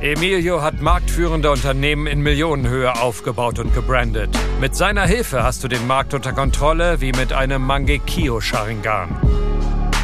Emilio 0.00 0.60
hat 0.60 0.82
marktführende 0.82 1.50
Unternehmen 1.50 2.06
in 2.06 2.20
Millionenhöhe 2.20 3.00
aufgebaut 3.00 3.58
und 3.58 3.72
gebrandet. 3.72 4.28
Mit 4.60 4.76
seiner 4.76 5.06
Hilfe 5.06 5.42
hast 5.42 5.64
du 5.64 5.68
den 5.68 5.86
Markt 5.86 6.12
unter 6.12 6.34
Kontrolle 6.34 7.00
wie 7.00 7.12
mit 7.12 7.32
einem 7.32 7.62
Mangekyo 7.62 8.38
Sharingan. 8.38 9.08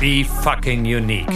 Be 0.00 0.24
fucking 0.24 0.80
unique. 0.80 1.28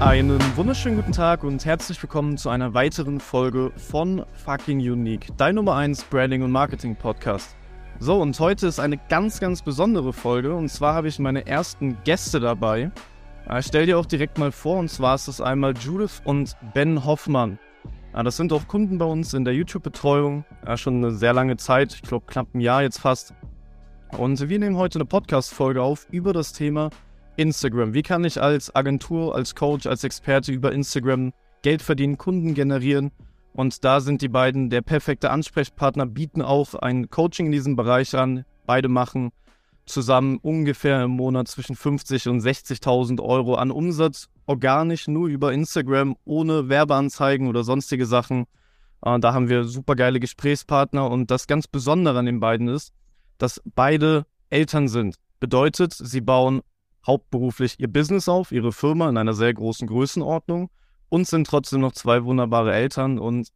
Einen 0.00 0.40
wunderschönen 0.56 0.96
guten 0.96 1.12
Tag 1.12 1.44
und 1.44 1.64
herzlich 1.64 2.02
willkommen 2.02 2.38
zu 2.38 2.48
einer 2.48 2.74
weiteren 2.74 3.20
Folge 3.20 3.70
von 3.76 4.26
Fucking 4.44 4.80
Unique, 4.80 5.28
dein 5.36 5.54
Nummer 5.54 5.76
1 5.76 6.02
Branding 6.04 6.42
und 6.42 6.50
Marketing 6.50 6.96
Podcast. 6.96 7.54
So, 8.00 8.20
und 8.20 8.38
heute 8.40 8.66
ist 8.66 8.80
eine 8.80 8.98
ganz, 9.08 9.38
ganz 9.38 9.62
besondere 9.62 10.12
Folge 10.12 10.52
und 10.52 10.68
zwar 10.68 10.94
habe 10.94 11.06
ich 11.06 11.20
meine 11.20 11.46
ersten 11.46 11.96
Gäste 12.02 12.40
dabei. 12.40 12.90
Ich 13.48 13.66
stell 13.66 13.86
dir 13.86 13.96
auch 13.96 14.06
direkt 14.06 14.38
mal 14.38 14.50
vor, 14.50 14.80
und 14.80 14.90
zwar 14.90 15.14
ist 15.14 15.28
das 15.28 15.40
einmal 15.40 15.72
Judith 15.76 16.20
und 16.24 16.56
Ben 16.74 17.04
Hoffmann. 17.04 17.60
Das 18.12 18.36
sind 18.36 18.52
auch 18.52 18.66
Kunden 18.66 18.98
bei 18.98 19.04
uns 19.04 19.34
in 19.34 19.44
der 19.44 19.54
YouTube-Betreuung, 19.54 20.44
schon 20.74 20.96
eine 20.96 21.12
sehr 21.12 21.32
lange 21.32 21.56
Zeit, 21.56 21.94
ich 21.94 22.02
glaube 22.02 22.26
knapp 22.26 22.52
ein 22.54 22.60
Jahr 22.60 22.82
jetzt 22.82 22.98
fast. 22.98 23.34
Und 24.18 24.48
wir 24.48 24.58
nehmen 24.58 24.76
heute 24.76 24.98
eine 24.98 25.06
Podcast-Folge 25.06 25.80
auf 25.80 26.08
über 26.10 26.32
das 26.32 26.54
Thema 26.54 26.90
Instagram. 27.36 27.94
Wie 27.94 28.02
kann 28.02 28.24
ich 28.24 28.42
als 28.42 28.74
Agentur, 28.74 29.36
als 29.36 29.54
Coach, 29.54 29.86
als 29.86 30.02
Experte 30.02 30.50
über 30.50 30.72
Instagram 30.72 31.32
Geld 31.62 31.82
verdienen, 31.82 32.18
Kunden 32.18 32.52
generieren? 32.52 33.12
Und 33.52 33.84
da 33.84 34.00
sind 34.00 34.22
die 34.22 34.28
beiden 34.28 34.70
der 34.70 34.82
perfekte 34.82 35.30
Ansprechpartner, 35.30 36.06
bieten 36.06 36.42
auch 36.42 36.74
ein 36.74 37.10
Coaching 37.10 37.46
in 37.46 37.52
diesem 37.52 37.76
Bereich 37.76 38.16
an. 38.16 38.44
Beide 38.66 38.88
machen 38.88 39.30
zusammen 39.86 40.38
ungefähr 40.42 41.02
im 41.04 41.12
Monat 41.12 41.48
zwischen 41.48 41.76
50 41.76 42.28
und 42.28 42.40
60.000 42.40 43.22
Euro 43.22 43.54
an 43.54 43.70
Umsatz, 43.70 44.28
organisch 44.46 45.08
nur 45.08 45.28
über 45.28 45.52
Instagram, 45.52 46.16
ohne 46.24 46.68
Werbeanzeigen 46.68 47.48
oder 47.48 47.64
sonstige 47.64 48.06
Sachen. 48.06 48.46
Äh, 49.02 49.18
da 49.20 49.32
haben 49.32 49.48
wir 49.48 49.64
super 49.64 49.94
geile 49.94 50.20
Gesprächspartner 50.20 51.10
und 51.10 51.30
das 51.30 51.46
ganz 51.46 51.68
Besondere 51.68 52.18
an 52.18 52.26
den 52.26 52.40
beiden 52.40 52.68
ist, 52.68 52.92
dass 53.38 53.62
beide 53.64 54.26
Eltern 54.50 54.88
sind. 54.88 55.16
Bedeutet, 55.40 55.92
sie 55.94 56.20
bauen 56.20 56.62
hauptberuflich 57.06 57.78
ihr 57.78 57.88
Business 57.88 58.28
auf, 58.28 58.52
ihre 58.52 58.72
Firma 58.72 59.08
in 59.08 59.16
einer 59.16 59.34
sehr 59.34 59.54
großen 59.54 59.86
Größenordnung 59.86 60.70
und 61.08 61.26
sind 61.26 61.46
trotzdem 61.46 61.80
noch 61.80 61.92
zwei 61.92 62.24
wunderbare 62.24 62.74
Eltern 62.74 63.18
und 63.18 63.48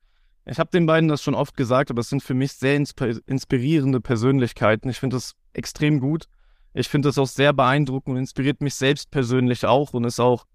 ich 0.47 0.59
habe 0.59 0.71
den 0.71 0.87
beiden 0.87 1.09
das 1.09 1.23
schon 1.23 1.35
oft 1.35 1.57
gesagt, 1.57 1.91
aber 1.91 2.01
es 2.01 2.09
sind 2.09 2.23
für 2.23 2.35
mich 2.35 2.53
sehr 2.53 2.77
inspirierende 2.77 4.01
Persönlichkeiten. 4.01 4.89
Ich 4.89 4.99
finde 4.99 5.17
das 5.17 5.35
extrem 5.53 6.01
gut. 6.01 6.27
Ich 6.73 6.89
finde 6.89 7.09
das 7.09 7.19
auch 7.19 7.27
sehr 7.27 7.53
beeindruckend 7.53 8.15
und 8.15 8.21
inspiriert 8.21 8.61
mich 8.61 8.75
selbst 8.75 9.11
persönlich 9.11 9.67
auch 9.67 9.93
und 9.93 10.05
ist 10.05 10.21
auch, 10.21 10.47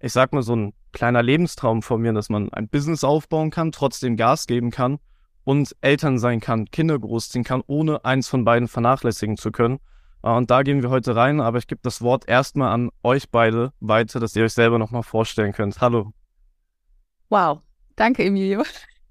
ich 0.00 0.12
sag 0.12 0.32
mal, 0.32 0.42
so 0.42 0.54
ein 0.54 0.72
kleiner 0.92 1.22
Lebenstraum 1.22 1.82
von 1.82 2.00
mir, 2.00 2.12
dass 2.12 2.28
man 2.28 2.52
ein 2.52 2.68
Business 2.68 3.04
aufbauen 3.04 3.50
kann, 3.50 3.72
trotzdem 3.72 4.16
Gas 4.16 4.46
geben 4.46 4.70
kann 4.70 4.98
und 5.42 5.74
Eltern 5.80 6.18
sein 6.18 6.40
kann, 6.40 6.66
Kinder 6.66 6.98
großziehen 6.98 7.44
kann, 7.44 7.62
ohne 7.66 8.04
eins 8.04 8.28
von 8.28 8.44
beiden 8.44 8.68
vernachlässigen 8.68 9.36
zu 9.36 9.50
können. 9.50 9.78
Äh, 10.22 10.30
und 10.30 10.50
da 10.50 10.62
gehen 10.62 10.82
wir 10.82 10.90
heute 10.90 11.16
rein, 11.16 11.40
aber 11.40 11.58
ich 11.58 11.66
gebe 11.66 11.80
das 11.82 12.00
Wort 12.00 12.28
erstmal 12.28 12.72
an 12.72 12.90
euch 13.02 13.30
beide 13.30 13.72
weiter, 13.80 14.20
dass 14.20 14.34
ihr 14.36 14.44
euch 14.44 14.54
selber 14.54 14.78
nochmal 14.78 15.02
vorstellen 15.02 15.52
könnt. 15.52 15.80
Hallo. 15.80 16.12
Wow, 17.28 17.60
danke 17.96 18.24
Emilio. 18.24 18.62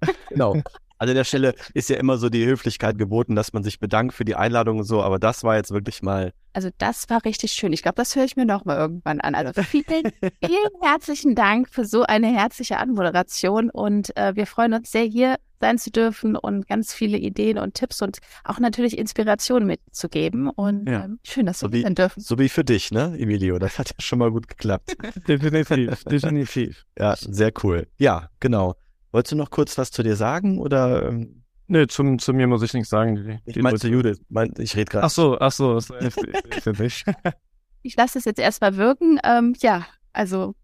Genau. 0.30 0.56
Also 1.00 1.12
an 1.12 1.16
der 1.18 1.24
Stelle 1.26 1.54
ist 1.74 1.90
ja 1.90 1.98
immer 1.98 2.18
so 2.18 2.30
die 2.30 2.46
Höflichkeit 2.46 2.98
geboten, 2.98 3.36
dass 3.36 3.52
man 3.52 3.62
sich 3.62 3.80
bedankt 3.80 4.14
für 4.14 4.24
die 4.24 4.36
Einladung 4.36 4.78
und 4.80 4.86
so, 4.86 5.04
aber 5.04 5.20
das 5.20 5.44
war 5.44 5.58
jetzt 5.58 5.72
wirklich 5.72 6.02
mal. 6.02 6.32
Also 6.54 6.70
das 6.78 7.10
war 7.10 7.26
richtig 7.26 7.52
schön. 7.52 7.74
Ich 7.74 7.82
glaube, 7.82 7.96
das 7.96 8.16
höre 8.16 8.24
ich 8.24 8.38
mir 8.38 8.46
noch 8.46 8.64
mal 8.64 8.78
irgendwann 8.78 9.20
an. 9.20 9.36
Also 9.36 9.64
vielen, 9.64 9.86
vielen 10.46 10.72
herzlichen 10.82 11.36
Dank 11.36 11.68
für 11.68 11.84
so 11.84 12.04
eine 12.04 12.28
herzliche 12.28 12.78
Anmoderation 12.78 13.70
und 13.70 14.16
äh, 14.16 14.36
wir 14.36 14.48
freuen 14.48 14.74
uns 14.74 14.92
sehr, 14.92 15.04
hier 15.04 15.36
sein 15.64 15.78
zu 15.78 15.92
dürfen 15.92 16.36
und 16.36 16.68
ganz 16.68 16.94
viele 16.94 17.18
Ideen 17.18 17.58
und 17.58 17.74
Tipps 17.74 18.02
und 18.02 18.20
auch 18.44 18.60
natürlich 18.60 18.98
Inspiration 18.98 19.66
mitzugeben. 19.66 20.50
Und 20.50 20.90
ja. 20.90 21.06
ähm, 21.06 21.20
schön, 21.24 21.46
dass 21.46 21.62
wir 21.62 21.70
so 21.70 21.82
sein 21.82 21.96
dürfen. 21.96 22.20
So 22.20 22.38
wie 22.38 22.50
für 22.50 22.66
dich, 22.66 22.92
ne, 22.92 23.16
Emilio? 23.18 23.60
Das 23.60 23.80
hat 23.80 23.90
ja 23.90 23.96
schon 24.00 24.20
mal 24.20 24.30
gut 24.30 24.50
geklappt. 24.50 24.96
definitiv, 25.28 26.04
definitiv. 26.04 26.86
Ja, 26.98 27.16
sehr 27.16 27.54
cool. 27.64 27.88
Ja, 27.98 28.30
genau. 28.42 28.76
Wolltest 29.14 29.32
du 29.32 29.36
noch 29.36 29.52
kurz 29.52 29.78
was 29.78 29.92
zu 29.92 30.02
dir 30.02 30.16
sagen 30.16 30.60
oder? 30.60 31.08
Ähm? 31.08 31.44
Nee, 31.68 31.88
zum, 31.88 32.20
zu 32.20 32.34
mir 32.34 32.48
muss 32.48 32.64
ich 32.64 32.74
nichts 32.74 32.90
sagen. 32.90 33.40
Die, 33.46 33.52
ich 33.52 33.62
meine 33.62 33.78
zu 33.78 33.88
Judith. 33.88 34.20
Mein, 34.28 34.54
ich 34.58 34.76
rede 34.76 34.92
gerade. 34.92 35.06
Ach 35.06 35.12
so, 35.12 35.40
ach 35.40 35.52
so. 35.52 35.78
ich 37.84 37.96
lasse 37.96 38.18
es 38.18 38.26
jetzt 38.26 38.40
erstmal 38.40 38.76
wirken. 38.76 39.20
Ähm, 39.24 39.56
ja, 39.60 39.86
also. 40.14 40.56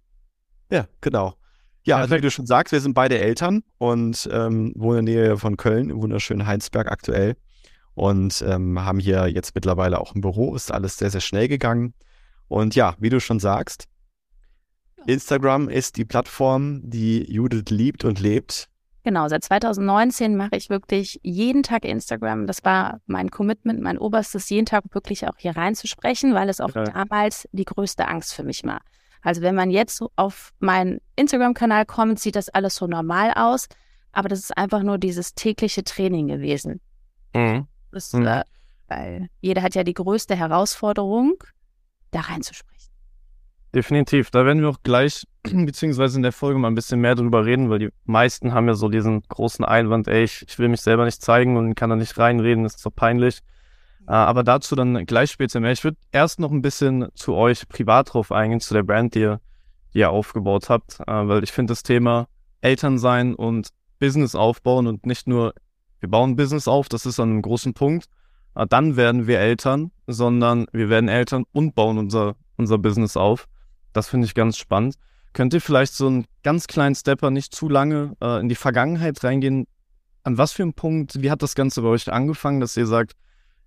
Ja, 0.72 0.88
genau. 1.00 1.36
Ja, 1.84 1.98
also 1.98 2.16
wie 2.16 2.22
du 2.22 2.32
schon 2.32 2.48
sagst, 2.48 2.74
wir 2.74 2.82
sind 2.82 2.96
beide 2.96 3.20
Eltern 3.20 3.64
und 3.78 4.28
ähm, 4.32 4.74
wohnen 4.76 5.00
in 5.00 5.06
der 5.06 5.16
Nähe 5.16 5.38
von 5.38 5.56
Köln, 5.56 5.92
im 5.92 6.02
wunderschönen 6.02 6.46
Heinsberg 6.46 6.92
aktuell. 6.92 7.36
Und 7.94 8.44
ähm, 8.48 8.84
haben 8.84 9.00
hier 9.00 9.28
jetzt 9.28 9.54
mittlerweile 9.54 10.00
auch 10.00 10.16
ein 10.16 10.22
Büro. 10.22 10.56
Ist 10.56 10.72
alles 10.72 10.98
sehr, 10.98 11.12
sehr 11.12 11.22
schnell 11.22 11.48
gegangen. 11.48 11.94
Und 12.48 12.76
ja, 12.76 12.96
wie 13.00 13.10
du 13.10 13.20
schon 13.20 13.40
sagst, 13.40 13.88
Instagram 15.06 15.70
ist 15.70 15.98
die 15.98 16.06
Plattform, 16.06 16.82
die 16.84 17.32
Judith 17.32 17.70
liebt 17.70 18.06
und 18.06 18.20
lebt. 18.20 18.68
Genau, 19.04 19.28
seit 19.28 19.44
2019 19.44 20.36
mache 20.36 20.56
ich 20.56 20.70
wirklich 20.70 21.20
jeden 21.24 21.64
Tag 21.64 21.86
Instagram. 21.86 22.48
Das 22.48 22.64
war 22.66 23.00
mein 23.06 23.32
Commitment, 23.32 23.82
mein 23.82 23.98
oberstes, 23.98 24.50
jeden 24.50 24.66
Tag 24.66 24.84
wirklich 24.92 25.26
auch 25.28 25.38
hier 25.38 25.56
reinzusprechen, 25.56 26.34
weil 26.34 26.50
es 26.50 26.60
auch 26.60 26.76
ja. 26.76 26.84
damals 26.84 27.48
die 27.52 27.66
größte 27.66 28.08
Angst 28.08 28.34
für 28.34 28.44
mich 28.44 28.64
war. 28.64 28.82
Also 29.22 29.42
wenn 29.42 29.56
man 29.56 29.70
jetzt 29.70 30.04
auf 30.16 30.52
meinen 30.60 31.00
Instagram-Kanal 31.16 31.86
kommt, 31.86 32.20
sieht 32.20 32.36
das 32.36 32.50
alles 32.50 32.76
so 32.76 32.88
normal 32.88 33.34
aus, 33.36 33.68
aber 34.12 34.30
das 34.30 34.40
ist 34.40 34.58
einfach 34.58 34.84
nur 34.84 34.98
dieses 34.98 35.34
tägliche 35.34 35.84
Training 35.84 36.28
gewesen. 36.28 36.82
Mhm. 37.34 37.68
Das, 37.92 38.14
mhm. 38.14 38.28
Äh, 38.28 38.44
weil 38.88 39.30
jeder 39.42 39.62
hat 39.62 39.76
ja 39.76 39.84
die 39.84 39.94
größte 39.94 40.36
Herausforderung, 40.36 41.36
da 42.12 42.22
reinzusprechen. 42.22 42.79
Definitiv. 43.74 44.32
Da 44.32 44.46
werden 44.46 44.62
wir 44.62 44.70
auch 44.70 44.82
gleich, 44.84 45.26
beziehungsweise 45.44 46.18
in 46.18 46.24
der 46.24 46.32
Folge 46.32 46.60
mal 46.60 46.70
ein 46.70 46.76
bisschen 46.76 47.02
mehr 47.02 47.16
drüber 47.16 47.46
reden, 47.46 47.70
weil 47.70 47.80
die 47.80 47.90
meisten 48.06 48.54
haben 48.54 48.68
ja 48.68 48.74
so 48.74 48.90
diesen 48.90 49.22
großen 49.22 49.64
Einwand, 49.64 50.08
ey, 50.08 50.24
ich, 50.24 50.44
ich 50.48 50.58
will 50.58 50.70
mich 50.70 50.82
selber 50.82 51.06
nicht 51.06 51.22
zeigen 51.22 51.56
und 51.56 51.76
kann 51.76 51.90
da 51.90 51.96
nicht 51.96 52.18
reinreden, 52.18 52.66
ist 52.66 52.80
so 52.80 52.90
peinlich. 52.90 53.42
Uh, 54.08 54.14
aber 54.14 54.44
dazu 54.44 54.76
dann 54.76 55.06
gleich 55.06 55.30
später 55.30 55.60
mehr. 55.60 55.72
Ich 55.72 55.84
würde 55.84 55.98
erst 56.12 56.40
noch 56.40 56.50
ein 56.50 56.64
bisschen 56.64 57.10
zu 57.14 57.36
euch 57.36 57.70
privat 57.70 58.12
drauf 58.12 58.32
eingehen, 58.32 58.60
zu 58.60 58.74
der 58.74 58.82
Brand, 58.82 59.14
die 59.14 59.20
ihr, 59.20 59.40
die 59.94 60.00
ihr 60.00 60.10
aufgebaut 60.10 60.70
habt, 60.70 61.00
uh, 61.02 61.28
weil 61.28 61.44
ich 61.44 61.52
finde 61.52 61.74
das 61.74 61.84
Thema 61.84 62.28
Eltern 62.62 62.98
sein 62.98 63.36
und 63.36 63.70
Business 64.00 64.34
aufbauen 64.34 64.88
und 64.88 65.06
nicht 65.06 65.28
nur, 65.28 65.54
wir 66.00 66.10
bauen 66.10 66.36
Business 66.36 66.68
auf, 66.68 66.90
das 66.90 67.06
ist 67.06 67.20
an 67.20 67.30
einem 67.30 67.42
großen 67.44 67.76
Punkt, 67.76 68.08
uh, 68.58 68.66
dann 68.66 68.98
werden 68.98 69.28
wir 69.28 69.40
Eltern, 69.40 69.92
sondern 70.08 70.66
wir 70.72 70.90
werden 70.90 71.08
Eltern 71.08 71.44
und 71.52 71.76
bauen 71.76 72.00
unser, 72.00 72.36
unser 72.58 72.80
Business 72.80 73.16
auf. 73.16 73.48
Das 73.94 74.10
finde 74.10 74.26
ich 74.26 74.36
ganz 74.36 74.58
spannend. 74.58 74.96
Könnt 75.34 75.54
ihr 75.54 75.62
vielleicht 75.62 75.94
so 75.94 76.08
einen 76.08 76.26
ganz 76.44 76.68
kleinen 76.68 76.96
Stepper 76.96 77.32
nicht 77.32 77.54
zu 77.54 77.70
lange 77.70 78.16
äh, 78.22 78.40
in 78.40 78.50
die 78.50 78.56
Vergangenheit 78.56 79.24
reingehen? 79.24 79.68
An 80.24 80.38
was 80.38 80.52
für 80.52 80.64
einem 80.64 80.74
Punkt, 80.74 81.22
wie 81.22 81.32
hat 81.32 81.42
das 81.42 81.56
Ganze 81.56 81.82
bei 81.82 81.88
euch 81.90 82.12
angefangen, 82.12 82.60
dass 82.60 82.76
ihr 82.78 82.88
sagt, 82.88 83.14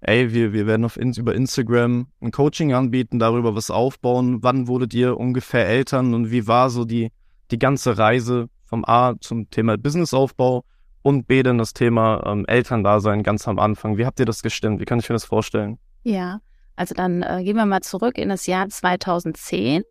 ey, 0.00 0.32
wir, 0.32 0.53
wir 0.53 0.66
werden 0.66 0.85
auf 0.85 0.96
über 0.96 1.35
Instagram 1.35 2.08
ein 2.20 2.31
Coaching 2.31 2.75
anbieten, 2.75 3.19
darüber 3.19 3.55
was 3.55 3.70
aufbauen. 3.70 4.43
Wann 4.43 4.67
wurdet 4.67 4.93
ihr 4.94 5.17
ungefähr 5.17 5.67
Eltern 5.67 6.14
und 6.14 6.31
wie 6.31 6.46
war 6.46 6.70
so 6.70 6.85
die, 6.85 7.11
die 7.50 7.58
ganze 7.58 7.96
Reise 7.96 8.49
vom 8.64 8.85
A 8.85 9.14
zum 9.20 9.49
Thema 9.50 9.79
Businessaufbau 9.79 10.64
und 11.02 11.26
B 11.26 11.43
dann 11.43 11.58
das 11.58 11.73
Thema 11.73 12.23
ähm, 12.26 12.44
Elterndasein 12.46 13.23
ganz 13.23 13.46
am 13.46 13.58
Anfang? 13.58 13.96
Wie 13.96 14.06
habt 14.06 14.19
ihr 14.19 14.26
das 14.26 14.43
gestimmt? 14.43 14.81
Wie 14.81 14.85
kann 14.85 14.99
ich 14.99 15.08
mir 15.08 15.14
das 15.14 15.25
vorstellen? 15.25 15.79
Ja, 16.02 16.41
also 16.75 16.94
dann 16.94 17.23
äh, 17.23 17.43
gehen 17.44 17.56
wir 17.56 17.67
mal 17.67 17.82
zurück 17.82 18.19
in 18.19 18.29
das 18.29 18.46
Jahr 18.46 18.69
2010 18.69 19.85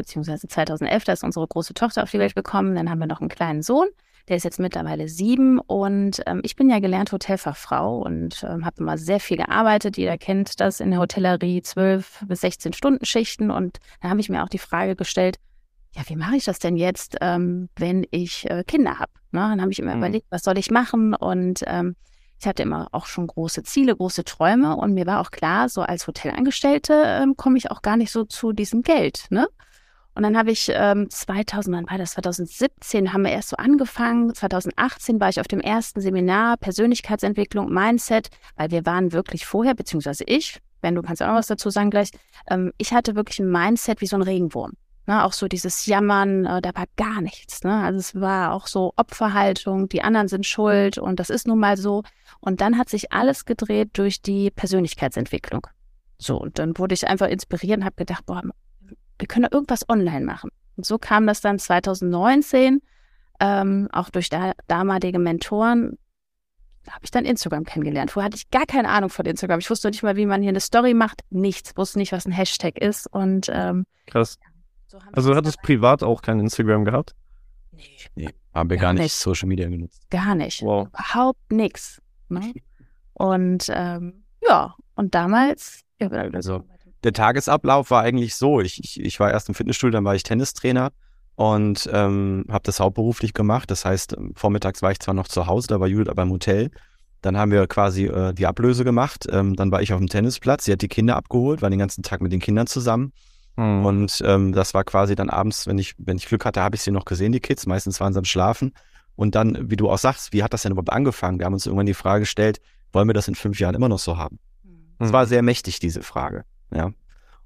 beziehungsweise 0.00 0.48
2011, 0.48 1.04
da 1.04 1.12
ist 1.12 1.24
unsere 1.24 1.46
große 1.46 1.74
Tochter 1.74 2.02
auf 2.02 2.10
die 2.10 2.18
Welt 2.18 2.34
gekommen. 2.34 2.74
Dann 2.74 2.90
haben 2.90 2.98
wir 2.98 3.06
noch 3.06 3.20
einen 3.20 3.28
kleinen 3.28 3.62
Sohn, 3.62 3.88
der 4.28 4.36
ist 4.36 4.44
jetzt 4.44 4.58
mittlerweile 4.58 5.08
sieben 5.08 5.58
und 5.58 6.22
ähm, 6.26 6.40
ich 6.42 6.56
bin 6.56 6.70
ja 6.70 6.78
gelernte 6.78 7.12
Hotelfachfrau 7.12 7.98
und 7.98 8.44
ähm, 8.44 8.64
habe 8.64 8.80
immer 8.80 8.96
sehr 8.96 9.20
viel 9.20 9.36
gearbeitet. 9.36 9.96
Jeder 9.96 10.16
kennt 10.18 10.60
das 10.60 10.80
in 10.80 10.90
der 10.90 11.00
Hotellerie, 11.00 11.62
zwölf 11.62 12.24
bis 12.26 12.40
16 12.40 12.72
Stunden 12.72 13.04
Schichten 13.04 13.50
und 13.50 13.78
da 14.00 14.08
habe 14.08 14.20
ich 14.20 14.28
mir 14.28 14.42
auch 14.42 14.48
die 14.48 14.58
Frage 14.58 14.96
gestellt, 14.96 15.36
ja, 15.94 16.02
wie 16.06 16.16
mache 16.16 16.36
ich 16.36 16.44
das 16.44 16.60
denn 16.60 16.76
jetzt, 16.76 17.16
ähm, 17.20 17.68
wenn 17.76 18.06
ich 18.10 18.48
äh, 18.48 18.62
Kinder 18.64 18.98
habe? 18.98 19.10
Ne? 19.32 19.40
Dann 19.40 19.60
habe 19.60 19.72
ich 19.72 19.80
immer 19.80 19.92
mhm. 19.92 19.98
überlegt, 19.98 20.26
was 20.30 20.42
soll 20.42 20.56
ich 20.58 20.70
machen 20.70 21.14
und 21.14 21.64
ähm, 21.66 21.96
ich 22.40 22.46
hatte 22.46 22.62
immer 22.62 22.88
auch 22.92 23.06
schon 23.06 23.26
große 23.26 23.64
Ziele, 23.64 23.94
große 23.94 24.24
Träume 24.24 24.76
und 24.76 24.94
mir 24.94 25.06
war 25.06 25.20
auch 25.20 25.30
klar, 25.30 25.68
so 25.68 25.82
als 25.82 26.06
Hotelangestellte 26.06 26.94
ähm, 27.04 27.36
komme 27.36 27.58
ich 27.58 27.70
auch 27.70 27.82
gar 27.82 27.96
nicht 27.96 28.10
so 28.10 28.24
zu 28.24 28.52
diesem 28.52 28.82
Geld, 28.82 29.26
ne? 29.30 29.48
Und 30.20 30.24
dann 30.24 30.36
habe 30.36 30.50
ich 30.50 30.70
ähm, 30.74 31.08
2000, 31.08 31.74
wann 31.74 31.88
war 31.88 31.96
das? 31.96 32.10
2017 32.10 33.14
haben 33.14 33.22
wir 33.22 33.30
erst 33.30 33.48
so 33.48 33.56
angefangen. 33.56 34.34
2018 34.34 35.18
war 35.18 35.30
ich 35.30 35.40
auf 35.40 35.48
dem 35.48 35.60
ersten 35.60 36.02
Seminar 36.02 36.58
Persönlichkeitsentwicklung, 36.58 37.72
Mindset, 37.72 38.28
weil 38.54 38.70
wir 38.70 38.84
waren 38.84 39.14
wirklich 39.14 39.46
vorher, 39.46 39.74
beziehungsweise 39.74 40.24
ich, 40.24 40.60
wenn 40.82 40.94
du 40.94 41.00
kannst 41.00 41.22
auch 41.22 41.28
noch 41.28 41.36
was 41.36 41.46
dazu 41.46 41.70
sagen 41.70 41.88
gleich, 41.88 42.10
ähm, 42.50 42.70
ich 42.76 42.92
hatte 42.92 43.16
wirklich 43.16 43.38
ein 43.38 43.50
Mindset 43.50 44.02
wie 44.02 44.06
so 44.06 44.16
ein 44.16 44.20
Regenwurm. 44.20 44.72
Ne, 45.06 45.24
auch 45.24 45.32
so 45.32 45.48
dieses 45.48 45.86
Jammern, 45.86 46.44
äh, 46.44 46.60
da 46.60 46.72
war 46.74 46.84
gar 46.98 47.22
nichts. 47.22 47.64
Ne? 47.64 47.74
Also 47.82 47.98
es 47.98 48.14
war 48.14 48.52
auch 48.52 48.66
so 48.66 48.92
Opferhaltung, 48.96 49.88
die 49.88 50.02
anderen 50.02 50.28
sind 50.28 50.44
schuld 50.44 50.98
und 50.98 51.18
das 51.18 51.30
ist 51.30 51.46
nun 51.46 51.60
mal 51.60 51.78
so. 51.78 52.02
Und 52.40 52.60
dann 52.60 52.76
hat 52.76 52.90
sich 52.90 53.10
alles 53.10 53.46
gedreht 53.46 53.92
durch 53.94 54.20
die 54.20 54.50
Persönlichkeitsentwicklung. 54.50 55.66
So, 56.18 56.38
und 56.38 56.58
dann 56.58 56.76
wurde 56.76 56.92
ich 56.92 57.08
einfach 57.08 57.28
inspiriert 57.28 57.78
und 57.78 57.84
habe 57.86 57.96
gedacht, 57.96 58.26
boah, 58.26 58.42
wir 59.20 59.28
können 59.28 59.46
da 59.50 59.54
irgendwas 59.54 59.88
online 59.88 60.24
machen. 60.24 60.50
Und 60.76 60.86
so 60.86 60.98
kam 60.98 61.26
das 61.26 61.40
dann 61.40 61.58
2019, 61.58 62.80
ähm, 63.40 63.88
auch 63.92 64.10
durch 64.10 64.28
da, 64.28 64.52
damalige 64.66 65.18
Mentoren, 65.18 65.98
habe 66.88 67.04
ich 67.04 67.10
dann 67.10 67.24
Instagram 67.24 67.64
kennengelernt. 67.64 68.10
Vorher 68.10 68.26
hatte 68.26 68.36
ich 68.36 68.50
gar 68.50 68.66
keine 68.66 68.88
Ahnung 68.88 69.10
von 69.10 69.26
Instagram. 69.26 69.60
Ich 69.60 69.68
wusste 69.68 69.88
nicht 69.90 70.02
mal, 70.02 70.16
wie 70.16 70.26
man 70.26 70.40
hier 70.40 70.48
eine 70.48 70.60
Story 70.60 70.94
macht. 70.94 71.20
Nichts. 71.30 71.76
Wusste 71.76 71.98
nicht, 71.98 72.12
was 72.12 72.26
ein 72.26 72.32
Hashtag 72.32 72.78
ist. 72.78 73.06
Und 73.06 73.50
ähm, 73.52 73.84
krass. 74.06 74.38
So 74.86 74.98
also 75.12 75.36
hattest 75.36 75.58
du 75.58 75.66
privat 75.66 76.02
auch 76.02 76.22
kein 76.22 76.40
Instagram 76.40 76.84
gehabt? 76.84 77.14
Nee. 77.70 77.84
nee 78.14 78.30
haben 78.54 78.70
wir 78.70 78.78
gar, 78.78 78.86
gar 78.86 78.92
nicht, 78.94 79.02
nicht 79.02 79.14
Social 79.14 79.48
Media 79.48 79.68
genutzt. 79.68 80.02
Gar 80.10 80.34
nicht. 80.34 80.62
Wow. 80.62 80.88
Überhaupt 80.88 81.52
nichts. 81.52 82.00
Ne? 82.28 82.54
Und 83.12 83.66
ähm, 83.68 84.24
ja, 84.46 84.74
und 84.94 85.14
damals. 85.14 85.82
Ja, 86.00 86.08
also 86.08 86.64
der 87.04 87.12
Tagesablauf 87.12 87.90
war 87.90 88.02
eigentlich 88.02 88.34
so. 88.34 88.60
Ich, 88.60 88.82
ich, 88.82 89.00
ich 89.00 89.20
war 89.20 89.30
erst 89.30 89.48
im 89.48 89.54
Fitnessstudio, 89.54 89.92
dann 89.92 90.04
war 90.04 90.14
ich 90.14 90.22
Tennistrainer 90.22 90.90
und 91.36 91.88
ähm, 91.92 92.44
habe 92.50 92.62
das 92.64 92.80
hauptberuflich 92.80 93.32
gemacht. 93.32 93.70
Das 93.70 93.84
heißt, 93.84 94.16
ähm, 94.16 94.32
vormittags 94.34 94.82
war 94.82 94.92
ich 94.92 95.00
zwar 95.00 95.14
noch 95.14 95.28
zu 95.28 95.46
Hause, 95.46 95.68
da 95.68 95.80
war 95.80 95.88
Judith 95.88 96.08
aber 96.08 96.22
im 96.22 96.30
Hotel. 96.30 96.70
Dann 97.22 97.36
haben 97.36 97.50
wir 97.50 97.66
quasi 97.66 98.06
äh, 98.06 98.32
die 98.32 98.46
Ablöse 98.46 98.84
gemacht. 98.84 99.26
Ähm, 99.30 99.54
dann 99.56 99.70
war 99.70 99.82
ich 99.82 99.92
auf 99.92 99.98
dem 99.98 100.08
Tennisplatz. 100.08 100.64
Sie 100.64 100.72
hat 100.72 100.82
die 100.82 100.88
Kinder 100.88 101.16
abgeholt, 101.16 101.62
war 101.62 101.70
den 101.70 101.78
ganzen 101.78 102.02
Tag 102.02 102.22
mit 102.22 102.32
den 102.32 102.40
Kindern 102.40 102.66
zusammen. 102.66 103.12
Mhm. 103.56 103.84
Und 103.84 104.22
ähm, 104.24 104.52
das 104.52 104.74
war 104.74 104.84
quasi 104.84 105.14
dann 105.14 105.28
abends, 105.28 105.66
wenn 105.66 105.78
ich, 105.78 105.94
wenn 105.98 106.16
ich 106.16 106.26
Glück 106.26 106.44
hatte, 106.44 106.62
habe 106.62 106.76
ich 106.76 106.82
sie 106.82 106.90
noch 106.90 107.04
gesehen, 107.04 107.32
die 107.32 107.40
Kids. 107.40 107.66
Meistens 107.66 108.00
waren 108.00 108.12
sie 108.12 108.18
am 108.18 108.24
Schlafen. 108.24 108.72
Und 109.16 109.34
dann, 109.34 109.70
wie 109.70 109.76
du 109.76 109.90
auch 109.90 109.98
sagst, 109.98 110.32
wie 110.32 110.42
hat 110.42 110.54
das 110.54 110.62
denn 110.62 110.72
überhaupt 110.72 110.92
angefangen? 110.92 111.38
Wir 111.38 111.46
haben 111.46 111.52
uns 111.52 111.66
irgendwann 111.66 111.86
die 111.86 111.94
Frage 111.94 112.20
gestellt, 112.20 112.60
wollen 112.92 113.08
wir 113.08 113.14
das 113.14 113.28
in 113.28 113.34
fünf 113.34 113.60
Jahren 113.60 113.74
immer 113.74 113.88
noch 113.88 113.98
so 113.98 114.16
haben? 114.16 114.38
Es 114.98 115.08
mhm. 115.08 115.12
war 115.12 115.26
sehr 115.26 115.42
mächtig, 115.42 115.78
diese 115.78 116.02
Frage. 116.02 116.44
Ja. 116.74 116.92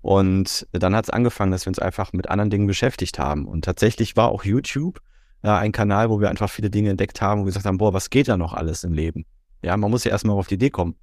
Und 0.00 0.66
dann 0.72 0.94
hat 0.94 1.04
es 1.04 1.10
angefangen, 1.10 1.50
dass 1.50 1.64
wir 1.64 1.70
uns 1.70 1.78
einfach 1.78 2.12
mit 2.12 2.28
anderen 2.28 2.50
Dingen 2.50 2.66
beschäftigt 2.66 3.18
haben. 3.18 3.46
Und 3.46 3.64
tatsächlich 3.64 4.16
war 4.16 4.28
auch 4.28 4.44
YouTube 4.44 5.00
äh, 5.42 5.48
ein 5.48 5.72
Kanal, 5.72 6.10
wo 6.10 6.20
wir 6.20 6.28
einfach 6.28 6.50
viele 6.50 6.68
Dinge 6.68 6.90
entdeckt 6.90 7.22
haben 7.22 7.40
und 7.40 7.46
gesagt 7.46 7.64
haben, 7.64 7.78
boah, 7.78 7.94
was 7.94 8.10
geht 8.10 8.28
da 8.28 8.36
noch 8.36 8.52
alles 8.52 8.84
im 8.84 8.92
Leben? 8.92 9.24
Ja, 9.62 9.76
man 9.76 9.90
muss 9.90 10.04
ja 10.04 10.10
erstmal 10.10 10.36
auf 10.36 10.46
die 10.46 10.56
Idee 10.56 10.70
kommen. 10.70 10.96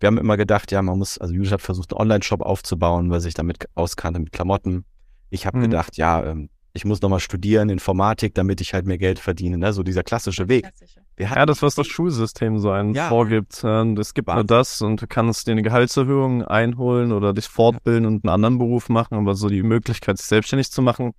Wir 0.00 0.08
haben 0.08 0.18
immer 0.18 0.36
gedacht, 0.36 0.72
ja, 0.72 0.82
man 0.82 0.98
muss, 0.98 1.18
also 1.18 1.32
YouTube 1.32 1.52
hat 1.52 1.62
versucht, 1.62 1.92
einen 1.92 2.00
Online-Shop 2.00 2.40
aufzubauen, 2.40 3.10
weil 3.10 3.20
sich 3.20 3.34
damit 3.34 3.68
auskannte 3.76 4.18
mit 4.18 4.32
Klamotten. 4.32 4.84
Ich 5.30 5.46
habe 5.46 5.58
mhm. 5.58 5.62
gedacht, 5.62 5.96
ja, 5.96 6.24
ähm, 6.24 6.50
ich 6.74 6.84
muss 6.84 7.02
nochmal 7.02 7.20
studieren, 7.20 7.68
Informatik, 7.68 8.34
damit 8.34 8.60
ich 8.60 8.72
halt 8.72 8.86
mehr 8.86 8.98
Geld 8.98 9.18
verdiene. 9.18 9.58
Ne? 9.58 9.72
So 9.72 9.82
dieser 9.82 10.02
klassische 10.02 10.48
Weg. 10.48 10.64
Klassische. 10.64 11.00
Ja, 11.18 11.44
das, 11.44 11.60
was 11.62 11.74
das 11.74 11.86
Schulsystem 11.86 12.58
so 12.58 12.70
einen 12.70 12.94
ja. 12.94 13.08
vorgibt. 13.08 13.62
Es 13.62 14.14
gibt 14.14 14.28
nur 14.28 14.44
das 14.44 14.80
und 14.80 15.02
du 15.02 15.06
kannst 15.06 15.46
dir 15.46 15.52
eine 15.52 15.62
Gehaltserhöhung 15.62 16.42
einholen 16.42 17.12
oder 17.12 17.34
dich 17.34 17.46
fortbilden 17.46 18.06
und 18.06 18.24
einen 18.24 18.32
anderen 18.32 18.58
Beruf 18.58 18.88
machen, 18.88 19.16
aber 19.16 19.34
so 19.34 19.48
die 19.48 19.62
Möglichkeit, 19.62 20.16
sich 20.16 20.26
selbstständig 20.26 20.70
zu 20.70 20.80
machen, 20.80 21.12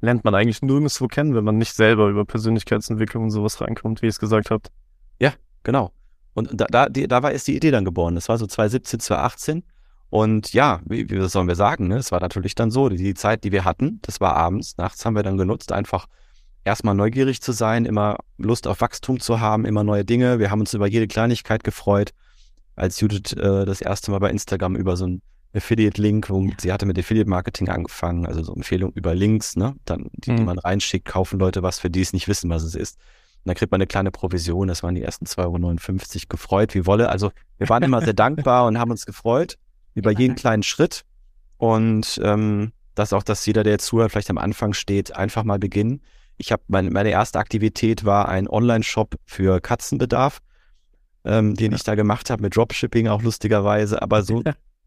lernt 0.00 0.24
man 0.24 0.34
eigentlich 0.34 0.62
nirgendwo 0.62 1.08
kennen, 1.08 1.34
wenn 1.34 1.44
man 1.44 1.58
nicht 1.58 1.74
selber 1.74 2.08
über 2.08 2.24
Persönlichkeitsentwicklung 2.24 3.24
und 3.24 3.30
sowas 3.30 3.60
reinkommt, 3.60 4.00
wie 4.02 4.06
ihr 4.06 4.10
es 4.10 4.20
gesagt 4.20 4.50
habt. 4.50 4.70
Ja, 5.20 5.32
genau. 5.64 5.90
Und 6.34 6.50
da, 6.54 6.66
da, 6.66 6.88
die, 6.88 7.08
da 7.08 7.22
war 7.22 7.32
erst 7.32 7.48
die 7.48 7.56
Idee 7.56 7.70
dann 7.70 7.84
geboren. 7.84 8.14
Das 8.14 8.28
war 8.28 8.38
so 8.38 8.46
2017, 8.46 9.00
2018. 9.00 9.64
Und 10.10 10.52
ja, 10.52 10.80
wie, 10.84 11.10
wie 11.10 11.28
sollen 11.28 11.48
wir 11.48 11.56
sagen, 11.56 11.88
ne? 11.88 11.96
Es 11.96 12.12
war 12.12 12.20
natürlich 12.20 12.54
dann 12.54 12.70
so, 12.70 12.88
die, 12.88 13.14
Zeit, 13.14 13.44
die 13.44 13.52
wir 13.52 13.64
hatten, 13.64 13.98
das 14.02 14.20
war 14.20 14.36
abends, 14.36 14.76
nachts 14.76 15.04
haben 15.04 15.16
wir 15.16 15.22
dann 15.22 15.36
genutzt, 15.36 15.72
einfach 15.72 16.06
erstmal 16.64 16.94
neugierig 16.94 17.40
zu 17.40 17.52
sein, 17.52 17.84
immer 17.84 18.18
Lust 18.38 18.66
auf 18.66 18.80
Wachstum 18.80 19.20
zu 19.20 19.40
haben, 19.40 19.64
immer 19.64 19.84
neue 19.84 20.04
Dinge. 20.04 20.38
Wir 20.38 20.50
haben 20.50 20.60
uns 20.60 20.74
über 20.74 20.86
jede 20.86 21.06
Kleinigkeit 21.06 21.64
gefreut. 21.64 22.10
Als 22.76 23.00
Judith 23.00 23.32
äh, 23.32 23.64
das 23.64 23.80
erste 23.80 24.10
Mal 24.10 24.18
bei 24.18 24.30
Instagram 24.30 24.76
über 24.76 24.96
so 24.96 25.06
ein 25.06 25.22
Affiliate-Link, 25.54 26.28
wo 26.28 26.50
sie 26.58 26.72
hatte 26.72 26.84
mit 26.84 26.98
Affiliate-Marketing 26.98 27.68
angefangen, 27.68 28.26
also 28.26 28.42
so 28.42 28.52
Empfehlung 28.52 28.92
über 28.92 29.14
Links, 29.14 29.56
ne, 29.56 29.74
dann, 29.86 30.10
die, 30.12 30.32
mhm. 30.32 30.36
die 30.36 30.42
man 30.42 30.58
reinschickt, 30.58 31.06
kaufen 31.06 31.38
Leute 31.38 31.62
was, 31.62 31.78
für 31.78 31.88
die 31.88 32.02
es 32.02 32.12
nicht 32.12 32.28
wissen, 32.28 32.50
was 32.50 32.62
es 32.62 32.74
ist. 32.74 32.96
Und 32.96 33.50
dann 33.50 33.54
kriegt 33.54 33.72
man 33.72 33.78
eine 33.78 33.86
kleine 33.86 34.10
Provision, 34.10 34.68
das 34.68 34.82
waren 34.82 34.94
die 34.94 35.02
ersten 35.02 35.24
2,59 35.24 35.44
Euro, 35.46 36.26
gefreut 36.28 36.74
wie 36.74 36.84
Wolle. 36.84 37.08
Also 37.08 37.30
wir 37.58 37.68
waren 37.70 37.82
immer 37.82 38.02
sehr 38.02 38.12
dankbar 38.12 38.66
und 38.66 38.78
haben 38.78 38.90
uns 38.90 39.06
gefreut 39.06 39.56
über 39.96 40.12
jeden 40.12 40.36
kleinen 40.36 40.62
Schritt. 40.62 41.04
Und 41.56 42.20
ähm, 42.22 42.72
dass 42.94 43.12
auch, 43.12 43.22
dass 43.22 43.44
jeder, 43.44 43.64
der 43.64 43.72
jetzt 43.72 43.86
zuhört, 43.86 44.12
vielleicht 44.12 44.30
am 44.30 44.38
Anfang 44.38 44.72
steht, 44.72 45.16
einfach 45.16 45.42
mal 45.42 45.58
beginnen. 45.58 46.02
Ich 46.36 46.52
habe 46.52 46.62
meine, 46.68 46.90
meine 46.90 47.10
erste 47.10 47.38
Aktivität 47.38 48.04
war 48.04 48.28
ein 48.28 48.48
Online-Shop 48.48 49.16
für 49.24 49.60
Katzenbedarf, 49.60 50.40
ähm, 51.24 51.54
den 51.54 51.72
ja. 51.72 51.76
ich 51.76 51.82
da 51.82 51.94
gemacht 51.94 52.30
habe 52.30 52.42
mit 52.42 52.54
Dropshipping 52.54 53.08
auch 53.08 53.22
lustigerweise. 53.22 54.00
Aber 54.02 54.22
so 54.22 54.42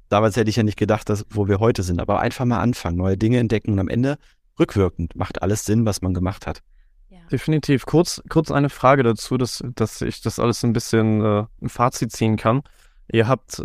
damals 0.10 0.36
hätte 0.36 0.50
ich 0.50 0.56
ja 0.56 0.64
nicht 0.64 0.78
gedacht, 0.78 1.10
dass 1.10 1.26
wo 1.30 1.48
wir 1.48 1.60
heute 1.60 1.84
sind. 1.84 2.00
Aber 2.00 2.20
einfach 2.20 2.46
mal 2.46 2.60
anfangen, 2.60 2.98
neue 2.98 3.18
Dinge 3.18 3.40
entdecken 3.40 3.74
und 3.74 3.80
am 3.80 3.90
Ende 3.90 4.18
rückwirkend 4.60 5.16
macht 5.16 5.42
alles 5.42 5.66
Sinn, 5.66 5.86
was 5.86 6.02
man 6.02 6.14
gemacht 6.14 6.46
hat. 6.48 6.62
Definitiv. 7.32 7.86
Kurz, 7.86 8.22
kurz 8.28 8.50
eine 8.50 8.70
Frage 8.70 9.04
dazu, 9.04 9.38
dass, 9.38 9.64
dass 9.76 10.02
ich 10.02 10.22
das 10.22 10.40
alles 10.40 10.64
ein 10.64 10.74
bisschen 10.74 11.24
äh, 11.24 11.46
ein 11.62 11.70
Fazit 11.70 12.12
ziehen 12.12 12.38
kann. 12.38 12.64
Ihr 13.12 13.28
habt 13.28 13.64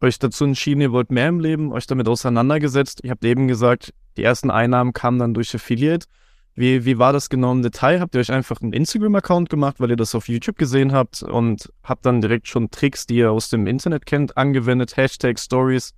euch 0.00 0.18
dazu 0.18 0.44
entschieden, 0.44 0.80
ihr 0.80 0.92
wollt 0.92 1.10
mehr 1.10 1.28
im 1.28 1.40
Leben, 1.40 1.72
euch 1.72 1.86
damit 1.86 2.08
auseinandergesetzt. 2.08 3.00
Ihr 3.02 3.10
habt 3.10 3.24
eben 3.24 3.48
gesagt, 3.48 3.92
die 4.16 4.22
ersten 4.22 4.50
Einnahmen 4.50 4.92
kamen 4.92 5.18
dann 5.18 5.34
durch 5.34 5.54
Affiliate. 5.54 6.06
Wie, 6.54 6.84
wie 6.84 6.98
war 6.98 7.12
das 7.12 7.30
genau 7.30 7.52
im 7.52 7.62
Detail? 7.62 8.00
Habt 8.00 8.16
ihr 8.16 8.20
euch 8.20 8.32
einfach 8.32 8.60
einen 8.60 8.72
Instagram-Account 8.72 9.48
gemacht, 9.48 9.76
weil 9.78 9.90
ihr 9.90 9.96
das 9.96 10.14
auf 10.14 10.28
YouTube 10.28 10.58
gesehen 10.58 10.92
habt 10.92 11.22
und 11.22 11.72
habt 11.84 12.04
dann 12.04 12.20
direkt 12.20 12.48
schon 12.48 12.70
Tricks, 12.70 13.06
die 13.06 13.18
ihr 13.18 13.30
aus 13.30 13.48
dem 13.48 13.66
Internet 13.68 14.06
kennt, 14.06 14.36
angewendet, 14.36 14.96
Hashtag 14.96 15.38
Stories, 15.38 15.94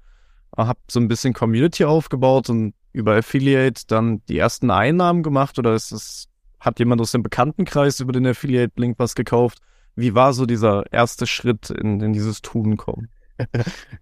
habt 0.54 0.90
so 0.90 1.00
ein 1.00 1.08
bisschen 1.08 1.32
Community 1.32 1.84
aufgebaut 1.84 2.50
und 2.50 2.74
über 2.92 3.16
Affiliate 3.16 3.84
dann 3.86 4.22
die 4.28 4.38
ersten 4.38 4.70
Einnahmen 4.70 5.22
gemacht 5.22 5.58
oder 5.58 5.74
ist 5.74 5.92
es, 5.92 6.28
hat 6.58 6.78
jemand 6.78 7.00
aus 7.00 7.12
dem 7.12 7.22
Bekanntenkreis 7.22 8.00
über 8.00 8.12
den 8.12 8.26
Affiliate-Link 8.26 8.98
was 8.98 9.14
gekauft? 9.14 9.60
Wie 9.96 10.14
war 10.14 10.32
so 10.32 10.44
dieser 10.44 10.92
erste 10.92 11.26
Schritt 11.26 11.70
in, 11.70 12.00
in 12.00 12.12
dieses 12.12 12.42
Tun 12.42 12.76
kommen? 12.76 13.08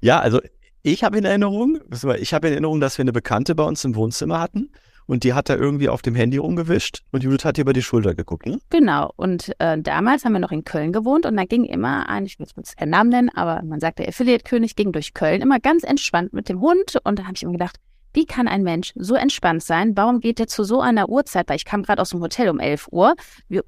Ja, 0.01 0.21
also 0.21 0.41
ich 0.83 1.05
habe 1.05 1.19
in 1.19 1.25
Erinnerung, 1.25 1.81
ich 2.19 2.35
habe 2.35 2.49
in 2.49 2.53
Erinnerung, 2.55 2.81
dass 2.81 2.99
wir 2.99 3.03
eine 3.03 3.13
Bekannte 3.13 3.55
bei 3.55 3.65
uns 3.65 3.85
im 3.85 3.95
Wohnzimmer 3.95 4.41
hatten 4.41 4.71
und 5.07 5.25
die 5.25 5.35
hat 5.35 5.49
da 5.49 5.57
irgendwie 5.57 5.89
auf 5.89 6.03
dem 6.03 6.15
Handy 6.15 6.37
rumgewischt 6.37 7.03
und 7.13 7.25
Judith 7.25 7.45
hat 7.45 7.59
ihr 7.59 7.63
über 7.63 7.73
die 7.73 7.83
Schulter 7.83 8.15
geguckt, 8.15 8.47
ne? 8.47 8.59
Genau. 8.71 9.13
Und 9.17 9.53
äh, 9.59 9.79
damals 9.81 10.25
haben 10.25 10.35
wir 10.35 10.39
noch 10.39 10.53
in 10.53 10.65
Köln 10.65 10.93
gewohnt 10.93 11.27
und 11.27 11.37
da 11.37 11.45
ging 11.45 11.65
immer 11.65 12.09
ein, 12.09 12.27
ich 12.27 12.39
will 12.39 12.47
jetzt 12.57 12.77
keinen 12.77 12.91
Namen 12.91 13.11
nennen, 13.11 13.31
aber 13.35 13.63
man 13.65 13.81
sagt, 13.81 13.99
der 13.99 14.09
Affiliate-König 14.09 14.77
ging 14.77 14.93
durch 14.93 15.15
Köln 15.15 15.41
immer 15.41 15.59
ganz 15.59 15.83
entspannt 15.83 16.33
mit 16.33 16.49
dem 16.49 16.61
Hund 16.61 16.99
und 17.05 17.19
da 17.19 17.25
habe 17.25 17.35
ich 17.35 17.43
immer 17.43 17.53
gedacht, 17.53 17.77
wie 18.15 18.27
kann 18.27 18.49
ein 18.49 18.63
Mensch 18.63 18.93
so 18.97 19.15
entspannt 19.15 19.63
sein? 19.63 19.97
Warum 19.97 20.21
geht 20.21 20.39
der 20.39 20.47
zu 20.47 20.65
so 20.65 20.81
einer 20.81 21.09
Uhrzeit? 21.09 21.49
Weil 21.49 21.57
ich 21.57 21.65
kam 21.65 21.83
gerade 21.83 22.01
aus 22.01 22.11
dem 22.11 22.21
Hotel 22.21 22.49
um 22.49 22.59
11 22.59 22.89
Uhr. 22.91 23.15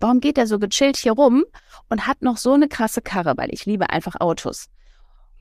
Warum 0.00 0.20
geht 0.20 0.38
der 0.38 0.46
so 0.46 0.58
gechillt 0.58 0.96
hier 0.96 1.12
rum 1.12 1.44
und 1.88 2.06
hat 2.06 2.22
noch 2.22 2.36
so 2.36 2.54
eine 2.54 2.68
krasse 2.68 3.02
Karre? 3.02 3.34
Weil 3.36 3.50
ich 3.52 3.66
liebe 3.66 3.90
einfach 3.90 4.16
Autos. 4.18 4.68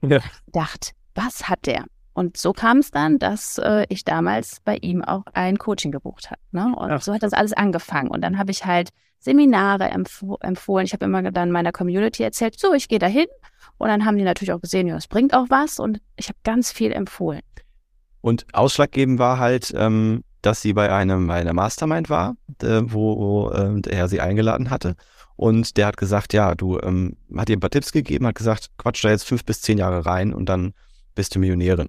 Ja. 0.02 0.18
Ich 0.18 0.54
dachte, 0.54 0.92
was 1.16 1.50
hat 1.50 1.66
der? 1.66 1.86
Und 2.14 2.38
so 2.38 2.52
kam 2.54 2.80
es 2.80 2.92
dann, 2.92 3.18
dass 3.18 3.58
äh, 3.60 3.86
ich 3.90 4.04
damals 4.04 4.60
bei 4.66 4.76
ihm 4.78 5.04
auch 5.04 5.24
ein 5.34 5.58
Coaching 5.58 5.92
gebucht 5.92 6.32
habe. 6.32 6.42
Ne? 6.52 6.76
Und 6.76 6.92
Ach. 6.92 7.02
so 7.02 7.14
hat 7.14 7.24
das 7.24 7.34
alles 7.34 7.54
angefangen. 7.54 8.10
Und 8.10 8.22
dann 8.22 8.38
habe 8.38 8.52
ich 8.52 8.66
halt 8.66 8.90
Seminare 9.20 9.90
empf 9.90 10.24
empfohlen. 10.42 10.86
Ich 10.86 10.94
habe 10.94 11.06
immer 11.06 11.22
dann 11.32 11.52
meiner 11.52 11.72
Community 11.72 12.24
erzählt, 12.24 12.60
so, 12.60 12.74
ich 12.74 12.88
gehe 12.88 13.00
dahin. 13.00 13.28
Und 13.78 13.88
dann 13.88 14.06
haben 14.06 14.18
die 14.18 14.24
natürlich 14.24 14.52
auch 14.52 14.62
gesehen, 14.62 14.88
ja, 14.88 14.98
es 14.98 15.08
bringt 15.08 15.34
auch 15.34 15.46
was. 15.50 15.80
Und 15.80 16.02
ich 16.18 16.28
habe 16.28 16.40
ganz 16.44 16.72
viel 16.72 16.92
empfohlen. 16.92 17.42
Und 18.22 18.46
ausschlaggebend 18.54 19.20
war 19.20 19.40
halt, 19.40 19.74
ähm, 19.76 20.24
dass 20.42 20.62
sie 20.62 20.74
bei 20.74 20.92
einem 20.92 21.28
bei 21.28 21.36
einer 21.36 21.54
Mastermind 21.54 22.10
war, 22.10 22.36
äh, 22.62 22.82
wo, 22.84 23.18
wo 23.18 23.50
äh, 23.52 23.82
er 23.90 24.08
sie 24.08 24.22
eingeladen 24.22 24.70
hatte. 24.70 24.96
Und 25.40 25.78
der 25.78 25.88
hat 25.88 25.96
gesagt, 25.96 26.34
ja, 26.34 26.54
du, 26.54 26.82
ähm, 26.82 27.16
hat 27.34 27.48
ihr 27.48 27.56
ein 27.56 27.62
paar 27.62 27.70
Tipps 27.70 27.94
gegeben, 27.94 28.28
hat 28.28 28.36
gesagt, 28.36 28.72
quatsch 28.78 29.06
da 29.06 29.10
jetzt 29.10 29.24
fünf 29.24 29.46
bis 29.46 29.62
zehn 29.62 29.78
Jahre 29.78 30.06
rein 30.06 30.34
und 30.34 30.50
dann 30.50 30.74
bist 31.16 31.34
du 31.34 31.40
Millionärin. 31.40 31.88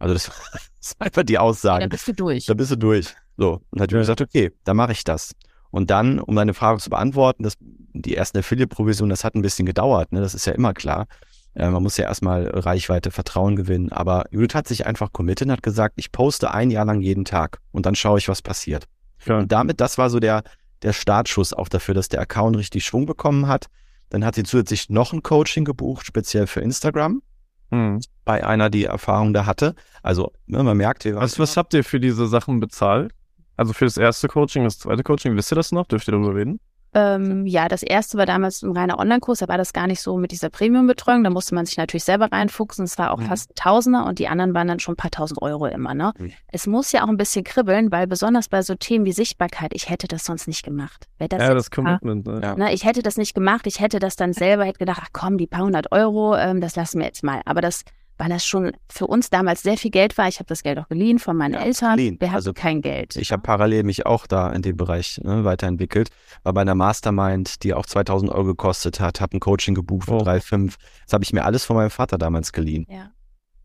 Also 0.00 0.14
das, 0.14 0.32
ist 0.80 1.00
einfach 1.00 1.22
die 1.22 1.38
Aussage. 1.38 1.82
Ja, 1.82 1.86
da 1.86 1.92
bist 1.92 2.08
du 2.08 2.12
durch. 2.12 2.46
Da 2.46 2.54
bist 2.54 2.72
du 2.72 2.76
durch. 2.76 3.14
So. 3.36 3.62
Und 3.70 3.80
hat 3.80 3.92
ja. 3.92 3.98
gesagt, 3.98 4.20
okay, 4.20 4.50
dann 4.64 4.76
mache 4.76 4.90
ich 4.90 5.04
das. 5.04 5.36
Und 5.70 5.90
dann, 5.90 6.18
um 6.18 6.34
deine 6.34 6.54
Frage 6.54 6.80
zu 6.80 6.90
beantworten, 6.90 7.44
das, 7.44 7.54
die 7.60 8.16
ersten 8.16 8.38
Affiliate-Provisionen, 8.38 9.10
das 9.10 9.22
hat 9.22 9.36
ein 9.36 9.42
bisschen 9.42 9.64
gedauert, 9.64 10.10
ne? 10.10 10.20
das 10.20 10.34
ist 10.34 10.46
ja 10.46 10.54
immer 10.54 10.74
klar. 10.74 11.06
Äh, 11.54 11.70
man 11.70 11.84
muss 11.84 11.98
ja 11.98 12.04
erstmal 12.06 12.48
Reichweite, 12.48 13.12
Vertrauen 13.12 13.54
gewinnen. 13.54 13.92
Aber 13.92 14.24
Judith 14.32 14.56
hat 14.56 14.66
sich 14.66 14.86
einfach 14.86 15.12
committed 15.12 15.46
und 15.46 15.52
hat 15.52 15.62
gesagt, 15.62 15.94
ich 15.98 16.10
poste 16.10 16.52
ein 16.52 16.72
Jahr 16.72 16.84
lang 16.84 17.00
jeden 17.00 17.24
Tag 17.24 17.60
und 17.70 17.86
dann 17.86 17.94
schaue 17.94 18.18
ich, 18.18 18.28
was 18.28 18.42
passiert. 18.42 18.86
Ja. 19.24 19.38
Und 19.38 19.52
damit, 19.52 19.80
das 19.80 19.98
war 19.98 20.10
so 20.10 20.18
der, 20.18 20.42
der 20.82 20.92
Startschuss 20.92 21.52
auch 21.52 21.68
dafür, 21.68 21.94
dass 21.94 22.08
der 22.08 22.20
Account 22.20 22.56
richtig 22.56 22.84
Schwung 22.84 23.06
bekommen 23.06 23.46
hat. 23.46 23.66
Dann 24.10 24.24
hat 24.24 24.34
sie 24.34 24.42
zusätzlich 24.42 24.88
noch 24.88 25.12
ein 25.12 25.22
Coaching 25.22 25.64
gebucht, 25.64 26.06
speziell 26.06 26.46
für 26.46 26.60
Instagram. 26.60 27.22
Mhm. 27.70 28.00
Bei 28.24 28.46
einer, 28.46 28.70
die 28.70 28.84
Erfahrung 28.84 29.32
da 29.32 29.46
hatte. 29.46 29.74
Also, 30.02 30.32
ne, 30.46 30.62
man 30.62 30.76
merkt, 30.76 31.04
wir 31.04 31.16
was, 31.16 31.38
was 31.38 31.56
habt 31.56 31.74
ihr 31.74 31.84
für 31.84 32.00
diese 32.00 32.26
Sachen 32.26 32.60
bezahlt? 32.60 33.12
Also 33.56 33.72
für 33.72 33.84
das 33.84 33.96
erste 33.96 34.28
Coaching, 34.28 34.64
das 34.64 34.78
zweite 34.78 35.02
Coaching, 35.02 35.36
wisst 35.36 35.52
ihr 35.52 35.56
das 35.56 35.72
noch? 35.72 35.86
Dürft 35.86 36.08
ihr 36.08 36.12
darüber 36.12 36.34
reden? 36.34 36.60
Ähm, 36.94 37.46
ja, 37.46 37.68
das 37.68 37.82
erste 37.82 38.16
war 38.16 38.26
damals 38.26 38.62
ein 38.62 38.76
reiner 38.76 38.98
Online-Kurs, 38.98 39.40
da 39.40 39.48
war 39.48 39.58
das 39.58 39.72
gar 39.72 39.86
nicht 39.86 40.00
so 40.00 40.16
mit 40.16 40.32
dieser 40.32 40.48
Premium-Betreuung. 40.48 41.22
Da 41.24 41.30
musste 41.30 41.54
man 41.54 41.66
sich 41.66 41.76
natürlich 41.76 42.04
selber 42.04 42.32
reinfuchsen. 42.32 42.84
Es 42.84 42.98
war 42.98 43.12
auch 43.12 43.18
mhm. 43.18 43.26
fast 43.26 43.54
Tausender 43.56 44.06
und 44.06 44.18
die 44.18 44.28
anderen 44.28 44.54
waren 44.54 44.68
dann 44.68 44.80
schon 44.80 44.94
ein 44.94 44.96
paar 44.96 45.10
tausend 45.10 45.42
Euro 45.42 45.66
immer. 45.66 45.94
Ne? 45.94 46.12
Mhm. 46.18 46.32
Es 46.50 46.66
muss 46.66 46.92
ja 46.92 47.04
auch 47.04 47.08
ein 47.08 47.16
bisschen 47.16 47.44
kribbeln, 47.44 47.92
weil 47.92 48.06
besonders 48.06 48.48
bei 48.48 48.62
so 48.62 48.74
Themen 48.74 49.04
wie 49.04 49.12
Sichtbarkeit, 49.12 49.72
ich 49.74 49.90
hätte 49.90 50.08
das 50.08 50.24
sonst 50.24 50.46
nicht 50.46 50.64
gemacht. 50.64 51.06
Das 51.18 51.28
ja, 51.42 51.54
das 51.54 51.70
Commitment. 51.70 52.26
War, 52.26 52.40
ne? 52.40 52.54
ne? 52.56 52.72
Ich 52.72 52.84
hätte 52.84 53.02
das 53.02 53.16
nicht 53.16 53.34
gemacht. 53.34 53.66
Ich 53.66 53.80
hätte 53.80 53.98
das 53.98 54.16
dann 54.16 54.32
selber, 54.32 54.64
hätte 54.64 54.78
gedacht, 54.78 55.00
ach 55.02 55.08
komm, 55.12 55.36
die 55.36 55.46
paar 55.46 55.62
hundert 55.62 55.92
Euro, 55.92 56.36
ähm, 56.36 56.60
das 56.60 56.76
lassen 56.76 57.00
wir 57.00 57.06
jetzt 57.06 57.22
mal. 57.22 57.42
Aber 57.44 57.60
das 57.60 57.84
weil 58.18 58.28
das 58.28 58.44
schon 58.44 58.72
für 58.88 59.06
uns 59.06 59.30
damals 59.30 59.62
sehr 59.62 59.76
viel 59.76 59.90
Geld 59.90 60.18
war. 60.18 60.28
Ich 60.28 60.38
habe 60.38 60.48
das 60.48 60.62
Geld 60.62 60.78
auch 60.78 60.88
geliehen 60.88 61.18
von 61.18 61.36
meinen 61.36 61.54
ja, 61.54 61.60
Eltern. 61.60 61.96
Geliehen. 61.96 62.16
Wir 62.18 62.28
hatten 62.28 62.36
also, 62.36 62.52
kein 62.52 62.82
Geld. 62.82 63.16
Ich 63.16 63.32
habe 63.32 63.42
parallel 63.42 63.84
mich 63.84 64.06
auch 64.06 64.26
da 64.26 64.52
in 64.52 64.62
dem 64.62 64.76
Bereich 64.76 65.20
ne, 65.22 65.44
weiterentwickelt. 65.44 66.10
War 66.42 66.52
bei 66.52 66.60
einer 66.60 66.74
Mastermind, 66.74 67.62
die 67.62 67.74
auch 67.74 67.86
2000 67.86 68.30
Euro 68.30 68.44
gekostet 68.44 69.00
hat, 69.00 69.20
habe 69.20 69.36
ein 69.36 69.40
Coaching 69.40 69.74
gebucht 69.74 70.06
für 70.06 70.16
oh. 70.16 70.22
3,5. 70.22 70.74
Das 71.04 71.12
habe 71.12 71.24
ich 71.24 71.32
mir 71.32 71.44
alles 71.44 71.64
von 71.64 71.76
meinem 71.76 71.90
Vater 71.90 72.18
damals 72.18 72.52
geliehen. 72.52 72.86
Ja. 72.90 73.12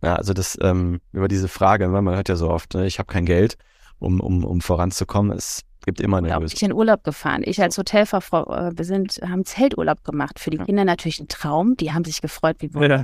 Ja, 0.04 0.16
also 0.16 0.34
das 0.34 0.58
ähm, 0.62 1.00
über 1.14 1.30
diese 1.30 1.48
Frage, 1.48 1.92
weil 1.94 2.02
man 2.02 2.16
hört 2.16 2.28
ja 2.28 2.36
so 2.36 2.50
oft, 2.50 2.74
ne, 2.74 2.86
ich 2.86 3.00
habe 3.00 3.12
kein 3.12 3.26
Geld, 3.26 3.56
um, 4.00 4.20
um, 4.20 4.44
um 4.44 4.60
voranzukommen. 4.60 5.36
Es 5.36 5.62
gibt 5.86 6.02
immer 6.02 6.18
eine 6.18 6.28
Lösung. 6.28 6.58
Ich 6.58 6.62
in 6.62 6.74
Urlaub 6.74 7.04
gefahren. 7.06 7.42
Ich 7.46 7.62
als 7.62 7.78
Hotelfachfrau, 7.78 8.54
äh, 8.54 8.78
wir 8.78 8.86
sind, 8.86 9.22
haben 9.26 9.46
Zelturlaub 9.46 10.04
gemacht. 10.04 10.40
Für 10.40 10.50
die 10.50 10.58
ja. 10.58 10.66
Kinder 10.66 10.84
natürlich 10.86 11.20
ein 11.20 11.30
Traum. 11.30 11.78
Die 11.78 11.94
haben 11.94 12.04
sich 12.04 12.22
gefreut 12.22 12.58
wie 12.60 12.74
Wunder. 12.74 12.98
Ja. 12.98 13.04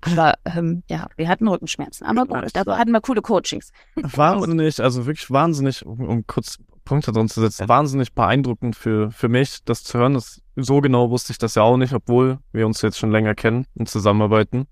Aber 0.00 0.34
ähm, 0.44 0.82
ja, 0.88 1.08
wir 1.16 1.28
hatten 1.28 1.48
Rückenschmerzen. 1.48 2.06
Aber 2.06 2.26
gut, 2.26 2.50
da 2.54 2.78
hatten 2.78 2.90
wir 2.90 3.00
coole 3.00 3.22
Coachings. 3.22 3.72
Wahnsinnig, 3.94 4.82
also 4.82 5.06
wirklich 5.06 5.30
wahnsinnig, 5.30 5.84
um, 5.84 6.00
um 6.00 6.26
kurz 6.26 6.58
Punkte 6.84 7.12
drin 7.12 7.28
zu 7.28 7.40
setzen, 7.40 7.64
ja. 7.64 7.68
wahnsinnig 7.68 8.14
beeindruckend 8.14 8.76
für, 8.76 9.10
für 9.10 9.28
mich, 9.28 9.64
das 9.64 9.82
zu 9.82 9.98
hören. 9.98 10.14
Das, 10.14 10.40
so 10.54 10.80
genau 10.80 11.10
wusste 11.10 11.32
ich 11.32 11.38
das 11.38 11.56
ja 11.56 11.62
auch 11.62 11.76
nicht, 11.76 11.92
obwohl 11.92 12.38
wir 12.52 12.66
uns 12.66 12.80
jetzt 12.80 12.98
schon 12.98 13.10
länger 13.10 13.34
kennen 13.34 13.66
und 13.74 13.88
zusammenarbeiten. 13.88 14.66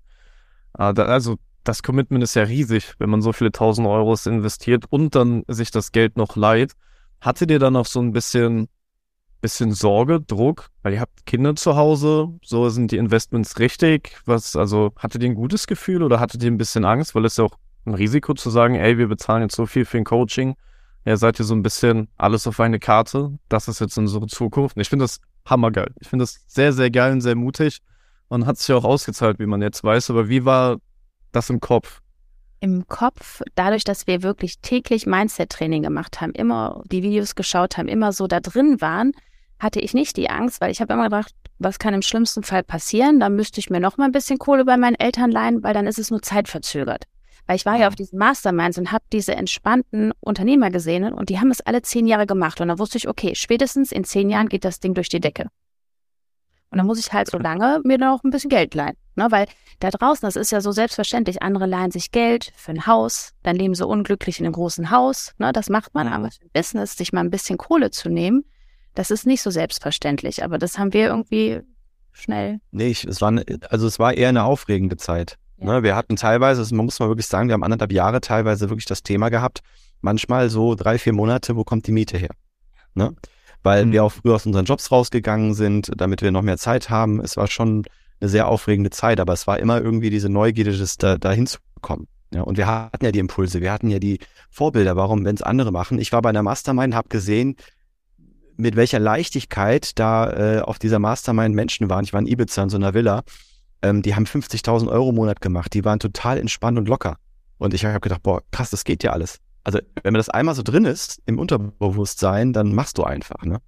Da, 0.73 0.91
also 0.91 1.37
das 1.63 1.83
Commitment 1.83 2.23
ist 2.23 2.35
ja 2.35 2.43
riesig, 2.43 2.93
wenn 2.99 3.09
man 3.09 3.21
so 3.21 3.33
viele 3.33 3.51
tausend 3.51 3.87
Euros 3.87 4.25
investiert 4.25 4.85
und 4.89 5.15
dann 5.15 5.43
sich 5.47 5.71
das 5.71 5.91
Geld 5.91 6.17
noch 6.17 6.35
leiht. 6.35 6.73
Hatte 7.21 7.47
dir 7.47 7.59
dann 7.59 7.75
auch 7.75 7.85
so 7.85 7.99
ein 7.99 8.11
bisschen 8.11 8.69
bisschen 9.45 9.73
Sorge, 9.73 10.21
Druck, 10.21 10.71
weil 10.81 10.93
ihr 10.93 11.01
habt 11.01 11.27
Kinder 11.27 11.55
zu 11.55 11.75
Hause, 11.75 12.29
so 12.43 12.67
sind 12.69 12.91
die 12.91 12.97
Investments 12.97 13.59
richtig. 13.59 14.17
Was, 14.25 14.55
also 14.55 14.91
hattet 14.97 15.21
ihr 15.21 15.29
ein 15.29 15.35
gutes 15.35 15.67
Gefühl 15.67 16.01
oder 16.01 16.19
hattet 16.19 16.41
ihr 16.41 16.49
ein 16.49 16.57
bisschen 16.57 16.83
Angst, 16.83 17.13
weil 17.13 17.25
es 17.25 17.37
ja 17.37 17.43
auch 17.43 17.55
ein 17.85 17.93
Risiko 17.93 18.33
zu 18.33 18.49
sagen, 18.49 18.73
ey, 18.73 18.97
wir 18.97 19.07
bezahlen 19.07 19.43
jetzt 19.43 19.55
so 19.55 19.67
viel 19.67 19.85
für 19.85 19.99
ein 19.99 20.03
Coaching. 20.03 20.55
Ja, 21.05 21.15
seid 21.15 21.39
ihr 21.39 21.45
so 21.45 21.53
ein 21.53 21.61
bisschen 21.61 22.07
alles 22.17 22.47
auf 22.47 22.59
eine 22.59 22.79
Karte. 22.79 23.37
Das 23.47 23.67
ist 23.67 23.79
jetzt 23.79 23.95
unsere 23.99 24.25
Zukunft. 24.25 24.77
Ich 24.79 24.89
finde 24.89 25.03
das 25.03 25.19
hammergeil. 25.45 25.93
Ich 25.99 26.07
finde 26.07 26.23
das 26.23 26.43
sehr, 26.47 26.73
sehr 26.73 26.89
geil 26.89 27.11
und 27.11 27.21
sehr 27.21 27.35
mutig 27.35 27.81
und 28.27 28.47
hat 28.47 28.57
sich 28.57 28.73
auch 28.73 28.83
ausgezahlt, 28.83 29.37
wie 29.37 29.45
man 29.45 29.61
jetzt 29.61 29.83
weiß. 29.83 30.09
Aber 30.09 30.27
wie 30.27 30.43
war 30.43 30.77
das 31.31 31.51
im 31.51 31.59
Kopf? 31.59 32.01
Im 32.61 32.87
Kopf, 32.87 33.43
dadurch, 33.53 33.83
dass 33.83 34.07
wir 34.07 34.23
wirklich 34.23 34.57
täglich 34.61 35.05
Mindset-Training 35.05 35.83
gemacht 35.83 36.19
haben, 36.19 36.31
immer 36.31 36.81
die 36.91 37.03
Videos 37.03 37.35
geschaut 37.35 37.77
haben, 37.77 37.87
immer 37.87 38.11
so 38.11 38.25
da 38.25 38.39
drin 38.39 38.81
waren, 38.81 39.11
hatte 39.59 39.79
ich 39.79 39.93
nicht 39.93 40.17
die 40.17 40.29
Angst, 40.29 40.61
weil 40.61 40.71
ich 40.71 40.81
habe 40.81 40.93
immer 40.93 41.05
gedacht, 41.05 41.33
was 41.59 41.79
kann 41.79 41.93
im 41.93 42.01
schlimmsten 42.01 42.43
Fall 42.43 42.63
passieren? 42.63 43.19
Dann 43.19 43.35
müsste 43.35 43.59
ich 43.59 43.69
mir 43.69 43.79
noch 43.79 43.97
mal 43.97 44.05
ein 44.05 44.11
bisschen 44.11 44.37
Kohle 44.37 44.65
bei 44.65 44.77
meinen 44.77 44.95
Eltern 44.95 45.31
leihen, 45.31 45.63
weil 45.63 45.73
dann 45.73 45.87
ist 45.87 45.99
es 45.99 46.11
nur 46.11 46.21
zeitverzögert. 46.21 47.05
Weil 47.47 47.55
ich 47.55 47.65
war 47.65 47.77
ja 47.77 47.87
auf 47.87 47.95
diesen 47.95 48.17
Masterminds 48.17 48.77
und 48.77 48.91
habe 48.91 49.05
diese 49.13 49.35
entspannten 49.35 50.11
Unternehmer 50.19 50.71
gesehen 50.71 51.13
und 51.13 51.29
die 51.29 51.39
haben 51.39 51.51
es 51.51 51.61
alle 51.61 51.81
zehn 51.81 52.07
Jahre 52.07 52.25
gemacht. 52.25 52.59
Und 52.59 52.67
dann 52.67 52.79
wusste 52.79 52.97
ich, 52.97 53.07
okay, 53.07 53.35
spätestens 53.35 53.91
in 53.91 54.03
zehn 54.03 54.29
Jahren 54.29 54.49
geht 54.49 54.65
das 54.65 54.79
Ding 54.79 54.93
durch 54.93 55.09
die 55.09 55.19
Decke. 55.19 55.47
Und 56.71 56.79
dann 56.79 56.87
muss 56.87 56.99
ich 56.99 57.13
halt 57.13 57.29
so 57.29 57.37
lange 57.37 57.79
mir 57.85 57.97
noch 57.97 58.23
ein 58.23 58.31
bisschen 58.31 58.49
Geld 58.49 58.73
leihen. 58.73 58.97
Ne? 59.15 59.27
Weil 59.29 59.45
da 59.79 59.91
draußen, 59.91 60.25
das 60.25 60.35
ist 60.35 60.51
ja 60.51 60.59
so 60.59 60.71
selbstverständlich, 60.71 61.41
andere 61.43 61.67
leihen 61.67 61.91
sich 61.91 62.11
Geld 62.11 62.51
für 62.57 62.71
ein 62.71 62.87
Haus, 62.87 63.33
dann 63.43 63.55
leben 63.55 63.75
sie 63.75 63.85
unglücklich 63.85 64.39
in 64.39 64.45
einem 64.45 64.53
großen 64.53 64.89
Haus. 64.89 65.33
Ne? 65.37 65.53
Das 65.53 65.69
macht 65.69 65.93
man 65.93 66.07
aber 66.07 66.31
für 66.31 66.41
ein 66.41 66.49
Business, 66.51 66.97
sich 66.97 67.13
mal 67.13 67.21
ein 67.21 67.29
bisschen 67.29 67.57
Kohle 67.57 67.91
zu 67.91 68.09
nehmen 68.09 68.43
das 68.95 69.11
ist 69.11 69.25
nicht 69.25 69.41
so 69.41 69.51
selbstverständlich, 69.51 70.43
aber 70.43 70.57
das 70.57 70.79
haben 70.79 70.93
wir 70.93 71.07
irgendwie 71.07 71.61
schnell. 72.11 72.59
Nee, 72.71 72.87
ich, 72.87 73.03
es 73.03 73.21
war, 73.21 73.31
ne, 73.31 73.43
also 73.69 73.85
es 73.87 73.99
war 73.99 74.13
eher 74.13 74.29
eine 74.29 74.43
aufregende 74.43 74.97
Zeit. 74.97 75.37
Ja. 75.57 75.65
Ne? 75.65 75.83
Wir 75.83 75.95
hatten 75.95 76.15
teilweise, 76.15 76.73
man 76.73 76.85
muss 76.85 76.99
mal 76.99 77.09
wirklich 77.09 77.27
sagen, 77.27 77.49
wir 77.49 77.53
haben 77.53 77.63
anderthalb 77.63 77.91
Jahre 77.91 78.21
teilweise 78.21 78.69
wirklich 78.69 78.85
das 78.85 79.03
Thema 79.03 79.29
gehabt. 79.29 79.59
Manchmal 80.01 80.49
so 80.49 80.75
drei, 80.75 80.97
vier 80.97 81.13
Monate, 81.13 81.55
wo 81.55 81.63
kommt 81.63 81.87
die 81.87 81.91
Miete 81.91 82.17
her? 82.17 82.31
Ne? 82.93 83.13
Weil 83.63 83.85
mhm. 83.85 83.91
wir 83.91 84.03
auch 84.03 84.11
früher 84.11 84.35
aus 84.35 84.45
unseren 84.45 84.65
Jobs 84.65 84.91
rausgegangen 84.91 85.53
sind, 85.53 85.91
damit 85.95 86.21
wir 86.21 86.31
noch 86.31 86.41
mehr 86.41 86.57
Zeit 86.57 86.89
haben. 86.89 87.19
Es 87.19 87.37
war 87.37 87.47
schon 87.47 87.85
eine 88.21 88.29
sehr 88.29 88.47
aufregende 88.47 88.91
Zeit, 88.91 89.19
aber 89.19 89.33
es 89.33 89.45
war 89.45 89.59
immer 89.59 89.81
irgendwie 89.81 90.09
diese 90.09 90.29
Neugierde, 90.29 90.77
das 90.77 90.97
da, 90.97 91.17
dahin 91.17 91.47
zu 91.47 91.59
kommen. 91.81 92.07
Ja, 92.33 92.41
und 92.41 92.57
wir 92.57 92.67
hatten 92.67 93.05
ja 93.05 93.11
die 93.11 93.19
Impulse, 93.19 93.61
wir 93.61 93.71
hatten 93.71 93.89
ja 93.89 93.99
die 93.99 94.19
Vorbilder, 94.49 94.95
warum, 94.95 95.23
wenn 95.25 95.35
es 95.35 95.41
andere 95.41 95.71
machen. 95.71 95.99
Ich 95.99 96.11
war 96.11 96.21
bei 96.21 96.29
einer 96.29 96.43
Mastermind, 96.43 96.95
habe 96.95 97.07
gesehen, 97.09 97.55
mit 98.57 98.75
welcher 98.75 98.99
Leichtigkeit 98.99 99.97
da 99.99 100.31
äh, 100.31 100.61
auf 100.61 100.79
dieser 100.79 100.99
Mastermind 100.99 101.55
Menschen 101.55 101.89
waren. 101.89 102.03
Ich 102.03 102.13
war 102.13 102.19
in 102.19 102.27
Ibiza 102.27 102.63
in 102.63 102.69
so 102.69 102.77
einer 102.77 102.93
Villa. 102.93 103.23
Ähm, 103.81 104.01
die 104.01 104.15
haben 104.15 104.25
50.000 104.25 104.89
Euro 104.89 105.09
im 105.09 105.15
Monat 105.15 105.41
gemacht. 105.41 105.73
Die 105.73 105.85
waren 105.85 105.99
total 105.99 106.37
entspannt 106.37 106.77
und 106.77 106.87
locker. 106.87 107.17
Und 107.57 107.73
ich 107.73 107.85
habe 107.85 107.99
gedacht, 107.99 108.23
boah, 108.23 108.41
krass, 108.51 108.69
das 108.69 108.83
geht 108.83 109.03
ja 109.03 109.11
alles. 109.11 109.39
Also 109.63 109.79
wenn 110.03 110.13
man 110.13 110.19
das 110.19 110.29
einmal 110.29 110.55
so 110.55 110.63
drin 110.63 110.85
ist 110.85 111.21
im 111.25 111.39
Unterbewusstsein, 111.39 112.53
dann 112.53 112.73
machst 112.73 112.97
du 112.97 113.03
einfach. 113.03 113.43
Ne? 113.43 113.61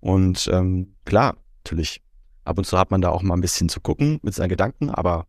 Und 0.00 0.48
ähm, 0.52 0.94
klar, 1.04 1.36
natürlich, 1.64 2.02
ab 2.44 2.58
und 2.58 2.64
zu 2.64 2.78
hat 2.78 2.90
man 2.90 3.00
da 3.00 3.10
auch 3.10 3.22
mal 3.22 3.34
ein 3.34 3.40
bisschen 3.40 3.68
zu 3.68 3.80
gucken 3.80 4.18
mit 4.22 4.34
seinen 4.34 4.48
Gedanken, 4.48 4.90
aber 4.90 5.26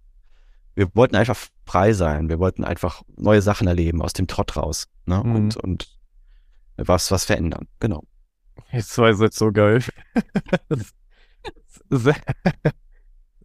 wir 0.75 0.94
wollten 0.94 1.16
einfach 1.16 1.36
frei 1.66 1.94
sein. 1.94 2.30
Wir 2.30 2.39
wollten 2.39 2.63
einfach 2.63 3.01
neue 3.18 3.42
Sachen 3.42 3.68
erleben 3.68 4.01
aus 4.01 4.13
dem 4.13 4.27
Trott 4.27 4.56
raus 4.56 4.88
ne? 5.08 5.22
Mhm. 5.24 5.36
und, 5.36 5.58
und 5.58 5.98
was, 6.77 7.12
was 7.12 7.25
verändern. 7.25 7.68
Genau. 7.80 8.04
Jetzt 8.71 8.97
war 8.97 9.09
jetzt 9.09 9.37
so 9.37 9.51
geil. 9.51 9.83
sehr, 11.89 12.15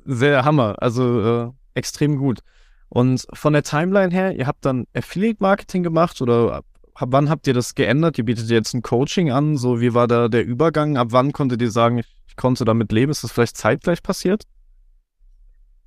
sehr 0.04 0.44
Hammer. 0.44 0.76
Also 0.78 1.20
äh, 1.20 1.50
extrem 1.74 2.16
gut. 2.18 2.40
Und 2.88 3.26
von 3.32 3.52
der 3.54 3.62
Timeline 3.62 4.12
her, 4.12 4.36
ihr 4.36 4.46
habt 4.46 4.64
dann 4.64 4.86
Affiliate-Marketing 4.94 5.82
gemacht 5.82 6.20
oder 6.20 6.56
ab, 6.56 6.66
wann 7.00 7.30
habt 7.30 7.46
ihr 7.46 7.54
das 7.54 7.74
geändert? 7.74 8.18
Ihr 8.18 8.24
bietet 8.24 8.50
jetzt 8.50 8.74
ein 8.74 8.82
Coaching 8.82 9.30
an. 9.30 9.56
So, 9.56 9.80
wie 9.80 9.94
war 9.94 10.06
da 10.06 10.28
der 10.28 10.44
Übergang? 10.44 10.96
Ab 10.96 11.08
wann 11.10 11.32
konntet 11.32 11.62
ihr 11.62 11.70
sagen, 11.70 11.98
ich, 11.98 12.16
ich 12.26 12.36
konnte 12.36 12.64
damit 12.64 12.92
leben? 12.92 13.10
Ist 13.10 13.24
das 13.24 13.32
vielleicht 13.32 13.56
zeitgleich 13.56 14.02
passiert? 14.02 14.44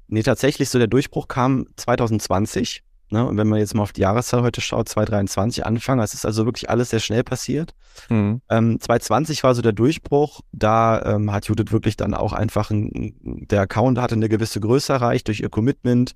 Nee, 0.08 0.24
tatsächlich 0.24 0.70
so 0.70 0.80
der 0.80 0.88
Durchbruch 0.88 1.28
kam 1.28 1.68
2020. 1.76 2.84
Ne? 3.16 3.26
Und 3.26 3.38
wenn 3.38 3.48
man 3.48 3.60
jetzt 3.60 3.74
mal 3.74 3.84
auf 3.84 3.94
die 3.94 4.02
Jahreszahl 4.02 4.42
heute 4.42 4.60
schaut, 4.60 4.90
2023 4.90 5.66
Anfang, 5.66 6.02
es 6.02 6.14
ist 6.14 6.26
also 6.26 6.46
wirklich 6.46 6.70
alles 6.70 6.90
sehr 6.90 7.00
schnell 7.00 7.24
passiert. 7.24 7.74
Mhm. 8.10 8.42
Ähm, 8.50 8.78
2020 8.78 9.42
war 9.44 9.56
so 9.56 9.62
der 9.62 9.72
Durchbruch. 9.72 10.42
Da 10.52 11.02
ähm, 11.16 11.32
hat 11.32 11.48
Judith 11.48 11.72
wirklich 11.72 11.96
dann 11.96 12.14
auch 12.14 12.34
einfach, 12.34 12.72
ein, 12.72 13.16
der 13.24 13.62
Account 13.62 14.00
hatte 14.00 14.16
eine 14.16 14.28
gewisse 14.28 14.60
Größe 14.60 14.92
erreicht 14.92 15.30
durch 15.30 15.40
ihr 15.40 15.48
Commitment. 15.48 16.12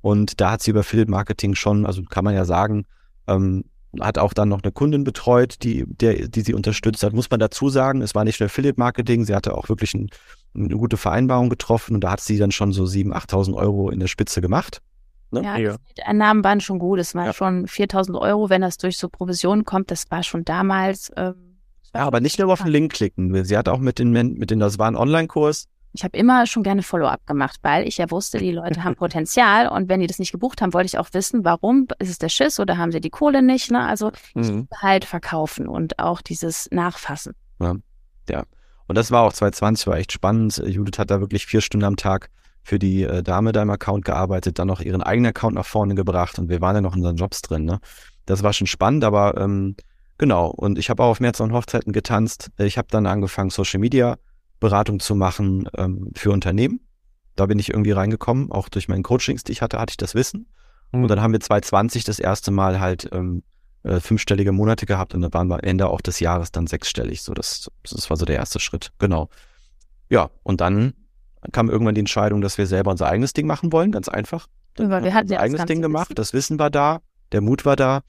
Und 0.00 0.40
da 0.40 0.50
hat 0.50 0.62
sie 0.62 0.72
über 0.72 0.80
Affiliate 0.80 1.10
Marketing 1.10 1.54
schon, 1.54 1.86
also 1.86 2.02
kann 2.02 2.24
man 2.24 2.34
ja 2.34 2.44
sagen, 2.44 2.84
ähm, 3.28 3.62
hat 4.00 4.18
auch 4.18 4.32
dann 4.32 4.48
noch 4.48 4.64
eine 4.64 4.72
Kundin 4.72 5.04
betreut, 5.04 5.62
die, 5.62 5.84
der, 5.86 6.26
die 6.26 6.40
sie 6.40 6.54
unterstützt 6.54 7.04
hat. 7.04 7.12
Muss 7.12 7.30
man 7.30 7.38
dazu 7.38 7.68
sagen, 7.68 8.02
es 8.02 8.16
war 8.16 8.24
nicht 8.24 8.40
nur 8.40 8.46
Affiliate 8.46 8.80
Marketing, 8.80 9.24
sie 9.24 9.36
hatte 9.36 9.54
auch 9.56 9.68
wirklich 9.68 9.94
ein, 9.94 10.08
eine 10.52 10.76
gute 10.76 10.96
Vereinbarung 10.96 11.48
getroffen 11.48 11.94
und 11.94 12.00
da 12.02 12.10
hat 12.10 12.20
sie 12.20 12.38
dann 12.38 12.50
schon 12.50 12.72
so 12.72 12.82
7.000, 12.82 13.12
8.000 13.12 13.54
Euro 13.54 13.90
in 13.90 14.00
der 14.00 14.08
Spitze 14.08 14.40
gemacht. 14.40 14.82
Ne? 15.32 15.42
Ja, 15.42 15.56
ja. 15.56 15.76
die 15.96 16.02
Einnahmen 16.02 16.42
waren 16.44 16.60
schon 16.60 16.78
gut. 16.78 16.98
Es 16.98 17.14
war 17.14 17.26
ja. 17.26 17.32
schon 17.32 17.66
4000 17.66 18.16
Euro, 18.16 18.50
wenn 18.50 18.62
das 18.62 18.78
durch 18.78 18.98
so 18.98 19.08
Provisionen 19.08 19.64
kommt. 19.64 19.90
Das 19.90 20.10
war 20.10 20.22
schon 20.22 20.44
damals. 20.44 21.12
Ähm, 21.16 21.58
ja, 21.94 22.02
aber 22.02 22.20
nicht 22.20 22.38
nur 22.38 22.52
auf 22.52 22.62
den 22.62 22.70
Link 22.70 22.92
klicken. 22.92 23.44
Sie 23.44 23.56
hat 23.56 23.68
auch 23.68 23.78
mit 23.78 23.98
den, 23.98 24.12
mit 24.12 24.50
den, 24.50 24.60
das 24.60 24.78
war 24.78 24.88
ein 24.88 24.96
Online-Kurs. 24.96 25.66
Ich 25.92 26.04
habe 26.04 26.16
immer 26.16 26.46
schon 26.46 26.62
gerne 26.62 26.82
Follow-up 26.82 27.26
gemacht, 27.26 27.58
weil 27.62 27.86
ich 27.86 27.98
ja 27.98 28.10
wusste, 28.12 28.38
die 28.38 28.52
Leute 28.52 28.84
haben 28.84 28.94
Potenzial 28.96 29.66
und 29.66 29.88
wenn 29.88 30.00
die 30.00 30.06
das 30.06 30.20
nicht 30.20 30.30
gebucht 30.30 30.62
haben, 30.62 30.72
wollte 30.72 30.86
ich 30.86 30.98
auch 30.98 31.08
wissen, 31.12 31.44
warum 31.44 31.88
ist 31.98 32.10
es 32.10 32.18
der 32.18 32.28
Schiss 32.28 32.60
oder 32.60 32.78
haben 32.78 32.92
sie 32.92 33.00
die 33.00 33.10
Kohle 33.10 33.42
nicht. 33.42 33.72
Ne? 33.72 33.84
Also 33.84 34.12
mhm. 34.34 34.68
halt 34.76 35.04
verkaufen 35.04 35.66
und 35.66 35.98
auch 35.98 36.22
dieses 36.22 36.68
Nachfassen. 36.70 37.34
Ja. 37.60 37.74
ja. 38.28 38.44
Und 38.86 38.94
das 38.96 39.10
war 39.10 39.22
auch 39.22 39.32
2020, 39.32 39.86
war 39.88 39.96
echt 39.96 40.12
spannend. 40.12 40.62
Judith 40.64 40.98
hat 40.98 41.10
da 41.10 41.20
wirklich 41.20 41.46
vier 41.46 41.60
Stunden 41.60 41.84
am 41.84 41.96
Tag 41.96 42.30
für 42.62 42.78
die 42.78 43.02
äh, 43.02 43.22
Dame 43.22 43.52
da 43.52 43.62
im 43.62 43.70
Account 43.70 44.04
gearbeitet, 44.04 44.58
dann 44.58 44.68
noch 44.68 44.80
ihren 44.80 45.02
eigenen 45.02 45.30
Account 45.30 45.54
nach 45.54 45.66
vorne 45.66 45.94
gebracht 45.94 46.38
und 46.38 46.48
wir 46.48 46.60
waren 46.60 46.76
ja 46.76 46.80
noch 46.80 46.94
in 46.94 47.00
unseren 47.00 47.16
Jobs 47.16 47.42
drin. 47.42 47.64
Ne? 47.64 47.80
Das 48.26 48.42
war 48.42 48.52
schon 48.52 48.66
spannend, 48.66 49.04
aber 49.04 49.36
ähm, 49.38 49.76
genau. 50.18 50.48
Und 50.48 50.78
ich 50.78 50.90
habe 50.90 51.02
auch 51.02 51.10
auf 51.10 51.20
März 51.20 51.40
und 51.40 51.52
Hochzeiten 51.52 51.92
getanzt. 51.92 52.50
Ich 52.58 52.78
habe 52.78 52.88
dann 52.90 53.06
angefangen, 53.06 53.50
Social 53.50 53.80
Media 53.80 54.16
Beratung 54.60 55.00
zu 55.00 55.14
machen 55.14 55.68
ähm, 55.76 56.10
für 56.14 56.30
Unternehmen. 56.30 56.80
Da 57.34 57.46
bin 57.46 57.58
ich 57.58 57.70
irgendwie 57.70 57.92
reingekommen, 57.92 58.52
auch 58.52 58.68
durch 58.68 58.88
meinen 58.88 59.02
Coachings, 59.02 59.42
die 59.42 59.52
ich 59.52 59.62
hatte, 59.62 59.78
hatte 59.78 59.92
ich 59.92 59.96
das 59.96 60.14
Wissen. 60.14 60.46
Mhm. 60.92 61.02
Und 61.02 61.08
dann 61.08 61.22
haben 61.22 61.32
wir 61.32 61.40
2020 61.40 62.04
das 62.04 62.18
erste 62.18 62.50
Mal 62.50 62.78
halt 62.78 63.08
ähm, 63.12 63.42
äh, 63.82 64.00
fünfstellige 64.00 64.52
Monate 64.52 64.84
gehabt 64.84 65.14
und 65.14 65.22
dann 65.22 65.32
waren 65.32 65.48
wir 65.48 65.54
am 65.54 65.60
Ende 65.60 65.88
auch 65.88 66.02
des 66.02 66.20
Jahres 66.20 66.52
dann 66.52 66.66
sechsstellig. 66.66 67.22
So, 67.22 67.32
das, 67.32 67.70
das 67.82 68.10
war 68.10 68.16
so 68.18 68.26
der 68.26 68.36
erste 68.36 68.60
Schritt. 68.60 68.92
Genau. 68.98 69.30
Ja, 70.10 70.30
und 70.42 70.60
dann 70.60 70.92
kam 71.52 71.70
irgendwann 71.70 71.94
die 71.94 72.00
Entscheidung, 72.00 72.40
dass 72.40 72.58
wir 72.58 72.66
selber 72.66 72.90
unser 72.90 73.08
eigenes 73.08 73.32
Ding 73.32 73.46
machen 73.46 73.72
wollen, 73.72 73.92
ganz 73.92 74.08
einfach. 74.08 74.46
Wir 74.76 75.14
hatten 75.14 75.28
unser 75.28 75.40
eigenes 75.40 75.64
Ding 75.66 75.82
gemacht, 75.82 76.10
Wissen. 76.10 76.14
das 76.16 76.32
Wissen 76.32 76.58
war 76.58 76.70
da, 76.70 77.00
der 77.32 77.40
Mut 77.40 77.64
war 77.64 77.76
da. 77.76 78.02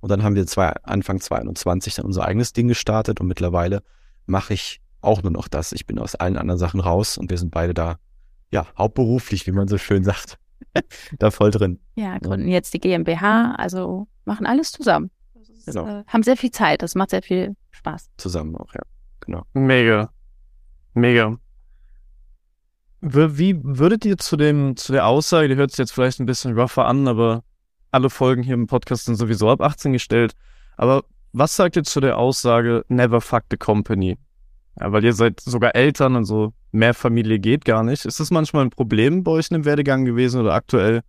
Und 0.00 0.08
dann 0.10 0.22
haben 0.22 0.34
wir 0.34 0.46
zwei, 0.46 0.70
Anfang 0.82 1.20
2021 1.20 1.94
dann 1.94 2.06
unser 2.06 2.24
eigenes 2.24 2.52
Ding 2.52 2.68
gestartet 2.68 3.20
und 3.20 3.26
mittlerweile 3.26 3.82
mache 4.26 4.54
ich 4.54 4.80
auch 5.02 5.22
nur 5.22 5.32
noch 5.32 5.48
das. 5.48 5.72
Ich 5.72 5.86
bin 5.86 5.98
aus 5.98 6.14
allen 6.14 6.36
anderen 6.36 6.58
Sachen 6.58 6.80
raus 6.80 7.18
und 7.18 7.30
wir 7.30 7.38
sind 7.38 7.50
beide 7.50 7.74
da, 7.74 7.96
ja, 8.50 8.66
hauptberuflich, 8.76 9.46
wie 9.46 9.52
man 9.52 9.68
so 9.68 9.78
schön 9.78 10.02
sagt, 10.02 10.38
da 11.18 11.30
voll 11.30 11.50
drin. 11.50 11.80
Ja, 11.94 12.18
gründen 12.18 12.48
jetzt 12.48 12.72
die 12.74 12.80
GmbH, 12.80 13.54
also 13.56 14.08
machen 14.24 14.46
alles 14.46 14.72
zusammen. 14.72 15.10
Ist, 15.34 15.66
genau. 15.66 15.86
äh, 15.86 16.04
haben 16.06 16.22
sehr 16.22 16.36
viel 16.36 16.50
Zeit, 16.50 16.82
das 16.82 16.94
macht 16.94 17.10
sehr 17.10 17.22
viel 17.22 17.56
Spaß. 17.70 18.10
Zusammen 18.16 18.56
auch, 18.56 18.72
ja, 18.74 18.82
genau. 19.20 19.44
Mega, 19.52 20.10
mega. 20.94 21.38
Wie 23.02 23.58
würdet 23.62 24.04
ihr 24.04 24.18
zu 24.18 24.36
dem, 24.36 24.76
zu 24.76 24.92
der 24.92 25.06
Aussage, 25.06 25.48
die 25.48 25.56
hört 25.56 25.70
sich 25.70 25.78
jetzt 25.78 25.92
vielleicht 25.92 26.20
ein 26.20 26.26
bisschen 26.26 26.58
rougher 26.58 26.84
an, 26.84 27.08
aber 27.08 27.42
alle 27.90 28.10
Folgen 28.10 28.42
hier 28.42 28.54
im 28.54 28.66
Podcast 28.66 29.06
sind 29.06 29.16
sowieso 29.16 29.50
ab 29.50 29.62
18 29.62 29.92
gestellt. 29.92 30.34
Aber 30.76 31.04
was 31.32 31.56
sagt 31.56 31.76
ihr 31.76 31.84
zu 31.84 32.00
der 32.00 32.18
Aussage, 32.18 32.84
never 32.88 33.20
fuck 33.20 33.44
the 33.50 33.56
company? 33.56 34.18
Ja, 34.78 34.92
weil 34.92 35.04
ihr 35.04 35.12
seid 35.12 35.40
sogar 35.40 35.74
Eltern 35.74 36.16
und 36.16 36.24
so 36.24 36.52
mehr 36.72 36.94
Familie 36.94 37.38
geht 37.38 37.64
gar 37.64 37.82
nicht. 37.82 38.04
Ist 38.04 38.20
das 38.20 38.30
manchmal 38.30 38.64
ein 38.64 38.70
Problem 38.70 39.24
bei 39.24 39.32
euch 39.32 39.50
in 39.50 39.54
dem 39.54 39.64
Werdegang 39.64 40.04
gewesen 40.04 40.40
oder 40.40 40.54
aktuell? 40.54 41.02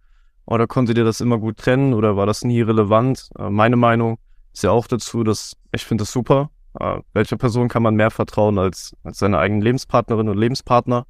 Oder 0.45 0.67
konntet 0.67 0.97
ihr 0.97 1.03
das 1.03 1.21
immer 1.21 1.37
gut 1.37 1.57
trennen 1.57 1.93
oder 1.93 2.17
war 2.17 2.25
das 2.25 2.43
nie 2.43 2.61
relevant? 2.61 3.29
Äh, 3.37 3.49
meine 3.49 3.75
Meinung 3.75 4.17
ist 4.53 4.63
ja 4.63 4.71
auch 4.71 4.87
dazu, 4.87 5.23
dass 5.23 5.55
ich 5.71 5.85
finde 5.85 6.03
das 6.03 6.11
super. 6.11 6.49
Äh, 6.79 6.99
welcher 7.13 7.37
Person 7.37 7.67
kann 7.67 7.83
man 7.83 7.95
mehr 7.95 8.11
vertrauen 8.11 8.57
als, 8.57 8.95
als 9.03 9.19
seine 9.19 9.39
eigenen 9.39 9.61
Lebenspartnerin 9.61 10.29
und 10.29 10.37
Lebenspartner? 10.37 11.05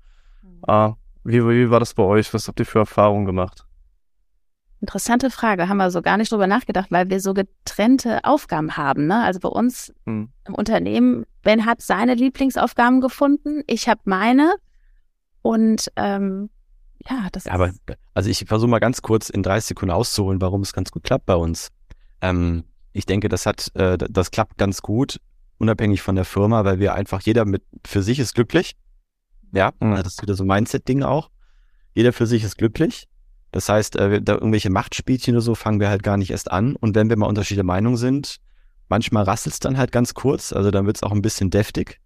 Ah, 0.68 0.96
wie, 1.24 1.46
wie 1.46 1.70
war 1.70 1.80
das 1.80 1.94
bei 1.94 2.04
euch? 2.04 2.34
Was 2.34 2.48
habt 2.48 2.60
ihr 2.60 2.66
für 2.66 2.80
Erfahrungen 2.80 3.26
gemacht? 3.26 3.66
Interessante 4.82 5.30
Frage, 5.30 5.70
haben 5.70 5.78
wir 5.78 5.92
so 5.92 6.02
gar 6.02 6.18
nicht 6.18 6.32
drüber 6.32 6.48
nachgedacht, 6.48 6.90
weil 6.90 7.10
wir 7.10 7.20
so 7.20 7.36
getrennte 7.36 8.24
Aufgaben 8.24 8.78
haben. 8.78 9.06
Ne? 9.06 9.24
Also 9.24 9.40
bei 9.40 9.50
uns 9.50 9.94
hm. 10.06 10.30
im 10.48 10.56
Unternehmen, 10.56 11.26
Ben 11.44 11.68
hat 11.68 11.82
seine 11.82 12.16
Lieblingsaufgaben 12.16 13.00
gefunden, 13.00 13.64
ich 13.68 13.88
habe 13.88 14.02
meine. 14.06 14.56
Und 15.44 15.92
ähm, 15.96 16.50
ja, 17.08 17.28
das 17.32 17.46
ja, 17.46 17.52
Aber 17.52 17.72
also 18.16 18.30
ich 18.30 18.46
versuche 18.48 18.70
mal 18.70 18.80
ganz 18.80 19.04
kurz 19.04 19.30
in 19.30 19.44
30 19.44 19.70
Sekunden 19.70 19.92
auszuholen, 19.94 20.42
warum 20.42 20.62
es 20.62 20.74
ganz 20.74 20.92
gut 20.92 21.04
klappt 21.04 21.28
bei 21.28 21.36
uns. 21.36 21.70
Ähm, 22.22 22.64
ich 22.94 23.06
denke, 23.06 23.30
das 23.30 23.46
hat, 23.46 23.70
äh, 23.76 23.98
das 23.98 24.32
klappt 24.32 24.58
ganz 24.58 24.82
gut, 24.82 25.20
unabhängig 25.60 26.02
von 26.02 26.16
der 26.16 26.26
Firma, 26.26 26.66
weil 26.66 26.80
wir 26.80 26.96
einfach 26.96 27.22
jeder 27.22 27.46
mit 27.46 27.64
für 27.86 28.02
sich 28.02 28.18
ist 28.20 28.34
glücklich. 28.34 28.76
Ja, 29.54 29.74
mhm. 29.80 29.96
das 29.96 30.14
ist 30.14 30.22
wieder 30.22 30.36
so 30.36 30.44
ein 30.44 30.48
Mindset-Ding 30.48 31.04
auch. 31.04 31.30
Jeder 31.94 32.14
für 32.14 32.26
sich 32.26 32.44
ist 32.44 32.58
glücklich. 32.58 33.08
Das 33.52 33.68
heißt, 33.68 33.98
äh, 33.98 34.22
da 34.22 34.34
irgendwelche 34.34 34.70
Machtspielchen 34.70 35.36
oder 35.36 35.42
so 35.42 35.56
fangen 35.56 35.80
wir 35.80 35.90
halt 35.90 36.04
gar 36.04 36.18
nicht 36.18 36.32
erst 36.32 36.50
an. 36.52 36.76
Und 36.76 36.96
wenn 36.96 37.10
wir 37.10 37.18
mal 37.18 37.28
unterschiedlicher 37.28 37.66
Meinung 37.66 37.98
sind, 37.98 38.38
manchmal 38.88 39.24
rasselt 39.24 39.54
es 39.54 39.60
dann 39.60 39.78
halt 39.78 39.92
ganz 39.92 40.14
kurz, 40.14 40.54
also 40.54 40.72
dann 40.72 40.86
wird 40.86 40.98
es 40.98 41.04
auch 41.04 41.12
ein 41.12 41.22
bisschen 41.22 41.50
deftig. 41.50 42.00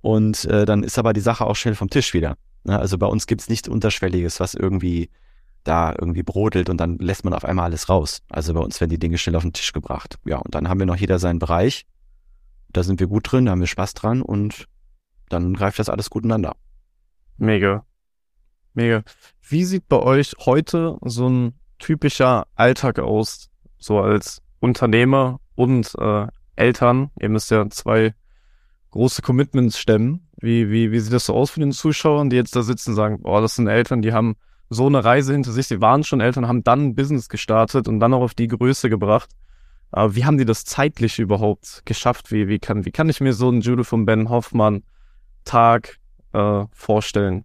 Und 0.00 0.44
äh, 0.46 0.64
dann 0.64 0.82
ist 0.82 0.98
aber 0.98 1.12
die 1.12 1.20
Sache 1.20 1.46
auch 1.46 1.54
schnell 1.54 1.76
vom 1.76 1.88
Tisch 1.88 2.14
wieder. 2.14 2.36
Ne? 2.64 2.78
Also 2.78 2.98
bei 2.98 3.06
uns 3.06 3.26
gibt's 3.26 3.48
nichts 3.48 3.68
Unterschwelliges, 3.68 4.40
was 4.40 4.54
irgendwie 4.54 5.10
da 5.64 5.94
irgendwie 5.96 6.24
brodelt 6.24 6.68
und 6.68 6.78
dann 6.78 6.98
lässt 6.98 7.24
man 7.24 7.34
auf 7.34 7.44
einmal 7.44 7.66
alles 7.66 7.88
raus. 7.88 8.22
Also 8.28 8.52
bei 8.54 8.60
uns 8.60 8.80
werden 8.80 8.90
die 8.90 8.98
Dinge 8.98 9.18
schnell 9.18 9.36
auf 9.36 9.42
den 9.42 9.52
Tisch 9.52 9.72
gebracht. 9.72 10.18
Ja, 10.24 10.38
und 10.38 10.54
dann 10.56 10.68
haben 10.68 10.80
wir 10.80 10.86
noch 10.86 10.96
jeder 10.96 11.20
seinen 11.20 11.38
Bereich. 11.38 11.86
Da 12.70 12.82
sind 12.82 12.98
wir 12.98 13.06
gut 13.06 13.30
drin, 13.30 13.44
da 13.44 13.52
haben 13.52 13.60
wir 13.60 13.68
Spaß 13.68 13.94
dran 13.94 14.22
und 14.22 14.66
dann 15.28 15.54
greift 15.54 15.78
das 15.78 15.88
alles 15.88 16.10
gut 16.10 16.24
ineinander. 16.24 16.56
Mega. 17.36 17.84
Mega. 18.74 19.02
Wie 19.40 19.64
sieht 19.64 19.88
bei 19.88 19.98
euch 19.98 20.32
heute 20.40 20.96
so 21.02 21.28
ein 21.28 21.54
typischer 21.78 22.46
Alltag 22.54 22.98
aus, 22.98 23.50
so 23.78 23.98
als 23.98 24.42
Unternehmer 24.60 25.40
und 25.54 25.92
äh, 25.98 26.26
Eltern? 26.56 27.10
Ihr 27.20 27.28
müsst 27.28 27.50
ja 27.50 27.68
zwei 27.70 28.14
große 28.90 29.22
Commitments 29.22 29.78
stemmen. 29.78 30.28
Wie, 30.40 30.70
wie, 30.70 30.90
wie 30.90 31.00
sieht 31.00 31.12
das 31.12 31.26
so 31.26 31.34
aus 31.34 31.50
für 31.50 31.60
den 31.60 31.72
Zuschauern, 31.72 32.30
die 32.30 32.36
jetzt 32.36 32.56
da 32.56 32.62
sitzen 32.62 32.90
und 32.90 32.96
sagen, 32.96 33.20
oh, 33.24 33.40
das 33.40 33.56
sind 33.56 33.68
Eltern, 33.68 34.02
die 34.02 34.12
haben 34.12 34.36
so 34.70 34.86
eine 34.86 35.04
Reise 35.04 35.32
hinter 35.32 35.52
sich, 35.52 35.66
sie 35.66 35.80
waren 35.80 36.02
schon 36.02 36.20
Eltern, 36.20 36.48
haben 36.48 36.64
dann 36.64 36.86
ein 36.86 36.94
Business 36.94 37.28
gestartet 37.28 37.88
und 37.88 38.00
dann 38.00 38.14
auch 38.14 38.22
auf 38.22 38.34
die 38.34 38.48
Größe 38.48 38.88
gebracht. 38.88 39.30
Aber 39.90 40.16
wie 40.16 40.24
haben 40.24 40.38
die 40.38 40.46
das 40.46 40.64
zeitlich 40.64 41.18
überhaupt 41.18 41.82
geschafft? 41.84 42.32
Wie, 42.32 42.48
wie, 42.48 42.58
kann, 42.58 42.86
wie 42.86 42.90
kann 42.90 43.10
ich 43.10 43.20
mir 43.20 43.34
so 43.34 43.48
einen 43.48 43.60
Judo 43.60 43.84
von 43.84 44.06
Ben 44.06 44.30
Hoffmann 44.30 44.82
Tag 45.44 45.98
äh, 46.32 46.64
vorstellen? 46.72 47.44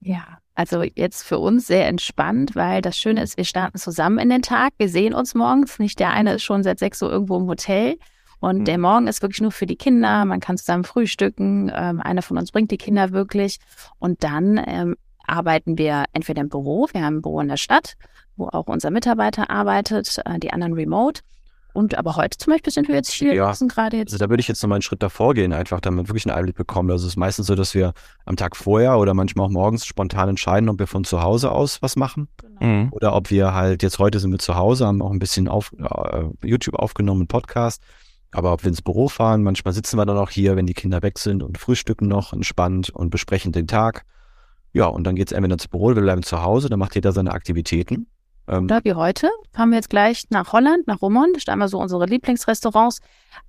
Ja, 0.00 0.38
also 0.54 0.82
jetzt 0.82 1.22
für 1.22 1.38
uns 1.38 1.66
sehr 1.66 1.86
entspannt, 1.86 2.56
weil 2.56 2.82
das 2.82 2.96
Schöne 2.96 3.22
ist, 3.22 3.36
wir 3.36 3.44
starten 3.44 3.78
zusammen 3.78 4.18
in 4.18 4.28
den 4.28 4.42
Tag. 4.42 4.72
Wir 4.78 4.88
sehen 4.88 5.14
uns 5.14 5.34
morgens. 5.34 5.78
Nicht 5.78 6.00
der 6.00 6.10
eine 6.10 6.34
ist 6.34 6.42
schon 6.42 6.62
seit 6.62 6.78
sechs 6.78 7.02
Uhr 7.02 7.10
irgendwo 7.10 7.36
im 7.36 7.46
Hotel. 7.46 7.96
Und 8.40 8.58
mhm. 8.58 8.64
der 8.64 8.78
Morgen 8.78 9.06
ist 9.06 9.22
wirklich 9.22 9.40
nur 9.40 9.52
für 9.52 9.66
die 9.66 9.76
Kinder. 9.76 10.24
Man 10.24 10.40
kann 10.40 10.56
zusammen 10.56 10.84
frühstücken. 10.84 11.70
Ähm, 11.74 12.00
einer 12.00 12.22
von 12.22 12.38
uns 12.38 12.52
bringt 12.52 12.70
die 12.70 12.76
Kinder 12.76 13.12
wirklich. 13.12 13.58
Und 13.98 14.22
dann 14.24 14.60
ähm, 14.66 14.96
arbeiten 15.26 15.78
wir 15.78 16.04
entweder 16.12 16.40
im 16.40 16.48
Büro. 16.48 16.88
Wir 16.92 17.04
haben 17.04 17.18
ein 17.18 17.22
Büro 17.22 17.40
in 17.40 17.48
der 17.48 17.56
Stadt, 17.56 17.94
wo 18.36 18.48
auch 18.48 18.66
unser 18.66 18.90
Mitarbeiter 18.90 19.50
arbeitet, 19.50 20.20
äh, 20.24 20.38
die 20.38 20.52
anderen 20.52 20.72
remote. 20.72 21.22
Und 21.78 21.96
aber 21.96 22.16
heute 22.16 22.36
zum 22.36 22.52
Beispiel 22.52 22.72
sind 22.72 22.88
wir 22.88 22.96
jetzt 22.96 23.12
hier, 23.12 23.34
ja, 23.34 23.54
sind 23.54 23.72
gerade 23.72 23.98
jetzt. 23.98 24.12
Also 24.12 24.24
da 24.24 24.28
würde 24.28 24.40
ich 24.40 24.48
jetzt 24.48 24.60
noch 24.64 24.68
mal 24.68 24.74
einen 24.74 24.82
Schritt 24.82 25.00
davor 25.00 25.32
gehen, 25.32 25.52
einfach 25.52 25.80
damit 25.80 26.06
wir 26.06 26.08
wirklich 26.08 26.26
einen 26.26 26.36
Einblick 26.36 26.56
bekommen. 26.56 26.90
Also 26.90 27.06
es 27.06 27.12
ist 27.12 27.16
meistens 27.16 27.46
so, 27.46 27.54
dass 27.54 27.72
wir 27.72 27.92
am 28.24 28.34
Tag 28.34 28.56
vorher 28.56 28.98
oder 28.98 29.14
manchmal 29.14 29.46
auch 29.46 29.50
morgens 29.50 29.86
spontan 29.86 30.28
entscheiden, 30.28 30.68
ob 30.68 30.80
wir 30.80 30.88
von 30.88 31.04
zu 31.04 31.22
Hause 31.22 31.52
aus 31.52 31.80
was 31.80 31.94
machen. 31.94 32.26
Genau. 32.42 32.66
Mhm. 32.66 32.88
Oder 32.90 33.14
ob 33.14 33.30
wir 33.30 33.54
halt, 33.54 33.84
jetzt 33.84 34.00
heute 34.00 34.18
sind 34.18 34.32
wir 34.32 34.40
zu 34.40 34.56
Hause, 34.56 34.88
haben 34.88 35.00
auch 35.00 35.12
ein 35.12 35.20
bisschen 35.20 35.46
auf, 35.46 35.70
äh, 35.78 36.24
YouTube 36.44 36.74
aufgenommen, 36.74 37.28
Podcast. 37.28 37.80
Aber 38.32 38.52
ob 38.54 38.64
wir 38.64 38.70
ins 38.70 38.82
Büro 38.82 39.06
fahren, 39.06 39.44
manchmal 39.44 39.72
sitzen 39.72 39.98
wir 39.98 40.04
dann 40.04 40.18
auch 40.18 40.30
hier, 40.30 40.56
wenn 40.56 40.66
die 40.66 40.74
Kinder 40.74 41.00
weg 41.02 41.16
sind 41.20 41.44
und 41.44 41.58
frühstücken 41.58 42.08
noch 42.08 42.32
entspannt 42.32 42.90
und 42.90 43.10
besprechen 43.10 43.52
den 43.52 43.68
Tag. 43.68 44.04
Ja, 44.72 44.86
und 44.86 45.04
dann 45.04 45.14
geht's 45.14 45.30
entweder 45.30 45.52
ins 45.52 45.68
Büro, 45.68 45.94
wir 45.94 46.02
bleiben 46.02 46.24
zu 46.24 46.42
Hause, 46.42 46.70
dann 46.70 46.80
macht 46.80 46.96
jeder 46.96 47.12
seine 47.12 47.30
Aktivitäten. 47.30 48.08
Ähm, 48.48 48.64
Oder 48.64 48.80
wie 48.84 48.94
heute 48.94 49.28
fahren 49.52 49.70
wir 49.70 49.76
jetzt 49.76 49.90
gleich 49.90 50.24
nach 50.30 50.52
Holland, 50.52 50.86
nach 50.86 51.02
Romont, 51.02 51.46
da 51.46 51.52
haben 51.52 51.58
wir 51.58 51.68
so 51.68 51.78
unsere 51.78 52.06
Lieblingsrestaurants. 52.06 53.00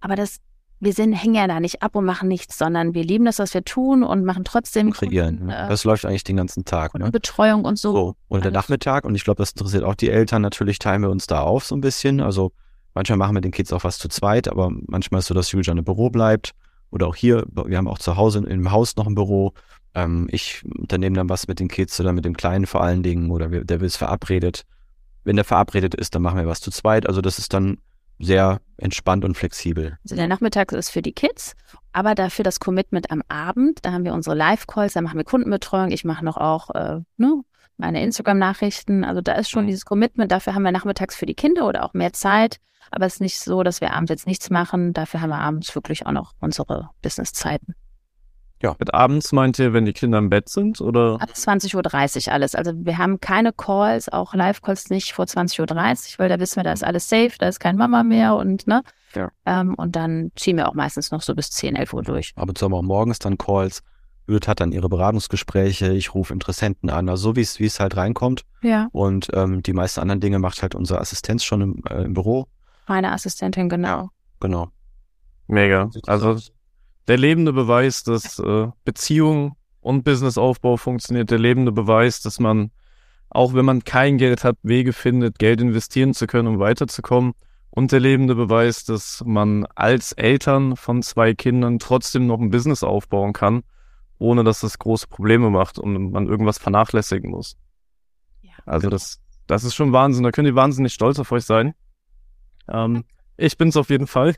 Aber 0.01 0.15
das, 0.15 0.37
wir 0.79 0.93
sind, 0.93 1.13
hängen 1.13 1.35
ja 1.35 1.47
da 1.47 1.59
nicht 1.59 1.81
ab 1.81 1.95
und 1.95 2.05
machen 2.05 2.27
nichts, 2.27 2.57
sondern 2.57 2.93
wir 2.93 3.03
lieben 3.03 3.25
das, 3.25 3.39
was 3.39 3.53
wir 3.53 3.63
tun 3.63 4.03
und 4.03 4.25
machen 4.25 4.43
trotzdem. 4.43 4.91
Kreieren. 4.91 5.37
Kunden, 5.37 5.49
äh, 5.51 5.69
das 5.69 5.85
läuft 5.85 6.05
eigentlich 6.05 6.25
den 6.25 6.37
ganzen 6.37 6.65
Tag. 6.65 6.93
Ne? 6.95 7.11
Betreuung 7.11 7.63
und 7.63 7.79
so. 7.79 7.93
so. 7.93 8.15
Und 8.27 8.43
der 8.43 8.51
Nachmittag, 8.51 9.05
und 9.05 9.15
ich 9.15 9.23
glaube, 9.23 9.41
das 9.41 9.51
interessiert 9.51 9.83
auch 9.83 9.95
die 9.95 10.09
Eltern, 10.09 10.41
natürlich 10.41 10.79
teilen 10.79 11.01
wir 11.01 11.09
uns 11.09 11.27
da 11.27 11.41
auf 11.41 11.65
so 11.65 11.75
ein 11.75 11.81
bisschen. 11.81 12.19
Also 12.19 12.51
manchmal 12.93 13.17
machen 13.17 13.35
wir 13.35 13.41
den 13.41 13.51
Kids 13.51 13.71
auch 13.71 13.85
was 13.85 13.97
zu 13.97 14.09
zweit, 14.09 14.49
aber 14.49 14.69
manchmal 14.87 15.19
ist 15.19 15.27
so, 15.27 15.33
dass 15.33 15.51
Julian 15.51 15.77
im 15.77 15.85
Büro 15.85 16.09
bleibt. 16.09 16.51
Oder 16.91 17.07
auch 17.07 17.15
hier, 17.15 17.45
wir 17.51 17.77
haben 17.77 17.87
auch 17.87 17.99
zu 17.99 18.17
Hause 18.17 18.39
im 18.39 18.71
Haus 18.71 18.95
noch 18.95 19.05
ein 19.05 19.15
Büro. 19.15 19.53
Ähm, 19.93 20.27
ich 20.31 20.63
unternehme 20.65 21.15
dann 21.15 21.29
was 21.29 21.47
mit 21.47 21.59
den 21.59 21.67
Kids 21.67 21.99
oder 21.99 22.13
mit 22.13 22.25
dem 22.25 22.35
Kleinen 22.35 22.65
vor 22.65 22.81
allen 22.81 23.03
Dingen 23.03 23.31
oder 23.31 23.51
wir, 23.51 23.63
der 23.63 23.81
es 23.81 23.95
verabredet 23.95 24.65
wenn 25.23 25.35
der 25.35 25.45
verabredet 25.45 25.95
ist, 25.95 26.15
dann 26.15 26.21
machen 26.21 26.37
wir 26.37 26.47
was 26.47 26.61
zu 26.61 26.71
zweit. 26.71 27.07
Also 27.07 27.21
das 27.21 27.39
ist 27.39 27.53
dann 27.53 27.77
sehr 28.19 28.59
entspannt 28.77 29.23
und 29.23 29.35
flexibel. 29.35 29.97
Also 30.03 30.15
der 30.15 30.27
Nachmittag 30.27 30.71
ist 30.71 30.89
für 30.89 31.01
die 31.01 31.13
Kids, 31.13 31.55
aber 31.93 32.15
dafür 32.15 32.43
das 32.43 32.59
Commitment 32.59 33.11
am 33.11 33.23
Abend. 33.29 33.79
Da 33.83 33.91
haben 33.91 34.03
wir 34.03 34.13
unsere 34.13 34.35
Live-Calls, 34.35 34.93
da 34.93 35.01
machen 35.01 35.17
wir 35.17 35.23
Kundenbetreuung. 35.23 35.91
Ich 35.91 36.03
mache 36.03 36.23
noch 36.25 36.37
auch 36.37 36.69
äh, 36.75 36.99
ne, 37.17 37.41
meine 37.77 38.03
Instagram-Nachrichten. 38.03 39.05
Also 39.05 39.21
da 39.21 39.33
ist 39.33 39.49
schon 39.49 39.67
dieses 39.67 39.85
Commitment. 39.85 40.31
Dafür 40.31 40.53
haben 40.53 40.63
wir 40.63 40.71
nachmittags 40.71 41.15
für 41.15 41.25
die 41.25 41.35
Kinder 41.35 41.67
oder 41.67 41.85
auch 41.85 41.93
mehr 41.93 42.13
Zeit. 42.13 42.57
Aber 42.91 43.05
es 43.05 43.15
ist 43.15 43.21
nicht 43.21 43.39
so, 43.39 43.63
dass 43.63 43.81
wir 43.81 43.93
abends 43.93 44.09
jetzt 44.09 44.27
nichts 44.27 44.49
machen. 44.49 44.93
Dafür 44.93 45.21
haben 45.21 45.29
wir 45.29 45.39
abends 45.39 45.73
wirklich 45.75 46.05
auch 46.05 46.11
noch 46.11 46.33
unsere 46.39 46.89
Business-Zeiten. 47.01 47.75
Ja. 48.61 48.75
Mit 48.77 48.93
abends 48.93 49.31
meint 49.31 49.57
ihr, 49.57 49.73
wenn 49.73 49.85
die 49.85 49.93
Kinder 49.93 50.17
im 50.17 50.29
Bett 50.29 50.49
sind 50.49 50.81
oder? 50.81 51.17
Ab 51.21 51.29
20.30 51.33 52.27
Uhr 52.27 52.33
alles. 52.33 52.55
Also 52.55 52.73
wir 52.75 52.97
haben 52.97 53.21
keine 53.21 53.53
Calls, 53.53 54.09
auch 54.09 54.33
Live-Calls 54.33 54.89
nicht 54.89 55.13
vor 55.13 55.25
20.30 55.25 55.61
Uhr, 55.61 56.19
weil 56.19 56.29
da 56.29 56.39
wissen 56.39 56.57
wir, 56.57 56.63
da 56.63 56.73
ist 56.73 56.83
alles 56.83 57.07
safe, 57.07 57.31
da 57.37 57.47
ist 57.47 57.59
kein 57.59 57.77
Mama 57.77 58.03
mehr 58.03 58.35
und 58.35 58.67
ne. 58.67 58.83
Ja. 59.15 59.31
Ähm, 59.45 59.75
und 59.75 59.95
dann 59.95 60.31
ziehen 60.35 60.57
wir 60.57 60.67
auch 60.67 60.73
meistens 60.73 61.11
noch 61.11 61.21
so 61.21 61.33
bis 61.35 61.51
10, 61.51 61.75
11 61.75 61.93
Uhr 61.93 62.03
durch. 62.03 62.33
Aber 62.35 62.53
zu 62.53 62.65
haben 62.65 62.73
auch 62.73 62.81
morgens 62.81 63.19
dann 63.19 63.37
Calls. 63.37 63.81
Judith 64.27 64.47
hat 64.47 64.59
dann 64.59 64.71
ihre 64.71 64.89
Beratungsgespräche, 64.89 65.91
ich 65.93 66.13
rufe 66.13 66.33
Interessenten 66.33 66.91
an, 66.91 67.09
also 67.09 67.29
so 67.29 67.35
wie 67.35 67.41
es 67.41 67.59
wie 67.59 67.65
es 67.65 67.79
halt 67.79 67.97
reinkommt. 67.97 68.43
Ja. 68.61 68.87
Und 68.91 69.29
ähm, 69.33 69.63
die 69.63 69.73
meisten 69.73 70.01
anderen 70.01 70.19
Dinge 70.19 70.37
macht 70.37 70.61
halt 70.61 70.75
unsere 70.75 70.99
Assistenz 70.99 71.43
schon 71.43 71.61
im, 71.61 71.83
äh, 71.89 72.03
im 72.03 72.13
Büro. 72.13 72.45
Meine 72.87 73.11
Assistentin, 73.11 73.69
genau. 73.69 74.09
Genau. 74.39 74.69
Mega. 75.47 75.89
Also 76.05 76.37
der 77.09 77.17
lebende 77.17 77.53
Beweis, 77.53 78.03
dass 78.03 78.37
äh, 78.37 78.67
Beziehung 78.85 79.55
und 79.81 80.03
Businessaufbau 80.03 80.77
funktioniert, 80.77 81.31
der 81.31 81.39
lebende 81.39 81.71
Beweis, 81.71 82.21
dass 82.21 82.39
man, 82.39 82.69
auch 83.29 83.55
wenn 83.55 83.65
man 83.65 83.83
kein 83.83 84.19
Geld 84.19 84.43
hat, 84.43 84.57
Wege 84.61 84.93
findet, 84.93 85.39
Geld 85.39 85.59
investieren 85.59 86.13
zu 86.13 86.27
können, 86.27 86.47
um 86.47 86.59
weiterzukommen. 86.59 87.33
Und 87.71 87.91
der 87.91 87.99
lebende 87.99 88.35
Beweis, 88.35 88.83
dass 88.83 89.23
man 89.25 89.65
als 89.73 90.11
Eltern 90.11 90.75
von 90.75 91.01
zwei 91.01 91.33
Kindern 91.33 91.79
trotzdem 91.79 92.27
noch 92.27 92.39
ein 92.39 92.51
Business 92.51 92.83
aufbauen 92.83 93.33
kann, 93.33 93.63
ohne 94.19 94.43
dass 94.43 94.59
das 94.59 94.77
große 94.77 95.07
Probleme 95.07 95.49
macht 95.49 95.79
und 95.79 96.11
man 96.11 96.27
irgendwas 96.27 96.59
vernachlässigen 96.59 97.31
muss. 97.31 97.57
Ja, 98.41 98.51
also 98.67 98.87
genau. 98.87 98.91
das, 98.91 99.19
das 99.47 99.63
ist 99.63 99.73
schon 99.73 99.93
Wahnsinn. 99.93 100.23
Da 100.23 100.31
könnt 100.31 100.47
ihr 100.47 100.55
wahnsinnig 100.55 100.93
stolz 100.93 101.17
auf 101.17 101.31
euch 101.31 101.45
sein. 101.45 101.73
Ähm, 102.67 103.03
ich 103.35 103.57
bin's 103.57 103.77
auf 103.77 103.89
jeden 103.89 104.07
Fall. 104.07 104.35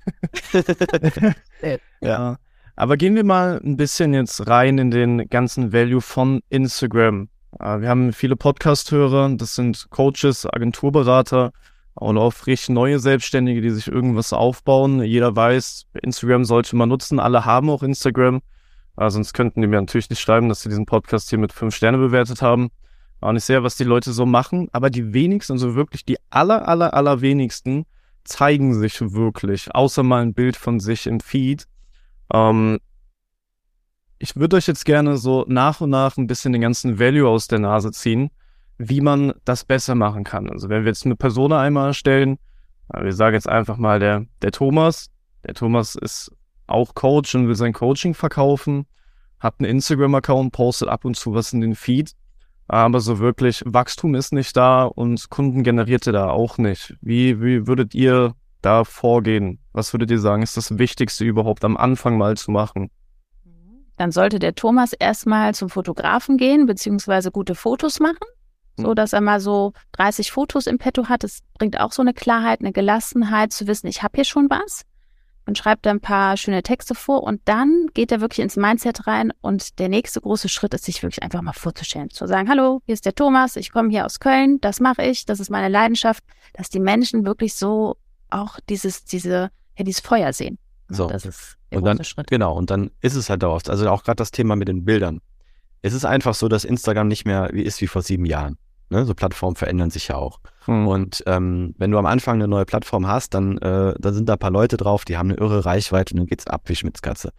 ja. 2.02 2.38
Aber 2.76 2.98
gehen 2.98 3.16
wir 3.16 3.24
mal 3.24 3.60
ein 3.64 3.78
bisschen 3.78 4.14
jetzt 4.14 4.48
rein 4.48 4.78
in 4.78 4.92
den 4.92 5.30
ganzen 5.30 5.74
Value 5.74 6.02
von 6.02 6.42
Instagram. 6.50 7.30
Äh, 7.60 7.82
wir 7.82 7.90
haben 7.90 8.14
viele 8.14 8.36
Podcast-Hörer, 8.36 9.36
das 9.36 9.56
sind 9.56 9.88
Coaches, 9.90 10.48
Agenturberater 10.52 11.52
und 11.96 12.18
auch 12.18 12.32
frisch 12.32 12.70
neue 12.70 13.00
Selbstständige, 13.00 13.62
die 13.62 13.70
sich 13.70 13.88
irgendwas 13.88 14.34
aufbauen. 14.34 15.04
Jeder 15.04 15.36
weiß, 15.36 15.88
Instagram 16.02 16.46
sollte 16.46 16.76
man 16.76 16.90
nutzen. 16.90 17.20
Alle 17.20 17.46
haben 17.46 17.70
auch 17.70 17.84
Instagram. 17.84 18.42
Äh, 18.98 19.10
sonst 19.10 19.34
könnten 19.34 19.62
die 19.62 19.68
mir 19.68 19.82
natürlich 19.82 20.10
nicht 20.10 20.22
schreiben, 20.22 20.50
dass 20.50 20.62
sie 20.62 20.70
diesen 20.70 20.86
Podcast 20.86 21.30
hier 21.30 21.40
mit 21.40 21.54
fünf 21.54 21.76
Sterne 21.76 21.98
bewertet 21.98 22.42
haben. 22.42 22.70
Auch 23.20 23.34
nicht 23.34 23.44
sehr, 23.44 23.64
was 23.64 23.76
die 23.76 23.84
Leute 23.84 24.14
so 24.14 24.26
machen. 24.26 24.70
Aber 24.72 24.90
die 24.90 25.14
wenigsten, 25.14 25.54
also 25.54 25.76
wirklich 25.76 26.06
die 26.06 26.18
aller, 26.30 26.68
aller, 26.68 26.94
aller 26.94 27.22
wenigsten 27.22 27.86
zeigen 28.24 28.74
sich 28.74 29.00
wirklich, 29.02 29.74
außer 29.74 30.04
mal 30.04 30.22
ein 30.22 30.34
Bild 30.34 30.56
von 30.56 30.80
sich 30.80 31.08
im 31.08 31.20
Feed. 31.20 31.66
Ähm, 32.34 32.80
ich 34.20 34.36
würde 34.36 34.58
euch 34.58 34.68
jetzt 34.68 34.86
gerne 34.86 35.18
so 35.18 35.46
nach 35.48 35.82
und 35.82 35.90
nach 35.90 36.18
ein 36.18 36.28
bisschen 36.28 36.54
den 36.54 36.62
ganzen 36.62 37.00
Value 37.00 37.28
aus 37.28 37.48
der 37.48 37.60
Nase 37.60 37.92
ziehen, 37.92 38.30
wie 38.78 39.02
man 39.02 39.34
das 39.46 39.66
besser 39.66 39.96
machen 39.96 40.24
kann. 40.24 40.50
Also 40.50 40.70
wenn 40.70 40.84
wir 40.84 40.90
jetzt 40.90 41.06
eine 41.06 41.16
Person 41.16 41.54
einmal 41.54 41.88
erstellen, 41.88 42.38
äh, 42.94 43.04
wir 43.04 43.14
sagen 43.14 43.36
jetzt 43.36 43.50
einfach 43.50 43.78
mal 43.78 44.00
der, 44.00 44.26
der 44.42 44.52
Thomas. 44.52 45.10
Der 45.46 45.56
Thomas 45.56 45.96
ist 45.96 46.32
auch 46.68 46.94
Coach 46.94 47.34
und 47.36 47.48
will 47.48 47.56
sein 47.56 47.74
Coaching 47.74 48.14
verkaufen, 48.14 48.86
hat 49.40 49.56
einen 49.60 49.70
Instagram-Account, 49.70 50.54
postet 50.54 50.88
ab 50.88 51.04
und 51.04 51.16
zu 51.16 51.34
was 51.34 51.52
in 51.52 51.62
den 51.62 51.76
Feed, 51.76 52.14
aber 52.68 53.02
so 53.02 53.20
wirklich 53.20 53.64
Wachstum 53.66 54.16
ist 54.16 54.32
nicht 54.32 54.56
da 54.56 54.84
und 54.84 55.30
Kunden 55.30 55.64
generiert 55.64 56.08
er 56.08 56.14
da 56.14 56.30
auch 56.30 56.58
nicht. 56.58 56.96
Wie, 57.02 57.42
wie 57.42 57.68
würdet 57.68 57.94
ihr 57.94 58.36
da 58.62 58.84
vorgehen? 58.84 59.60
Was 59.74 59.94
würdet 59.94 60.12
ihr 60.12 60.20
sagen, 60.20 60.44
ist 60.44 60.58
das 60.58 60.78
Wichtigste 60.78 61.26
überhaupt 61.26 61.64
am 61.64 61.78
Anfang 61.78 62.18
mal 62.18 62.38
zu 62.38 62.52
machen? 62.52 62.90
Dann 63.98 64.12
sollte 64.12 64.40
der 64.40 64.56
Thomas 64.56 64.94
erstmal 64.94 65.54
zum 65.54 65.70
Fotografen 65.70 66.38
gehen, 66.38 66.66
beziehungsweise 66.66 67.32
gute 67.32 67.56
Fotos 67.56 68.00
machen, 68.00 68.26
so 68.78 68.90
hm. 68.90 68.96
dass 68.96 69.14
er 69.14 69.22
mal 69.22 69.40
so 69.40 69.74
30 69.94 70.32
Fotos 70.32 70.66
im 70.66 70.78
Petto 70.78 71.08
hat. 71.08 71.24
Das 71.24 71.42
bringt 71.58 71.80
auch 71.80 71.92
so 71.92 72.02
eine 72.02 72.14
Klarheit, 72.14 72.62
eine 72.62 72.72
Gelassenheit 72.72 73.54
zu 73.54 73.68
wissen, 73.68 73.88
ich 73.88 74.02
habe 74.02 74.14
hier 74.16 74.26
schon 74.26 74.50
was 74.50 74.86
und 75.46 75.58
schreibt 75.58 75.88
ein 75.88 76.00
paar 76.00 76.38
schöne 76.38 76.64
Texte 76.64 76.96
vor 76.96 77.24
und 77.24 77.42
dann 77.46 77.88
geht 77.94 78.12
er 78.12 78.22
wirklich 78.22 78.40
ins 78.40 78.58
Mindset 78.58 79.08
rein 79.08 79.34
und 79.42 79.80
der 79.80 79.90
nächste 79.90 80.22
große 80.22 80.50
Schritt 80.50 80.74
ist, 80.74 80.86
sich 80.86 81.02
wirklich 81.04 81.24
einfach 81.24 81.42
mal 81.42 81.54
vorzustellen. 81.54 82.10
Zu 82.10 82.28
sagen, 82.28 82.50
hallo, 82.50 82.82
hier 82.86 82.94
ist 82.94 83.06
der 83.06 83.16
Thomas, 83.16 83.56
ich 83.56 83.72
komme 83.72 83.90
hier 83.90 84.06
aus 84.06 84.20
Köln, 84.20 84.60
das 84.62 84.80
mache 84.80 85.04
ich, 85.04 85.26
das 85.26 85.40
ist 85.40 85.50
meine 85.50 85.68
Leidenschaft, 85.68 86.24
dass 86.54 86.70
die 86.70 86.80
Menschen 86.80 87.26
wirklich 87.26 87.56
so 87.56 87.98
auch 88.32 88.60
dieses, 88.70 89.06
diese, 89.06 89.52
ja, 89.78 89.84
dieses 89.84 90.02
Feuer 90.02 90.34
sehen. 90.34 90.58
So. 90.88 91.08
Das 91.08 91.26
ist 91.26 91.58
der 91.72 91.80
und 91.80 91.86
dann, 91.86 92.04
Schritt. 92.04 92.28
Genau, 92.28 92.56
und 92.56 92.70
dann 92.70 92.92
ist 93.02 93.16
es 93.16 93.30
halt 93.30 93.44
darauf, 93.44 93.68
also 93.68 93.90
auch 93.90 94.04
gerade 94.04 94.18
das 94.18 94.32
Thema 94.32 94.56
mit 94.56 94.68
den 94.68 94.84
Bildern. 94.84 95.22
Es 95.82 95.94
ist 95.94 96.06
einfach 96.06 96.36
so, 96.36 96.48
dass 96.48 96.66
Instagram 96.66 97.08
nicht 97.08 97.26
mehr 97.26 97.50
wie 97.54 97.64
ist 97.64 97.82
wie 97.82 97.88
vor 97.88 98.02
sieben 98.02 98.26
Jahren. 98.26 98.58
Ne? 98.90 99.06
So 99.06 99.14
Plattformen 99.14 99.56
verändern 99.56 99.90
sich 99.90 100.10
ja 100.10 100.16
auch. 100.16 100.40
Hm. 100.66 100.88
Und 100.88 101.24
ähm, 101.26 101.74
wenn 101.78 101.92
du 101.92 101.98
am 101.98 102.06
Anfang 102.06 102.36
eine 102.36 102.48
neue 102.48 102.66
Plattform 102.66 103.08
hast, 103.08 103.34
dann, 103.34 103.58
äh, 103.60 103.96
dann 103.98 104.14
sind 104.14 104.28
da 104.28 104.34
ein 104.34 104.40
paar 104.40 104.52
Leute 104.52 104.78
drauf, 104.78 105.06
die 105.06 105.18
haben 105.18 105.30
eine 105.30 105.40
irre 105.40 105.66
Reichweite 105.66 106.14
und 106.14 106.20
dann 106.20 106.28
geht's 106.28 106.46
ab 106.46 106.64
wie 106.66 106.76
Schmitzkatze. 106.76 107.32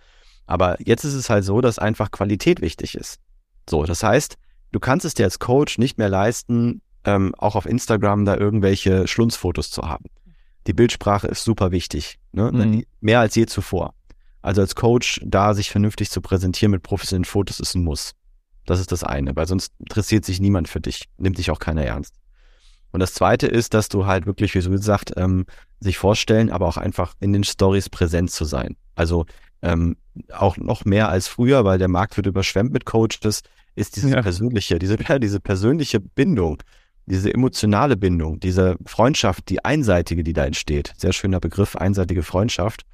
Aber 0.47 0.77
jetzt 0.81 1.05
ist 1.05 1.15
es 1.15 1.31
halt 1.31 1.45
so, 1.45 1.61
dass 1.61 1.79
einfach 1.79 2.11
Qualität 2.11 2.63
wichtig 2.63 2.95
ist. 2.97 3.21
So, 3.69 3.85
das 3.85 4.03
heißt, 4.03 4.37
du 4.73 4.81
kannst 4.81 5.05
es 5.05 5.15
dir 5.15 5.25
als 5.25 5.39
Coach 5.39 5.79
nicht 5.79 5.99
mehr 5.99 6.09
leisten, 6.09 6.81
ähm, 7.05 7.35
auch 7.37 7.55
auf 7.55 7.67
Instagram 7.67 8.25
da 8.25 8.37
irgendwelche 8.37 9.07
Schlunzfotos 9.07 9.71
zu 9.71 9.83
haben. 9.83 10.07
Die 10.67 10.73
Bildsprache 10.73 11.27
ist 11.27 11.45
super 11.45 11.71
wichtig, 11.71 12.19
ne? 12.33 12.51
Mhm. 12.53 12.85
mehr 13.01 13.21
als 13.21 13.35
je 13.35 13.47
zuvor. 13.47 13.95
Also 14.43 14.61
als 14.61 14.75
Coach 14.75 15.21
da 15.25 15.55
sich 15.55 15.71
vernünftig 15.71 16.11
zu 16.11 16.21
präsentieren 16.21 16.73
mit 16.73 16.83
professionellen 16.83 17.25
Fotos 17.25 17.61
ist 17.61 17.75
ein 17.75 17.85
Muss. 17.85 18.13
Das 18.67 18.81
ist 18.81 18.93
das 18.93 19.05
eine, 19.05 19.35
weil 19.35 19.47
sonst 19.47 19.73
interessiert 19.79 20.25
sich 20.25 20.41
niemand 20.41 20.69
für 20.69 20.81
dich, 20.81 21.09
nimmt 21.17 21.39
dich 21.39 21.51
auch 21.51 21.59
keiner 21.59 21.85
ernst. 21.85 22.15
Und 22.93 23.01
das 23.01 23.15
zweite 23.15 23.47
ist, 23.47 23.75
dass 23.75 23.89
du 23.89 24.07
halt 24.07 24.27
wirklich, 24.27 24.55
wie 24.55 24.61
so 24.61 24.71
gesagt, 24.71 25.13
ähm, 25.17 25.47
sich 25.81 25.99
vorstellen, 25.99 26.51
aber 26.51 26.67
auch 26.67 26.77
einfach 26.77 27.15
in 27.21 27.33
den 27.33 27.43
Stories 27.43 27.89
präsent 27.89 28.31
zu 28.31 28.45
sein. 28.45 28.77
Also 28.95 29.27
ähm, 29.63 29.97
auch 30.33 30.57
noch 30.59 30.85
mehr 30.85 31.09
als 31.09 31.27
früher, 31.27 31.65
weil 31.65 31.79
der 31.79 31.89
Markt 31.89 32.17
wird 32.17 32.27
überschwemmt 32.27 32.73
mit 32.73 32.85
Coaches, 32.85 33.43
ist 33.75 33.97
diese 33.97 34.11
ja. 34.11 34.23
persönliche, 34.23 34.79
diese, 34.79 34.97
diese 35.21 35.41
persönliche 35.41 36.01
Bindung, 36.01 36.63
diese 37.07 37.33
emotionale 37.33 37.97
Bindung, 37.97 38.41
diese 38.41 38.77
Freundschaft, 38.87 39.49
die 39.49 39.65
einseitige, 39.65 40.23
die 40.23 40.33
da 40.33 40.45
entsteht. 40.45 40.93
Sehr 40.97 41.13
schöner 41.13 41.41
Begriff, 41.41 41.77
einseitige 41.77 42.23
Freundschaft 42.23 42.85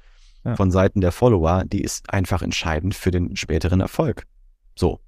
ja. 0.43 0.55
von 0.55 0.71
Seiten 0.71 1.01
der 1.01 1.11
Follower, 1.11 1.63
die 1.65 1.81
ist 1.81 2.11
einfach 2.11 2.41
entscheidend 2.41 2.95
für 2.95 3.11
den 3.11 3.35
späteren 3.35 3.81
Erfolg. 3.81 4.23
So. 4.75 4.99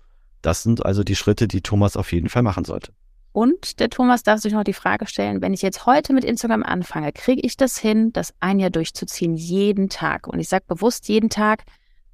Das 0.42 0.64
sind 0.64 0.84
also 0.86 1.04
die 1.04 1.16
Schritte, 1.16 1.48
die 1.48 1.62
Thomas 1.62 1.96
auf 1.96 2.12
jeden 2.12 2.28
Fall 2.28 2.42
machen 2.42 2.66
sollte. 2.66 2.92
Und 3.34 3.80
der 3.80 3.90
Thomas 3.90 4.24
darf 4.24 4.42
sich 4.42 4.52
noch 4.52 4.64
die 4.64 4.74
Frage 4.74 5.08
stellen, 5.08 5.42
wenn 5.42 5.54
ich 5.54 5.62
jetzt 5.62 5.86
heute 5.86 6.14
mit 6.14 6.26
Instagram 6.26 6.64
anfange, 6.64 7.14
kriege 7.14 7.42
ich 7.42 7.56
das 7.56 7.78
hin, 7.78 8.12
das 8.12 8.34
ein 8.42 8.60
Jahr 8.60 8.72
durchzuziehen, 8.72 9.36
jeden 9.36 9.88
Tag? 9.88 10.28
Und 10.28 10.40
ich 10.40 10.50
sage 10.50 10.66
bewusst 10.68 11.08
jeden 11.08 11.30
Tag, 11.30 11.64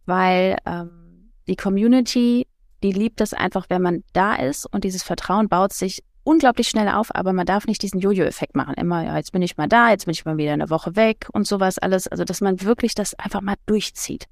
weil 0.05 0.57
ähm, 0.65 1.31
die 1.47 1.55
Community, 1.55 2.47
die 2.83 2.91
liebt 2.91 3.19
das 3.19 3.33
einfach, 3.33 3.65
wenn 3.69 3.81
man 3.81 4.03
da 4.13 4.35
ist 4.35 4.71
und 4.71 4.83
dieses 4.83 5.01
Vertrauen 5.01 5.49
baut 5.49 5.73
sich 5.73 6.03
unglaublich 6.27 6.67
schnell 6.67 6.89
auf, 6.89 7.15
aber 7.15 7.31
man 7.31 7.45
darf 7.45 7.65
nicht 7.67 7.81
diesen 7.81 8.01
Jojo-Effekt 8.01 8.55
machen. 8.55 8.73
Immer, 8.75 9.05
ja, 9.05 9.15
jetzt 9.15 9.31
bin 9.31 9.41
ich 9.41 9.55
mal 9.55 9.67
da, 9.67 9.91
jetzt 9.91 10.05
bin 10.05 10.11
ich 10.11 10.25
mal 10.25 10.37
wieder 10.37 10.51
eine 10.51 10.69
Woche 10.69 10.95
weg 10.97 11.27
und 11.31 11.47
sowas 11.47 11.79
alles. 11.79 12.07
Also, 12.07 12.25
dass 12.25 12.41
man 12.41 12.61
wirklich 12.61 12.95
das 12.95 13.13
einfach 13.15 13.41
mal 13.41 13.55
durchzieht. 13.65 14.25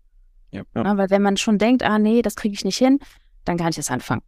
Ja, 0.52 0.64
ja. 0.76 0.84
Na, 0.84 0.98
weil 0.98 1.10
wenn 1.10 1.22
man 1.22 1.38
schon 1.38 1.58
denkt, 1.58 1.84
ah 1.84 1.98
nee, 1.98 2.22
das 2.22 2.36
kriege 2.36 2.54
ich 2.54 2.66
nicht 2.66 2.78
hin, 2.78 3.00
dann 3.46 3.58
kann 3.58 3.70
ich 3.70 3.78
es 3.78 3.90
anfangen. 3.90 4.22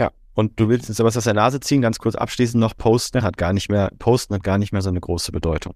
Ja, 0.00 0.10
und 0.34 0.58
du 0.58 0.68
willst 0.70 0.88
jetzt 0.88 0.98
was 0.98 1.16
aus 1.16 1.24
der 1.24 1.34
Nase 1.34 1.60
ziehen, 1.60 1.82
ganz 1.82 1.98
kurz 1.98 2.14
abschließend 2.14 2.60
noch, 2.60 2.74
posten 2.74 3.22
hat 3.22 3.36
gar 3.36 3.52
nicht 3.52 3.68
mehr, 3.68 3.90
posten 3.98 4.34
hat 4.34 4.42
gar 4.42 4.56
nicht 4.56 4.72
mehr 4.72 4.82
so 4.82 4.88
eine 4.88 5.00
große 5.00 5.32
Bedeutung. 5.32 5.74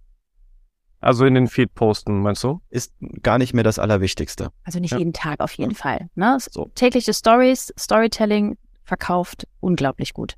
Also 1.01 1.27
in 1.27 1.35
den 1.35 1.49
Feed 1.49 1.75
posten, 1.75 2.23
meinst 2.23 2.43
du? 2.45 2.61
Ist 2.71 2.93
gar 3.23 3.39
nicht 3.39 3.55
mehr 3.55 3.65
das 3.65 3.79
Allerwichtigste. 3.79 4.51
Also 4.65 4.81
nicht 4.81 4.93
ja. 4.93 4.99
jeden 4.99 5.13
Tag 5.13 5.41
auf 5.41 5.53
jeden 5.55 5.75
Fall. 5.75 6.09
Ne? 6.15 6.39
So. 6.41 6.71
Tägliche 6.75 7.15
Stories, 7.15 7.73
Storytelling 7.79 8.59
verkauft 8.85 9.47
unglaublich 9.61 10.13
gut. 10.13 10.37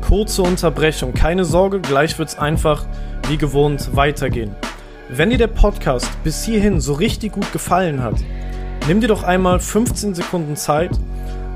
Kurze 0.00 0.42
Unterbrechung, 0.42 1.14
keine 1.14 1.44
Sorge, 1.44 1.80
gleich 1.80 2.18
wird's 2.18 2.38
einfach 2.38 2.86
wie 3.28 3.36
gewohnt 3.36 3.94
weitergehen. 3.94 4.54
Wenn 5.08 5.30
dir 5.30 5.38
der 5.38 5.46
Podcast 5.46 6.10
bis 6.24 6.44
hierhin 6.44 6.80
so 6.80 6.94
richtig 6.94 7.32
gut 7.32 7.52
gefallen 7.52 8.02
hat, 8.02 8.16
Nimm 8.88 9.00
dir 9.00 9.08
doch 9.08 9.24
einmal 9.24 9.58
15 9.58 10.14
Sekunden 10.14 10.54
Zeit 10.54 10.92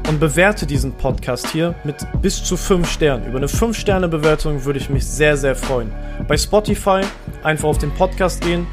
und 0.08 0.18
bewerte 0.18 0.66
diesen 0.66 0.94
Podcast 0.94 1.46
hier 1.50 1.76
mit 1.84 1.94
bis 2.20 2.42
zu 2.42 2.56
5 2.56 2.90
Sternen. 2.90 3.24
Über 3.26 3.36
eine 3.36 3.46
5-Sterne-Bewertung 3.46 4.64
würde 4.64 4.80
ich 4.80 4.90
mich 4.90 5.06
sehr, 5.06 5.36
sehr 5.36 5.54
freuen. 5.54 5.92
Bei 6.26 6.36
Spotify 6.36 7.02
einfach 7.44 7.68
auf 7.68 7.78
den 7.78 7.92
Podcast 7.92 8.40
gehen. 8.40 8.66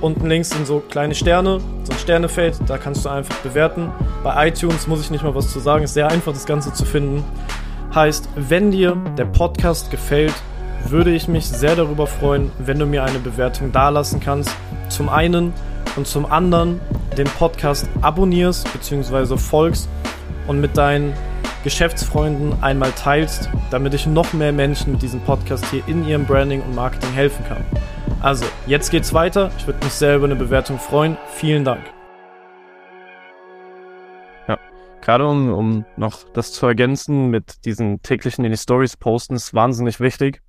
Unten 0.00 0.26
links 0.28 0.48
sind 0.48 0.66
so 0.66 0.80
kleine 0.80 1.14
Sterne, 1.14 1.60
so 1.84 1.92
ein 1.92 1.98
Sternefeld, 1.98 2.58
da 2.66 2.78
kannst 2.78 3.04
du 3.04 3.10
einfach 3.10 3.36
bewerten. 3.40 3.90
Bei 4.24 4.48
iTunes 4.48 4.86
muss 4.86 5.02
ich 5.02 5.10
nicht 5.10 5.22
mal 5.22 5.34
was 5.34 5.52
zu 5.52 5.60
sagen, 5.60 5.84
ist 5.84 5.92
sehr 5.92 6.08
einfach 6.08 6.32
das 6.32 6.46
Ganze 6.46 6.72
zu 6.72 6.86
finden. 6.86 7.22
Heißt, 7.94 8.28
wenn 8.36 8.70
dir 8.70 8.96
der 9.18 9.24
Podcast 9.26 9.90
gefällt, 9.90 10.34
würde 10.88 11.10
ich 11.10 11.28
mich 11.28 11.46
sehr 11.46 11.76
darüber 11.76 12.06
freuen, 12.06 12.50
wenn 12.58 12.78
du 12.78 12.86
mir 12.86 13.04
eine 13.04 13.18
Bewertung 13.18 13.72
dalassen 13.72 14.20
kannst. 14.20 14.50
Zum 14.88 15.08
einen, 15.08 15.52
und 15.96 16.06
zum 16.06 16.30
anderen 16.30 16.80
den 17.16 17.26
Podcast 17.26 17.88
abonnierst 18.00 18.72
bzw. 18.72 19.36
folgst 19.36 19.88
und 20.46 20.60
mit 20.60 20.76
deinen 20.76 21.12
Geschäftsfreunden 21.64 22.62
einmal 22.62 22.92
teilst, 22.92 23.50
damit 23.70 23.92
ich 23.94 24.06
noch 24.06 24.32
mehr 24.32 24.52
Menschen 24.52 24.92
mit 24.92 25.02
diesem 25.02 25.20
Podcast 25.20 25.64
hier 25.70 25.82
in 25.86 26.06
ihrem 26.06 26.24
Branding 26.24 26.62
und 26.62 26.74
Marketing 26.74 27.12
helfen 27.12 27.44
kann. 27.46 27.64
Also, 28.20 28.44
jetzt 28.66 28.90
geht's 28.90 29.12
weiter. 29.12 29.50
Ich 29.58 29.66
würde 29.66 29.84
mich 29.84 29.92
sehr 29.92 30.16
über 30.16 30.26
eine 30.26 30.36
Bewertung 30.36 30.78
freuen. 30.78 31.16
Vielen 31.34 31.64
Dank. 31.64 31.99
Gerade 35.00 35.26
um, 35.26 35.52
um 35.52 35.84
noch 35.96 36.24
das 36.32 36.52
zu 36.52 36.66
ergänzen 36.66 37.30
mit 37.30 37.64
diesen 37.64 38.02
täglichen 38.02 38.44
in 38.44 38.52
die 38.52 38.58
Stories 38.58 38.96
posten, 38.96 39.34
ist 39.34 39.54
wahnsinnig 39.54 40.00
wichtig. 40.00 40.42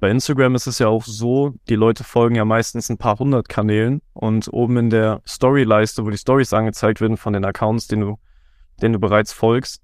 Bei 0.00 0.10
Instagram 0.10 0.54
ist 0.54 0.68
es 0.68 0.78
ja 0.78 0.86
auch 0.86 1.04
so, 1.04 1.54
die 1.68 1.74
Leute 1.74 2.04
folgen 2.04 2.36
ja 2.36 2.44
meistens 2.44 2.88
ein 2.88 2.98
paar 2.98 3.18
hundert 3.18 3.48
Kanälen 3.48 4.00
und 4.12 4.48
oben 4.52 4.76
in 4.76 4.90
der 4.90 5.22
Story-Leiste, 5.26 6.04
wo 6.04 6.10
die 6.10 6.18
Stories 6.18 6.52
angezeigt 6.52 7.00
werden 7.00 7.16
von 7.16 7.32
den 7.32 7.44
Accounts, 7.44 7.88
den 7.88 8.00
du, 8.00 8.18
denen 8.80 8.92
du 8.92 9.00
bereits 9.00 9.32
folgst, 9.32 9.82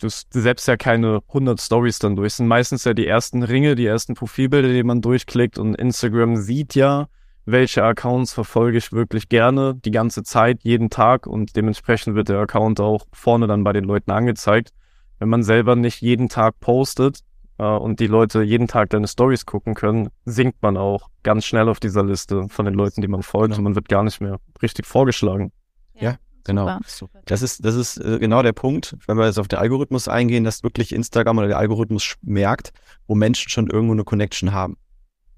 du 0.00 0.08
selbst 0.10 0.68
ja 0.68 0.76
keine 0.76 1.22
100 1.28 1.60
Stories 1.60 1.98
dann 1.98 2.16
durch. 2.16 2.28
Es 2.28 2.36
sind 2.36 2.46
meistens 2.46 2.84
ja 2.84 2.92
die 2.92 3.06
ersten 3.06 3.42
Ringe, 3.42 3.74
die 3.74 3.86
ersten 3.86 4.14
Profilbilder, 4.14 4.68
die 4.68 4.82
man 4.82 5.00
durchklickt 5.00 5.58
und 5.58 5.74
Instagram 5.74 6.36
sieht 6.36 6.74
ja, 6.74 7.08
welche 7.46 7.82
Accounts 7.82 8.34
verfolge 8.34 8.78
ich 8.78 8.92
wirklich 8.92 9.28
gerne, 9.28 9.74
die 9.74 9.90
ganze 9.90 10.22
Zeit, 10.22 10.62
jeden 10.62 10.90
Tag 10.90 11.26
und 11.26 11.56
dementsprechend 11.56 12.14
wird 12.14 12.28
der 12.28 12.40
Account 12.40 12.80
auch 12.80 13.06
vorne 13.12 13.46
dann 13.46 13.64
bei 13.64 13.72
den 13.72 13.84
Leuten 13.84 14.10
angezeigt. 14.10 14.72
Wenn 15.18 15.30
man 15.30 15.42
selber 15.42 15.76
nicht 15.76 16.02
jeden 16.02 16.28
Tag 16.28 16.60
postet, 16.60 17.22
äh, 17.58 17.64
und 17.64 18.00
die 18.00 18.06
Leute 18.06 18.42
jeden 18.42 18.68
Tag 18.68 18.90
deine 18.90 19.08
Stories 19.08 19.46
gucken 19.46 19.74
können, 19.74 20.08
sinkt 20.24 20.62
man 20.62 20.76
auch 20.76 21.08
ganz 21.22 21.44
schnell 21.44 21.68
auf 21.68 21.80
dieser 21.80 22.04
Liste 22.04 22.48
von 22.48 22.64
den 22.64 22.74
Leuten, 22.74 23.00
die 23.00 23.08
man 23.08 23.22
folgt 23.22 23.54
genau. 23.54 23.58
und 23.58 23.64
man 23.64 23.74
wird 23.74 23.88
gar 23.88 24.02
nicht 24.02 24.20
mehr 24.20 24.38
richtig 24.62 24.86
vorgeschlagen. 24.86 25.52
Ja, 25.98 26.16
genau. 26.44 26.78
Super. 26.86 27.20
Das 27.24 27.42
ist, 27.42 27.64
das 27.64 27.74
ist 27.74 27.96
äh, 27.98 28.18
genau 28.18 28.42
der 28.42 28.52
Punkt, 28.52 28.96
wenn 29.06 29.16
wir 29.16 29.26
jetzt 29.26 29.38
auf 29.38 29.48
den 29.48 29.58
Algorithmus 29.58 30.08
eingehen, 30.08 30.44
dass 30.44 30.62
wirklich 30.62 30.94
Instagram 30.94 31.38
oder 31.38 31.48
der 31.48 31.58
Algorithmus 31.58 32.16
merkt, 32.22 32.72
wo 33.06 33.14
Menschen 33.14 33.48
schon 33.48 33.70
irgendwo 33.70 33.94
eine 33.94 34.04
Connection 34.04 34.52
haben. 34.52 34.76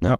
Ja. 0.02 0.16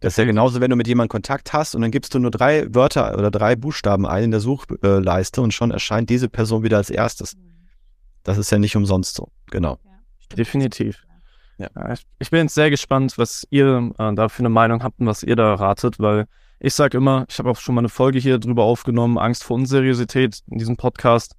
Das 0.00 0.14
ist 0.14 0.16
ja 0.16 0.24
genauso, 0.24 0.60
wenn 0.60 0.70
du 0.70 0.76
mit 0.76 0.88
jemandem 0.88 1.10
Kontakt 1.10 1.52
hast 1.52 1.74
und 1.74 1.82
dann 1.82 1.90
gibst 1.90 2.14
du 2.14 2.18
nur 2.18 2.30
drei 2.30 2.66
Wörter 2.74 3.18
oder 3.18 3.30
drei 3.30 3.54
Buchstaben 3.54 4.06
ein 4.06 4.24
in 4.24 4.30
der 4.30 4.40
Suchleiste 4.40 5.42
und 5.42 5.52
schon 5.52 5.70
erscheint 5.70 6.08
diese 6.08 6.30
Person 6.30 6.62
wieder 6.62 6.78
als 6.78 6.88
erstes. 6.88 7.36
Das 8.22 8.38
ist 8.38 8.50
ja 8.50 8.58
nicht 8.58 8.76
umsonst 8.76 9.14
so. 9.14 9.28
Genau. 9.50 9.78
Ja, 9.84 10.36
Definitiv. 10.36 11.04
Ja. 11.58 11.68
Ich 12.18 12.30
bin 12.30 12.42
jetzt 12.42 12.54
sehr 12.54 12.70
gespannt, 12.70 13.18
was 13.18 13.46
ihr 13.50 13.92
äh, 13.98 14.14
da 14.14 14.30
für 14.30 14.40
eine 14.40 14.48
Meinung 14.48 14.82
habt 14.82 15.00
und 15.00 15.06
was 15.06 15.22
ihr 15.22 15.36
da 15.36 15.54
ratet, 15.54 15.98
weil 15.98 16.26
ich 16.58 16.72
sage 16.72 16.96
immer, 16.96 17.26
ich 17.28 17.38
habe 17.38 17.50
auch 17.50 17.58
schon 17.58 17.74
mal 17.74 17.82
eine 17.82 17.90
Folge 17.90 18.18
hier 18.18 18.38
drüber 18.38 18.64
aufgenommen, 18.64 19.18
Angst 19.18 19.44
vor 19.44 19.56
Unseriosität 19.56 20.40
in 20.50 20.58
diesem 20.58 20.78
Podcast, 20.78 21.36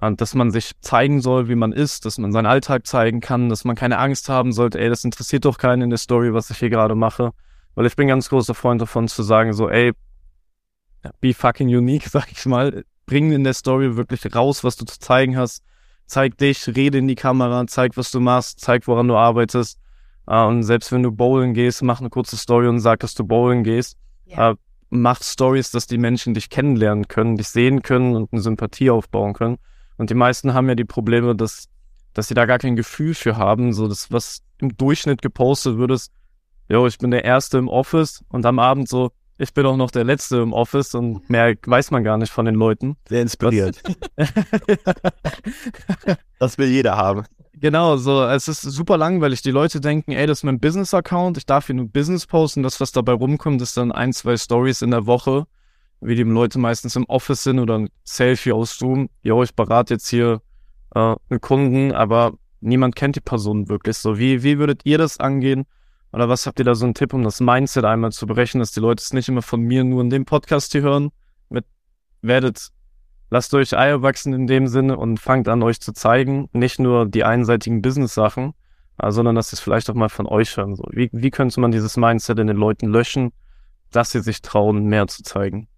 äh, 0.00 0.12
dass 0.12 0.34
man 0.34 0.50
sich 0.50 0.72
zeigen 0.80 1.20
soll, 1.20 1.48
wie 1.48 1.54
man 1.54 1.72
ist, 1.72 2.04
dass 2.04 2.18
man 2.18 2.32
seinen 2.32 2.46
Alltag 2.46 2.88
zeigen 2.88 3.20
kann, 3.20 3.48
dass 3.48 3.64
man 3.64 3.76
keine 3.76 3.98
Angst 3.98 4.28
haben 4.28 4.52
sollte, 4.52 4.80
ey, 4.80 4.88
das 4.88 5.04
interessiert 5.04 5.44
doch 5.44 5.58
keinen 5.58 5.82
in 5.82 5.90
der 5.90 5.98
Story, 5.98 6.34
was 6.34 6.50
ich 6.50 6.58
hier 6.58 6.70
gerade 6.70 6.96
mache. 6.96 7.32
Weil 7.74 7.86
ich 7.86 7.96
bin 7.96 8.08
ganz 8.08 8.28
großer 8.28 8.54
Freund 8.54 8.80
davon 8.80 9.08
zu 9.08 9.22
sagen, 9.22 9.52
so, 9.52 9.68
ey, 9.68 9.92
be 11.20 11.34
fucking 11.34 11.68
unique, 11.68 12.06
sag 12.10 12.30
ich 12.30 12.44
mal. 12.46 12.84
Bring 13.06 13.32
in 13.32 13.44
der 13.44 13.54
Story 13.54 13.96
wirklich 13.96 14.34
raus, 14.34 14.62
was 14.62 14.76
du 14.76 14.84
zu 14.84 14.98
zeigen 14.98 15.36
hast 15.36 15.64
zeig 16.10 16.36
dich, 16.38 16.66
rede 16.66 16.98
in 16.98 17.08
die 17.08 17.14
Kamera, 17.14 17.66
zeig, 17.66 17.96
was 17.96 18.10
du 18.10 18.20
machst, 18.20 18.60
zeig, 18.60 18.86
woran 18.86 19.08
du 19.08 19.16
arbeitest. 19.16 19.78
Uh, 20.26 20.46
und 20.46 20.62
selbst 20.64 20.92
wenn 20.92 21.02
du 21.02 21.10
bowlen 21.10 21.54
gehst, 21.54 21.82
mach 21.82 22.00
eine 22.00 22.10
kurze 22.10 22.36
Story 22.36 22.68
und 22.68 22.80
sag, 22.80 23.00
dass 23.00 23.14
du 23.14 23.24
bowlen 23.24 23.64
gehst. 23.64 23.96
Uh, 24.36 24.54
mach 24.90 25.22
Stories, 25.22 25.70
dass 25.70 25.86
die 25.86 25.98
Menschen 25.98 26.34
dich 26.34 26.50
kennenlernen 26.50 27.08
können, 27.08 27.36
dich 27.36 27.48
sehen 27.48 27.82
können 27.82 28.14
und 28.14 28.32
eine 28.32 28.42
Sympathie 28.42 28.90
aufbauen 28.90 29.32
können. 29.32 29.58
Und 29.96 30.10
die 30.10 30.14
meisten 30.14 30.52
haben 30.52 30.68
ja 30.68 30.74
die 30.74 30.84
Probleme, 30.84 31.34
dass, 31.34 31.68
dass 32.12 32.28
sie 32.28 32.34
da 32.34 32.46
gar 32.46 32.58
kein 32.58 32.76
Gefühl 32.76 33.14
für 33.14 33.36
haben. 33.36 33.72
So 33.72 33.88
das, 33.88 34.12
was 34.12 34.42
im 34.58 34.76
Durchschnitt 34.76 35.22
gepostet 35.22 35.78
wird, 35.78 35.90
ist, 35.92 36.12
jo, 36.70 36.86
ich 36.86 36.98
bin 36.98 37.10
der 37.10 37.24
Erste 37.24 37.58
im 37.58 37.68
Office 37.68 38.24
und 38.28 38.46
am 38.46 38.58
Abend 38.58 38.88
so, 38.88 39.10
ich 39.38 39.52
bin 39.52 39.66
auch 39.66 39.76
noch 39.76 39.90
der 39.90 40.04
Letzte 40.04 40.38
im 40.38 40.52
Office 40.52 40.94
und 40.94 41.28
mehr 41.28 41.56
weiß 41.66 41.90
man 41.90 42.04
gar 42.04 42.16
nicht 42.16 42.32
von 42.32 42.44
den 42.44 42.54
Leuten. 42.54 42.96
Sehr 43.08 43.22
inspiriert. 43.22 43.82
das 46.38 46.58
will 46.58 46.68
jeder 46.68 46.96
haben. 46.96 47.24
Genau, 47.54 47.96
so, 47.96 48.24
es 48.24 48.48
ist 48.48 48.62
super 48.62 48.96
langweilig. 48.96 49.42
Die 49.42 49.50
Leute 49.50 49.80
denken, 49.80 50.12
ey, 50.12 50.26
das 50.26 50.38
ist 50.38 50.44
mein 50.44 50.60
Business-Account, 50.60 51.36
ich 51.36 51.44
darf 51.44 51.66
hier 51.66 51.74
nur 51.74 51.88
Business 51.88 52.26
posten. 52.26 52.62
Das, 52.62 52.80
was 52.80 52.92
dabei 52.92 53.12
rumkommt, 53.12 53.60
ist 53.60 53.76
dann 53.76 53.92
ein, 53.92 54.12
zwei 54.12 54.36
Stories 54.36 54.80
in 54.80 54.92
der 54.92 55.06
Woche, 55.06 55.46
wie 56.00 56.14
die 56.14 56.22
Leute 56.22 56.58
meistens 56.58 56.94
im 56.94 57.04
Office 57.06 57.42
sind 57.42 57.58
oder 57.58 57.78
ein 57.78 57.90
Selfie 58.04 58.52
aus 58.52 58.78
Zoom. 58.78 59.10
Jo, 59.22 59.42
ich 59.42 59.54
berate 59.54 59.94
jetzt 59.94 60.08
hier 60.08 60.40
äh, 60.94 61.16
einen 61.28 61.40
Kunden, 61.40 61.92
aber 61.92 62.34
niemand 62.60 62.94
kennt 62.94 63.16
die 63.16 63.20
Person 63.20 63.68
wirklich. 63.68 63.96
So, 63.96 64.18
wie, 64.18 64.42
wie 64.44 64.58
würdet 64.58 64.82
ihr 64.84 64.98
das 64.98 65.18
angehen? 65.18 65.66
Oder 66.12 66.28
was 66.28 66.46
habt 66.46 66.58
ihr 66.58 66.64
da 66.64 66.74
so 66.74 66.84
einen 66.84 66.94
Tipp, 66.94 67.12
um 67.12 67.22
das 67.22 67.40
Mindset 67.40 67.84
einmal 67.84 68.12
zu 68.12 68.26
berechnen, 68.26 68.60
dass 68.60 68.72
die 68.72 68.80
Leute 68.80 69.02
es 69.02 69.12
nicht 69.12 69.28
immer 69.28 69.42
von 69.42 69.60
mir 69.60 69.84
nur 69.84 70.00
in 70.00 70.10
dem 70.10 70.24
Podcast 70.24 70.72
hier 70.72 70.82
hören? 70.82 71.10
Mit 71.48 71.64
werdet, 72.20 72.70
lasst 73.30 73.54
euch 73.54 73.76
Eier 73.76 74.02
wachsen 74.02 74.32
in 74.32 74.46
dem 74.46 74.66
Sinne 74.66 74.96
und 74.96 75.20
fangt 75.20 75.48
an, 75.48 75.62
euch 75.62 75.80
zu 75.80 75.92
zeigen. 75.92 76.48
Nicht 76.52 76.80
nur 76.80 77.06
die 77.06 77.22
einseitigen 77.22 77.80
Business-Sachen, 77.80 78.54
äh, 78.98 79.10
sondern 79.12 79.36
dass 79.36 79.50
sie 79.50 79.56
es 79.56 79.60
vielleicht 79.60 79.88
auch 79.88 79.94
mal 79.94 80.08
von 80.08 80.26
euch 80.26 80.56
hören. 80.56 80.74
So, 80.74 80.84
wie, 80.90 81.10
wie 81.12 81.30
könnte 81.30 81.60
man 81.60 81.70
dieses 81.70 81.96
Mindset 81.96 82.40
in 82.40 82.48
den 82.48 82.56
Leuten 82.56 82.88
löschen, 82.88 83.32
dass 83.92 84.10
sie 84.10 84.20
sich 84.20 84.42
trauen, 84.42 84.86
mehr 84.86 85.06
zu 85.06 85.22
zeigen? 85.22 85.68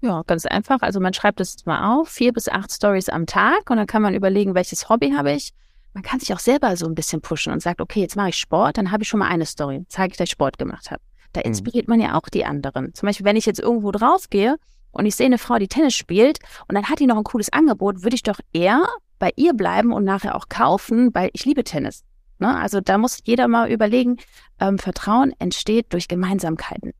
Ja, 0.00 0.22
ganz 0.26 0.46
einfach. 0.46 0.80
Also 0.80 1.00
man 1.00 1.12
schreibt 1.12 1.40
es 1.40 1.66
mal 1.66 1.98
auf, 1.98 2.08
vier 2.08 2.32
bis 2.32 2.48
acht 2.48 2.72
Stories 2.72 3.08
am 3.08 3.26
Tag 3.26 3.68
und 3.68 3.76
dann 3.76 3.86
kann 3.86 4.02
man 4.02 4.14
überlegen, 4.14 4.54
welches 4.54 4.88
Hobby 4.88 5.12
habe 5.12 5.32
ich 5.32 5.52
man 5.96 6.02
kann 6.02 6.20
sich 6.20 6.34
auch 6.34 6.40
selber 6.40 6.76
so 6.76 6.84
ein 6.84 6.94
bisschen 6.94 7.22
pushen 7.22 7.54
und 7.54 7.62
sagt, 7.62 7.80
okay, 7.80 8.00
jetzt 8.00 8.16
mache 8.16 8.28
ich 8.28 8.36
Sport, 8.36 8.76
dann 8.76 8.90
habe 8.90 9.02
ich 9.02 9.08
schon 9.08 9.18
mal 9.18 9.28
eine 9.28 9.46
Story, 9.46 9.86
zeige 9.88 10.12
ich, 10.12 10.18
dass 10.18 10.24
ich 10.24 10.32
Sport 10.32 10.58
gemacht 10.58 10.90
habe. 10.90 11.00
Da 11.32 11.40
mhm. 11.40 11.46
inspiriert 11.46 11.88
man 11.88 12.00
ja 12.00 12.18
auch 12.18 12.28
die 12.28 12.44
anderen. 12.44 12.92
Zum 12.92 13.06
Beispiel, 13.06 13.24
wenn 13.24 13.36
ich 13.36 13.46
jetzt 13.46 13.60
irgendwo 13.60 13.92
draufgehe 13.92 14.56
und 14.90 15.06
ich 15.06 15.16
sehe 15.16 15.24
eine 15.24 15.38
Frau, 15.38 15.56
die 15.56 15.68
Tennis 15.68 15.94
spielt 15.94 16.38
und 16.68 16.74
dann 16.74 16.90
hat 16.90 16.98
die 16.98 17.06
noch 17.06 17.16
ein 17.16 17.24
cooles 17.24 17.50
Angebot, 17.50 18.02
würde 18.02 18.14
ich 18.14 18.22
doch 18.22 18.38
eher 18.52 18.86
bei 19.18 19.30
ihr 19.36 19.54
bleiben 19.54 19.94
und 19.94 20.04
nachher 20.04 20.34
auch 20.34 20.50
kaufen, 20.50 21.14
weil 21.14 21.30
ich 21.32 21.46
liebe 21.46 21.64
Tennis. 21.64 22.04
Ne? 22.40 22.54
Also 22.54 22.82
da 22.82 22.98
muss 22.98 23.20
jeder 23.24 23.48
mal 23.48 23.72
überlegen, 23.72 24.18
ähm, 24.60 24.78
Vertrauen 24.78 25.32
entsteht 25.38 25.94
durch 25.94 26.08
Gemeinsamkeiten. 26.08 26.92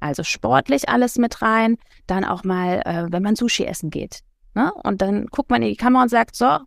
Also 0.00 0.22
sportlich 0.22 0.88
alles 0.88 1.18
mit 1.18 1.42
rein, 1.42 1.76
dann 2.06 2.24
auch 2.24 2.44
mal, 2.44 2.80
äh, 2.86 3.08
wenn 3.10 3.22
man 3.22 3.36
Sushi 3.36 3.64
essen 3.64 3.90
geht. 3.90 4.20
Ne? 4.54 4.72
Und 4.72 5.02
dann 5.02 5.26
guckt 5.26 5.50
man 5.50 5.60
in 5.60 5.68
die 5.68 5.76
Kamera 5.76 6.04
und 6.04 6.08
sagt, 6.08 6.34
so, 6.34 6.60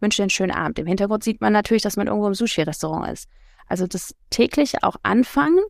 wünsche 0.00 0.16
dir 0.16 0.24
einen 0.24 0.30
schönen 0.30 0.52
Abend. 0.52 0.78
Im 0.78 0.86
Hintergrund 0.86 1.24
sieht 1.24 1.40
man 1.40 1.52
natürlich, 1.52 1.82
dass 1.82 1.96
man 1.96 2.06
irgendwo 2.06 2.28
im 2.28 2.34
Sushi-Restaurant 2.34 3.12
ist. 3.12 3.28
Also 3.66 3.86
das 3.86 4.14
täglich 4.30 4.82
auch 4.82 4.96
anfangen, 5.02 5.60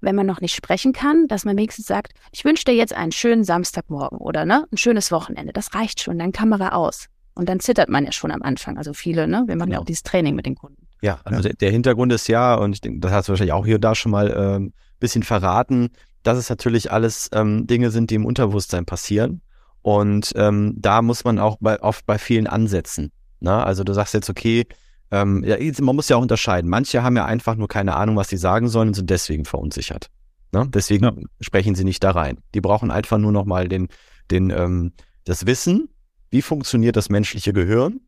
wenn 0.00 0.14
man 0.14 0.26
noch 0.26 0.40
nicht 0.40 0.54
sprechen 0.54 0.92
kann, 0.92 1.26
dass 1.28 1.44
man 1.44 1.56
wenigstens 1.56 1.86
sagt, 1.86 2.12
ich 2.32 2.44
wünsche 2.44 2.64
dir 2.64 2.74
jetzt 2.74 2.94
einen 2.94 3.12
schönen 3.12 3.44
Samstagmorgen 3.44 4.18
oder 4.18 4.44
ne, 4.44 4.66
ein 4.70 4.76
schönes 4.76 5.10
Wochenende. 5.10 5.52
Das 5.52 5.74
reicht 5.74 6.00
schon, 6.00 6.18
dann 6.18 6.32
Kamera 6.32 6.70
aus. 6.70 7.06
Und 7.34 7.48
dann 7.48 7.60
zittert 7.60 7.88
man 7.88 8.04
ja 8.04 8.12
schon 8.12 8.30
am 8.30 8.42
Anfang. 8.42 8.78
Also 8.78 8.92
viele, 8.92 9.26
ne? 9.26 9.44
Wir 9.46 9.56
machen 9.56 9.70
ja, 9.70 9.74
ja 9.74 9.80
auch 9.80 9.84
dieses 9.84 10.04
Training 10.04 10.34
mit 10.34 10.46
den 10.46 10.54
Kunden. 10.54 10.86
Ja, 11.02 11.20
also 11.24 11.42
der, 11.42 11.54
der 11.54 11.70
Hintergrund 11.70 12.12
ist 12.12 12.28
ja, 12.28 12.54
und 12.54 12.72
ich 12.74 12.80
denke, 12.80 13.00
das 13.00 13.12
hast 13.12 13.28
du 13.28 13.32
wahrscheinlich 13.32 13.52
auch 13.52 13.66
hier 13.66 13.74
und 13.74 13.84
da 13.84 13.94
schon 13.94 14.12
mal 14.12 14.32
ein 14.32 14.56
ähm, 14.56 14.72
bisschen 15.00 15.22
verraten, 15.22 15.90
dass 16.22 16.38
es 16.38 16.48
natürlich 16.48 16.92
alles 16.92 17.28
ähm, 17.32 17.66
Dinge 17.66 17.90
sind, 17.90 18.10
die 18.10 18.14
im 18.14 18.24
Unterbewusstsein 18.24 18.86
passieren. 18.86 19.42
Und 19.82 20.32
ähm, 20.36 20.74
da 20.78 21.02
muss 21.02 21.24
man 21.24 21.38
auch 21.38 21.58
bei, 21.60 21.82
oft 21.82 22.06
bei 22.06 22.18
vielen 22.18 22.46
ansetzen. 22.46 23.10
Na, 23.44 23.58
ne? 23.58 23.66
also 23.66 23.84
du 23.84 23.92
sagst 23.92 24.14
jetzt, 24.14 24.30
okay, 24.30 24.66
ähm, 25.10 25.44
ja, 25.44 25.56
man 25.80 25.94
muss 25.94 26.08
ja 26.08 26.16
auch 26.16 26.22
unterscheiden. 26.22 26.70
Manche 26.70 27.02
haben 27.02 27.14
ja 27.14 27.26
einfach 27.26 27.56
nur 27.56 27.68
keine 27.68 27.94
Ahnung, 27.94 28.16
was 28.16 28.28
sie 28.28 28.38
sagen 28.38 28.68
sollen 28.68 28.88
und 28.88 28.94
sind 28.94 29.10
deswegen 29.10 29.44
verunsichert. 29.44 30.10
Ne? 30.50 30.66
Deswegen 30.70 31.04
ja. 31.04 31.12
sprechen 31.40 31.74
sie 31.74 31.84
nicht 31.84 32.02
da 32.02 32.12
rein. 32.12 32.38
Die 32.54 32.62
brauchen 32.62 32.90
einfach 32.90 33.18
nur 33.18 33.32
noch 33.32 33.44
mal 33.44 33.68
den, 33.68 33.88
den, 34.30 34.48
ähm, 34.48 34.92
das 35.24 35.44
Wissen, 35.44 35.90
wie 36.30 36.40
funktioniert 36.40 36.96
das 36.96 37.10
menschliche 37.10 37.52
Gehirn 37.52 38.00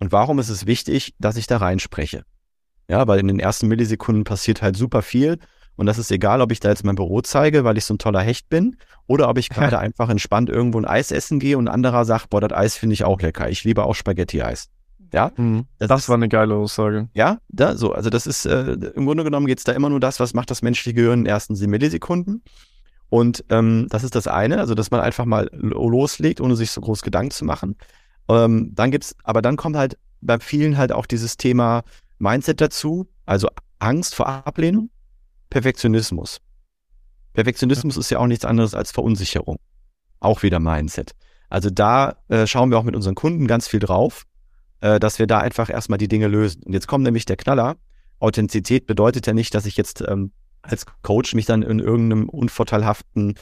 und 0.00 0.10
warum 0.10 0.38
ist 0.38 0.48
es 0.48 0.66
wichtig, 0.66 1.14
dass 1.18 1.36
ich 1.36 1.46
da 1.46 1.58
reinspreche. 1.58 2.24
Ja, 2.88 3.06
weil 3.06 3.20
in 3.20 3.28
den 3.28 3.40
ersten 3.40 3.68
Millisekunden 3.68 4.24
passiert 4.24 4.62
halt 4.62 4.74
super 4.74 5.02
viel 5.02 5.38
und 5.76 5.84
das 5.84 5.98
ist 5.98 6.10
egal, 6.10 6.40
ob 6.40 6.50
ich 6.50 6.60
da 6.60 6.70
jetzt 6.70 6.84
mein 6.84 6.96
Büro 6.96 7.20
zeige, 7.20 7.62
weil 7.62 7.76
ich 7.76 7.84
so 7.84 7.94
ein 7.94 7.98
toller 7.98 8.22
Hecht 8.22 8.48
bin, 8.48 8.78
oder 9.06 9.28
ob 9.28 9.36
ich 9.36 9.50
gerade 9.50 9.78
einfach 9.78 10.08
entspannt 10.08 10.48
irgendwo 10.48 10.78
ein 10.78 10.86
Eis 10.86 11.12
essen 11.12 11.38
gehe 11.38 11.58
und 11.58 11.68
ein 11.68 11.74
anderer 11.74 12.06
sagt, 12.06 12.30
boah, 12.30 12.40
das 12.40 12.52
Eis 12.52 12.76
finde 12.76 12.94
ich 12.94 13.04
auch 13.04 13.20
lecker. 13.20 13.50
Ich 13.50 13.64
liebe 13.64 13.84
auch 13.84 13.94
Spaghetti-Eis. 13.94 14.70
Ja, 15.12 15.32
mhm. 15.36 15.66
das, 15.78 15.88
das 15.88 16.08
war 16.08 16.16
eine 16.16 16.28
geile 16.28 16.54
Aussage. 16.54 17.08
Ja, 17.14 17.38
da 17.48 17.76
so. 17.76 17.92
Also 17.92 18.10
das 18.10 18.26
ist 18.26 18.44
äh, 18.46 18.72
im 18.94 19.06
Grunde 19.06 19.24
genommen 19.24 19.46
geht 19.46 19.58
es 19.58 19.64
da 19.64 19.72
immer 19.72 19.88
nur 19.88 20.00
das, 20.00 20.20
was 20.20 20.34
macht 20.34 20.50
das 20.50 20.62
menschliche 20.62 20.94
Gehirn 20.94 21.20
in 21.20 21.24
den 21.24 21.30
ersten 21.30 21.54
Millisekunden. 21.54 22.42
Und 23.08 23.44
ähm, 23.48 23.86
das 23.88 24.04
ist 24.04 24.14
das 24.14 24.26
eine, 24.26 24.58
also 24.58 24.74
dass 24.74 24.90
man 24.90 25.00
einfach 25.00 25.24
mal 25.24 25.48
loslegt, 25.52 26.40
ohne 26.40 26.56
sich 26.56 26.70
so 26.70 26.80
groß 26.80 27.02
Gedanken 27.02 27.30
zu 27.30 27.44
machen. 27.44 27.76
Ähm, 28.28 28.72
dann 28.74 28.90
gibt's, 28.90 29.16
aber 29.24 29.40
dann 29.40 29.56
kommt 29.56 29.76
halt 29.76 29.96
bei 30.20 30.38
vielen 30.38 30.76
halt 30.76 30.92
auch 30.92 31.06
dieses 31.06 31.36
Thema 31.36 31.84
Mindset 32.18 32.60
dazu, 32.60 33.08
also 33.24 33.48
Angst 33.78 34.14
vor 34.14 34.28
Ablehnung. 34.28 34.90
Perfektionismus. 35.50 36.40
Perfektionismus 37.32 37.96
ja. 37.96 38.00
ist 38.00 38.10
ja 38.10 38.18
auch 38.18 38.26
nichts 38.26 38.44
anderes 38.44 38.74
als 38.74 38.90
Verunsicherung. 38.90 39.58
Auch 40.20 40.42
wieder 40.42 40.60
Mindset. 40.60 41.12
Also 41.48 41.70
da 41.70 42.16
äh, 42.28 42.46
schauen 42.46 42.70
wir 42.70 42.78
auch 42.78 42.84
mit 42.84 42.96
unseren 42.96 43.14
Kunden 43.14 43.46
ganz 43.46 43.68
viel 43.68 43.80
drauf, 43.80 44.26
äh, 44.80 45.00
dass 45.00 45.18
wir 45.18 45.26
da 45.26 45.38
einfach 45.38 45.70
erstmal 45.70 45.98
die 45.98 46.08
Dinge 46.08 46.28
lösen. 46.28 46.62
Und 46.64 46.72
jetzt 46.72 46.86
kommt 46.86 47.04
nämlich 47.04 47.24
der 47.24 47.36
Knaller. 47.36 47.76
Authentizität 48.18 48.86
bedeutet 48.86 49.26
ja 49.26 49.32
nicht, 49.34 49.54
dass 49.54 49.66
ich 49.66 49.76
jetzt 49.76 50.02
ähm, 50.06 50.32
als 50.62 50.86
Coach 51.02 51.34
mich 51.34 51.46
dann 51.46 51.62
in 51.62 51.78
irgendeinem 51.78 52.28
unvorteilhaften 52.28 53.34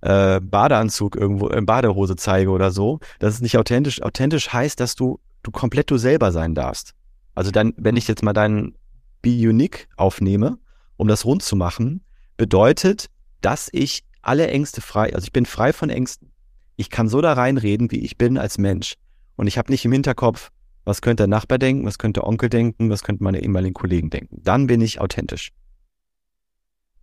äh, 0.00 0.40
Badeanzug 0.40 1.16
irgendwo 1.16 1.48
in 1.48 1.66
Badehose 1.66 2.16
zeige 2.16 2.50
oder 2.50 2.70
so. 2.70 3.00
Das 3.18 3.34
ist 3.34 3.42
nicht 3.42 3.56
authentisch. 3.56 4.02
Authentisch 4.02 4.52
heißt, 4.52 4.78
dass 4.80 4.94
du 4.94 5.18
du 5.42 5.50
komplett 5.50 5.90
du 5.90 5.96
selber 5.96 6.32
sein 6.32 6.54
darfst. 6.54 6.94
Also 7.34 7.50
dann, 7.50 7.72
wenn 7.76 7.96
ich 7.96 8.08
jetzt 8.08 8.22
mal 8.22 8.32
deinen 8.32 8.74
Be 9.22 9.30
Unique 9.30 9.88
aufnehme, 9.96 10.58
um 10.96 11.08
das 11.08 11.24
rund 11.24 11.42
zu 11.42 11.56
machen, 11.56 12.04
bedeutet, 12.36 13.06
dass 13.40 13.68
ich 13.72 14.04
alle 14.22 14.48
Ängste 14.48 14.80
frei, 14.80 15.14
also 15.14 15.24
ich 15.24 15.32
bin 15.32 15.46
frei 15.46 15.72
von 15.72 15.90
Ängsten. 15.90 16.32
Ich 16.76 16.90
kann 16.90 17.08
so 17.08 17.20
da 17.20 17.32
reinreden, 17.32 17.90
wie 17.90 18.00
ich 18.00 18.18
bin 18.18 18.38
als 18.38 18.58
Mensch. 18.58 18.94
Und 19.36 19.46
ich 19.46 19.58
habe 19.58 19.70
nicht 19.70 19.84
im 19.84 19.92
Hinterkopf, 19.92 20.50
was 20.88 21.02
könnte 21.02 21.22
der 21.22 21.28
Nachbar 21.28 21.58
denken, 21.58 21.86
was 21.86 21.98
könnte 21.98 22.20
der 22.20 22.26
Onkel 22.26 22.48
denken, 22.48 22.90
was 22.90 23.02
könnte 23.02 23.22
meine 23.22 23.42
ehemaligen 23.42 23.74
Kollegen 23.74 24.10
denken. 24.10 24.40
Dann 24.42 24.66
bin 24.66 24.80
ich 24.80 25.00
authentisch. 25.00 25.52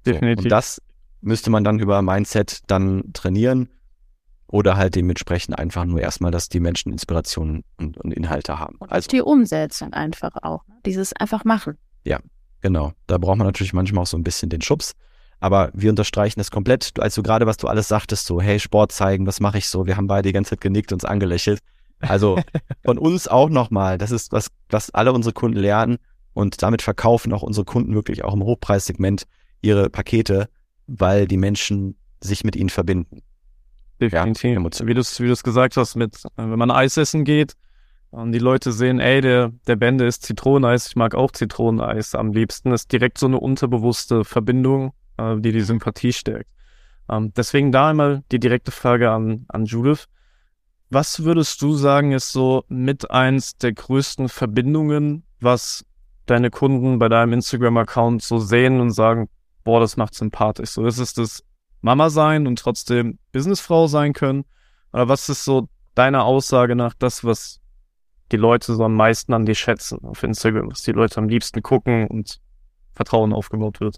Definitiv. 0.06 0.41
So, 0.41 0.43
und 0.43 0.50
das 0.50 0.82
müsste 1.21 1.50
man 1.50 1.63
dann 1.63 1.80
über 1.80 2.02
Mindset 2.02 2.60
dann 2.67 3.13
trainieren 3.13 3.69
oder 4.48 4.78
halt 4.78 4.95
dementsprechend 4.95 5.58
einfach 5.58 5.86
nur 5.86 6.02
erstmal, 6.02 6.32
dass 6.32 6.50
die 6.50 6.60
Menschen 6.60 6.91
Inspirationen 6.91 7.63
und, 7.78 7.98
und 7.98 8.12
Inhalte 8.12 8.60
haben. 8.60 8.76
Und 8.80 8.91
also 8.91 9.08
die 9.08 9.21
Umsetzung 9.21 9.93
einfach 9.93 10.32
auch. 10.41 10.67
Ne? 10.67 10.76
Dieses 10.86 11.13
einfach 11.13 11.45
machen. 11.45 11.78
Ja, 12.04 12.19
genau. 12.62 12.93
Da 13.08 13.17
braucht 13.17 13.38
man 13.38 13.48
natürlich 13.48 13.74
manchmal 13.74 14.04
auch 14.04 14.08
so 14.08 14.17
ein 14.17 14.24
bisschen 14.24 14.50
den 14.50 14.62
Schubs. 14.62 14.93
Aber 15.39 15.71
wir 15.74 15.89
unterstreichen 15.89 16.39
das 16.39 16.52
komplett. 16.52 16.91
Also 17.00 17.21
gerade, 17.21 17.45
was 17.45 17.58
du 17.58 17.67
alles 17.67 17.88
sagtest, 17.88 18.26
so, 18.26 18.41
hey, 18.41 18.60
Sport 18.60 18.91
zeigen, 18.91 19.28
was 19.28 19.39
mache 19.39 19.58
ich 19.58 19.67
so? 19.67 19.86
Wir 19.86 19.98
haben 19.98 20.08
beide 20.08 20.30
die 20.30 20.34
ganze 20.34 20.52
Zeit 20.52 20.62
genickt, 20.62 20.93
uns 20.93 21.06
angelächelt. 21.06 21.60
Also 21.99 22.39
von 22.86 22.97
uns 22.97 23.27
auch 23.27 23.49
nochmal. 23.49 23.97
Das 23.97 24.12
ist 24.12 24.31
was, 24.31 24.49
was 24.69 24.89
alle 24.91 25.13
unsere 25.13 25.34
Kunden 25.34 25.60
lernen. 25.60 25.97
Und 26.34 26.62
damit 26.62 26.81
verkaufen 26.81 27.31
auch 27.34 27.43
unsere 27.43 27.65
Kunden 27.65 27.93
wirklich 27.95 28.23
auch 28.23 28.34
im 28.34 28.43
Hochpreissegment 28.43 29.23
ihre 29.62 29.89
Pakete, 29.89 30.49
weil 30.86 31.27
die 31.27 31.38
Menschen 31.38 31.97
sich 32.19 32.43
mit 32.43 32.55
ihnen 32.55 32.69
verbinden. 32.69 33.21
Definitiv. 34.01 34.43
Ja, 34.43 34.88
wie 34.88 34.93
du 34.93 34.99
es 34.99 35.19
wie 35.21 35.27
du's 35.27 35.43
gesagt 35.43 35.77
hast, 35.77 35.95
mit, 35.95 36.23
wenn 36.36 36.60
man 36.60 36.71
Eis 36.71 36.97
essen 36.97 37.23
geht 37.23 37.53
und 38.12 38.34
die 38.34 38.39
Leute 38.39 38.71
sehen, 38.71 38.99
ey, 38.99 39.21
der, 39.21 39.53
der 39.67 39.77
Bände 39.77 40.05
ist 40.05 40.23
Zitroneneis, 40.23 40.88
ich 40.88 40.95
mag 40.95 41.15
auch 41.15 41.31
Zitroneneis 41.31 42.15
am 42.15 42.34
liebsten, 42.34 42.71
ist 42.71 42.91
direkt 42.91 43.17
so 43.17 43.27
eine 43.27 43.39
unterbewusste 43.39 44.25
Verbindung, 44.25 44.93
äh, 45.17 45.38
die 45.38 45.51
die 45.51 45.62
Sympathie 45.62 46.12
stärkt. 46.12 46.49
Ähm, 47.10 47.34
deswegen 47.36 47.71
da 47.71 47.89
einmal 47.89 48.23
die 48.31 48.39
direkte 48.39 48.71
Frage 48.71 49.12
an, 49.12 49.45
an 49.47 49.65
Judith. 49.65 50.05
Was 50.89 51.24
würdest 51.24 51.62
du 51.62 51.74
sagen, 51.74 52.12
ist 52.12 52.32
so 52.32 52.63
mit 52.67 53.10
eins 53.12 53.58
der 53.58 53.74
größten 53.74 54.30
Verbindungen, 54.30 55.24
was 55.39 55.86
deine 56.26 56.50
Kunden 56.50 57.00
bei 57.00 57.10
deinem 57.10 57.34
Instagram-Account 57.34 58.21
so 58.21 58.39
sehen 58.39 58.80
und 58.80 58.91
sagen, 58.91 59.30
boah, 59.63 59.80
das 59.80 59.98
macht 59.98 60.13
sympathisch. 60.15 60.69
So 60.71 60.86
ist 60.86 61.00
es 61.00 61.13
das 61.13 61.43
Mama 61.82 62.10
sein 62.10 62.48
und 62.48 62.60
trotzdem 62.60 63.19
Businessfrau 63.32 63.88
sein 63.88 64.13
können? 64.13 64.45
Oder 64.93 65.08
was 65.08 65.30
ist 65.30 65.43
so 65.43 65.67
deiner 65.93 66.24
Aussage 66.24 66.76
nach 66.76 66.93
das, 66.93 67.24
was 67.24 67.60
die 68.32 68.38
Leute 68.38 68.76
so 68.76 68.84
am 68.84 68.95
meisten 68.95 69.34
an 69.34 69.45
dir 69.45 69.56
schätzen 69.56 70.00
auf 70.04 70.24
Instagram, 70.24 70.71
was 70.71 70.82
die 70.82 70.91
Leute 70.91 71.17
am 71.17 71.30
liebsten 71.30 71.62
gucken 71.62 72.08
und 72.08 72.39
Vertrauen 72.93 73.34
aufgebaut 73.34 73.80
wird? 73.80 73.98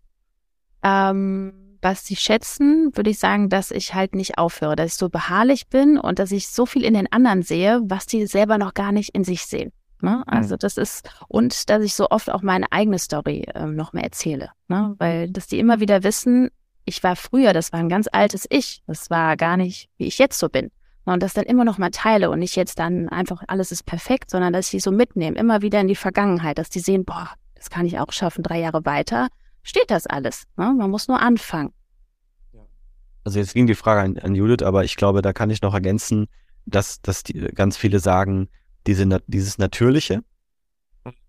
Ähm, 0.84 1.54
was 1.82 2.06
sie 2.06 2.16
schätzen, 2.16 2.92
würde 2.96 3.10
ich 3.10 3.20
sagen, 3.20 3.50
dass 3.50 3.72
ich 3.72 3.94
halt 3.94 4.16
nicht 4.16 4.38
aufhöre, 4.38 4.76
dass 4.76 4.94
ich 4.94 4.98
so 4.98 5.10
beharrlich 5.10 5.68
bin 5.68 5.98
und 5.98 6.20
dass 6.20 6.32
ich 6.32 6.48
so 6.48 6.66
viel 6.66 6.84
in 6.84 6.94
den 6.94 7.12
anderen 7.12 7.42
sehe, 7.42 7.82
was 7.84 8.06
die 8.06 8.26
selber 8.28 8.58
noch 8.58 8.74
gar 8.74 8.92
nicht 8.92 9.16
in 9.16 9.24
sich 9.24 9.46
sehen. 9.46 9.72
Ne? 10.02 10.24
Also 10.28 10.58
das 10.58 10.78
ist, 10.78 11.10
und 11.28 11.70
dass 11.70 11.84
ich 11.84 11.96
so 11.96 12.10
oft 12.10 12.30
auch 12.30 12.42
meine 12.42 12.72
eigene 12.72 13.00
Story 13.00 13.46
ähm, 13.56 13.76
noch 13.76 13.94
mehr 13.94 14.04
erzähle. 14.04 14.52
Ne? 14.68 14.96
Weil, 15.00 15.30
dass 15.30 15.48
die 15.48 15.60
immer 15.60 15.80
wieder 15.80 16.04
wissen, 16.04 16.50
ich 16.86 17.04
war 17.04 17.16
früher, 17.16 17.54
das 17.54 17.74
war 17.74 17.80
ein 17.80 17.90
ganz 17.90 18.08
altes 18.12 18.46
Ich. 18.50 18.82
Das 18.88 19.10
war 19.10 19.36
gar 19.38 19.58
nicht, 19.58 19.90
wie 19.98 20.06
ich 20.06 20.18
jetzt 20.20 20.40
so 20.40 20.50
bin. 20.50 20.72
Und 21.06 21.24
das 21.24 21.34
dann 21.34 21.46
immer 21.46 21.64
noch 21.64 21.78
mal 21.78 21.90
teile 21.90 22.30
und 22.30 22.40
nicht 22.40 22.56
jetzt 22.56 22.80
dann 22.80 23.08
einfach 23.10 23.44
alles 23.48 23.72
ist 23.72 23.86
perfekt, 23.86 24.30
sondern 24.30 24.54
dass 24.54 24.66
ich 24.66 24.72
die 24.72 24.80
so 24.80 24.92
mitnehme, 24.92 25.38
immer 25.38 25.62
wieder 25.62 25.80
in 25.80 25.88
die 25.88 25.96
Vergangenheit, 25.96 26.58
dass 26.58 26.70
die 26.70 26.80
sehen, 26.80 27.06
boah, 27.06 27.30
das 27.56 27.70
kann 27.70 27.86
ich 27.86 27.98
auch 27.98 28.12
schaffen, 28.12 28.44
drei 28.44 28.60
Jahre 28.60 28.86
weiter, 28.86 29.30
steht 29.68 29.92
das 29.92 30.08
alles. 30.08 30.44
Ne? 30.58 30.74
Man 30.78 30.90
muss 30.90 31.08
nur 31.08 31.20
anfangen. 31.20 31.74
Also 33.24 33.40
jetzt 33.40 33.54
ging 33.54 33.68
die 33.68 33.76
Frage 33.76 34.02
an, 34.02 34.18
an, 34.18 34.36
Judith, 34.36 34.66
aber 34.66 34.86
ich 34.86 34.96
glaube, 34.96 35.22
da 35.22 35.34
kann 35.34 35.50
ich 35.50 35.62
noch 35.62 35.74
ergänzen, 35.74 36.28
dass, 36.66 37.02
dass 37.02 37.24
die, 37.24 37.34
ganz 37.34 37.76
viele 37.76 38.00
sagen, 38.00 38.48
diese, 38.88 39.06
dieses 39.28 39.58
Natürliche, 39.58 40.24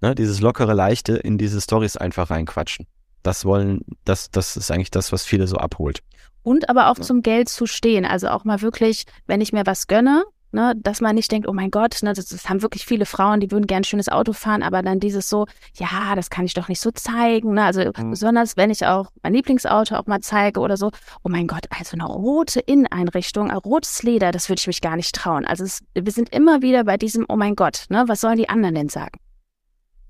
ne, 0.00 0.14
dieses 0.14 0.40
lockere, 0.40 0.74
leichte 0.74 1.16
in 1.16 1.38
diese 1.38 1.60
Stories 1.60 1.96
einfach 1.96 2.30
reinquatschen 2.30 2.86
das 3.22 3.44
wollen, 3.44 3.82
das, 4.04 4.30
das 4.30 4.56
ist 4.56 4.70
eigentlich 4.70 4.90
das, 4.90 5.12
was 5.12 5.24
viele 5.24 5.46
so 5.46 5.56
abholt. 5.56 6.02
Und 6.42 6.68
aber 6.70 6.88
auch 6.88 6.96
ja. 6.96 7.02
zum 7.02 7.22
Geld 7.22 7.48
zu 7.48 7.66
stehen. 7.66 8.04
Also 8.04 8.28
auch 8.28 8.44
mal 8.44 8.62
wirklich, 8.62 9.04
wenn 9.26 9.40
ich 9.40 9.52
mir 9.52 9.66
was 9.66 9.86
gönne, 9.86 10.24
ne, 10.52 10.74
dass 10.76 11.00
man 11.00 11.14
nicht 11.14 11.30
denkt, 11.30 11.48
oh 11.48 11.52
mein 11.52 11.70
Gott, 11.70 11.98
ne, 12.02 12.12
das, 12.12 12.26
das 12.26 12.48
haben 12.48 12.62
wirklich 12.62 12.86
viele 12.86 13.06
Frauen, 13.06 13.40
die 13.40 13.50
würden 13.50 13.66
gern 13.66 13.80
ein 13.80 13.84
schönes 13.84 14.08
Auto 14.08 14.32
fahren, 14.32 14.62
aber 14.62 14.82
dann 14.82 15.00
dieses 15.00 15.28
so, 15.28 15.46
ja, 15.74 16.14
das 16.14 16.30
kann 16.30 16.44
ich 16.44 16.54
doch 16.54 16.68
nicht 16.68 16.80
so 16.80 16.90
zeigen. 16.90 17.54
Ne? 17.54 17.64
Also 17.64 17.90
mhm. 17.96 18.10
besonders, 18.10 18.56
wenn 18.56 18.70
ich 18.70 18.86
auch 18.86 19.10
mein 19.22 19.34
Lieblingsauto 19.34 19.96
auch 19.96 20.06
mal 20.06 20.20
zeige 20.20 20.60
oder 20.60 20.76
so, 20.76 20.90
oh 21.22 21.28
mein 21.28 21.46
Gott, 21.46 21.66
also 21.70 21.96
eine 21.96 22.06
rote 22.06 22.60
Inneneinrichtung, 22.60 23.50
ein 23.50 23.56
rotes 23.56 24.02
Leder, 24.02 24.32
das 24.32 24.48
würde 24.48 24.60
ich 24.60 24.66
mich 24.66 24.80
gar 24.80 24.96
nicht 24.96 25.14
trauen. 25.14 25.44
Also 25.44 25.64
es, 25.64 25.82
wir 25.94 26.12
sind 26.12 26.30
immer 26.30 26.62
wieder 26.62 26.84
bei 26.84 26.96
diesem, 26.96 27.26
oh 27.28 27.36
mein 27.36 27.56
Gott, 27.56 27.86
ne, 27.88 28.04
was 28.06 28.20
sollen 28.20 28.38
die 28.38 28.48
anderen 28.48 28.74
denn 28.74 28.88
sagen? 28.88 29.18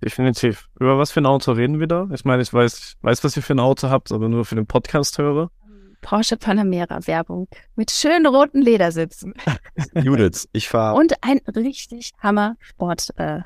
Definitiv. 0.03 0.69
Über 0.79 0.97
was 0.97 1.11
für 1.11 1.21
ein 1.21 1.27
Auto 1.27 1.53
reden 1.53 1.81
wir 1.81 1.89
da? 1.89 2.09
Ich 2.13 2.25
meine, 2.25 2.43
ich 2.43 2.53
weiß, 2.53 2.79
ich 2.79 2.95
weiß, 3.03 3.25
was 3.25 3.37
ihr 3.37 3.43
für 3.43 3.55
ein 3.55 3.61
Auto 3.61 3.89
habt, 3.89 4.13
aber 4.13 4.29
nur 4.29 4.45
für 4.45 4.55
den 4.55 4.67
Podcast 4.67 5.19
höre. 5.19 5.51
Porsche 6.01 6.37
Panamera 6.37 7.07
Werbung 7.07 7.49
mit 7.77 7.91
schönen 7.91 8.27
roten 8.27 8.63
Ledersitzen. 8.63 9.35
Judith, 9.95 10.49
ich 10.53 10.69
fahre. 10.69 10.97
Und 10.97 11.15
ein 11.23 11.41
richtig 11.55 12.13
Hammer 12.19 12.57
Sport 12.61 13.09
äh, 13.17 13.41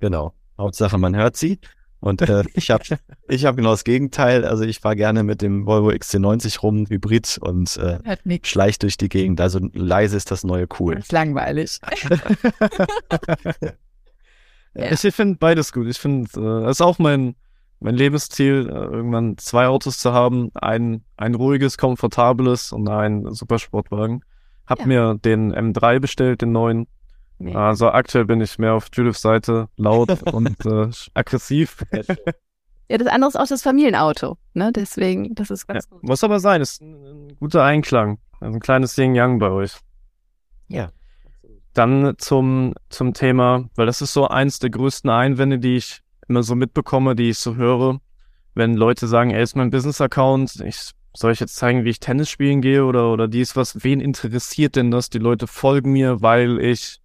Genau. 0.00 0.32
Hauptsache, 0.58 0.98
man 0.98 1.16
hört 1.16 1.36
sie. 1.36 1.58
Und 2.00 2.22
äh, 2.22 2.44
ich 2.54 2.70
habe 2.70 2.84
ich 3.28 3.44
hab 3.44 3.56
genau 3.56 3.70
das 3.70 3.84
Gegenteil. 3.84 4.44
Also 4.44 4.64
ich 4.64 4.80
fahre 4.80 4.96
gerne 4.96 5.24
mit 5.24 5.42
dem 5.42 5.66
Volvo 5.66 5.90
XC90 5.90 6.60
rum, 6.60 6.86
Hybrid 6.88 7.38
und 7.40 7.76
äh, 7.76 8.18
schleich 8.42 8.78
durch 8.78 8.96
die 8.96 9.08
Gegend. 9.08 9.40
Also 9.40 9.60
leise 9.72 10.16
ist 10.16 10.30
das 10.30 10.44
neue 10.44 10.66
cool. 10.78 10.94
Das 10.96 11.04
ist 11.04 11.12
langweilig. 11.12 11.78
Ja. 14.74 14.92
Ich, 14.92 15.00
finde 15.14 15.36
beides 15.38 15.72
gut. 15.72 15.88
Ich 15.88 15.98
finde, 15.98 16.28
äh, 16.36 16.64
das 16.66 16.76
ist 16.76 16.82
auch 16.82 17.00
mein, 17.00 17.34
mein 17.80 17.94
Lebensziel, 17.94 18.68
äh, 18.68 18.72
irgendwann 18.72 19.38
zwei 19.38 19.66
Autos 19.68 19.98
zu 19.98 20.12
haben. 20.12 20.50
Ein, 20.54 21.04
ein 21.16 21.34
ruhiges, 21.34 21.78
komfortables 21.78 22.72
und 22.72 22.88
ein 22.88 23.32
Supersportwagen. 23.32 24.24
Hab 24.66 24.80
ja. 24.80 24.86
mir 24.86 25.14
den 25.14 25.54
M3 25.54 26.00
bestellt, 26.00 26.42
den 26.42 26.52
neuen. 26.52 26.86
Nee. 27.38 27.54
Also 27.54 27.90
aktuell 27.90 28.24
bin 28.24 28.40
ich 28.40 28.58
mehr 28.58 28.74
auf 28.74 28.88
Judiths 28.92 29.20
Seite, 29.22 29.68
laut 29.76 30.22
und 30.32 30.66
äh, 30.66 30.90
aggressiv. 31.14 31.84
Ja, 32.88 32.98
das 32.98 33.06
andere 33.08 33.28
ist 33.28 33.36
auch 33.36 33.46
das 33.46 33.62
Familienauto, 33.62 34.38
ne? 34.54 34.72
Deswegen, 34.72 35.34
das 35.34 35.50
ist 35.50 35.66
ganz 35.66 35.84
ja, 35.84 35.90
gut. 35.90 36.02
Muss 36.02 36.24
aber 36.24 36.40
sein, 36.40 36.60
ist 36.60 36.80
ein, 36.80 36.94
ein 36.94 37.36
guter 37.38 37.62
Einklang. 37.62 38.18
Also 38.40 38.56
ein 38.56 38.60
kleines 38.60 38.96
Yin 38.96 39.14
Yang 39.14 39.38
bei 39.38 39.50
euch. 39.50 39.76
Ja. 40.68 40.90
Dann 41.74 42.14
zum, 42.18 42.74
zum 42.88 43.14
Thema, 43.14 43.68
weil 43.76 43.86
das 43.86 44.00
ist 44.00 44.12
so 44.12 44.26
eins 44.26 44.58
der 44.58 44.70
größten 44.70 45.10
Einwände, 45.10 45.58
die 45.58 45.76
ich 45.76 46.02
immer 46.28 46.42
so 46.42 46.54
mitbekomme, 46.54 47.14
die 47.14 47.30
ich 47.30 47.38
so 47.38 47.56
höre, 47.56 48.00
wenn 48.54 48.74
Leute 48.74 49.06
sagen, 49.06 49.30
ey, 49.30 49.42
ist 49.42 49.56
mein 49.56 49.70
Business-Account, 49.70 50.60
ich 50.64 50.92
soll 51.14 51.32
ich 51.32 51.40
jetzt 51.40 51.56
zeigen, 51.56 51.84
wie 51.84 51.90
ich 51.90 52.00
Tennis 52.00 52.30
spielen 52.30 52.60
gehe 52.60 52.84
oder, 52.84 53.12
oder 53.12 53.28
dies 53.28 53.56
was, 53.56 53.82
wen 53.82 54.00
interessiert 54.00 54.76
denn 54.76 54.90
das? 54.90 55.10
Die 55.10 55.18
Leute 55.18 55.46
folgen 55.46 55.92
mir, 55.92 56.22
weil 56.22 56.60
ich 56.60 57.00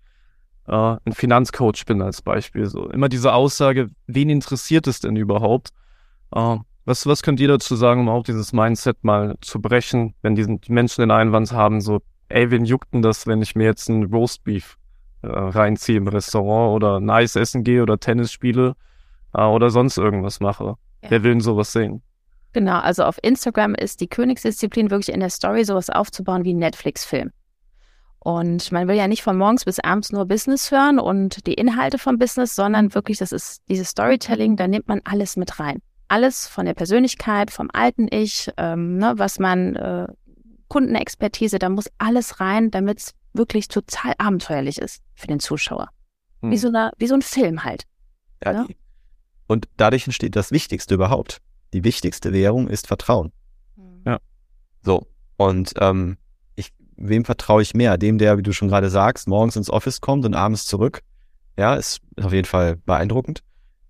äh, 0.67 0.97
ein 1.03 1.13
Finanzcoach 1.13 1.85
bin 1.87 2.01
als 2.01 2.21
Beispiel. 2.21 2.65
So 2.67 2.89
immer 2.89 3.09
diese 3.09 3.33
Aussage, 3.33 3.89
wen 4.07 4.29
interessiert 4.29 4.87
es 4.87 4.99
denn 4.99 5.15
überhaupt? 5.15 5.69
Äh, 6.35 6.57
was, 6.85 7.07
was 7.07 7.23
könnt 7.23 7.39
ihr 7.39 7.47
dazu 7.47 7.75
sagen, 7.75 8.01
um 8.01 8.09
auch 8.09 8.23
dieses 8.23 8.53
Mindset 8.53 9.03
mal 9.03 9.35
zu 9.41 9.61
brechen, 9.61 10.13
wenn 10.21 10.35
die, 10.35 10.59
die 10.59 10.71
Menschen 10.71 11.01
den 11.01 11.11
Einwand 11.11 11.51
haben, 11.51 11.81
so 11.81 12.01
ey, 12.29 12.51
wen 12.51 12.65
juckt 12.65 12.93
denn 12.93 13.01
das, 13.01 13.25
wenn 13.25 13.41
ich 13.41 13.55
mir 13.55 13.65
jetzt 13.65 13.89
ein 13.89 14.03
Roastbeef 14.03 14.77
äh, 15.21 15.27
reinziehe 15.27 15.97
im 15.97 16.07
Restaurant 16.07 16.75
oder 16.75 16.99
nice 16.99 17.35
essen 17.35 17.63
gehe 17.63 17.81
oder 17.81 17.99
Tennis 17.99 18.31
spiele 18.31 18.75
oder 19.33 19.69
sonst 19.69 19.97
irgendwas 19.97 20.39
mache? 20.39 20.75
Ja. 21.01 21.09
Wer 21.09 21.23
will 21.23 21.31
denn 21.31 21.41
sowas 21.41 21.71
sehen? 21.71 22.01
Genau, 22.53 22.79
also 22.79 23.03
auf 23.03 23.17
Instagram 23.23 23.73
ist 23.73 23.99
die 23.99 24.07
Königsdisziplin 24.07 24.91
wirklich 24.91 25.13
in 25.13 25.19
der 25.19 25.31
Story 25.31 25.65
sowas 25.65 25.89
aufzubauen 25.89 26.43
wie 26.43 26.53
ein 26.53 26.59
Netflix-Film. 26.59 27.31
Und 28.19 28.71
man 28.71 28.87
will 28.87 28.95
ja 28.95 29.07
nicht 29.07 29.23
von 29.23 29.37
morgens 29.37 29.65
bis 29.65 29.79
abends 29.79 30.11
nur 30.11 30.25
Business 30.25 30.71
hören 30.71 30.97
und 30.97 31.45
die 31.45 31.55
Inhalte 31.55 31.97
vom 31.97 32.17
Business, 32.17 32.55
sondern 32.55 32.93
wirklich, 32.93 33.17
das 33.17 33.33
ist 33.33 33.61
dieses 33.67 33.89
Storytelling, 33.89 34.55
da 34.55 34.67
nimmt 34.67 34.87
man 34.87 35.01
alles 35.03 35.35
mit 35.35 35.59
rein. 35.59 35.81
Alles 36.07 36.47
von 36.47 36.65
der 36.65 36.73
Persönlichkeit, 36.73 37.51
vom 37.51 37.69
alten 37.73 38.07
Ich, 38.09 38.49
ähm, 38.55 38.97
ne, 38.97 39.13
was 39.17 39.39
man 39.39 39.75
äh, 39.75 40.07
Kundenexpertise, 40.69 41.59
da 41.59 41.67
muss 41.67 41.89
alles 41.97 42.39
rein, 42.39 42.71
damit 42.71 42.99
es 42.99 43.13
wirklich 43.33 43.67
total 43.67 44.13
abenteuerlich 44.19 44.77
ist 44.77 45.01
für 45.15 45.27
den 45.27 45.39
Zuschauer. 45.39 45.89
Hm. 46.41 46.51
Wie, 46.51 46.57
so 46.57 46.69
eine, 46.69 46.91
wie 46.97 47.07
so 47.07 47.15
ein 47.15 47.21
Film 47.21 47.65
halt. 47.65 47.83
Ja, 48.45 48.51
ja? 48.53 48.65
Und 49.53 49.69
dadurch 49.77 50.07
entsteht 50.07 50.35
das 50.35 50.51
Wichtigste 50.51 50.95
überhaupt. 50.95 51.39
Die 51.73 51.83
wichtigste 51.83 52.33
Währung 52.33 52.67
ist 52.67 52.87
Vertrauen. 52.87 53.31
Hm. 53.75 54.01
Ja. 54.03 54.19
So. 54.81 55.05
Und 55.37 55.73
ähm, 55.79 56.17
ich, 56.55 56.71
wem 56.97 57.23
vertraue 57.23 57.61
ich 57.61 57.75
mehr? 57.75 57.99
Dem, 57.99 58.17
der, 58.17 58.39
wie 58.39 58.41
du 58.41 58.51
schon 58.51 58.67
gerade 58.67 58.89
sagst, 58.89 59.27
morgens 59.27 59.55
ins 59.55 59.69
Office 59.69 60.01
kommt 60.01 60.25
und 60.25 60.33
abends 60.33 60.65
zurück. 60.65 61.01
Ja, 61.55 61.75
ist 61.75 62.01
auf 62.19 62.33
jeden 62.33 62.47
Fall 62.47 62.77
beeindruckend. 62.77 63.43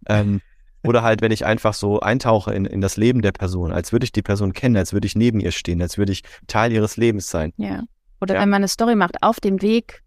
Ähm, 0.10 0.42
oder 0.84 1.02
halt, 1.02 1.22
wenn 1.22 1.32
ich 1.32 1.46
einfach 1.46 1.74
so 1.74 2.02
eintauche 2.02 2.54
in, 2.54 2.66
in 2.66 2.82
das 2.82 2.98
Leben 2.98 3.22
der 3.22 3.32
Person, 3.32 3.72
als 3.72 3.94
würde 3.94 4.04
ich 4.04 4.12
die 4.12 4.22
Person 4.22 4.52
kennen, 4.52 4.76
als 4.76 4.92
würde 4.92 5.08
ich 5.08 5.16
neben 5.16 5.40
ihr 5.40 5.54
stehen, 5.54 5.82
als 5.82 5.98
würde 5.98 6.12
ich 6.12 6.24
Teil 6.48 6.74
ihres 6.74 6.98
Lebens 6.98 7.30
sein. 7.30 7.54
Ja. 7.56 7.84
Oder 8.20 8.36
ja. 8.36 8.42
wenn 8.42 8.50
man 8.50 8.58
eine 8.58 8.68
Story 8.68 8.96
macht 8.96 9.24
auf 9.24 9.40
dem 9.40 9.62
Weg 9.62 10.03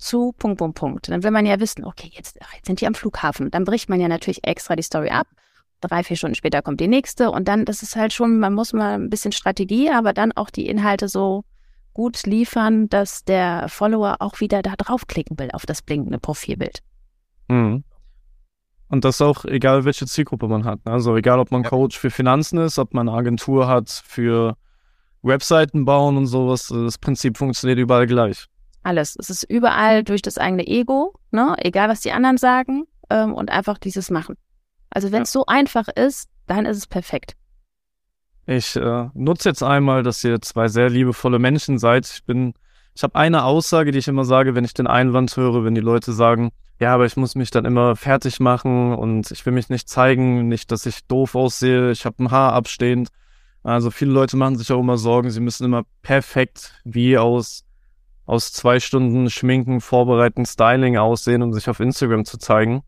zu 0.00 0.32
Punkt, 0.32 0.58
Punkt, 0.58 0.78
Punkt. 0.78 1.08
Dann 1.08 1.22
will 1.22 1.30
man 1.30 1.46
ja 1.46 1.60
wissen, 1.60 1.84
okay, 1.84 2.10
jetzt, 2.12 2.38
jetzt 2.54 2.66
sind 2.66 2.80
die 2.80 2.86
am 2.86 2.94
Flughafen. 2.94 3.50
Dann 3.50 3.64
bricht 3.64 3.88
man 3.88 4.00
ja 4.00 4.08
natürlich 4.08 4.44
extra 4.44 4.76
die 4.76 4.82
Story 4.82 5.10
ab. 5.10 5.26
Drei, 5.80 6.02
vier 6.02 6.16
Stunden 6.16 6.34
später 6.34 6.62
kommt 6.62 6.80
die 6.80 6.88
nächste. 6.88 7.30
Und 7.30 7.48
dann, 7.48 7.64
das 7.64 7.82
ist 7.82 7.96
halt 7.96 8.12
schon, 8.12 8.38
man 8.38 8.54
muss 8.54 8.72
mal 8.72 8.94
ein 8.94 9.10
bisschen 9.10 9.32
Strategie, 9.32 9.90
aber 9.90 10.12
dann 10.12 10.32
auch 10.32 10.50
die 10.50 10.66
Inhalte 10.66 11.08
so 11.08 11.44
gut 11.92 12.24
liefern, 12.26 12.88
dass 12.88 13.24
der 13.24 13.66
Follower 13.68 14.16
auch 14.20 14.40
wieder 14.40 14.62
da 14.62 14.74
draufklicken 14.76 15.38
will 15.38 15.50
auf 15.52 15.66
das 15.66 15.82
blinkende 15.82 16.18
Profilbild. 16.18 16.80
Mhm. 17.48 17.84
Und 18.88 19.04
das 19.04 19.20
auch 19.22 19.44
egal, 19.44 19.84
welche 19.84 20.06
Zielgruppe 20.06 20.48
man 20.48 20.64
hat. 20.64 20.84
Ne? 20.84 20.92
Also 20.92 21.16
egal, 21.16 21.38
ob 21.38 21.52
man 21.52 21.62
Coach 21.62 21.98
für 21.98 22.10
Finanzen 22.10 22.58
ist, 22.58 22.78
ob 22.78 22.92
man 22.92 23.08
eine 23.08 23.16
Agentur 23.16 23.68
hat 23.68 23.88
für 24.04 24.56
Webseiten 25.22 25.84
bauen 25.84 26.16
und 26.16 26.26
sowas. 26.26 26.68
Das 26.68 26.98
Prinzip 26.98 27.38
funktioniert 27.38 27.78
überall 27.78 28.06
gleich. 28.06 28.49
Alles. 28.82 29.16
Es 29.18 29.30
ist 29.30 29.44
überall 29.44 30.04
durch 30.04 30.22
das 30.22 30.38
eigene 30.38 30.66
Ego, 30.66 31.14
ne? 31.30 31.54
egal 31.58 31.88
was 31.88 32.00
die 32.00 32.12
anderen 32.12 32.38
sagen, 32.38 32.84
ähm, 33.10 33.34
und 33.34 33.50
einfach 33.50 33.78
dieses 33.78 34.10
Machen. 34.10 34.36
Also 34.90 35.12
wenn 35.12 35.22
es 35.22 35.34
ja. 35.34 35.40
so 35.40 35.46
einfach 35.46 35.88
ist, 35.88 36.28
dann 36.46 36.66
ist 36.66 36.78
es 36.78 36.86
perfekt. 36.86 37.36
Ich 38.46 38.74
äh, 38.74 39.08
nutze 39.14 39.50
jetzt 39.50 39.62
einmal, 39.62 40.02
dass 40.02 40.24
ihr 40.24 40.40
zwei 40.40 40.68
sehr 40.68 40.88
liebevolle 40.90 41.38
Menschen 41.38 41.78
seid. 41.78 42.10
Ich 42.12 42.24
bin, 42.24 42.54
ich 42.96 43.02
habe 43.02 43.14
eine 43.14 43.44
Aussage, 43.44 43.92
die 43.92 43.98
ich 43.98 44.08
immer 44.08 44.24
sage, 44.24 44.54
wenn 44.54 44.64
ich 44.64 44.74
den 44.74 44.86
Einwand 44.86 45.36
höre, 45.36 45.64
wenn 45.64 45.74
die 45.74 45.80
Leute 45.80 46.12
sagen, 46.12 46.50
ja, 46.80 46.94
aber 46.94 47.04
ich 47.04 47.16
muss 47.16 47.34
mich 47.34 47.50
dann 47.50 47.66
immer 47.66 47.94
fertig 47.94 48.40
machen 48.40 48.94
und 48.94 49.30
ich 49.30 49.44
will 49.44 49.52
mich 49.52 49.68
nicht 49.68 49.88
zeigen, 49.88 50.48
nicht, 50.48 50.72
dass 50.72 50.86
ich 50.86 51.06
doof 51.06 51.34
aussehe, 51.34 51.90
ich 51.90 52.06
habe 52.06 52.24
ein 52.24 52.30
Haar 52.30 52.54
abstehend. 52.54 53.10
Also 53.62 53.90
viele 53.90 54.12
Leute 54.12 54.38
machen 54.38 54.56
sich 54.56 54.72
auch 54.72 54.80
immer 54.80 54.96
Sorgen, 54.96 55.30
sie 55.30 55.40
müssen 55.40 55.64
immer 55.64 55.84
perfekt 56.00 56.80
wie 56.84 57.18
aus, 57.18 57.64
aus 58.30 58.52
zwei 58.52 58.78
Stunden 58.78 59.28
Schminken, 59.28 59.80
Vorbereiten, 59.80 60.46
Styling 60.46 60.96
aussehen, 60.96 61.42
um 61.42 61.52
sich 61.52 61.68
auf 61.68 61.80
Instagram 61.80 62.24
zu 62.24 62.38
zeigen. 62.38 62.82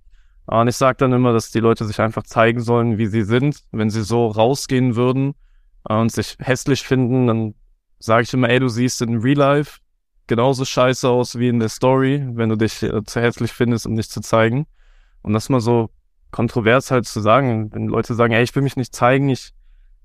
Und 0.46 0.68
ich 0.68 0.76
sage 0.76 0.98
dann 0.98 1.12
immer, 1.12 1.32
dass 1.32 1.50
die 1.50 1.58
Leute 1.58 1.84
sich 1.84 2.00
einfach 2.00 2.22
zeigen 2.22 2.60
sollen, 2.60 2.96
wie 2.96 3.06
sie 3.06 3.22
sind. 3.22 3.64
Wenn 3.72 3.90
sie 3.90 4.04
so 4.04 4.28
rausgehen 4.28 4.94
würden 4.94 5.34
und 5.82 6.12
sich 6.12 6.36
hässlich 6.38 6.82
finden, 6.82 7.26
dann 7.26 7.54
sage 7.98 8.22
ich 8.22 8.32
immer, 8.32 8.50
ey, 8.50 8.60
du 8.60 8.68
siehst 8.68 9.02
in 9.02 9.18
Real 9.18 9.36
Life 9.36 9.80
genauso 10.28 10.64
scheiße 10.64 11.08
aus 11.08 11.36
wie 11.36 11.48
in 11.48 11.58
der 11.58 11.70
Story, 11.70 12.24
wenn 12.34 12.48
du 12.48 12.56
dich 12.56 12.80
äh, 12.84 13.02
zu 13.02 13.20
hässlich 13.20 13.52
findest, 13.52 13.84
um 13.84 13.96
dich 13.96 14.10
zu 14.10 14.20
zeigen. 14.20 14.66
Und 15.22 15.32
das 15.32 15.48
mal 15.48 15.60
so 15.60 15.90
kontrovers 16.30 16.92
halt 16.92 17.04
zu 17.06 17.20
sagen, 17.20 17.74
wenn 17.74 17.88
Leute 17.88 18.14
sagen, 18.14 18.32
ey, 18.32 18.44
ich 18.44 18.54
will 18.54 18.62
mich 18.62 18.76
nicht 18.76 18.94
zeigen, 18.94 19.28
ich, 19.28 19.50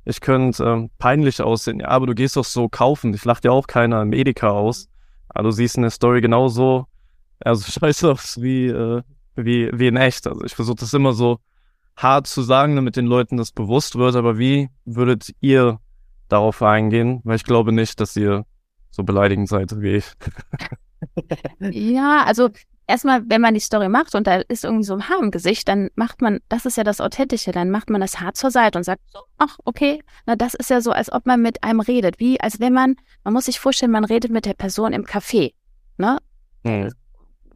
ich 0.03 0.19
könnte 0.19 0.63
ähm, 0.63 0.89
peinlich 0.97 1.43
aussehen. 1.43 1.79
Ja, 1.81 1.89
aber 1.89 2.07
du 2.07 2.15
gehst 2.15 2.37
doch 2.37 2.43
so 2.43 2.69
kaufen. 2.69 3.13
Ich 3.13 3.23
lacht 3.23 3.45
ja 3.45 3.51
auch 3.51 3.67
keiner 3.67 4.01
im 4.01 4.13
Edeka 4.13 4.49
aus. 4.49 4.89
Aber 5.29 5.43
du 5.43 5.51
siehst 5.51 5.77
in 5.77 5.83
der 5.83 5.91
Story 5.91 6.21
genauso, 6.21 6.87
also 7.39 7.69
scheiße 7.79 8.11
aus 8.11 8.41
wie, 8.41 8.67
äh, 8.67 9.01
wie, 9.35 9.69
wie 9.73 9.87
in 9.87 9.97
echt. 9.97 10.27
Also 10.27 10.43
ich 10.43 10.55
versuche 10.55 10.77
das 10.77 10.93
immer 10.93 11.13
so 11.13 11.39
hart 11.95 12.27
zu 12.27 12.41
sagen, 12.41 12.75
damit 12.75 12.95
den 12.95 13.07
Leuten 13.07 13.37
das 13.37 13.51
bewusst 13.51 13.95
wird. 13.95 14.15
Aber 14.15 14.37
wie 14.37 14.69
würdet 14.85 15.33
ihr 15.41 15.79
darauf 16.29 16.61
eingehen? 16.61 17.21
Weil 17.23 17.37
ich 17.37 17.43
glaube 17.43 17.71
nicht, 17.71 17.99
dass 17.99 18.15
ihr 18.15 18.45
so 18.91 19.03
beleidigend 19.03 19.49
seid 19.49 19.79
wie 19.81 19.97
ich. 19.97 20.05
ja, 21.59 22.23
also 22.25 22.49
erstmal, 22.87 23.21
wenn 23.29 23.41
man 23.41 23.53
die 23.53 23.59
Story 23.59 23.89
macht 23.89 24.15
und 24.15 24.25
da 24.25 24.37
ist 24.37 24.63
irgendwie 24.63 24.85
so 24.85 24.93
ein 24.93 25.09
Haar 25.09 25.19
im 25.21 25.31
Gesicht, 25.31 25.67
dann 25.67 25.89
macht 25.95 26.21
man, 26.21 26.39
das 26.49 26.65
ist 26.65 26.77
ja 26.77 26.83
das 26.83 27.01
Authentische, 27.01 27.51
dann 27.51 27.69
macht 27.69 27.89
man 27.89 28.01
das 28.01 28.19
Haar 28.19 28.33
zur 28.33 28.49
Seite 28.49 28.77
und 28.77 28.83
sagt 28.83 29.01
so, 29.11 29.19
ach, 29.37 29.57
okay, 29.65 30.01
na, 30.25 30.35
das 30.35 30.53
ist 30.53 30.69
ja 30.69 30.81
so, 30.81 30.91
als 30.91 31.11
ob 31.11 31.25
man 31.25 31.41
mit 31.41 31.63
einem 31.63 31.81
redet, 31.81 32.19
wie, 32.19 32.39
als 32.41 32.59
wenn 32.59 32.73
man, 32.73 32.95
man 33.23 33.33
muss 33.33 33.45
sich 33.45 33.59
vorstellen, 33.59 33.91
man 33.91 34.05
redet 34.05 34.31
mit 34.31 34.45
der 34.45 34.53
Person 34.53 34.93
im 34.93 35.05
Café, 35.05 35.53
ne? 35.97 36.17
Mhm. 36.63 36.91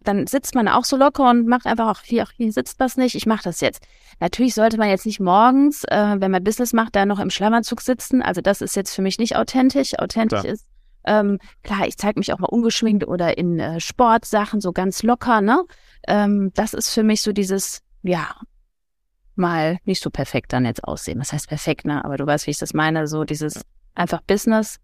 Dann 0.04 0.26
sitzt 0.26 0.56
man 0.56 0.68
auch 0.68 0.84
so 0.84 0.98
locker 0.98 1.30
und 1.30 1.46
macht 1.46 1.68
einfach, 1.68 1.88
ach, 1.88 2.02
hier, 2.04 2.26
hier 2.36 2.52
sitzt 2.52 2.80
was 2.80 2.98
nicht, 2.98 3.14
ich 3.14 3.28
mache 3.28 3.44
das 3.44 3.62
jetzt. 3.62 3.86
Natürlich 4.20 4.56
sollte 4.56 4.78
man 4.78 4.90
jetzt 4.90 5.06
nicht 5.06 5.20
morgens, 5.20 5.84
äh, 5.84 6.16
wenn 6.18 6.32
man 6.32 6.44
Business 6.44 6.74
macht, 6.74 6.96
da 6.96 7.06
noch 7.06 7.20
im 7.20 7.30
Schlammerzug 7.30 7.82
sitzen. 7.82 8.24
Also 8.24 8.42
das 8.42 8.62
ist 8.62 8.76
jetzt 8.76 8.96
für 8.96 9.04
mich 9.04 9.20
nicht 9.20 9.36
authentisch. 9.36 10.00
Authentisch 10.00 10.44
ja. 10.44 10.50
ist, 10.50 10.66
ähm, 11.06 11.40
klar, 11.64 11.88
ich 11.88 11.98
zeige 11.98 12.20
mich 12.20 12.34
auch 12.34 12.40
mal 12.40 12.48
ungeschminkt 12.48 13.08
oder 13.08 13.38
in 13.38 13.60
äh, 13.60 13.80
Sportsachen 13.80 14.62
so 14.62 14.72
ganz 14.72 15.04
locker, 15.04 15.42
ne? 15.42 15.64
Ähm, 16.08 16.52
das 16.54 16.74
ist 16.74 16.94
für 16.94 17.04
mich 17.04 17.22
so 17.22 17.32
dieses, 17.32 17.82
ja, 18.04 18.36
mal 19.36 19.80
nicht 19.86 20.04
so 20.04 20.10
perfekt 20.10 20.54
dann 20.54 20.66
jetzt 20.66 20.84
aussehen. 20.84 21.20
Was 21.20 21.34
heißt 21.34 21.48
perfekt, 21.48 21.86
ne? 21.86 22.04
Aber 22.04 22.18
du 22.18 22.26
weißt, 22.26 22.48
wie 22.48 22.52
ich 22.52 22.60
das 22.60 22.74
meine, 22.74 23.08
so 23.08 23.24
dieses 23.24 23.62
einfach 23.96 24.22
Business 24.22 24.80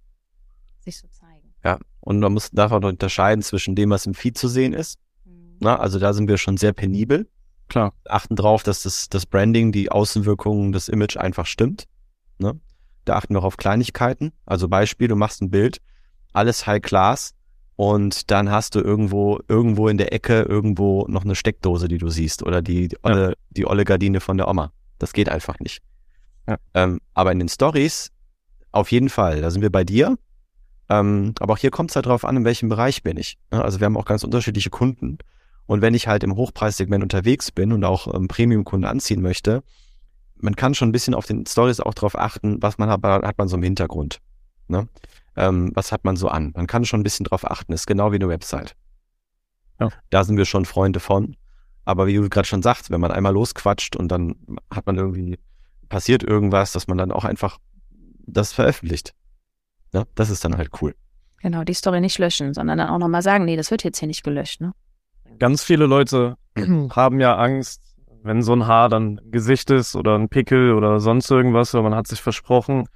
sich 0.80 0.97
so 0.97 1.07
zeigen. 1.07 1.53
Ja, 1.63 1.80
und 1.99 2.20
man 2.20 2.34
muss 2.34 2.51
davon 2.51 2.84
unterscheiden 2.84 3.41
zwischen 3.41 3.76
dem, 3.76 3.89
was 3.89 4.05
im 4.05 4.13
Feed 4.13 4.38
zu 4.38 4.47
sehen 4.47 4.74
ist. 4.74 4.99
Mhm. 5.26 5.57
Na, 5.59 5.78
also 5.78 5.99
da 5.99 6.13
sind 6.13 6.28
wir 6.28 6.38
schon 6.38 6.57
sehr 6.57 6.74
penibel. 6.74 7.28
Klar. 7.68 7.93
Achten 8.07 8.36
drauf, 8.36 8.63
dass 8.63 8.84
das, 8.84 9.09
das 9.09 9.26
Branding, 9.26 9.72
die 9.72 9.91
Außenwirkungen, 9.91 10.72
das 10.72 10.88
Image 10.88 11.18
einfach 11.18 11.45
stimmt. 11.45 11.86
Ne? 12.38 12.59
Da 13.03 13.15
achten 13.15 13.34
wir 13.34 13.39
auch 13.39 13.45
auf 13.45 13.57
Kleinigkeiten. 13.57 14.32
Also 14.45 14.70
Beispiel, 14.70 15.07
du 15.07 15.15
machst 15.15 15.41
ein 15.41 15.49
Bild, 15.49 15.80
alles 16.34 16.67
High 16.67 16.82
Class 16.82 17.34
und 17.75 18.32
dann 18.32 18.49
hast 18.49 18.75
du 18.75 18.80
irgendwo, 18.80 19.39
irgendwo 19.47 19.88
in 19.88 19.97
der 19.97 20.11
Ecke 20.13 20.41
irgendwo 20.41 21.05
noch 21.07 21.23
eine 21.23 21.36
Steckdose, 21.36 21.88
die 21.88 21.99
du 21.99 22.09
siehst 22.09 22.43
oder 22.43 22.61
die, 22.61 22.88
die, 22.88 22.97
olle, 23.03 23.30
ja. 23.30 23.34
die 23.51 23.65
olle 23.67 23.86
Gardine 23.86 24.19
von 24.19 24.38
der 24.38 24.47
Oma. 24.47 24.71
Das 24.99 25.13
geht 25.13 25.30
einfach 25.30 25.59
nicht. 25.59 25.82
Ja. 26.47 26.57
Ähm, 26.73 26.99
aber 27.13 27.32
in 27.32 27.39
den 27.39 27.49
Stories 27.49 28.11
auf 28.71 28.91
jeden 28.91 29.09
Fall, 29.09 29.41
da 29.41 29.51
sind 29.51 29.61
wir 29.61 29.71
bei 29.71 29.84
dir. 29.84 30.17
Ähm, 30.89 31.34
aber 31.39 31.53
auch 31.53 31.57
hier 31.57 31.71
kommt 31.71 31.91
es 31.91 31.95
halt 31.95 32.05
drauf 32.05 32.25
an, 32.25 32.38
in 32.38 32.45
welchem 32.45 32.69
Bereich 32.69 33.03
bin 33.03 33.17
ich. 33.17 33.38
Also 33.49 33.80
wir 33.80 33.86
haben 33.86 33.97
auch 33.97 34.05
ganz 34.05 34.23
unterschiedliche 34.23 34.69
Kunden. 34.69 35.19
Und 35.67 35.82
wenn 35.82 35.93
ich 35.93 36.07
halt 36.07 36.23
im 36.23 36.36
Hochpreissegment 36.36 37.03
unterwegs 37.03 37.51
bin 37.51 37.73
und 37.73 37.84
auch 37.84 38.13
ähm, 38.13 38.28
Premium-Kunden 38.28 38.86
anziehen 38.86 39.21
möchte, 39.21 39.63
man 40.38 40.55
kann 40.55 40.73
schon 40.73 40.89
ein 40.89 40.93
bisschen 40.93 41.13
auf 41.13 41.25
den 41.25 41.45
Stories 41.45 41.80
auch 41.80 41.93
darauf 41.93 42.17
achten, 42.17 42.61
was 42.61 42.78
man 42.78 42.89
hat, 42.89 43.03
hat 43.03 43.38
man 43.38 43.47
so 43.47 43.57
im 43.57 43.63
Hintergrund. 43.63 44.19
Ne? 44.67 44.88
Ähm, 45.38 45.71
was 45.75 45.91
hat 45.91 46.03
man 46.03 46.15
so 46.15 46.27
an. 46.27 46.51
Man 46.55 46.67
kann 46.67 46.83
schon 46.83 46.99
ein 46.99 47.03
bisschen 47.03 47.25
drauf 47.25 47.49
achten, 47.49 47.71
ist 47.71 47.88
genau 47.88 48.11
wie 48.11 48.15
eine 48.15 48.27
Website. 48.27 48.75
Ja. 49.79 49.89
Da 50.09 50.23
sind 50.23 50.38
wir 50.38 50.45
schon 50.45 50.65
Freunde 50.65 50.99
von. 50.99 51.35
Aber 51.85 52.07
wie 52.07 52.15
du 52.15 52.27
gerade 52.27 52.47
schon 52.47 52.61
sagst, 52.61 52.89
wenn 52.89 52.99
man 52.99 53.11
einmal 53.11 53.33
losquatscht 53.33 53.95
und 53.95 54.09
dann 54.09 54.35
hat 54.73 54.85
man 54.88 54.97
irgendwie, 54.97 55.39
passiert 55.88 56.23
irgendwas, 56.23 56.73
dass 56.73 56.88
man 56.88 56.97
dann 56.97 57.11
auch 57.11 57.23
einfach 57.23 57.59
das 58.25 58.51
veröffentlicht. 58.51 59.13
Ja, 59.93 60.03
das 60.15 60.29
ist 60.29 60.43
dann 60.43 60.57
halt 60.57 60.69
cool. 60.81 60.95
Genau, 61.41 61.63
die 61.63 61.73
Story 61.73 62.01
nicht 62.01 62.17
löschen, 62.17 62.53
sondern 62.53 62.79
dann 62.79 62.89
auch 62.89 62.97
nochmal 62.97 63.21
sagen, 63.21 63.45
nee, 63.45 63.55
das 63.55 63.71
wird 63.71 63.83
jetzt 63.83 63.99
hier 63.99 64.07
nicht 64.07 64.23
gelöscht, 64.23 64.59
ne? 64.59 64.73
Ganz 65.39 65.63
viele 65.63 65.85
Leute 65.85 66.35
haben 66.57 67.19
ja 67.21 67.38
Angst, 67.38 67.81
wenn 68.23 68.41
so 68.41 68.53
ein 68.53 68.65
Haar 68.65 68.89
dann 68.89 69.21
Gesicht 69.31 69.69
ist 69.69 69.95
oder 69.95 70.17
ein 70.17 70.29
Pickel 70.29 70.73
oder 70.73 70.99
sonst 70.99 71.29
irgendwas, 71.29 71.73
oder 71.73 71.83
man 71.83 71.95
hat 71.95 72.07
sich 72.07 72.21
versprochen, 72.21 72.88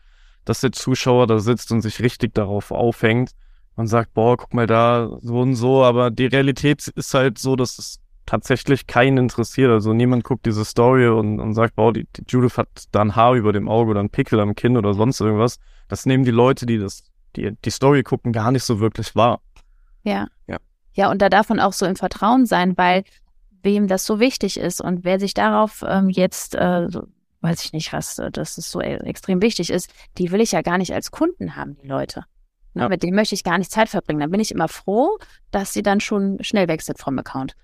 dass 0.45 0.61
der 0.61 0.71
Zuschauer 0.71 1.27
da 1.27 1.39
sitzt 1.39 1.71
und 1.71 1.81
sich 1.81 2.01
richtig 2.01 2.33
darauf 2.33 2.71
aufhängt 2.71 3.31
und 3.75 3.87
sagt, 3.87 4.13
boah, 4.13 4.37
guck 4.37 4.53
mal 4.53 4.67
da, 4.67 5.17
so 5.21 5.39
und 5.39 5.55
so. 5.55 5.83
Aber 5.83 6.11
die 6.11 6.25
Realität 6.25 6.87
ist 6.87 7.13
halt 7.13 7.37
so, 7.37 7.55
dass 7.55 7.77
es 7.77 7.99
tatsächlich 8.25 8.87
keinen 8.87 9.17
interessiert. 9.17 9.71
Also 9.71 9.93
niemand 9.93 10.23
guckt 10.23 10.45
diese 10.45 10.65
Story 10.65 11.07
und, 11.07 11.39
und 11.39 11.53
sagt, 11.53 11.75
boah, 11.75 11.91
die, 11.93 12.07
die 12.15 12.23
Judith 12.27 12.57
hat 12.57 12.67
da 12.91 13.01
ein 13.01 13.15
Haar 13.15 13.35
über 13.35 13.53
dem 13.53 13.67
Auge 13.67 13.91
oder 13.91 13.99
ein 13.99 14.09
Pickel 14.09 14.39
am 14.39 14.55
Kinn 14.55 14.77
oder 14.77 14.93
sonst 14.93 15.19
irgendwas. 15.19 15.59
Das 15.87 16.05
nehmen 16.05 16.23
die 16.23 16.31
Leute, 16.31 16.65
die 16.65 16.77
das, 16.77 17.03
die, 17.35 17.51
die 17.63 17.69
Story 17.69 18.03
gucken, 18.03 18.31
gar 18.31 18.51
nicht 18.51 18.63
so 18.63 18.79
wirklich 18.79 19.15
wahr. 19.15 19.41
Ja. 20.03 20.27
Ja. 20.47 20.57
Ja, 20.93 21.09
und 21.09 21.21
da 21.21 21.29
darf 21.29 21.49
man 21.49 21.59
auch 21.59 21.73
so 21.73 21.85
im 21.85 21.95
Vertrauen 21.95 22.45
sein, 22.45 22.77
weil 22.77 23.03
wem 23.63 23.87
das 23.87 24.05
so 24.05 24.19
wichtig 24.19 24.59
ist 24.59 24.81
und 24.81 25.03
wer 25.03 25.19
sich 25.19 25.33
darauf 25.33 25.83
ähm, 25.87 26.09
jetzt 26.09 26.55
äh, 26.55 26.87
weiß 27.41 27.63
ich 27.65 27.73
nicht 27.73 27.93
was, 27.93 28.19
äh, 28.19 28.31
dass 28.31 28.57
es 28.57 28.71
so 28.71 28.81
e-, 28.81 28.97
extrem 28.97 29.41
wichtig 29.41 29.69
ist, 29.69 29.91
die 30.17 30.31
will 30.31 30.41
ich 30.41 30.51
ja 30.51 30.61
gar 30.61 30.77
nicht 30.77 30.93
als 30.93 31.11
Kunden 31.11 31.55
haben, 31.55 31.77
die 31.81 31.87
Leute. 31.87 32.25
Ne, 32.73 32.83
ja. 32.83 32.89
Mit 32.89 33.03
denen 33.03 33.15
möchte 33.15 33.35
ich 33.35 33.43
gar 33.43 33.57
nicht 33.57 33.71
Zeit 33.71 33.89
verbringen. 33.89 34.19
Dann 34.19 34.31
bin 34.31 34.39
ich 34.39 34.51
immer 34.51 34.67
froh, 34.67 35.17
dass 35.51 35.73
sie 35.73 35.83
dann 35.83 35.99
schon 35.99 36.37
schnell 36.41 36.67
sind 36.79 36.99
vom 36.99 37.19
Account. 37.19 37.55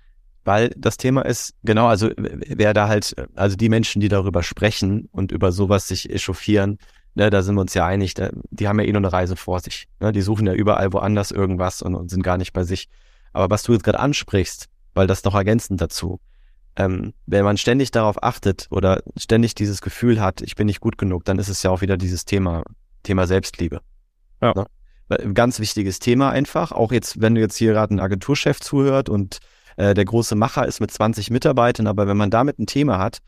Weil 0.43 0.73
das 0.78 0.97
Thema 0.97 1.23
ist, 1.23 1.55
genau, 1.63 1.88
also 1.88 2.09
wer 2.17 2.73
da 2.73 2.88
halt, 2.88 3.15
also 3.36 3.55
die 3.55 3.69
Menschen, 3.69 3.99
die 3.99 4.07
darüber 4.07 4.43
sprechen 4.43 5.09
und 5.11 5.32
über 5.32 5.51
sowas 5.51 5.88
sich 5.88 6.09
echauffieren, 6.09 6.78
Ne, 7.17 7.32
da 7.32 7.41
sind 7.41 7.55
wir 7.55 7.61
uns 7.61 7.73
ja 7.73 7.84
einig, 7.84 8.13
da, 8.13 8.30
die 8.51 8.67
haben 8.67 8.80
ja 8.80 8.86
eh 8.86 8.91
nur 8.91 8.99
eine 8.99 9.11
Reise 9.11 9.36
vor 9.36 9.59
sich. 9.59 9.88
Ne? 9.99 10.11
Die 10.11 10.21
suchen 10.21 10.45
ja 10.45 10.53
überall 10.53 10.93
woanders 10.93 11.32
irgendwas 11.32 11.82
und, 11.82 11.95
und 11.95 12.11
sind 12.11 12.21
gar 12.21 12.38
nicht 12.38 12.53
bei 12.53 12.63
sich. 12.63 12.89
Aber 13.34 13.49
was 13.49 13.63
du 13.63 13.73
jetzt 13.73 13.84
gerade 13.84 13.99
ansprichst, 13.99 14.67
weil 14.93 15.07
das 15.07 15.23
noch 15.23 15.34
ergänzend 15.34 15.82
dazu, 15.82 16.19
ähm, 16.78 17.13
wenn 17.25 17.43
man 17.43 17.57
ständig 17.57 17.89
darauf 17.91 18.23
achtet 18.23 18.67
oder 18.69 19.01
ständig 19.17 19.55
dieses 19.55 19.82
Gefühl 19.82 20.21
hat, 20.21 20.41
ich 20.41 20.55
bin 20.55 20.67
nicht 20.67 20.80
gut 20.80 20.97
genug, 20.97 21.25
dann 21.25 21.39
ist 21.39 21.49
es 21.49 21.63
ja 21.63 21.71
auch 21.71 21.82
wieder 21.82 21.97
dieses 21.97 22.23
Thema, 22.25 22.63
Thema 23.01 23.25
Selbstliebe. 23.25 23.82
Ja. 24.41 24.53
Ne? 24.53 25.34
Ganz 25.34 25.59
wichtiges 25.59 25.99
Thema 25.99 26.30
einfach. 26.30 26.71
Auch 26.71 26.91
jetzt, 26.91 27.19
wenn 27.19 27.34
du 27.34 27.41
jetzt 27.41 27.57
hier 27.57 27.73
gerade 27.73 27.95
ein 27.95 27.99
Agenturchef 27.99 28.59
zuhört 28.59 29.09
und 29.09 29.39
äh, 29.78 29.95
der 29.95 30.05
große 30.05 30.36
Macher 30.36 30.67
ist 30.67 30.80
mit 30.80 30.91
20 30.91 31.32
Mitarbeitern, 31.32 31.88
aber 31.88 32.07
wenn 32.07 32.17
man 32.17 32.30
damit 32.30 32.59
ein 32.59 32.67
Thema 32.67 32.99
hat, 32.99 33.19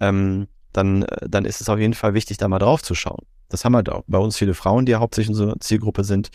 ähm, 0.00 0.48
dann, 0.72 1.02
äh, 1.02 1.28
dann 1.28 1.44
ist 1.44 1.60
es 1.60 1.68
auf 1.68 1.78
jeden 1.78 1.94
Fall 1.94 2.14
wichtig, 2.14 2.38
da 2.38 2.48
mal 2.48 2.58
drauf 2.58 2.82
zu 2.82 2.96
schauen. 2.96 3.24
Das 3.48 3.64
haben 3.64 3.76
halt 3.76 3.88
auch 3.88 4.02
bei 4.08 4.18
uns 4.18 4.36
viele 4.36 4.54
Frauen, 4.54 4.84
die 4.84 4.92
ja 4.92 4.98
hauptsächlich 4.98 5.30
unsere 5.30 5.56
Zielgruppe 5.60 6.02
sind, 6.02 6.30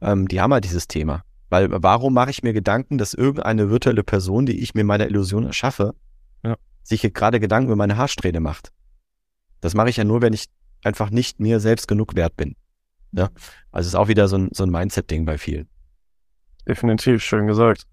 ähm, 0.00 0.28
die 0.28 0.40
haben 0.40 0.52
halt 0.52 0.64
dieses 0.64 0.86
Thema. 0.86 1.24
Weil 1.50 1.68
warum 1.70 2.14
mache 2.14 2.30
ich 2.30 2.42
mir 2.42 2.52
Gedanken, 2.52 2.96
dass 2.96 3.12
irgendeine 3.12 3.70
virtuelle 3.70 4.04
Person, 4.04 4.46
die 4.46 4.60
ich 4.60 4.74
mir 4.74 4.84
meiner 4.84 5.06
Illusion 5.06 5.44
erschaffe, 5.44 5.94
ja. 6.42 6.56
sich 6.82 7.00
hier 7.00 7.10
gerade 7.10 7.40
Gedanken 7.40 7.68
über 7.68 7.76
meine 7.76 7.96
Haarsträhne 7.96 8.40
macht? 8.40 8.72
Das 9.60 9.74
mache 9.74 9.90
ich 9.90 9.96
ja 9.96 10.04
nur, 10.04 10.22
wenn 10.22 10.32
ich 10.32 10.46
einfach 10.84 11.10
nicht 11.10 11.40
mir 11.40 11.60
selbst 11.60 11.88
genug 11.88 12.16
wert 12.16 12.36
bin. 12.36 12.56
Ja? 13.12 13.30
Also 13.70 13.88
ist 13.88 13.94
auch 13.94 14.08
wieder 14.08 14.28
so 14.28 14.36
ein, 14.36 14.48
so 14.52 14.64
ein 14.64 14.70
Mindset-Ding 14.70 15.24
bei 15.24 15.38
vielen. 15.38 15.68
Definitiv, 16.66 17.22
schön 17.22 17.46
gesagt. 17.46 17.86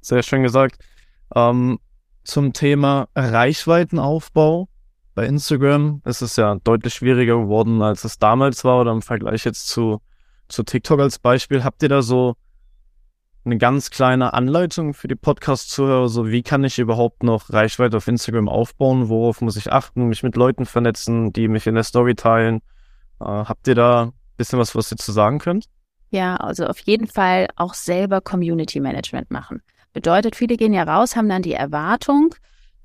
Sehr 0.00 0.22
schön 0.22 0.42
gesagt. 0.42 0.82
Ähm, 1.34 1.78
zum 2.24 2.52
Thema 2.52 3.08
Reichweitenaufbau 3.14 4.68
bei 5.14 5.26
Instagram 5.26 6.02
ist 6.04 6.20
es 6.20 6.36
ja 6.36 6.56
deutlich 6.62 6.94
schwieriger 6.94 7.38
geworden, 7.38 7.82
als 7.82 8.04
es 8.04 8.18
damals 8.18 8.64
war 8.64 8.80
oder 8.80 8.92
im 8.92 9.02
Vergleich 9.02 9.44
jetzt 9.44 9.68
zu, 9.68 10.00
zu 10.48 10.62
TikTok 10.62 11.00
als 11.00 11.18
Beispiel. 11.18 11.64
Habt 11.64 11.82
ihr 11.82 11.88
da 11.88 12.02
so 12.02 12.36
eine 13.44 13.58
ganz 13.58 13.90
kleine 13.90 14.34
Anleitung 14.34 14.94
für 14.94 15.08
die 15.08 15.14
Podcast-Zuhörer? 15.14 16.08
So, 16.08 16.28
wie 16.28 16.42
kann 16.42 16.64
ich 16.64 16.78
überhaupt 16.78 17.22
noch 17.22 17.52
Reichweite 17.52 17.96
auf 17.96 18.08
Instagram 18.08 18.48
aufbauen? 18.48 19.08
Worauf 19.08 19.40
muss 19.40 19.56
ich 19.56 19.72
achten? 19.72 20.08
Mich 20.08 20.22
mit 20.22 20.36
Leuten 20.36 20.66
vernetzen, 20.66 21.32
die 21.32 21.48
mich 21.48 21.66
in 21.66 21.74
der 21.74 21.84
Story 21.84 22.14
teilen? 22.14 22.56
Äh, 23.20 23.24
habt 23.24 23.66
ihr 23.68 23.74
da 23.74 24.04
ein 24.04 24.12
bisschen 24.36 24.58
was, 24.58 24.74
was 24.74 24.92
ihr 24.92 24.98
zu 24.98 25.12
sagen 25.12 25.38
könnt? 25.38 25.66
Ja, 26.10 26.36
also 26.36 26.66
auf 26.66 26.78
jeden 26.80 27.06
Fall 27.06 27.48
auch 27.56 27.74
selber 27.74 28.20
Community 28.20 28.80
Management 28.80 29.30
machen. 29.30 29.62
Bedeutet, 29.92 30.36
viele 30.36 30.56
gehen 30.56 30.72
ja 30.72 30.84
raus, 30.84 31.16
haben 31.16 31.28
dann 31.28 31.42
die 31.42 31.54
Erwartung, 31.54 32.34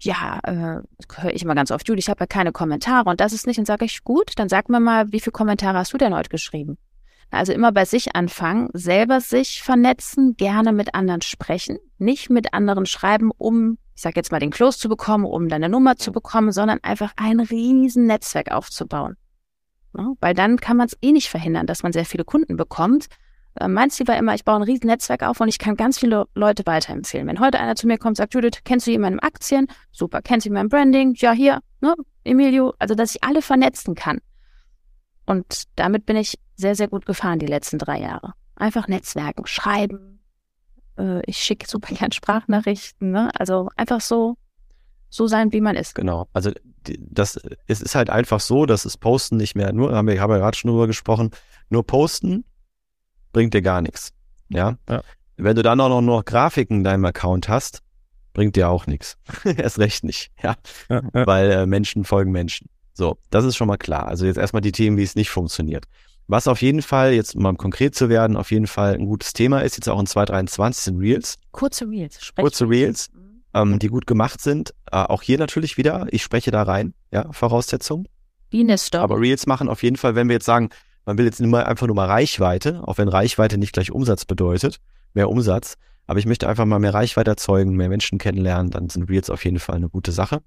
ja, 0.04 0.39
äh, 0.43 0.82
höre 1.22 1.34
ich 1.34 1.43
immer 1.43 1.56
ganz 1.56 1.72
oft, 1.72 1.88
Judy, 1.88 1.99
ich 1.99 2.10
habe 2.10 2.22
ja 2.22 2.28
keine 2.28 2.51
Kommentare 2.51 3.10
und 3.10 3.20
das 3.20 3.34
ist 3.34 3.47
nicht. 3.47 3.60
Und 3.60 3.66
sage 3.66 3.86
ich, 3.86 4.04
gut, 4.04 4.34
dann 4.36 4.49
sag 4.49 4.70
mir 4.70 4.80
mal, 4.80 5.12
wie 5.12 5.20
viele 5.20 5.32
Kommentare 5.32 5.78
hast 5.78 5.93
du 5.93 5.97
denn 5.97 6.14
heute 6.14 6.30
geschrieben? 6.30 6.78
Also 7.34 7.51
immer 7.51 7.71
bei 7.71 7.86
sich 7.86 8.15
anfangen, 8.15 8.69
selber 8.73 9.19
sich 9.19 9.63
vernetzen, 9.63 10.36
gerne 10.38 10.71
mit 10.71 10.93
anderen 10.93 11.21
sprechen, 11.21 11.79
nicht 11.97 12.29
mit 12.29 12.53
anderen 12.53 12.86
schreiben, 12.86 13.31
um, 13.38 13.77
ich 13.95 14.01
sage 14.01 14.17
jetzt 14.17 14.31
mal, 14.31 14.39
den 14.39 14.51
Close 14.51 14.77
zu 14.77 14.89
bekommen, 14.89 15.25
um 15.25 15.49
deine 15.49 15.69
Nummer 15.69 15.97
zu 15.97 16.11
bekommen, 16.11 16.51
sondern 16.51 16.79
einfach 16.84 17.13
ein 17.17 17.39
riesen 17.39 18.05
Netzwerk 18.05 18.51
aufzubauen. 18.51 19.15
Ja, 19.97 20.13
weil 20.19 20.34
dann 20.34 20.57
kann 20.57 20.77
man 20.77 20.88
es 20.88 20.97
eh 21.01 21.11
nicht 21.11 21.29
verhindern, 21.29 21.67
dass 21.67 21.84
man 21.84 21.93
sehr 21.93 22.05
viele 22.05 22.23
Kunden 22.23 22.55
bekommt, 22.55 23.07
äh, 23.55 23.67
mein 23.67 23.89
Ziel 23.89 24.07
war 24.07 24.17
immer, 24.17 24.34
ich 24.36 24.45
baue 24.45 24.57
ein 24.57 24.63
riesen 24.63 24.88
Netzwerk 24.88 25.23
auf 25.23 25.39
und 25.39 25.47
ich 25.47 25.59
kann 25.59 25.75
ganz 25.75 25.99
viele 25.99 26.25
Leute 26.34 26.65
weiterempfehlen. 26.65 27.27
Wenn 27.27 27.39
heute 27.39 27.59
einer 27.59 27.75
zu 27.75 27.88
mir 27.88 27.97
kommt 27.97 28.11
und 28.11 28.17
sagt, 28.17 28.34
Judith, 28.34 28.61
kennst 28.63 28.88
du 28.88 28.91
jemanden 28.91 29.19
im 29.19 29.25
Aktien? 29.25 29.67
Super. 29.91 30.21
Kennst 30.21 30.45
du 30.45 30.49
jemanden 30.49 30.67
im 30.67 30.69
Branding? 30.69 31.13
Ja, 31.17 31.31
hier, 31.31 31.59
ne? 31.81 31.95
Emilio. 32.23 32.73
Also, 32.79 32.95
dass 32.95 33.15
ich 33.15 33.23
alle 33.23 33.41
vernetzen 33.41 33.95
kann. 33.95 34.19
Und 35.26 35.63
damit 35.76 36.05
bin 36.05 36.17
ich 36.17 36.39
sehr, 36.55 36.76
sehr 36.76 36.88
gut 36.88 37.05
gefahren 37.05 37.39
die 37.39 37.45
letzten 37.45 37.78
drei 37.78 37.99
Jahre. 38.01 38.34
Einfach 38.55 38.88
Netzwerken, 38.88 39.45
schreiben. 39.45 40.19
Äh, 40.97 41.21
ich 41.26 41.38
schicke 41.38 41.67
super 41.67 41.93
gern 41.95 42.11
Sprachnachrichten. 42.11 43.11
Ne? 43.11 43.32
Also 43.38 43.69
einfach 43.76 44.01
so, 44.01 44.38
so 45.09 45.28
sein, 45.28 45.51
wie 45.53 45.61
man 45.61 45.76
ist. 45.76 45.95
Genau. 45.95 46.28
Also 46.34 46.51
das, 46.99 47.39
es 47.67 47.82
ist 47.82 47.95
halt 47.95 48.09
einfach 48.09 48.39
so, 48.39 48.65
dass 48.65 48.86
es 48.86 48.97
Posten 48.97 49.38
nicht 49.38 49.55
mehr 49.55 49.71
nur, 49.74 49.93
haben 49.95 50.07
wir, 50.07 50.19
haben 50.19 50.32
wir 50.32 50.39
gerade 50.39 50.57
schon 50.57 50.71
drüber 50.71 50.88
gesprochen, 50.88 51.32
nur 51.69 51.86
Posten 51.86 52.43
bringt 53.32 53.53
dir 53.53 53.61
gar 53.61 53.82
nichts. 53.82 54.13
Ja? 54.49 54.78
ja. 54.89 55.01
Wenn 55.38 55.55
du 55.55 55.63
dann 55.63 55.80
auch 55.80 55.89
noch, 55.89 56.01
noch 56.01 56.26
Grafiken 56.26 56.78
in 56.78 56.84
deinem 56.84 57.05
Account 57.05 57.47
hast, 57.47 57.82
bringt 58.34 58.55
dir 58.55 58.69
auch 58.69 58.88
nichts. 58.88 59.17
Erst 59.43 59.80
recht 59.80 60.03
nicht, 60.03 60.32
ja. 60.41 60.55
ja, 60.89 61.01
ja. 61.13 61.26
Weil 61.26 61.51
äh, 61.51 61.65
Menschen 61.65 62.03
folgen 62.03 62.32
Menschen. 62.32 62.69
So, 62.94 63.18
das 63.30 63.46
ist 63.46 63.56
schon 63.56 63.68
mal 63.68 63.78
klar. 63.78 64.08
Also 64.08 64.26
jetzt 64.26 64.38
erstmal 64.38 64.62
die 64.62 64.72
Themen, 64.72 64.98
wie 64.98 65.04
es 65.04 65.16
nicht 65.16 65.30
funktioniert. 65.30 65.86
Was 66.28 66.48
auf 66.48 66.62
jeden 66.62 66.82
Fall, 66.82 67.14
jetzt 67.14 67.36
um 67.36 67.44
mal 67.44 67.54
konkret 67.56 67.96
zu 67.96 68.08
werden, 68.08 68.38
auf 68.38 68.52
jeden 68.52 68.68
Fall 68.68 68.94
ein 68.94 69.06
gutes 69.06 69.34
Thema 69.34 69.62
ist, 69.62 69.76
jetzt 69.76 69.89
auch 69.89 70.00
in 70.00 70.06
2023 70.06 70.84
sind 70.84 71.00
Reels. 71.00 71.38
Kurze 71.52 71.89
Reels. 71.89 72.24
Sprechen. 72.24 72.46
Kurze 72.46 72.70
Reels, 72.70 73.10
mhm. 73.12 73.44
ähm, 73.54 73.80
die 73.80 73.88
gut 73.88 74.08
gemacht 74.08 74.39
sind. 74.39 74.74
Äh, 74.91 74.98
auch 74.98 75.22
hier 75.22 75.38
natürlich 75.38 75.78
wieder, 75.78 76.08
ich 76.12 76.24
spreche 76.24 76.52
da 76.52 76.64
rein, 76.64 76.94
ja, 77.12 77.32
Voraussetzung. 77.32 78.08
Wie 78.52 78.62
eine 78.62 78.78
Story. 78.78 79.04
Aber 79.04 79.20
Reels 79.20 79.48
machen 79.48 79.68
auf 79.68 79.84
jeden 79.84 79.98
Fall, 79.98 80.16
wenn 80.16 80.30
wir 80.30 80.36
jetzt 80.36 80.46
sagen, 80.46 80.70
man 81.06 81.18
will 81.18 81.26
jetzt 81.26 81.41
immer 81.41 81.66
einfach 81.66 81.88
nur 81.88 81.96
mal 81.96 82.06
Reichweite, 82.06 82.82
auch 82.88 82.98
wenn 82.98 83.10
Reichweite 83.10 83.58
nicht 83.58 83.74
gleich 83.74 83.91
Umsatz 83.91 84.24
bedeutet, 84.24 84.78
mehr 85.14 85.30
Umsatz. 85.30 85.76
Aber 86.08 86.20
ich 86.20 86.26
möchte 86.26 86.48
einfach 86.48 86.66
mal 86.66 86.80
mehr 86.80 86.94
Reichweite 86.94 87.32
erzeugen, 87.32 87.76
mehr 87.76 87.89
Menschen 87.89 88.18
kennenlernen, 88.18 88.72
dann 88.72 88.89
sind 88.89 89.10
Reels 89.10 89.30
auf 89.30 89.44
jeden 89.44 89.60
Fall 89.60 89.76
eine 89.76 89.89
gute 89.89 90.12
Sache. 90.12 90.41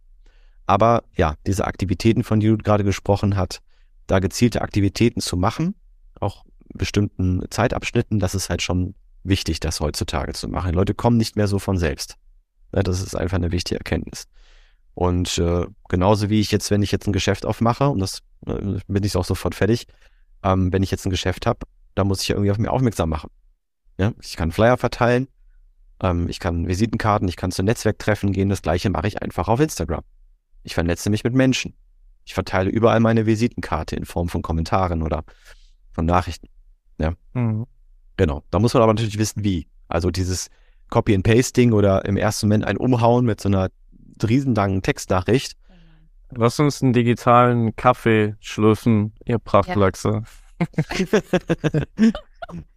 Aber 0.66 1.04
ja, 1.16 1.34
diese 1.46 1.66
Aktivitäten, 1.66 2.24
von 2.24 2.40
denen 2.40 2.58
du 2.58 2.64
gerade 2.64 2.84
gesprochen 2.84 3.36
hast, 3.36 3.60
da 4.06 4.18
gezielte 4.18 4.62
Aktivitäten 4.62 5.20
zu 5.20 5.36
machen, 5.36 5.74
auch 6.20 6.44
bestimmten 6.74 7.42
Zeitabschnitten, 7.50 8.18
das 8.18 8.34
ist 8.34 8.50
halt 8.50 8.62
schon 8.62 8.94
wichtig, 9.22 9.60
das 9.60 9.80
heutzutage 9.80 10.32
zu 10.32 10.48
machen. 10.48 10.74
Leute 10.74 10.94
kommen 10.94 11.16
nicht 11.16 11.36
mehr 11.36 11.48
so 11.48 11.58
von 11.58 11.78
selbst. 11.78 12.16
Das 12.72 13.00
ist 13.00 13.16
einfach 13.16 13.36
eine 13.36 13.52
wichtige 13.52 13.78
Erkenntnis. 13.78 14.26
Und 14.94 15.38
äh, 15.38 15.66
genauso 15.88 16.30
wie 16.30 16.40
ich 16.40 16.50
jetzt, 16.50 16.70
wenn 16.70 16.82
ich 16.82 16.90
jetzt 16.90 17.06
ein 17.06 17.12
Geschäft 17.12 17.44
aufmache, 17.44 17.88
und 17.88 18.00
das 18.00 18.22
äh, 18.46 18.78
bin 18.86 19.04
ich 19.04 19.16
auch 19.16 19.24
sofort 19.24 19.54
fertig, 19.54 19.86
ähm, 20.42 20.72
wenn 20.72 20.82
ich 20.82 20.90
jetzt 20.90 21.06
ein 21.06 21.10
Geschäft 21.10 21.46
habe, 21.46 21.60
da 21.94 22.04
muss 22.04 22.22
ich 22.22 22.28
ja 22.28 22.34
irgendwie 22.34 22.50
auf 22.50 22.58
mich 22.58 22.68
aufmerksam 22.68 23.10
machen. 23.10 23.30
Ja, 23.98 24.12
ich 24.22 24.36
kann 24.36 24.52
Flyer 24.52 24.76
verteilen, 24.76 25.28
ähm, 26.02 26.28
ich 26.28 26.40
kann 26.40 26.66
Visitenkarten, 26.66 27.28
ich 27.28 27.36
kann 27.36 27.50
zu 27.50 27.62
Netzwerktreffen 27.62 28.32
gehen. 28.32 28.48
Das 28.48 28.62
gleiche 28.62 28.90
mache 28.90 29.08
ich 29.08 29.22
einfach 29.22 29.48
auf 29.48 29.60
Instagram. 29.60 30.02
Ich 30.66 30.74
vernetze 30.74 31.10
mich 31.10 31.24
mit 31.24 31.34
Menschen. 31.34 31.74
Ich 32.24 32.34
verteile 32.34 32.70
überall 32.70 33.00
meine 33.00 33.24
Visitenkarte 33.24 33.96
in 33.96 34.04
Form 34.04 34.28
von 34.28 34.42
Kommentaren 34.42 35.02
oder 35.02 35.24
von 35.92 36.04
Nachrichten. 36.04 36.48
Ja. 36.98 37.14
Mhm. 37.34 37.66
Genau. 38.16 38.42
Da 38.50 38.58
muss 38.58 38.74
man 38.74 38.82
aber 38.82 38.92
natürlich 38.92 39.18
wissen, 39.18 39.44
wie. 39.44 39.68
Also 39.88 40.10
dieses 40.10 40.50
Copy 40.90 41.14
and 41.14 41.24
Pasting 41.24 41.72
oder 41.72 42.04
im 42.04 42.16
ersten 42.16 42.48
Moment 42.48 42.64
ein 42.64 42.76
Umhauen 42.76 43.24
mit 43.24 43.40
so 43.40 43.48
einer 43.48 43.70
riesenlangen 44.22 44.82
Textnachricht 44.82 45.56
Lass 46.30 46.58
uns 46.58 46.82
einen 46.82 46.92
digitalen 46.92 47.76
Kaffee 47.76 48.34
schlürfen, 48.40 49.12
ihr 49.24 49.38
Prachtlachse. 49.38 50.24
Ja. 50.58 51.20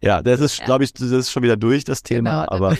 ja, 0.00 0.22
das 0.22 0.40
ist, 0.40 0.58
ja. 0.58 0.64
glaube 0.66 0.84
ich, 0.84 0.92
das 0.92 1.10
ist 1.10 1.30
schon 1.30 1.42
wieder 1.42 1.56
durch, 1.56 1.84
das 1.84 2.02
Thema. 2.02 2.46
Genau, 2.46 2.52
aber 2.52 2.76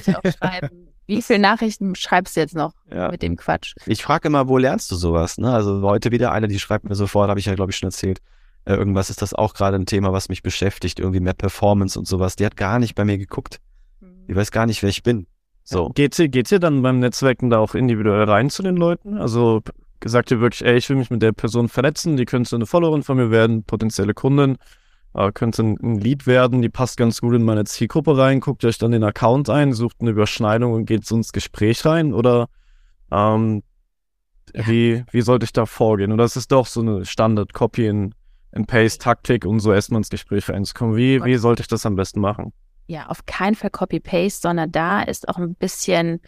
Wie 1.10 1.22
viele 1.22 1.40
Nachrichten 1.40 1.96
schreibst 1.96 2.36
du 2.36 2.40
jetzt 2.40 2.54
noch 2.54 2.72
ja. 2.88 3.10
mit 3.10 3.20
dem 3.20 3.36
Quatsch? 3.36 3.74
Ich 3.86 4.00
frage 4.00 4.28
immer, 4.28 4.46
wo 4.46 4.58
lernst 4.58 4.92
du 4.92 4.94
sowas? 4.94 5.38
Ne? 5.38 5.52
Also 5.52 5.82
heute 5.82 6.12
wieder 6.12 6.30
eine, 6.30 6.46
die 6.46 6.60
schreibt 6.60 6.88
mir 6.88 6.94
sofort, 6.94 7.28
habe 7.28 7.40
ich 7.40 7.46
ja, 7.46 7.54
glaube 7.56 7.72
ich, 7.72 7.78
schon 7.78 7.88
erzählt. 7.88 8.20
Äh, 8.64 8.74
irgendwas 8.74 9.10
ist 9.10 9.20
das 9.20 9.34
auch 9.34 9.54
gerade 9.54 9.76
ein 9.76 9.86
Thema, 9.86 10.12
was 10.12 10.28
mich 10.28 10.44
beschäftigt, 10.44 11.00
irgendwie 11.00 11.18
mehr 11.18 11.34
Performance 11.34 11.98
und 11.98 12.06
sowas. 12.06 12.36
Die 12.36 12.46
hat 12.46 12.56
gar 12.56 12.78
nicht 12.78 12.94
bei 12.94 13.04
mir 13.04 13.18
geguckt. 13.18 13.58
Mhm. 13.98 14.28
Die 14.28 14.36
weiß 14.36 14.52
gar 14.52 14.66
nicht, 14.66 14.84
wer 14.84 14.88
ich 14.88 15.02
bin. 15.02 15.26
So. 15.64 15.88
Geht 15.88 16.16
ihr, 16.20 16.28
geht 16.28 16.52
ihr 16.52 16.60
dann 16.60 16.80
beim 16.80 17.00
Netzwerken 17.00 17.50
da 17.50 17.58
auch 17.58 17.74
individuell 17.74 18.30
rein 18.30 18.48
zu 18.48 18.62
den 18.62 18.76
Leuten? 18.76 19.18
Also 19.18 19.62
gesagt 19.98 20.30
ihr 20.30 20.40
wirklich, 20.40 20.64
ey, 20.64 20.76
ich 20.76 20.88
will 20.90 20.96
mich 20.96 21.10
mit 21.10 21.22
der 21.22 21.32
Person 21.32 21.68
vernetzen, 21.68 22.18
die 22.18 22.24
könnte 22.24 22.54
eine 22.54 22.66
Followerin 22.66 23.02
von 23.02 23.16
mir 23.16 23.32
werden, 23.32 23.64
potenzielle 23.64 24.14
Kundin, 24.14 24.58
äh, 25.14 25.32
könnte 25.32 25.62
ein, 25.62 25.78
ein 25.82 25.98
Lead 25.98 26.26
werden, 26.26 26.62
die 26.62 26.68
passt 26.68 26.96
ganz 26.96 27.20
gut 27.20 27.34
in 27.34 27.42
meine 27.42 27.64
Zielgruppe 27.64 28.16
rein, 28.16 28.40
guckt 28.40 28.64
euch 28.64 28.78
dann 28.78 28.92
den 28.92 29.04
Account 29.04 29.50
ein, 29.50 29.72
sucht 29.72 29.96
eine 30.00 30.10
Überschneidung 30.10 30.72
und 30.72 30.86
geht 30.86 31.06
so 31.06 31.16
ins 31.16 31.32
Gespräch 31.32 31.84
rein 31.84 32.12
oder 32.12 32.48
ähm, 33.10 33.62
ja. 34.54 34.66
wie, 34.66 35.04
wie 35.10 35.22
sollte 35.22 35.44
ich 35.44 35.52
da 35.52 35.66
vorgehen? 35.66 36.12
Oder 36.12 36.24
es 36.24 36.36
ist 36.36 36.52
doch 36.52 36.66
so 36.66 36.80
eine 36.80 37.04
Standard-Copy 37.04 37.86
in, 37.86 38.14
in 38.52 38.66
Paste-Taktik, 38.66 39.44
um 39.44 39.60
so 39.60 39.72
erstmal 39.72 39.98
ins 39.98 40.10
Gespräch 40.10 40.48
reinzukommen. 40.48 40.96
Wie, 40.96 41.22
wie 41.24 41.36
sollte 41.36 41.62
ich 41.62 41.68
das 41.68 41.86
am 41.86 41.96
besten 41.96 42.20
machen? 42.20 42.52
Ja, 42.86 43.06
auf 43.06 43.26
keinen 43.26 43.54
Fall 43.54 43.70
Copy-Paste, 43.70 44.40
sondern 44.40 44.72
da 44.72 45.02
ist 45.02 45.28
auch 45.28 45.36
ein 45.36 45.54
bisschen 45.54 46.20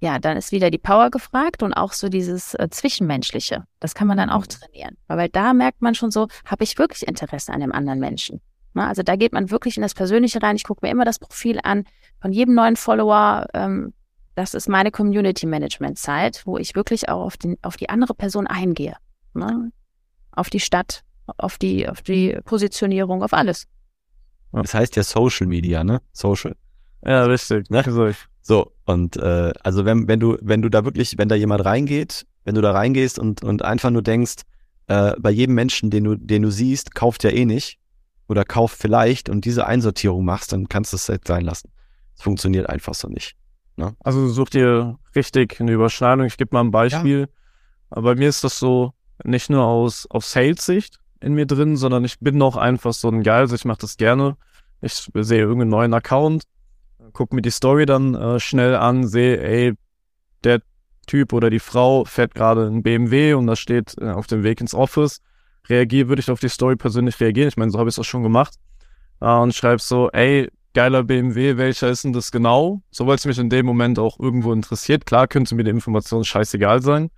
ja, 0.00 0.18
dann 0.18 0.36
ist 0.36 0.52
wieder 0.52 0.70
die 0.70 0.78
Power 0.78 1.10
gefragt 1.10 1.62
und 1.62 1.72
auch 1.72 1.92
so 1.92 2.08
dieses 2.08 2.54
äh, 2.54 2.68
Zwischenmenschliche. 2.70 3.64
Das 3.80 3.94
kann 3.94 4.06
man 4.06 4.16
dann 4.16 4.30
auch 4.30 4.42
mhm. 4.42 4.48
trainieren. 4.48 4.96
Weil 5.08 5.28
da 5.28 5.52
merkt 5.52 5.82
man 5.82 5.94
schon 5.94 6.10
so, 6.10 6.28
habe 6.44 6.64
ich 6.64 6.78
wirklich 6.78 7.06
Interesse 7.06 7.52
an 7.52 7.60
dem 7.60 7.72
anderen 7.72 7.98
Menschen? 7.98 8.40
Na, 8.74 8.84
ne, 8.84 8.88
also 8.88 9.02
da 9.02 9.16
geht 9.16 9.32
man 9.32 9.50
wirklich 9.50 9.76
in 9.76 9.82
das 9.82 9.94
Persönliche 9.94 10.40
rein. 10.40 10.56
Ich 10.56 10.64
gucke 10.64 10.86
mir 10.86 10.92
immer 10.92 11.04
das 11.04 11.18
Profil 11.18 11.58
an 11.62 11.84
von 12.20 12.32
jedem 12.32 12.54
neuen 12.54 12.76
Follower. 12.76 13.46
Ähm, 13.54 13.92
das 14.36 14.54
ist 14.54 14.68
meine 14.68 14.92
Community 14.92 15.46
Management 15.46 15.98
Zeit, 15.98 16.42
wo 16.46 16.58
ich 16.58 16.76
wirklich 16.76 17.08
auch 17.08 17.24
auf, 17.24 17.36
den, 17.36 17.56
auf 17.62 17.76
die 17.76 17.88
andere 17.88 18.14
Person 18.14 18.46
eingehe. 18.46 18.96
Ne? 19.34 19.72
Auf 20.30 20.48
die 20.48 20.60
Stadt, 20.60 21.02
auf 21.38 21.58
die, 21.58 21.88
auf 21.88 22.02
die 22.02 22.38
Positionierung, 22.44 23.24
auf 23.24 23.32
alles. 23.32 23.66
Das 24.52 24.74
heißt 24.74 24.94
ja 24.94 25.02
Social 25.02 25.48
Media, 25.48 25.82
ne? 25.82 26.00
Social. 26.12 26.56
Ja, 27.04 27.24
richtig. 27.24 27.68
Ne? 27.70 27.82
So, 27.86 28.10
so 28.48 28.72
und 28.86 29.18
äh, 29.18 29.52
also 29.62 29.84
wenn, 29.84 30.08
wenn 30.08 30.20
du, 30.20 30.38
wenn 30.40 30.62
du 30.62 30.70
da 30.70 30.86
wirklich, 30.86 31.18
wenn 31.18 31.28
da 31.28 31.34
jemand 31.34 31.66
reingeht, 31.66 32.26
wenn 32.44 32.54
du 32.54 32.62
da 32.62 32.72
reingehst 32.72 33.18
und, 33.18 33.44
und 33.44 33.62
einfach 33.62 33.90
nur 33.90 34.00
denkst, 34.00 34.36
äh, 34.86 35.12
bei 35.18 35.30
jedem 35.30 35.54
Menschen, 35.54 35.90
den 35.90 36.04
du, 36.04 36.14
den 36.14 36.42
du 36.42 36.50
siehst, 36.50 36.94
kauft 36.94 37.24
ja 37.24 37.30
eh 37.30 37.44
nicht 37.44 37.78
oder 38.26 38.46
kauft 38.46 38.78
vielleicht 38.78 39.28
und 39.28 39.44
diese 39.44 39.66
Einsortierung 39.66 40.24
machst, 40.24 40.52
dann 40.54 40.66
kannst 40.66 40.94
du 40.94 40.96
es 40.96 41.10
halt 41.10 41.26
sein 41.26 41.44
lassen. 41.44 41.70
Es 42.16 42.22
funktioniert 42.22 42.70
einfach 42.70 42.94
so 42.94 43.08
nicht. 43.08 43.36
Ne? 43.76 43.94
Also 44.00 44.26
such 44.28 44.48
dir 44.48 44.98
richtig 45.14 45.60
eine 45.60 45.72
Überschneidung. 45.72 46.24
Ich 46.24 46.38
gebe 46.38 46.54
mal 46.54 46.62
ein 46.62 46.70
Beispiel. 46.70 47.28
Ja. 47.94 48.00
Bei 48.00 48.14
mir 48.14 48.30
ist 48.30 48.44
das 48.44 48.58
so 48.58 48.94
nicht 49.24 49.50
nur 49.50 49.64
aus, 49.64 50.06
aus 50.08 50.32
Sales-Sicht 50.32 50.98
in 51.20 51.34
mir 51.34 51.44
drin, 51.44 51.76
sondern 51.76 52.02
ich 52.06 52.18
bin 52.18 52.40
auch 52.40 52.56
einfach 52.56 52.94
so 52.94 53.10
ein 53.10 53.22
Geil, 53.22 53.40
also 53.40 53.54
ich 53.54 53.66
mache 53.66 53.82
das 53.82 53.98
gerne. 53.98 54.38
Ich 54.80 55.10
sehe 55.14 55.40
irgendeinen 55.40 55.70
neuen 55.70 55.92
Account, 55.92 56.44
gucke 57.12 57.34
mir 57.34 57.42
die 57.42 57.50
Story 57.50 57.86
dann 57.86 58.14
äh, 58.14 58.40
schnell 58.40 58.76
an, 58.76 59.06
sehe, 59.06 59.40
ey, 59.40 59.74
der 60.44 60.60
Typ 61.06 61.32
oder 61.32 61.50
die 61.50 61.58
Frau 61.58 62.04
fährt 62.04 62.34
gerade 62.34 62.66
ein 62.66 62.82
BMW 62.82 63.34
und 63.34 63.46
da 63.46 63.56
steht 63.56 63.96
äh, 64.00 64.10
auf 64.10 64.26
dem 64.26 64.42
Weg 64.42 64.60
ins 64.60 64.74
Office. 64.74 65.20
Reagiere, 65.68 66.08
würde 66.08 66.20
ich 66.20 66.30
auf 66.30 66.40
die 66.40 66.48
Story 66.48 66.76
persönlich 66.76 67.18
reagieren. 67.20 67.48
Ich 67.48 67.56
meine, 67.56 67.70
so 67.70 67.78
habe 67.78 67.88
ich 67.88 67.94
es 67.94 67.98
auch 67.98 68.04
schon 68.04 68.22
gemacht. 68.22 68.54
Äh, 69.20 69.30
und 69.30 69.54
schreibe 69.54 69.80
so, 69.80 70.10
ey, 70.10 70.50
geiler 70.74 71.02
BMW, 71.02 71.56
welcher 71.56 71.88
ist 71.88 72.04
denn 72.04 72.12
das 72.12 72.30
genau? 72.30 72.82
So, 72.90 73.06
weil 73.06 73.16
es 73.16 73.24
mich 73.24 73.38
in 73.38 73.50
dem 73.50 73.66
Moment 73.66 73.98
auch 73.98 74.18
irgendwo 74.20 74.52
interessiert. 74.52 75.06
Klar 75.06 75.26
könnte 75.26 75.54
mir 75.54 75.64
die 75.64 75.70
Information 75.70 76.24
scheißegal 76.24 76.82
sein. 76.82 77.10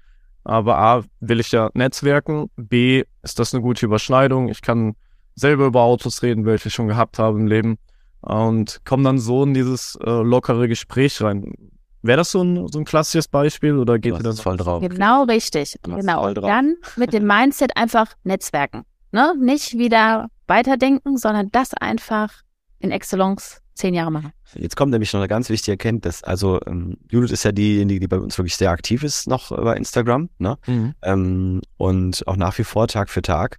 Aber 0.45 0.79
A, 0.79 1.05
will 1.21 1.41
ich 1.41 1.53
ja 1.53 1.71
netzwerken. 1.75 2.51
B, 2.57 3.05
ist 3.23 3.39
das 3.39 3.53
eine 3.53 3.63
gute 3.63 3.85
Überschneidung. 3.85 4.49
Ich 4.49 4.63
kann 4.63 4.95
selber 5.35 5.67
über 5.67 5.83
Autos 5.83 6.23
reden, 6.23 6.47
welche 6.47 6.69
ich 6.69 6.75
schon 6.75 6.89
gehabt 6.89 7.19
habe 7.19 7.39
im 7.39 7.47
Leben. 7.47 7.77
Und 8.21 8.81
komme 8.85 9.05
dann 9.05 9.19
so 9.19 9.43
in 9.45 9.55
dieses 9.55 9.97
äh, 10.05 10.11
lockere 10.11 10.69
Gespräch 10.69 11.21
rein. 11.23 11.55
Wäre 12.03 12.19
das 12.19 12.31
so 12.31 12.43
ein, 12.43 12.69
so 12.69 12.79
ein 12.79 12.85
klassisches 12.85 13.29
Beispiel 13.29 13.77
oder 13.77 13.99
geht 13.99 14.15
ihr 14.15 14.23
das 14.23 14.41
voll 14.41 14.57
drauf? 14.57 14.83
Genau 14.83 15.25
richtig. 15.25 15.77
Genau. 15.83 16.33
Dann 16.33 16.77
mit 16.97 17.13
dem 17.13 17.27
Mindset 17.27 17.77
einfach 17.77 18.15
netzwerken. 18.25 18.85
Ne? 19.13 19.35
Nicht 19.39 19.77
wieder 19.77 20.29
weiterdenken, 20.47 21.19
sondern 21.19 21.51
das 21.51 21.75
einfach 21.75 22.33
in 22.79 22.91
Excellence 22.91 23.61
zehn 23.75 23.95
Jahre 23.95 24.11
machen. 24.11 24.33
Jetzt 24.55 24.77
kommt 24.77 24.93
nämlich 24.93 25.13
noch 25.13 25.21
eine 25.21 25.29
ganz 25.29 25.49
wichtige 25.49 25.73
Erkenntnis. 25.73 26.23
Also 26.23 26.61
ähm, 26.67 26.97
Judith 27.11 27.31
ist 27.31 27.45
ja 27.45 27.53
diejenige, 27.53 28.01
die 28.01 28.09
bei 28.09 28.19
uns 28.19 28.37
wirklich 28.37 28.57
sehr 28.57 28.71
aktiv 28.71 29.03
ist 29.03 29.27
noch 29.27 29.51
bei 29.51 29.77
Instagram, 29.77 30.29
ne? 30.39 30.59
Mhm. 30.67 30.95
Ähm, 31.03 31.61
und 31.77 32.27
auch 32.27 32.37
nach 32.37 32.57
wie 32.59 32.65
vor 32.65 32.89
Tag 32.89 33.11
für 33.11 33.23
Tag. 33.23 33.59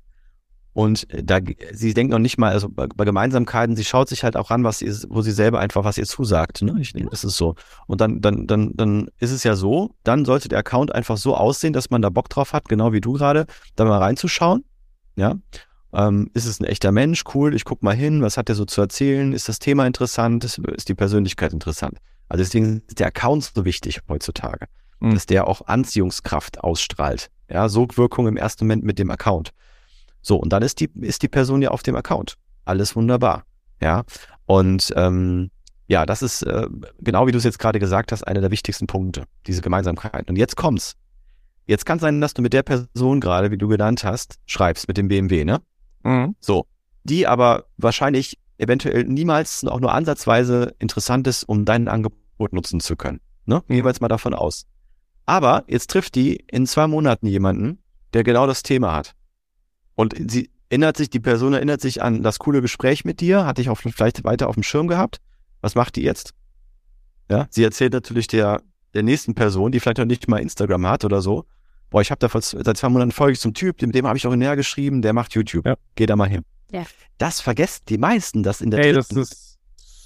Und 0.74 1.06
da, 1.12 1.40
sie 1.74 1.94
denkt 1.94 2.12
noch 2.12 2.20
nicht 2.20 2.38
mal, 2.38 2.52
also 2.52 2.70
bei, 2.70 2.88
bei 2.88 3.04
Gemeinsamkeiten, 3.04 3.76
sie 3.76 3.84
schaut 3.84 4.08
sich 4.08 4.24
halt 4.24 4.38
auch 4.38 4.52
an, 4.52 4.64
was 4.64 4.80
sie, 4.80 4.90
wo 5.10 5.22
sie 5.22 5.32
selber 5.32 5.60
einfach, 5.60 5.84
was 5.84 5.98
ihr 5.98 6.06
zusagt. 6.06 6.62
Ne? 6.62 6.78
Ich 6.80 6.94
denke, 6.94 7.10
das 7.10 7.26
ist 7.26 7.36
so. 7.36 7.56
Und 7.88 8.00
dann, 8.00 8.22
dann, 8.22 8.48
dann, 8.48 8.72
dann 8.76 9.10
ist 9.20 9.32
es 9.32 9.44
ja 9.44 9.56
so, 9.56 9.96
dann 10.04 10.24
sollte 10.24 10.48
der 10.48 10.60
Account 10.60 10.96
einfach 10.96 11.18
so 11.18 11.36
aussehen, 11.36 11.74
dass 11.74 11.90
man 11.90 12.02
da 12.02 12.10
Bock 12.10 12.30
drauf 12.30 12.54
hat, 12.54 12.70
genau 12.70 12.94
wie 12.94 13.02
du 13.02 13.14
gerade, 13.14 13.48
da 13.76 13.84
mal 13.84 13.98
reinzuschauen. 13.98 14.64
Ja. 15.18 15.36
Ähm, 15.94 16.30
ist 16.34 16.46
es 16.46 16.62
ein 16.62 16.66
echter 16.66 16.94
Mensch? 16.94 17.24
Cool, 17.34 17.54
ich 17.54 17.66
guck 17.66 17.84
mal 17.84 17.96
hin, 17.96 18.22
was 18.22 18.38
hat 18.38 18.48
er 18.48 18.56
so 18.56 18.64
zu 18.64 18.80
erzählen? 18.80 19.34
Ist 19.34 19.50
das 19.50 19.60
Thema 19.60 19.86
interessant? 19.86 20.46
Ist, 20.46 20.58
ist 20.58 20.88
die 20.88 20.96
Persönlichkeit 20.96 21.52
interessant? 21.52 21.98
Also 22.30 22.44
deswegen 22.44 22.82
ist 22.88 23.00
der 23.00 23.08
Account 23.08 23.52
so 23.54 23.66
wichtig 23.66 24.00
heutzutage, 24.08 24.68
mhm. 25.02 25.16
dass 25.16 25.26
der 25.26 25.48
auch 25.48 25.68
Anziehungskraft 25.68 26.64
ausstrahlt. 26.64 27.30
Ja, 27.50 27.68
Sogwirkung 27.68 28.28
im 28.28 28.38
ersten 28.38 28.64
Moment 28.64 28.86
mit 28.86 29.00
dem 29.00 29.12
Account. 29.12 29.52
So, 30.22 30.38
und 30.38 30.54
dann 30.54 30.62
ist 30.62 30.80
die, 30.80 30.90
ist 31.02 31.24
die 31.24 31.28
Person 31.28 31.62
ja 31.62 31.70
auf 31.70 31.84
dem 31.84 31.96
Account. 31.96 32.36
Alles 32.66 32.96
wunderbar. 32.96 33.44
Ja. 33.82 34.04
Und 34.46 34.94
ähm, 34.96 35.50
ja, 35.88 36.06
das 36.06 36.22
ist 36.22 36.44
äh, 36.44 36.68
genau 37.00 37.28
wie 37.28 37.32
du 37.32 37.38
es 37.38 37.44
jetzt 37.44 37.60
gerade 37.60 37.80
gesagt 37.80 38.12
hast, 38.12 38.24
einer 38.24 38.42
der 38.42 38.52
wichtigsten 38.52 38.88
Punkte, 38.88 39.26
diese 39.48 39.62
Gemeinsamkeiten. 39.62 40.30
Und 40.30 40.38
jetzt 40.38 40.56
kommt's. 40.56 40.96
Jetzt 41.66 41.86
kann 41.86 42.00
sein, 42.00 42.22
dass 42.22 42.34
du 42.34 42.42
mit 42.42 42.54
der 42.54 42.64
Person 42.64 43.20
gerade, 43.20 43.52
wie 43.52 43.58
du 43.58 43.68
genannt 43.68 44.04
hast, 44.04 44.36
schreibst 44.46 44.88
mit 44.88 44.98
dem 44.98 45.08
BMW, 45.08 45.46
ne? 45.46 45.62
Mhm. 46.04 46.36
So. 46.40 46.66
Die 47.04 47.28
aber 47.28 47.66
wahrscheinlich 47.78 48.38
eventuell 48.58 49.04
niemals 49.06 49.66
auch 49.66 49.80
nur 49.80 49.94
ansatzweise 49.94 50.76
interessant 50.80 51.28
ist, 51.28 51.44
um 51.44 51.66
dein 51.66 51.88
Angebot 51.88 52.54
nutzen 52.54 52.80
zu 52.80 52.96
können. 52.96 53.20
Ne? 53.46 53.64
Wir 53.68 53.84
jetzt 53.84 54.02
mal 54.02 54.08
davon 54.08 54.34
aus. 54.34 54.66
Aber 55.26 55.64
jetzt 55.68 55.90
trifft 55.90 56.16
die 56.16 56.44
in 56.52 56.68
zwei 56.68 56.88
Monaten 56.88 57.28
jemanden, 57.28 57.80
der 58.14 58.24
genau 58.24 58.48
das 58.48 58.64
Thema 58.64 58.94
hat. 58.94 59.16
Und 60.02 60.16
sie 60.32 60.50
erinnert 60.70 60.98
sich, 60.98 61.12
die 61.12 61.20
Person 61.20 61.54
erinnert 61.54 61.80
sich 61.80 62.02
an 62.02 62.24
das 62.24 62.40
coole 62.40 62.64
Gespräch 62.64 63.06
mit 63.06 63.20
dir, 63.20 63.46
hatte 63.46 63.62
ich 63.62 63.70
auch 63.70 63.78
vielleicht 63.78 64.24
weiter 64.24 64.48
auf 64.48 64.56
dem 64.56 64.64
Schirm 64.64 64.88
gehabt. 64.88 65.18
Was 65.62 65.76
macht 65.76 65.96
die 65.96 66.02
jetzt? 66.02 66.34
Ja, 67.30 67.46
sie 67.52 67.64
erzählt 67.64 67.94
natürlich 67.94 68.26
der, 68.26 68.64
der 68.96 69.04
nächsten 69.04 69.36
Person, 69.36 69.72
die 69.72 69.80
vielleicht 69.80 70.00
noch 70.00 70.06
nicht 70.06 70.28
mal 70.28 70.40
Instagram 70.40 70.88
hat 70.88 71.06
oder 71.06 71.22
so. 71.22 71.46
Boah, 71.92 72.02
ich 72.02 72.10
habe 72.10 72.18
da 72.18 72.30
vor, 72.30 72.42
seit 72.42 72.78
zwei 72.78 72.90
Monaten 72.90 73.12
folge 73.12 73.34
ich 73.34 73.40
zum 73.40 73.54
Typ, 73.54 73.80
mit 73.80 73.94
dem 73.94 74.08
habe 74.08 74.18
ich 74.18 74.26
auch 74.26 74.36
näher 74.36 74.56
geschrieben, 74.56 75.04
der 75.04 75.14
macht 75.14 75.36
YouTube. 75.36 75.68
Ja. 75.68 75.76
Geh 75.94 76.08
da 76.08 76.16
mal 76.16 76.28
hin. 76.28 76.42
Ja. 76.72 76.84
Das 77.20 77.40
vergessen 77.40 77.84
die 77.88 78.00
meisten, 78.00 78.42
das 78.42 78.60
in 78.60 78.72
der 78.72 78.80
Hey, 78.80 78.94
das 78.94 79.12
ist 79.12 79.60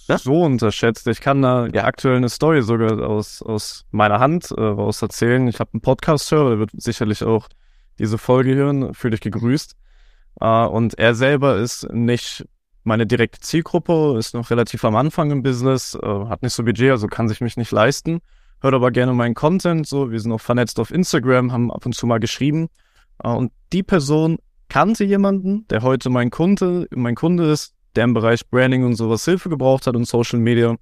ja? 0.09 0.17
so 0.17 0.41
unterschätzt. 0.41 1.07
Ich 1.07 1.21
kann 1.21 1.41
da 1.41 1.67
ja. 1.67 1.85
aktuell 1.85 2.17
eine 2.17 2.27
Story 2.27 2.63
sogar 2.63 3.07
aus, 3.07 3.41
aus 3.41 3.85
meiner 3.91 4.19
Hand 4.19 4.51
äh, 4.51 4.61
raus 4.61 5.01
erzählen. 5.01 5.47
Ich 5.47 5.61
habe 5.61 5.69
einen 5.71 5.81
Podcast-Hörer, 5.81 6.49
der 6.49 6.59
wird 6.59 6.71
sicherlich 6.73 7.23
auch 7.23 7.47
diese 7.99 8.17
Folge 8.17 8.55
hören, 8.55 8.93
fühle 8.93 9.11
dich 9.11 9.21
gegrüßt. 9.21 9.75
Uh, 10.41 10.67
und 10.67 10.99
er 10.99 11.15
selber 11.15 11.57
ist 11.57 11.87
nicht 11.93 12.45
meine 12.83 13.07
direkte 13.07 13.39
Zielgruppe, 13.39 14.15
ist 14.19 14.33
noch 14.33 14.49
relativ 14.49 14.83
am 14.83 14.95
Anfang 14.95 15.31
im 15.31 15.43
Business, 15.43 15.95
uh, 15.95 16.27
hat 16.27 16.43
nicht 16.43 16.53
so 16.53 16.63
Budget, 16.63 16.91
also 16.91 17.07
kann 17.07 17.29
sich 17.29 17.39
mich 17.39 17.55
nicht 17.55 17.71
leisten, 17.71 18.19
hört 18.61 18.73
aber 18.73 18.91
gerne 18.91 19.13
meinen 19.13 19.33
Content, 19.33 19.87
so, 19.87 20.11
wir 20.11 20.19
sind 20.19 20.33
auch 20.33 20.41
vernetzt 20.41 20.79
auf 20.79 20.91
Instagram, 20.91 21.53
haben 21.53 21.71
ab 21.71 21.85
und 21.85 21.95
zu 21.95 22.05
mal 22.05 22.19
geschrieben. 22.19 22.67
Uh, 23.23 23.29
und 23.29 23.53
die 23.71 23.83
Person 23.83 24.39
kannte 24.67 25.05
jemanden, 25.05 25.65
der 25.69 25.83
heute 25.83 26.09
mein 26.09 26.31
Kunde, 26.31 26.87
mein 26.93 27.15
Kunde 27.15 27.49
ist, 27.49 27.73
der 27.95 28.03
im 28.03 28.13
Bereich 28.13 28.49
Branding 28.49 28.83
und 28.83 28.95
sowas 28.95 29.23
Hilfe 29.23 29.49
gebraucht 29.49 29.87
hat 29.87 29.95
und 29.95 30.05
Social 30.05 30.39
Media. 30.39 30.75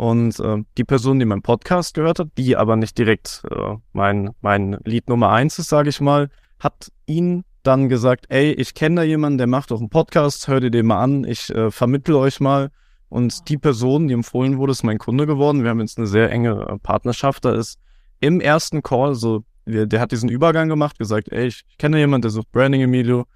Und 0.00 0.40
äh, 0.40 0.64
die 0.78 0.84
Person, 0.84 1.18
die 1.18 1.26
meinen 1.26 1.42
Podcast 1.42 1.92
gehört 1.92 2.20
hat, 2.20 2.28
die 2.38 2.56
aber 2.56 2.74
nicht 2.76 2.96
direkt 2.96 3.42
äh, 3.50 3.76
mein, 3.92 4.30
mein 4.40 4.78
Lied 4.82 5.10
Nummer 5.10 5.28
eins 5.28 5.58
ist, 5.58 5.68
sage 5.68 5.90
ich 5.90 6.00
mal, 6.00 6.30
hat 6.58 6.90
ihn 7.04 7.44
dann 7.64 7.90
gesagt, 7.90 8.24
ey, 8.30 8.50
ich 8.52 8.72
kenne 8.72 8.96
da 8.96 9.02
jemanden, 9.02 9.36
der 9.36 9.46
macht 9.46 9.70
auch 9.70 9.78
einen 9.78 9.90
Podcast, 9.90 10.48
hört 10.48 10.64
ihr 10.64 10.70
den 10.70 10.86
mal 10.86 11.02
an, 11.02 11.24
ich 11.24 11.50
äh, 11.50 11.70
vermittle 11.70 12.16
euch 12.16 12.40
mal. 12.40 12.70
Und 13.10 13.50
die 13.50 13.58
Person, 13.58 14.08
die 14.08 14.14
empfohlen 14.14 14.56
wurde, 14.56 14.70
ist 14.70 14.84
mein 14.84 14.96
Kunde 14.96 15.26
geworden. 15.26 15.64
Wir 15.64 15.68
haben 15.68 15.80
jetzt 15.80 15.98
eine 15.98 16.06
sehr 16.06 16.30
enge 16.30 16.66
äh, 16.66 16.78
Partnerschaft. 16.78 17.44
Da 17.44 17.52
ist 17.52 17.78
im 18.20 18.40
ersten 18.40 18.82
Call, 18.82 19.14
so, 19.14 19.44
der, 19.66 19.84
der 19.84 20.00
hat 20.00 20.12
diesen 20.12 20.30
Übergang 20.30 20.70
gemacht, 20.70 20.98
gesagt, 20.98 21.30
ey, 21.30 21.48
ich 21.48 21.64
kenne 21.76 21.98
jemanden, 21.98 22.22
der 22.22 22.30
sucht 22.30 22.50
Branding 22.52 22.80
Emilio. 22.80 23.26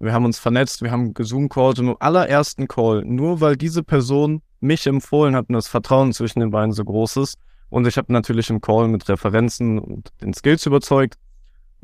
Wir 0.00 0.14
haben 0.14 0.24
uns 0.24 0.38
vernetzt, 0.38 0.80
wir 0.80 0.90
haben 0.90 1.12
gezoom-callt 1.12 1.78
und 1.78 1.88
im 1.88 1.96
allerersten 2.00 2.68
Call, 2.68 3.04
nur 3.04 3.42
weil 3.42 3.56
diese 3.56 3.82
Person 3.82 4.40
mich 4.66 4.86
empfohlen 4.86 5.34
hat 5.36 5.48
und 5.48 5.54
das 5.54 5.68
Vertrauen 5.68 6.12
zwischen 6.12 6.40
den 6.40 6.50
beiden 6.50 6.72
so 6.72 6.84
groß 6.84 7.16
ist. 7.18 7.38
Und 7.68 7.86
ich 7.86 7.96
habe 7.96 8.12
natürlich 8.12 8.50
im 8.50 8.60
Call 8.60 8.88
mit 8.88 9.08
Referenzen 9.08 9.78
und 9.78 10.12
den 10.20 10.34
Skills 10.34 10.66
überzeugt, 10.66 11.16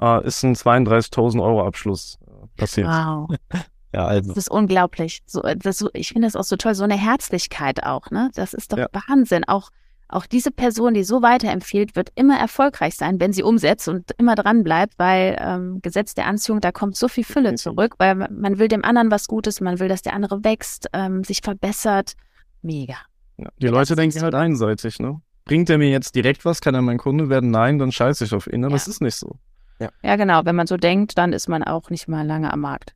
äh, 0.01 0.27
ist 0.27 0.43
ein 0.43 0.55
32.000 0.55 1.43
Euro 1.43 1.67
Abschluss 1.67 2.19
äh, 2.27 2.47
passiert. 2.57 2.89
Wow. 2.89 3.31
ja, 3.95 4.07
also. 4.07 4.29
Das 4.29 4.37
ist 4.37 4.51
unglaublich. 4.51 5.23
So, 5.27 5.43
das, 5.43 5.85
ich 5.93 6.09
finde 6.09 6.27
das 6.27 6.37
auch 6.37 6.45
so 6.45 6.57
toll, 6.57 6.75
so 6.75 6.85
eine 6.85 6.99
Herzlichkeit 6.99 7.85
auch, 7.85 8.11
ne? 8.11 8.31
Das 8.35 8.55
ist 8.55 8.73
doch 8.73 8.79
ja. 8.79 8.87
Wahnsinn. 9.09 9.45
Auch, 9.49 9.71
auch 10.09 10.27
diese 10.27 10.51
Person, 10.51 10.95
die 10.95 11.05
so 11.05 11.23
weiterempfiehlt, 11.23 11.97
wird 11.97 12.11
immer 12.15 12.39
erfolgreich 12.39 12.95
sein, 12.97 13.19
wenn 13.19 13.33
sie 13.33 13.43
umsetzt 13.43 13.89
und 13.89 14.13
immer 14.19 14.35
dran 14.35 14.63
bleibt, 14.63 14.99
weil 14.99 15.37
ähm, 15.41 15.81
Gesetz 15.83 16.15
der 16.15 16.27
Anziehung, 16.27 16.61
da 16.61 16.71
kommt 16.71 16.97
so 16.97 17.09
viel 17.09 17.25
Fülle 17.25 17.55
zurück, 17.57 17.95
weil 17.99 18.15
man 18.15 18.59
will 18.59 18.69
dem 18.69 18.85
anderen 18.85 19.11
was 19.11 19.27
Gutes, 19.27 19.61
man 19.61 19.81
will, 19.81 19.89
dass 19.89 20.03
der 20.03 20.13
andere 20.15 20.45
wächst, 20.45 20.89
ähm, 20.93 21.25
sich 21.25 21.41
verbessert. 21.43 22.15
Mega. 22.63 22.97
Ja, 23.37 23.49
die 23.61 23.67
ja, 23.67 23.73
Leute 23.73 23.97
denken 23.97 24.23
halt 24.23 24.35
einseitig, 24.35 24.99
ne? 24.99 25.21
Bringt 25.45 25.69
er 25.71 25.79
mir 25.79 25.91
jetzt 25.91 26.15
direkt 26.15 26.45
was? 26.45 26.61
Kann 26.61 26.75
er 26.75 26.83
mein 26.83 26.99
Kunde 26.99 27.29
werden? 27.29 27.51
Nein, 27.51 27.79
dann 27.79 27.91
scheiße 27.91 28.25
ich 28.25 28.33
auf 28.33 28.47
ihn. 28.47 28.65
Aber 28.65 28.73
ja. 28.73 28.77
das 28.77 28.89
ist 28.89 29.01
nicht 29.01 29.17
so. 29.17 29.39
Ja. 29.81 29.91
ja, 30.03 30.17
genau. 30.17 30.45
Wenn 30.45 30.55
man 30.55 30.69
so 30.69 30.77
denkt, 30.77 31.19
dann 31.19 31.33
ist 31.33 31.49
man 31.49 31.65
auch 31.65 31.91
nicht 31.91 32.07
mal 32.07 32.25
lange 32.25 32.53
am 32.53 32.61
Markt. 32.61 32.95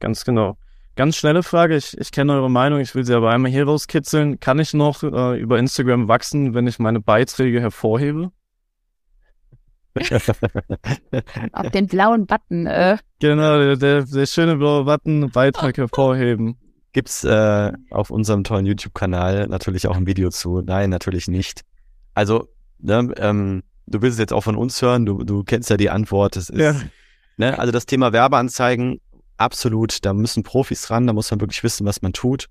Ganz 0.00 0.24
genau. 0.24 0.56
Ganz 0.96 1.16
schnelle 1.16 1.42
Frage. 1.42 1.76
Ich, 1.76 1.96
ich 1.96 2.10
kenne 2.10 2.32
eure 2.32 2.50
Meinung. 2.50 2.80
Ich 2.80 2.94
will 2.94 3.04
sie 3.04 3.14
aber 3.14 3.30
einmal 3.30 3.50
hier 3.50 3.64
rauskitzeln. 3.64 4.40
Kann 4.40 4.58
ich 4.58 4.74
noch 4.74 5.02
äh, 5.02 5.38
über 5.38 5.58
Instagram 5.58 6.08
wachsen, 6.08 6.54
wenn 6.54 6.66
ich 6.66 6.80
meine 6.80 7.00
Beiträge 7.00 7.60
hervorhebe? 7.60 8.32
Auf 11.52 11.70
den 11.70 11.86
blauen 11.86 12.26
Button. 12.26 12.66
Äh. 12.66 12.98
Genau, 13.20 13.58
der, 13.58 13.76
der, 13.76 14.02
der 14.02 14.26
schöne 14.26 14.56
blaue 14.56 14.84
Button, 14.84 15.30
Beitrag 15.30 15.76
hervorheben. 15.78 16.58
Gibt's 16.94 17.24
äh, 17.24 17.72
auf 17.90 18.10
unserem 18.10 18.44
tollen 18.44 18.66
YouTube-Kanal 18.66 19.48
natürlich 19.48 19.88
auch 19.88 19.96
ein 19.96 20.06
Video 20.06 20.30
zu? 20.30 20.60
Nein, 20.60 20.90
natürlich 20.90 21.26
nicht. 21.26 21.62
Also, 22.14 22.48
ne, 22.78 23.12
ähm, 23.18 23.64
du 23.86 24.00
willst 24.00 24.14
es 24.14 24.20
jetzt 24.20 24.32
auch 24.32 24.42
von 24.42 24.54
uns 24.54 24.80
hören, 24.80 25.04
du, 25.04 25.24
du 25.24 25.42
kennst 25.42 25.68
ja 25.70 25.76
die 25.76 25.90
Antwort. 25.90 26.36
Das 26.36 26.50
ist, 26.50 26.58
ja. 26.58 26.76
ne, 27.36 27.58
also 27.58 27.72
das 27.72 27.86
Thema 27.86 28.12
Werbeanzeigen 28.12 29.00
absolut, 29.38 30.04
da 30.04 30.14
müssen 30.14 30.44
Profis 30.44 30.88
ran, 30.88 31.08
da 31.08 31.12
muss 31.12 31.32
man 31.32 31.40
wirklich 31.40 31.64
wissen, 31.64 31.84
was 31.84 32.00
man 32.00 32.12
tut. 32.12 32.46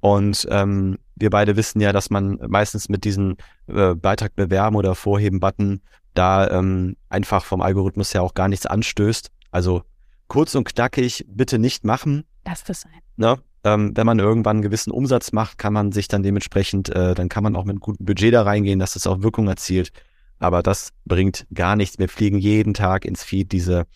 Und 0.00 0.44
ähm, 0.50 0.98
wir 1.14 1.30
beide 1.30 1.56
wissen 1.56 1.80
ja, 1.80 1.92
dass 1.92 2.10
man 2.10 2.40
meistens 2.48 2.88
mit 2.88 3.04
diesen 3.04 3.36
äh, 3.68 3.94
Beitrag 3.94 4.34
bewerben 4.34 4.74
oder 4.74 4.96
Vorheben-Button 4.96 5.82
da 6.14 6.50
ähm, 6.50 6.96
einfach 7.08 7.44
vom 7.44 7.60
Algorithmus 7.60 8.12
ja 8.12 8.22
auch 8.22 8.34
gar 8.34 8.48
nichts 8.48 8.66
anstößt. 8.66 9.30
Also 9.52 9.84
kurz 10.26 10.56
und 10.56 10.64
knackig, 10.64 11.24
bitte 11.28 11.60
nicht 11.60 11.84
machen. 11.84 12.24
Das 12.42 12.66
wird 12.66 12.76
sein. 12.76 12.92
Ne? 13.16 13.38
Ähm, 13.64 13.92
wenn 13.94 14.06
man 14.06 14.18
irgendwann 14.18 14.56
einen 14.56 14.62
gewissen 14.62 14.90
Umsatz 14.90 15.32
macht, 15.32 15.56
kann 15.58 15.72
man 15.72 15.90
sich 15.90 16.06
dann 16.06 16.22
dementsprechend, 16.22 16.90
äh, 16.90 17.14
dann 17.14 17.30
kann 17.30 17.42
man 17.42 17.56
auch 17.56 17.64
mit 17.64 17.72
einem 17.72 17.80
guten 17.80 18.04
Budget 18.04 18.34
da 18.34 18.42
reingehen, 18.42 18.78
dass 18.78 18.94
es 18.94 19.06
auch 19.06 19.22
Wirkung 19.22 19.48
erzielt. 19.48 19.90
Aber 20.38 20.62
das 20.62 20.92
bringt 21.06 21.46
gar 21.54 21.74
nichts. 21.74 21.98
Wir 21.98 22.08
fliegen 22.08 22.38
jeden 22.38 22.74
Tag 22.74 23.04
ins 23.06 23.24
Feed 23.24 23.52
diese, 23.52 23.86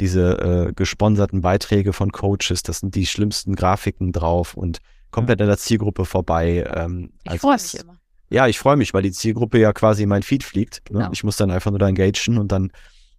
diese 0.00 0.38
äh, 0.68 0.72
gesponserten 0.72 1.40
Beiträge 1.40 1.92
von 1.92 2.10
Coaches. 2.10 2.64
Das 2.64 2.80
sind 2.80 2.96
die 2.96 3.06
schlimmsten 3.06 3.54
Grafiken 3.54 4.10
drauf 4.10 4.54
und 4.54 4.78
komplett 5.12 5.40
an 5.40 5.46
der 5.46 5.58
Zielgruppe 5.58 6.04
vorbei. 6.04 6.68
Ähm, 6.74 7.12
ich 7.30 7.40
freue 7.40 7.54
mich 7.54 7.78
immer. 7.78 7.98
Ja, 8.30 8.48
ich 8.48 8.58
freue 8.58 8.76
mich, 8.76 8.94
weil 8.94 9.02
die 9.02 9.12
Zielgruppe 9.12 9.58
ja 9.58 9.72
quasi 9.72 10.04
in 10.04 10.08
mein 10.08 10.22
Feed 10.22 10.42
fliegt. 10.42 10.90
Ne? 10.90 11.00
Genau. 11.00 11.12
Ich 11.12 11.22
muss 11.22 11.36
dann 11.36 11.50
einfach 11.50 11.70
nur 11.70 11.78
da 11.78 11.86
engagen 11.86 12.38
und 12.38 12.50
dann 12.50 12.72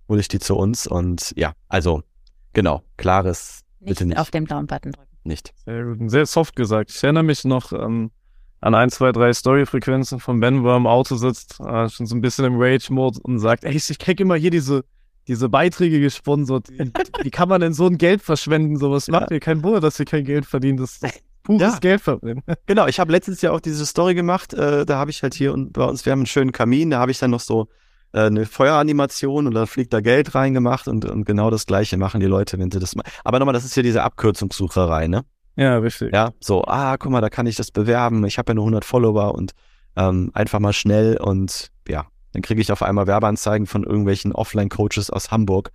hole 0.09 0.19
ich 0.19 0.27
die 0.27 0.39
zu 0.39 0.55
uns. 0.55 0.87
Und 0.87 1.33
ja, 1.37 1.53
also 1.69 2.01
genau, 2.51 2.81
klares. 2.97 3.61
Nicht, 3.79 3.89
bitte 3.89 4.05
nicht. 4.07 4.17
auf 4.17 4.31
den 4.31 4.45
blauen 4.45 4.65
Button 4.65 4.91
drücken. 4.91 5.12
Nicht. 5.24 5.53
Sehr 5.65 5.86
gut. 5.86 6.09
Sehr 6.09 6.26
soft 6.26 6.55
gesagt. 6.55 6.91
Ich 6.91 7.03
erinnere 7.03 7.24
mich 7.24 7.45
noch 7.45 7.71
ähm, 7.71 8.11
an 8.61 8.76
ein, 8.76 8.89
zwei, 8.89 9.11
drei 9.11 9.34
Story-Frequenzen 9.34 10.19
von 10.19 10.39
Ben, 10.39 10.63
wo 10.63 10.69
er 10.69 10.78
im 10.78 10.88
Auto 10.88 11.15
sitzt, 11.15 11.59
äh, 11.59 11.89
schon 11.89 12.05
so 12.05 12.15
ein 12.15 12.21
bisschen 12.21 12.45
im 12.45 12.55
Rage-Mode 12.57 13.19
und 13.24 13.39
sagt, 13.39 13.63
ey, 13.63 13.76
ich 13.76 13.99
krieg 13.99 14.19
immer 14.19 14.36
hier 14.36 14.51
diese, 14.51 14.84
diese 15.28 15.49
Beiträge 15.49 15.99
gesponsert. 15.99 16.69
Wie 16.69 17.32
kann 17.32 17.49
man 17.49 17.61
denn 17.61 17.74
so 17.74 17.88
ein 17.88 17.97
Geld 17.97 18.21
verschwenden? 18.21 18.78
Sowas 18.78 19.07
macht 19.07 19.32
ja. 19.32 19.36
mir 19.36 19.39
kein 19.39 19.63
Wunder, 19.63 19.80
dass 19.80 19.99
ihr 19.99 20.05
kein 20.05 20.26
Geld 20.26 20.45
verdient. 20.45 20.80
Das 20.80 20.97
ist 20.97 21.24
pures 21.43 21.74
ja. 21.74 21.80
Geld 21.80 22.01
verbrennen. 22.01 22.43
Genau, 22.65 22.88
ich 22.88 22.99
habe 22.99 23.11
letztes 23.11 23.41
Jahr 23.41 23.53
auch 23.53 23.59
diese 23.59 23.86
Story 23.86 24.15
gemacht. 24.15 24.53
Äh, 24.53 24.86
da 24.86 24.97
habe 24.97 25.11
ich 25.11 25.24
halt 25.24 25.34
hier 25.34 25.53
und 25.53 25.74
bei 25.74 25.84
uns, 25.84 26.05
wir 26.05 26.11
haben 26.11 26.19
einen 26.19 26.26
schönen 26.26 26.51
Kamin, 26.51 26.89
da 26.89 26.99
habe 26.99 27.11
ich 27.11 27.19
dann 27.19 27.32
noch 27.32 27.41
so 27.41 27.67
eine 28.20 28.45
Feueranimation 28.45 29.47
und 29.47 29.53
da 29.53 29.66
fliegt 29.66 29.93
da 29.93 30.01
Geld 30.01 30.36
reingemacht 30.36 30.88
und, 30.88 31.05
und 31.05 31.26
genau 31.26 31.49
das 31.49 31.66
gleiche 31.66 31.97
machen 31.97 32.20
die 32.20 32.28
Leute, 32.28 32.59
wenn 32.59 32.72
sie 32.72 32.80
das 32.80 32.95
machen. 32.95 33.09
Aber 33.24 33.39
nochmal, 33.39 33.53
das 33.53 33.66
ist 33.66 33.76
ja 33.76 33.84
diese 33.84 34.03
Abkürzungssucherei, 34.03 35.07
ne? 35.07 35.26
Ja, 35.55 35.78
richtig. 35.78 36.14
Ja, 36.14 36.32
so, 36.39 36.64
ah, 36.66 36.97
guck 36.97 37.11
mal, 37.11 37.22
da 37.22 37.30
kann 37.30 37.45
ich 37.45 37.55
das 37.55 37.72
bewerben. 37.72 38.26
Ich 38.26 38.38
habe 38.38 38.51
ja 38.51 38.55
nur 38.55 38.64
100 38.64 38.86
Follower 38.86 39.36
und 39.36 39.53
ähm, 39.95 40.32
einfach 40.34 40.59
mal 40.59 40.74
schnell 40.74 41.18
und 41.18 41.72
ja, 41.88 42.07
dann 42.34 42.41
kriege 42.41 42.61
ich 42.61 42.72
auf 42.72 42.82
einmal 42.82 43.07
Werbeanzeigen 43.07 43.68
von 43.68 43.84
irgendwelchen 43.84 44.32
Offline-Coaches 44.32 45.09
aus 45.09 45.32
Hamburg. 45.32 45.72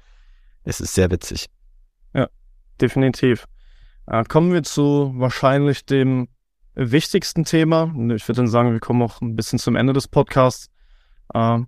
Es 0.64 0.80
ist 0.80 0.94
sehr 0.94 1.10
witzig. 1.10 1.46
Ja, 2.14 2.28
definitiv. 2.80 3.46
Äh, 4.06 4.24
kommen 4.24 4.52
wir 4.52 4.62
zu 4.64 5.12
wahrscheinlich 5.16 5.86
dem 5.86 6.28
wichtigsten 6.74 7.44
Thema. 7.44 7.84
Ich 8.14 8.26
würde 8.28 8.38
dann 8.38 8.48
sagen, 8.48 8.72
wir 8.72 8.80
kommen 8.80 9.02
auch 9.02 9.20
ein 9.20 9.36
bisschen 9.36 9.58
zum 9.58 9.76
Ende 9.76 9.92
des 9.92 10.08
Podcasts. 10.08 10.68
Äh, 11.32 11.60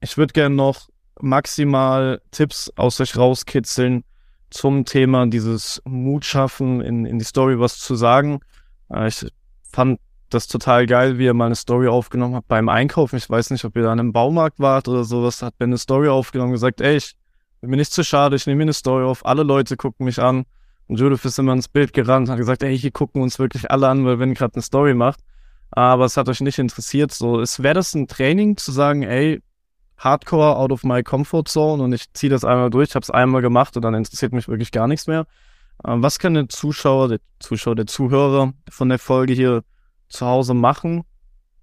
ich 0.00 0.16
würde 0.16 0.32
gerne 0.32 0.54
noch 0.54 0.88
maximal 1.20 2.20
Tipps 2.30 2.72
aus 2.76 3.00
euch 3.00 3.16
rauskitzeln 3.16 4.04
zum 4.50 4.84
Thema 4.84 5.26
dieses 5.26 5.82
Mut 5.84 6.24
schaffen, 6.24 6.80
in, 6.80 7.04
in 7.04 7.18
die 7.18 7.24
Story 7.24 7.58
was 7.58 7.78
zu 7.78 7.96
sagen. 7.96 8.40
Äh, 8.90 9.08
ich 9.08 9.26
fand 9.70 10.00
das 10.30 10.46
total 10.46 10.86
geil, 10.86 11.18
wie 11.18 11.26
er 11.26 11.34
mal 11.34 11.46
eine 11.46 11.54
Story 11.54 11.88
aufgenommen 11.88 12.34
hat 12.34 12.48
beim 12.48 12.68
Einkaufen. 12.68 13.16
Ich 13.16 13.28
weiß 13.28 13.50
nicht, 13.50 13.64
ob 13.64 13.76
ihr 13.76 13.82
da 13.82 13.92
an 13.92 14.00
einem 14.00 14.12
Baumarkt 14.12 14.60
wart 14.60 14.88
oder 14.88 15.04
sowas. 15.04 15.42
Hat 15.42 15.56
Ben 15.58 15.70
eine 15.70 15.78
Story 15.78 16.08
aufgenommen 16.08 16.50
und 16.50 16.54
gesagt, 16.54 16.80
ey, 16.80 16.96
ich 16.96 17.14
bin 17.60 17.70
mir 17.70 17.76
nicht 17.76 17.92
zu 17.92 18.04
schade, 18.04 18.36
ich 18.36 18.46
nehme 18.46 18.58
mir 18.58 18.64
eine 18.64 18.72
Story 18.72 19.04
auf. 19.04 19.24
Alle 19.24 19.42
Leute 19.42 19.76
gucken 19.76 20.04
mich 20.04 20.20
an. 20.20 20.44
Und 20.86 20.98
Judith 20.98 21.24
ist 21.24 21.38
immer 21.38 21.52
ins 21.52 21.68
Bild 21.68 21.92
gerannt 21.92 22.28
und 22.28 22.32
hat 22.32 22.38
gesagt, 22.38 22.62
ey, 22.62 22.78
hier 22.78 22.90
gucken 22.90 23.22
uns 23.22 23.38
wirklich 23.38 23.70
alle 23.70 23.88
an, 23.88 24.06
weil 24.06 24.18
wenn 24.18 24.34
gerade 24.34 24.54
eine 24.54 24.62
Story 24.62 24.94
macht. 24.94 25.20
Aber 25.70 26.06
es 26.06 26.16
hat 26.16 26.28
euch 26.28 26.40
nicht 26.40 26.58
interessiert. 26.58 27.12
So, 27.12 27.40
es 27.40 27.62
wäre 27.62 27.74
das 27.74 27.94
ein 27.94 28.06
Training 28.06 28.56
zu 28.56 28.72
sagen, 28.72 29.02
ey, 29.02 29.42
Hardcore 29.98 30.56
out 30.56 30.72
of 30.72 30.84
my 30.84 31.02
comfort 31.02 31.44
zone 31.48 31.82
und 31.82 31.92
ich 31.92 32.12
ziehe 32.12 32.30
das 32.30 32.44
einmal 32.44 32.70
durch, 32.70 32.94
habe 32.94 33.02
es 33.02 33.10
einmal 33.10 33.42
gemacht 33.42 33.76
und 33.76 33.82
dann 33.82 33.94
interessiert 33.94 34.32
mich 34.32 34.48
wirklich 34.48 34.70
gar 34.70 34.86
nichts 34.86 35.06
mehr. 35.06 35.26
Ähm, 35.86 36.02
was 36.02 36.18
kann 36.18 36.34
der 36.34 36.48
Zuschauer, 36.48 37.08
der 37.08 37.20
Zuschauer, 37.40 37.74
der 37.74 37.86
Zuhörer 37.86 38.52
von 38.70 38.88
der 38.88 38.98
Folge 38.98 39.32
hier 39.32 39.64
zu 40.08 40.26
Hause 40.26 40.54
machen? 40.54 41.04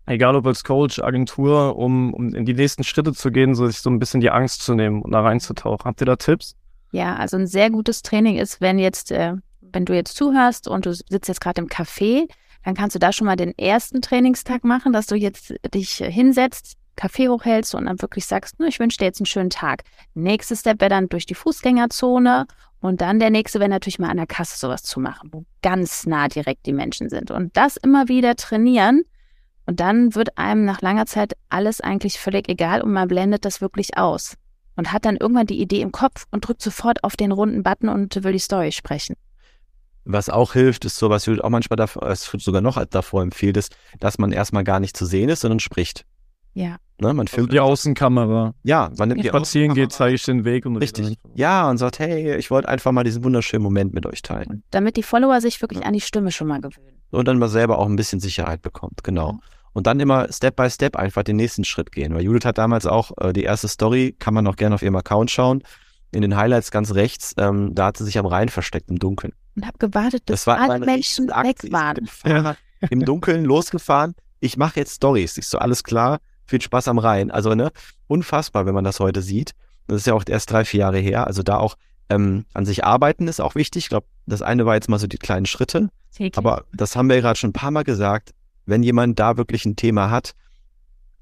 Egal 0.06 0.36
ob 0.36 0.46
als 0.46 0.64
Coach, 0.64 1.00
Agentur, 1.00 1.78
um, 1.78 2.14
um 2.14 2.36
in 2.36 2.46
die 2.46 2.54
nächsten 2.54 2.84
Schritte 2.84 3.14
zu 3.14 3.32
gehen, 3.32 3.56
so 3.56 3.66
sich 3.66 3.80
so 3.80 3.90
ein 3.90 3.98
bisschen 3.98 4.22
die 4.22 4.30
Angst 4.30 4.62
zu 4.62 4.76
nehmen 4.76 5.02
und 5.02 5.12
da 5.12 5.22
reinzutauchen. 5.22 5.86
Habt 5.86 6.02
ihr 6.02 6.06
da 6.06 6.16
Tipps? 6.16 6.56
Ja, 6.92 7.16
also 7.16 7.38
ein 7.38 7.48
sehr 7.48 7.72
gutes 7.72 8.04
Training 8.04 8.38
ist, 8.38 8.62
wenn 8.62 8.78
jetzt, 8.78 9.12
äh, 9.12 9.34
wenn 9.62 9.86
du 9.86 9.96
jetzt 9.96 10.16
zuhörst 10.16 10.68
und 10.68 10.86
du 10.86 10.94
sitzt 10.94 11.28
jetzt 11.28 11.42
gerade 11.42 11.62
im 11.62 11.68
Café, 11.68 12.28
dann 12.64 12.76
kannst 12.76 12.96
du 12.96 13.00
da 13.00 13.12
schon 13.12 13.26
mal 13.26 13.36
den 13.36 13.58
ersten 13.58 14.02
Trainingstag 14.02 14.64
machen, 14.64 14.94
dass 14.94 15.08
du 15.08 15.16
jetzt 15.16 15.54
dich 15.74 15.98
hinsetzt, 15.98 16.78
Kaffee 16.96 17.30
hochhältst 17.30 17.76
und 17.76 17.86
dann 17.86 18.02
wirklich 18.02 18.26
sagst, 18.26 18.56
ich 18.60 18.80
wünsche 18.80 18.98
dir 18.98 19.06
jetzt 19.06 19.20
einen 19.20 19.26
schönen 19.26 19.50
Tag. 19.50 19.84
Nächstes 20.14 20.62
Step 20.62 20.82
wäre 20.82 20.90
dann 20.90 21.10
durch 21.10 21.26
die 21.26 21.36
Fußgängerzone 21.36 22.48
und 22.80 23.02
dann 23.02 23.20
der 23.20 23.30
nächste 23.30 23.60
wäre 23.60 23.70
natürlich 23.70 24.00
mal 24.00 24.10
an 24.10 24.18
der 24.18 24.28
Kasse 24.28 24.58
sowas 24.58 24.84
zu 24.84 25.00
machen, 25.00 25.30
wo 25.32 25.46
ganz 25.62 26.06
nah 26.06 26.28
direkt 26.28 26.66
die 26.66 26.74
Menschen 26.74 27.10
sind. 27.10 27.32
Und 27.32 27.56
das 27.58 27.78
immer 27.78 28.08
wieder 28.08 28.36
trainieren 28.36 29.04
und 29.66 29.80
dann 29.80 30.16
wird 30.16 30.38
einem 30.38 30.66
nach 30.66 30.82
langer 30.82 31.06
Zeit 31.06 31.34
alles 31.50 31.82
eigentlich 31.82 32.20
völlig 32.20 32.48
egal 32.50 32.82
und 32.82 32.92
man 32.92 33.08
blendet 33.08 33.46
das 33.46 33.62
wirklich 33.62 33.98
aus 33.98 34.36
und 34.76 34.92
hat 34.92 35.06
dann 35.06 35.18
irgendwann 35.18 35.48
die 35.48 35.60
Idee 35.60 35.82
im 35.82 35.92
Kopf 35.92 36.26
und 36.32 36.48
drückt 36.48 36.62
sofort 36.62 37.04
auf 37.04 37.16
den 37.16 37.32
runden 37.32 37.64
Button 37.64 37.90
und 37.90 38.24
will 38.24 38.34
die 38.34 38.40
Story 38.40 38.72
sprechen. 38.72 39.16
Was 40.04 40.30
auch 40.30 40.54
hilft, 40.54 40.86
ist 40.86 40.98
so, 40.98 41.10
was 41.10 41.26
Judith 41.26 41.42
auch 41.42 41.50
manchmal 41.50 41.84
es 42.12 42.26
sogar 42.26 42.62
noch 42.62 42.84
davor 42.86 43.24
empfiehlt, 43.24 43.58
ist, 43.58 43.76
dass 44.00 44.20
man 44.20 44.32
erstmal 44.32 44.64
gar 44.64 44.80
nicht 44.80 44.96
zu 44.96 45.06
sehen 45.06 45.30
ist, 45.30 45.40
sondern 45.40 45.60
spricht. 45.60 46.06
Ja. 46.56 46.78
Ne, 47.00 47.14
man 47.14 47.28
filmt 47.28 47.52
die 47.52 47.60
Außenkamera. 47.60 48.56
Ja, 48.64 48.90
man 48.98 49.10
nimmt 49.10 49.24
die 49.24 49.28
Spazieren 49.28 49.76
geht, 49.76 49.92
zeige 49.92 50.16
ich 50.16 50.24
den 50.24 50.46
Weg 50.46 50.66
und 50.66 50.78
richtig. 50.78 51.18
Ja, 51.36 51.70
und 51.70 51.78
sagt, 51.78 52.00
hey, 52.00 52.36
ich 52.38 52.50
wollte 52.50 52.70
einfach 52.70 52.92
mal 52.92 53.04
diesen 53.04 53.24
wunderschönen 53.24 53.62
Moment 53.62 53.94
mit 53.94 54.06
euch 54.06 54.22
teilen. 54.22 54.64
Damit 54.72 54.96
die 54.96 55.04
Follower 55.04 55.42
sich 55.42 55.62
wirklich 55.62 55.82
ja. 55.82 55.86
an 55.86 55.94
die 55.94 56.02
Stimme 56.02 56.32
schon 56.32 56.48
mal 56.48 56.62
gewöhnen. 56.62 57.02
Und 57.12 57.28
dann 57.28 57.38
mal 57.38 57.50
selber 57.50 57.78
auch 57.78 57.86
ein 57.86 57.98
bisschen 57.98 58.20
Sicherheit 58.20 58.64
bekommt, 58.64 59.04
genau. 59.04 59.34
Ja 59.34 59.40
und 59.76 59.88
dann 59.88 60.00
immer 60.00 60.32
Step 60.32 60.56
by 60.56 60.70
Step 60.70 60.96
einfach 60.96 61.24
den 61.24 61.36
nächsten 61.36 61.66
Schritt 61.66 61.92
gehen. 61.92 62.16
Weil 62.16 62.24
Judith 62.24 62.46
hat 62.46 62.58
damals 62.58 62.86
auch 62.86 63.12
äh, 63.20 63.34
die 63.34 63.44
erste 63.44 63.68
Story, 63.68 64.16
kann 64.18 64.34
man 64.34 64.48
auch 64.48 64.56
gerne 64.56 64.74
auf 64.74 64.82
ihrem 64.82 64.96
Account 64.96 65.30
schauen. 65.32 65.64
In 66.14 66.22
den 66.22 66.38
Highlights 66.38 66.72
ganz 66.72 66.94
rechts, 66.94 67.34
ähm, 67.38 67.76
da 67.76 67.88
hat 67.88 67.98
sie 67.98 68.06
sich 68.06 68.18
am 68.18 68.26
Rhein 68.26 68.48
versteckt 68.48 68.90
im 68.90 69.00
Dunkeln. 69.00 69.34
Und 69.58 69.68
habe 69.68 69.78
gewartet, 69.78 70.24
dass 70.28 70.48
alle 70.48 70.80
Menschen 70.80 71.28
weg 71.28 71.74
waren. 71.74 72.10
Im 72.90 73.04
Dunkeln 73.04 73.44
losgefahren. 73.44 74.16
Ich 74.40 74.56
mache 74.56 74.80
jetzt 74.80 74.96
Stories. 74.96 75.38
Ich 75.38 75.48
so, 75.48 75.58
alles 75.58 75.84
klar, 75.84 76.20
viel 76.46 76.62
Spaß 76.62 76.88
am 76.88 77.00
Rhein. 77.00 77.32
Also, 77.32 77.56
ne, 77.56 77.72
unfassbar, 78.08 78.66
wenn 78.66 78.76
man 78.76 78.84
das 78.84 79.00
heute 79.00 79.22
sieht. 79.22 79.52
Das 79.88 79.98
ist 79.98 80.08
ja 80.08 80.14
auch 80.14 80.24
erst 80.28 80.52
drei, 80.52 80.66
vier 80.66 80.82
Jahre 80.82 80.98
her. 80.98 81.28
Also 81.28 81.44
da 81.44 81.58
auch 81.58 81.76
ähm, 82.10 82.46
an 82.54 82.66
sich 82.66 82.84
arbeiten 82.84 83.28
ist 83.28 83.40
auch 83.40 83.54
wichtig. 83.54 83.86
Ich 83.86 83.90
glaube, 83.90 84.08
das 84.26 84.42
eine 84.42 84.66
war 84.66 84.74
jetzt 84.74 84.90
mal 84.90 84.98
so 84.98 85.06
die 85.06 85.18
kleinen 85.18 85.46
Schritte. 85.46 85.90
Täglich. 86.12 86.38
Aber 86.38 86.66
das 86.74 86.96
haben 86.96 87.10
wir 87.10 87.22
gerade 87.22 87.38
schon 87.38 87.52
ein 87.52 87.54
paar 87.54 87.72
Mal 87.72 87.84
gesagt 87.84 88.34
wenn 88.66 88.84
jemand 88.84 89.20
da 89.20 89.38
wirklich 89.38 89.66
ein 89.66 89.76
Thema 89.76 90.10
hat, 90.10 90.34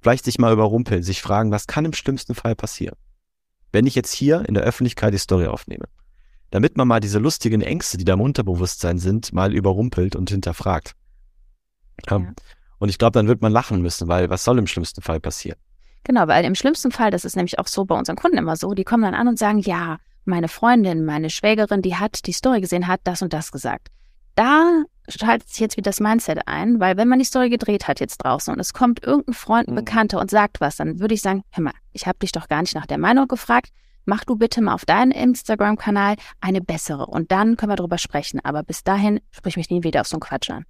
vielleicht 0.02 0.26
sich 0.26 0.40
mal 0.40 0.54
überrumpeln, 0.54 1.04
sich 1.04 1.22
fragen, 1.22 1.52
was 1.52 1.68
kann 1.68 1.86
im 1.86 1.94
schlimmsten 1.94 2.36
Fall 2.36 2.56
passieren? 2.56 2.96
Wenn 3.72 3.86
ich 3.86 3.96
jetzt 3.96 4.14
hier 4.14 4.48
in 4.48 4.54
der 4.54 4.64
Öffentlichkeit 4.64 5.14
die 5.14 5.20
Story 5.20 5.48
aufnehme, 5.48 5.86
damit 6.52 6.78
man 6.78 6.88
mal 6.88 7.00
diese 7.00 7.20
lustigen 7.20 7.62
Ängste, 7.62 7.98
die 7.98 8.06
da 8.06 8.14
im 8.14 8.22
Unterbewusstsein 8.22 9.00
sind, 9.00 9.34
mal 9.34 9.54
überrumpelt 9.54 10.16
und 10.16 10.30
hinterfragt. 10.30 10.94
Ja. 12.10 12.34
Und 12.84 12.90
ich 12.90 12.98
glaube, 12.98 13.14
dann 13.14 13.30
wird 13.30 13.42
man 13.42 13.54
lachen 13.54 13.82
müssen, 13.82 14.10
weil 14.10 14.30
was 14.30 14.44
soll 14.44 14.60
im 14.60 14.68
schlimmsten 14.68 15.02
Fall 15.02 15.22
passieren? 15.22 15.58
Genau, 16.04 16.28
weil 16.28 16.44
im 16.44 16.54
schlimmsten 16.54 16.92
Fall, 16.92 17.12
das 17.12 17.24
ist 17.24 17.38
nämlich 17.38 17.58
auch 17.58 17.68
so 17.68 17.86
bei 17.86 17.96
unseren 17.96 18.18
Kunden 18.18 18.38
immer 18.38 18.58
so, 18.58 18.74
die 18.74 18.84
kommen 18.84 19.04
dann 19.04 19.14
an 19.14 19.30
und 19.30 19.40
sagen, 19.40 19.60
ja, 19.60 20.00
meine 20.26 20.50
Freundin, 20.50 21.06
meine 21.06 21.30
Schwägerin, 21.30 21.82
die 21.82 21.96
hat 21.96 22.28
die 22.28 22.34
Story 22.34 22.60
gesehen, 22.60 22.88
hat 22.88 23.00
das 23.06 23.22
und 23.22 23.32
das 23.32 23.54
gesagt. 23.54 23.88
Da 24.36 24.84
schaltet 25.08 25.48
sich 25.48 25.62
jetzt 25.62 25.78
wieder 25.78 25.92
das 25.92 26.02
Mindset 26.02 26.46
ein, 26.46 26.82
weil 26.82 26.98
wenn 26.98 27.08
man 27.08 27.20
die 27.20 27.26
Story 27.26 27.50
gedreht 27.50 27.88
hat 27.88 28.02
jetzt 28.02 28.18
draußen 28.18 28.54
und 28.54 28.60
es 28.60 28.74
kommt 28.74 29.02
irgendein 29.02 29.34
Freund, 29.34 29.70
ein 29.70 29.76
mhm. 29.76 29.86
Bekannter 29.86 30.20
und 30.20 30.30
sagt 30.30 30.60
was, 30.60 30.76
dann 30.76 31.00
würde 31.00 31.14
ich 31.14 31.22
sagen, 31.22 31.44
hör 31.52 31.64
mal, 31.64 31.74
ich 31.94 32.06
habe 32.06 32.20
dich 32.20 32.34
doch 32.34 32.50
gar 32.50 32.60
nicht 32.60 32.76
nach 32.76 32.86
der 32.86 32.98
Meinung 32.98 33.30
gefragt, 33.30 33.70
mach 34.04 34.26
du 34.26 34.36
bitte 34.36 34.62
mal 34.62 34.74
auf 34.74 34.84
deinen 34.84 35.12
Instagram-Kanal 35.12 36.18
eine 36.42 36.60
bessere 36.60 37.06
und 37.06 37.32
dann 37.32 37.56
können 37.56 37.72
wir 37.72 37.78
darüber 37.78 37.98
sprechen. 37.98 38.42
Aber 38.44 38.62
bis 38.62 38.84
dahin 38.84 39.22
sprich 39.32 39.56
mich 39.56 39.70
nie 39.70 39.84
wieder 39.84 40.02
auf 40.02 40.08
so 40.08 40.18
einen 40.18 40.22
Quatsch 40.22 40.50
an. 40.50 40.66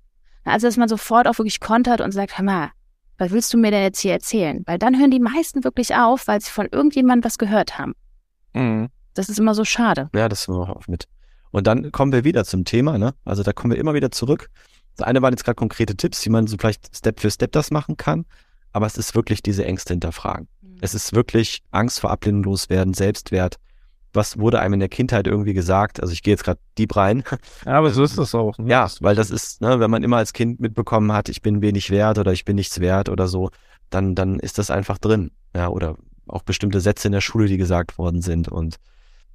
Also, 0.46 0.68
dass 0.68 0.78
man 0.78 0.90
sofort 0.90 1.28
auch 1.28 1.38
wirklich 1.38 1.60
kontert 1.60 2.02
und 2.02 2.12
sagt, 2.12 2.38
hör 2.38 2.46
mal, 2.46 2.72
was 3.18 3.32
willst 3.32 3.54
du 3.54 3.58
mir 3.58 3.72
denn 3.72 3.84
jetzt 3.84 4.00
hier 4.00 4.14
erzählen? 4.14 4.64
Weil 4.66 4.78
dann 4.78 5.00
hören 5.00 5.12
die 5.12 5.20
meisten 5.20 5.64
wirklich 5.64 5.96
auf, 5.96 6.28
weil 6.28 6.42
sie 6.42 6.50
von 6.50 6.68
irgendjemandem 6.72 7.24
was 7.24 7.38
gehört 7.38 7.78
haben. 7.78 7.94
Mhm. 8.54 8.90
Das 9.14 9.30
ist 9.30 9.40
immer 9.40 9.54
so 9.54 9.64
schade. 9.64 10.10
Ja, 10.16 10.28
das 10.28 10.42
ist 10.42 10.48
immer 10.48 10.76
auch 10.76 10.88
mit. 10.88 11.06
Und 11.52 11.68
dann 11.68 11.92
kommen 11.92 12.12
wir 12.12 12.24
wieder 12.24 12.46
zum 12.46 12.66
Thema, 12.66 12.98
ne? 12.98 13.14
Also 13.26 13.44
da 13.44 13.54
kommen 13.54 13.74
wir 13.74 13.80
immer 13.80 13.94
wieder 13.94 14.12
zurück. 14.12 14.50
Das 14.98 15.08
eine 15.08 15.22
waren 15.22 15.34
jetzt 15.34 15.44
gerade 15.44 15.56
konkrete 15.56 15.96
Tipps, 15.96 16.26
wie 16.26 16.30
man 16.30 16.48
so 16.48 16.58
vielleicht 16.58 16.96
Step 16.96 17.20
für 17.20 17.30
Step 17.30 17.52
das 17.52 17.72
machen 17.72 17.98
kann. 17.98 18.26
Aber 18.72 18.88
es 18.88 18.98
ist 18.98 19.14
wirklich 19.14 19.44
diese 19.44 19.64
Ängste 19.64 19.94
hinterfragen. 19.94 20.48
Mhm. 20.62 20.78
Es 20.82 20.96
ist 20.96 21.14
wirklich 21.14 21.62
Angst 21.72 22.00
vor 22.00 22.10
Ablehnung 22.10 22.44
loswerden, 22.44 22.94
Selbstwert. 22.94 23.58
Was 24.14 24.38
wurde 24.38 24.60
einem 24.60 24.76
in 24.76 24.80
der 24.80 24.90
Kindheit 24.90 25.28
irgendwie 25.28 25.54
gesagt. 25.54 26.02
Also 26.02 26.14
ich 26.14 26.24
gehe 26.24 26.34
jetzt 26.34 26.44
gerade 26.44 26.60
deep 26.78 26.96
rein. 26.96 27.24
Ja, 27.66 27.74
aber 27.74 27.92
so 27.92 28.04
ist 28.04 28.18
das 28.18 28.36
auch. 28.36 28.58
Ne? 28.58 28.70
Ja, 28.70 28.88
weil 29.00 29.16
das 29.16 29.32
ist, 29.32 29.62
ne, 29.62 29.80
wenn 29.80 29.90
man 29.90 30.04
immer 30.04 30.18
als 30.18 30.34
Kind 30.34 30.60
mitbekommen 30.60 31.12
hat, 31.12 31.30
ich 31.30 31.42
bin 31.42 31.62
wenig 31.62 31.90
wert 31.90 32.20
oder 32.20 32.32
ich 32.32 32.46
bin 32.46 32.56
nichts 32.56 32.80
wert 32.80 33.10
oder 33.10 33.28
so, 33.28 33.50
dann, 33.90 34.16
dann 34.16 34.40
ist 34.40 34.58
das 34.58 34.70
einfach 34.70 34.98
drin. 34.98 35.32
Ja, 35.56 35.70
oder 35.70 35.98
auch 36.28 36.44
bestimmte 36.44 36.80
Sätze 36.80 37.08
in 37.08 37.12
der 37.12 37.22
Schule, 37.22 37.48
die 37.48 37.58
gesagt 37.58 37.98
worden 37.98 38.22
sind 38.22 38.48
und 38.48 38.78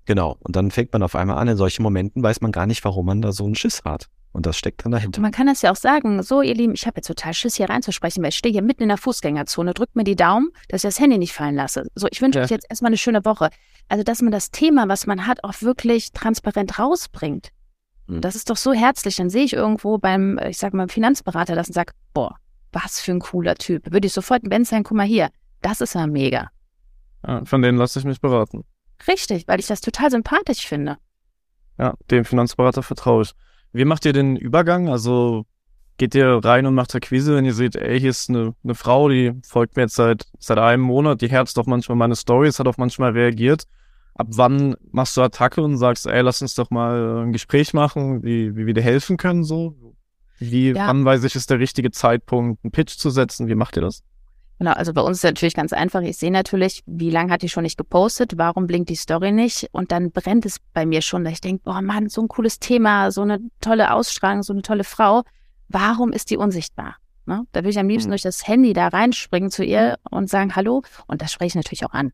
genau. 0.05 0.37
Und 0.41 0.57
dann 0.57 0.70
fängt 0.70 0.93
man 0.93 1.03
auf 1.03 1.14
einmal 1.14 1.39
an, 1.39 1.49
in 1.49 1.57
solchen 1.57 1.83
Momenten 1.83 2.22
weiß 2.22 2.41
man 2.41 2.53
gar 2.53 2.66
nicht, 2.66 2.85
warum 2.85 3.07
man 3.07 3.22
da 3.22 3.33
so 3.33 3.45
einen 3.45 3.55
Schiss 3.55 3.83
hat. 3.85 4.09
Und 4.33 4.47
das 4.47 4.57
steckt 4.57 4.85
dann 4.85 4.93
dahinter. 4.93 5.20
Man 5.20 5.33
kann 5.33 5.47
das 5.47 5.62
ja 5.62 5.72
auch 5.72 5.76
sagen, 5.76 6.22
so 6.22 6.43
ihr 6.43 6.55
Lieben, 6.55 6.74
ich 6.74 6.87
habe 6.87 6.99
jetzt 6.99 7.07
total 7.07 7.33
Schiss 7.35 7.57
hier 7.57 7.68
reinzusprechen, 7.68 8.22
weil 8.22 8.29
ich 8.29 8.37
stehe 8.37 8.53
hier 8.53 8.62
mitten 8.62 8.83
in 8.83 8.89
der 8.89 8.99
Fußgängerzone, 8.99 9.74
drückt 9.74 9.97
mir 9.97 10.05
die 10.05 10.16
Daumen, 10.16 10.51
dass 10.68 10.85
ich 10.85 10.89
das 10.89 11.01
Handy 11.01 11.18
nicht 11.18 11.33
fallen 11.33 11.55
lasse. 11.55 11.87
So, 11.95 12.07
ich 12.11 12.20
wünsche 12.20 12.39
ja. 12.39 12.45
euch 12.45 12.51
jetzt 12.51 12.66
erstmal 12.68 12.91
eine 12.91 12.99
schöne 12.99 13.24
Woche. 13.24 13.51
Also, 13.89 14.05
dass 14.05 14.20
man 14.20 14.31
das 14.31 14.51
Thema, 14.51 14.87
was 14.89 15.07
man 15.07 15.26
hat, 15.26 15.43
auch 15.45 15.55
wirklich 15.62 16.12
transparent 16.12 16.79
rausbringt. 16.79 17.49
Mhm. 18.07 18.20
Das 18.20 18.37
ist 18.37 18.51
doch 18.51 18.57
so 18.57 18.72
herzlich. 18.72 19.16
Dann 19.16 19.31
sehe 19.31 19.45
ich 19.45 19.55
irgendwo 19.55 19.99
beim, 19.99 20.39
ich 20.47 20.59
sag 20.59 20.74
mal, 20.74 20.89
Finanzberater 20.89 21.55
das 21.55 21.68
und 21.68 21.74
sage, 21.74 21.93
boah, 22.12 22.37
was 22.72 23.01
für 23.01 23.12
ein 23.12 23.20
cooler 23.20 23.55
Typ. 23.55 23.91
Würde 23.91 24.07
ich 24.07 24.12
sofort 24.12 24.45
ein 24.45 24.51
Benz 24.51 24.68
sein, 24.70 24.83
guck 24.83 24.97
mal 24.97 25.07
hier, 25.07 25.31
das 25.62 25.81
ist 25.81 25.95
ja 25.95 26.07
mega. 26.07 26.51
Ja, 27.26 27.45
von 27.45 27.62
denen 27.62 27.79
lasse 27.79 27.99
ich 27.99 28.05
mich 28.05 28.20
beraten. 28.20 28.64
Richtig, 29.07 29.49
weil 29.49 29.61
ich 29.61 29.66
das 29.66 29.81
total 29.81 30.11
sympathisch 30.11 30.66
finde. 30.66 30.99
Ja, 31.79 31.95
dem 32.11 32.24
Finanzberater 32.24 32.83
vertraue 32.83 33.22
ich. 33.22 33.33
Wie 33.72 33.84
macht 33.84 34.04
ihr 34.04 34.12
den 34.12 34.36
Übergang? 34.36 34.88
Also 34.88 35.44
geht 35.98 36.14
ihr 36.14 36.40
rein 36.42 36.64
und 36.66 36.74
macht 36.74 36.94
Akquise, 36.94 37.34
wenn 37.34 37.44
ihr 37.44 37.54
seht, 37.54 37.76
ey, 37.76 38.00
hier 38.00 38.10
ist 38.10 38.30
eine, 38.30 38.54
eine 38.62 38.74
Frau, 38.74 39.08
die 39.08 39.32
folgt 39.44 39.76
mir 39.76 39.82
jetzt 39.82 39.96
seit, 39.96 40.26
seit 40.38 40.58
einem 40.58 40.82
Monat, 40.82 41.20
die 41.20 41.28
herzt 41.28 41.58
auch 41.58 41.66
manchmal 41.66 41.96
meine 41.96 42.16
Stories, 42.16 42.58
hat 42.58 42.68
auch 42.68 42.76
manchmal 42.78 43.12
reagiert. 43.12 43.64
Ab 44.14 44.28
wann 44.30 44.76
machst 44.90 45.16
du 45.16 45.22
Attacke 45.22 45.62
und 45.62 45.76
sagst, 45.76 46.06
ey, 46.06 46.22
lass 46.22 46.40
uns 46.40 46.54
doch 46.54 46.70
mal 46.70 47.24
ein 47.24 47.32
Gespräch 47.32 47.74
machen, 47.74 48.22
wie, 48.22 48.56
wie 48.56 48.66
wir 48.66 48.74
dir 48.74 48.82
helfen 48.82 49.16
können, 49.16 49.44
so? 49.44 49.76
Wie, 50.38 50.70
ja. 50.70 50.86
wann 50.86 51.04
weiß 51.04 51.24
ich, 51.24 51.34
ist 51.34 51.50
der 51.50 51.58
richtige 51.58 51.90
Zeitpunkt, 51.90 52.64
einen 52.64 52.70
Pitch 52.70 52.96
zu 52.96 53.10
setzen? 53.10 53.48
Wie 53.48 53.54
macht 53.54 53.76
ihr 53.76 53.82
das? 53.82 54.02
Genau, 54.59 54.72
also 54.72 54.92
bei 54.92 55.02
uns 55.02 55.18
ist 55.18 55.24
es 55.24 55.30
natürlich 55.30 55.54
ganz 55.54 55.72
einfach. 55.72 56.02
Ich 56.02 56.16
sehe 56.16 56.32
natürlich, 56.32 56.82
wie 56.86 57.11
lange 57.11 57.32
hat 57.32 57.42
die 57.42 57.48
schon 57.48 57.62
nicht 57.62 57.78
gepostet, 57.78 58.38
warum 58.38 58.66
blinkt 58.66 58.90
die 58.90 58.96
Story 58.96 59.30
nicht? 59.30 59.68
Und 59.70 59.92
dann 59.92 60.11
brennt 60.11 60.46
es 60.46 60.59
bei 60.72 60.84
mir 60.84 61.00
schon, 61.00 61.22
dass 61.22 61.34
ich 61.34 61.40
denke, 61.40 61.62
boah 61.64 61.80
Mann, 61.80 62.09
so 62.09 62.22
ein 62.22 62.28
cooles 62.28 62.59
Thema, 62.59 63.12
so 63.12 63.22
eine 63.22 63.38
tolle 63.61 63.92
Ausstrahlung, 63.92 64.42
so 64.42 64.52
eine 64.52 64.62
tolle 64.62 64.84
Frau. 64.84 65.22
Warum 65.68 66.12
ist 66.12 66.30
die 66.30 66.36
unsichtbar? 66.36 66.96
Ne? 67.26 67.44
Da 67.52 67.62
will 67.62 67.70
ich 67.70 67.78
am 67.78 67.88
liebsten 67.88 68.09
mhm. 68.09 68.12
durch 68.12 68.22
das 68.22 68.48
Handy 68.48 68.72
da 68.72 68.88
reinspringen 68.88 69.50
zu 69.50 69.62
ihr 69.62 69.96
und 70.11 70.28
sagen 70.28 70.56
Hallo. 70.56 70.82
Und 71.06 71.22
das 71.22 71.30
spreche 71.30 71.48
ich 71.48 71.54
natürlich 71.54 71.84
auch 71.84 71.92
an. 71.92 72.11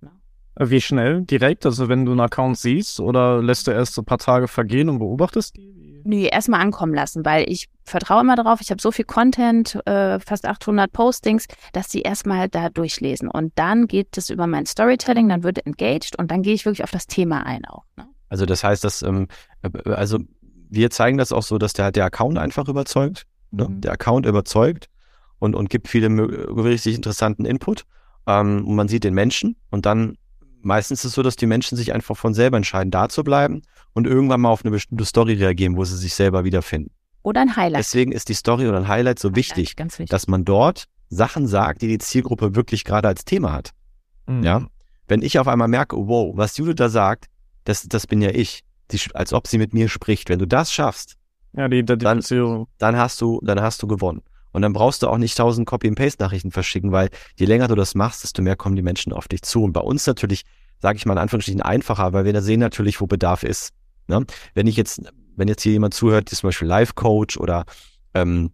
Ne? 0.00 0.10
Wie 0.58 0.80
schnell? 0.80 1.22
Direkt? 1.22 1.66
Also 1.66 1.88
wenn 1.88 2.06
du 2.06 2.12
einen 2.12 2.20
Account 2.20 2.58
siehst 2.58 3.00
oder 3.00 3.42
lässt 3.42 3.66
du 3.66 3.72
erst 3.72 3.98
ein 3.98 4.04
paar 4.06 4.18
Tage 4.18 4.48
vergehen 4.48 4.88
und 4.88 4.98
beobachtest 4.98 5.56
die? 5.56 6.00
Nee, 6.04 6.28
erstmal 6.28 6.60
ankommen 6.60 6.94
lassen, 6.94 7.24
weil 7.24 7.50
ich 7.50 7.68
vertraue 7.84 8.20
immer 8.20 8.36
darauf, 8.36 8.60
ich 8.60 8.70
habe 8.70 8.80
so 8.80 8.92
viel 8.92 9.04
Content, 9.04 9.78
äh, 9.86 10.18
fast 10.20 10.46
800 10.46 10.92
Postings, 10.92 11.46
dass 11.72 11.88
die 11.88 12.02
erstmal 12.02 12.48
da 12.48 12.68
durchlesen. 12.68 13.28
Und 13.28 13.52
dann 13.56 13.86
geht 13.86 14.16
es 14.16 14.30
über 14.30 14.46
mein 14.46 14.66
Storytelling, 14.66 15.28
dann 15.28 15.42
wird 15.42 15.66
engaged 15.66 16.18
und 16.18 16.30
dann 16.30 16.42
gehe 16.42 16.54
ich 16.54 16.64
wirklich 16.64 16.84
auf 16.84 16.90
das 16.90 17.06
Thema 17.06 17.44
ein 17.46 17.64
auch. 17.64 17.84
Ne? 17.96 18.06
Also 18.28 18.46
das 18.46 18.64
heißt, 18.64 18.82
dass, 18.84 19.02
ähm, 19.02 19.28
äh, 19.62 19.90
also 19.90 20.18
wir 20.70 20.90
zeigen 20.90 21.18
das 21.18 21.32
auch 21.32 21.42
so, 21.42 21.58
dass 21.58 21.72
der, 21.72 21.92
der 21.92 22.06
Account 22.06 22.38
einfach 22.38 22.68
überzeugt. 22.68 23.26
Ne? 23.50 23.68
Mhm. 23.68 23.80
Der 23.82 23.92
Account 23.92 24.26
überzeugt 24.26 24.88
und, 25.38 25.54
und 25.54 25.68
gibt 25.68 25.88
viele 25.88 26.08
richtig 26.08 26.94
interessanten 26.94 27.44
Input. 27.44 27.84
Ähm, 28.26 28.66
und 28.66 28.74
man 28.76 28.88
sieht 28.88 29.04
den 29.04 29.14
Menschen 29.14 29.56
und 29.70 29.84
dann 29.86 30.16
meistens 30.62 31.00
ist 31.00 31.06
es 31.06 31.12
so, 31.14 31.22
dass 31.22 31.36
die 31.36 31.46
Menschen 31.46 31.76
sich 31.76 31.92
einfach 31.92 32.16
von 32.16 32.34
selber 32.34 32.56
entscheiden, 32.56 32.90
da 32.90 33.08
zu 33.08 33.24
bleiben 33.24 33.62
und 33.92 34.06
irgendwann 34.06 34.40
mal 34.40 34.50
auf 34.50 34.64
eine 34.64 34.70
bestimmte 34.70 35.04
Story 35.04 35.34
reagieren, 35.34 35.76
wo 35.76 35.84
sie 35.84 35.96
sich 35.96 36.14
selber 36.14 36.44
wiederfinden. 36.44 36.92
Oder 37.22 37.42
ein 37.42 37.56
Highlight. 37.56 37.80
Deswegen 37.80 38.12
ist 38.12 38.28
die 38.28 38.34
Story 38.34 38.66
oder 38.66 38.78
ein 38.78 38.88
Highlight 38.88 39.18
so 39.18 39.34
wichtig, 39.34 39.74
wichtig, 39.78 40.08
dass 40.08 40.26
man 40.26 40.44
dort 40.44 40.86
Sachen 41.08 41.46
sagt, 41.46 41.82
die 41.82 41.88
die 41.88 41.98
Zielgruppe 41.98 42.54
wirklich 42.56 42.84
gerade 42.84 43.08
als 43.08 43.24
Thema 43.24 43.52
hat. 43.52 43.70
Mhm. 44.26 44.42
Ja. 44.42 44.66
Wenn 45.06 45.22
ich 45.22 45.38
auf 45.38 45.46
einmal 45.46 45.68
merke, 45.68 45.96
wow, 45.96 46.36
was 46.36 46.56
Judith 46.56 46.76
da 46.76 46.88
sagt, 46.88 47.26
das, 47.64 47.82
das 47.82 48.06
bin 48.06 48.22
ja 48.22 48.30
ich, 48.30 48.64
die, 48.90 48.98
als 49.14 49.32
ob 49.32 49.46
sie 49.46 49.58
mit 49.58 49.74
mir 49.74 49.88
spricht. 49.88 50.28
Wenn 50.28 50.38
du 50.38 50.46
das 50.46 50.72
schaffst, 50.72 51.16
ja, 51.54 51.68
die 51.68 51.84
dann, 51.84 51.98
dann 52.78 52.96
hast 52.96 53.20
du, 53.20 53.40
dann 53.42 53.60
hast 53.60 53.82
du 53.82 53.86
gewonnen. 53.86 54.22
Und 54.52 54.62
dann 54.62 54.72
brauchst 54.72 55.02
du 55.02 55.08
auch 55.08 55.18
nicht 55.18 55.36
tausend 55.36 55.66
Copy-and-Paste-Nachrichten 55.66 56.50
verschicken, 56.50 56.92
weil 56.92 57.08
je 57.36 57.46
länger 57.46 57.68
du 57.68 57.74
das 57.74 57.94
machst, 57.94 58.22
desto 58.22 58.42
mehr 58.42 58.56
kommen 58.56 58.76
die 58.76 58.82
Menschen 58.82 59.12
auf 59.12 59.28
dich 59.28 59.42
zu. 59.42 59.64
Und 59.64 59.72
bei 59.72 59.80
uns 59.80 60.06
natürlich, 60.06 60.42
sage 60.80 60.96
ich 60.96 61.06
mal 61.06 61.14
in 61.14 61.18
Anführungsstrichen, 61.18 61.62
einfacher, 61.62 62.12
weil 62.12 62.24
wir 62.24 62.32
da 62.32 62.42
sehen 62.42 62.60
natürlich, 62.60 63.00
wo 63.00 63.06
Bedarf 63.06 63.44
ist. 63.44 63.72
Ne? 64.08 64.24
Wenn 64.54 64.66
ich 64.66 64.76
jetzt, 64.76 65.02
wenn 65.36 65.48
jetzt 65.48 65.62
hier 65.62 65.72
jemand 65.72 65.94
zuhört, 65.94 66.30
die 66.30 66.36
zum 66.36 66.48
Beispiel 66.48 66.68
Life-Coach 66.68 67.36
oder 67.36 67.64
ähm, 68.14 68.52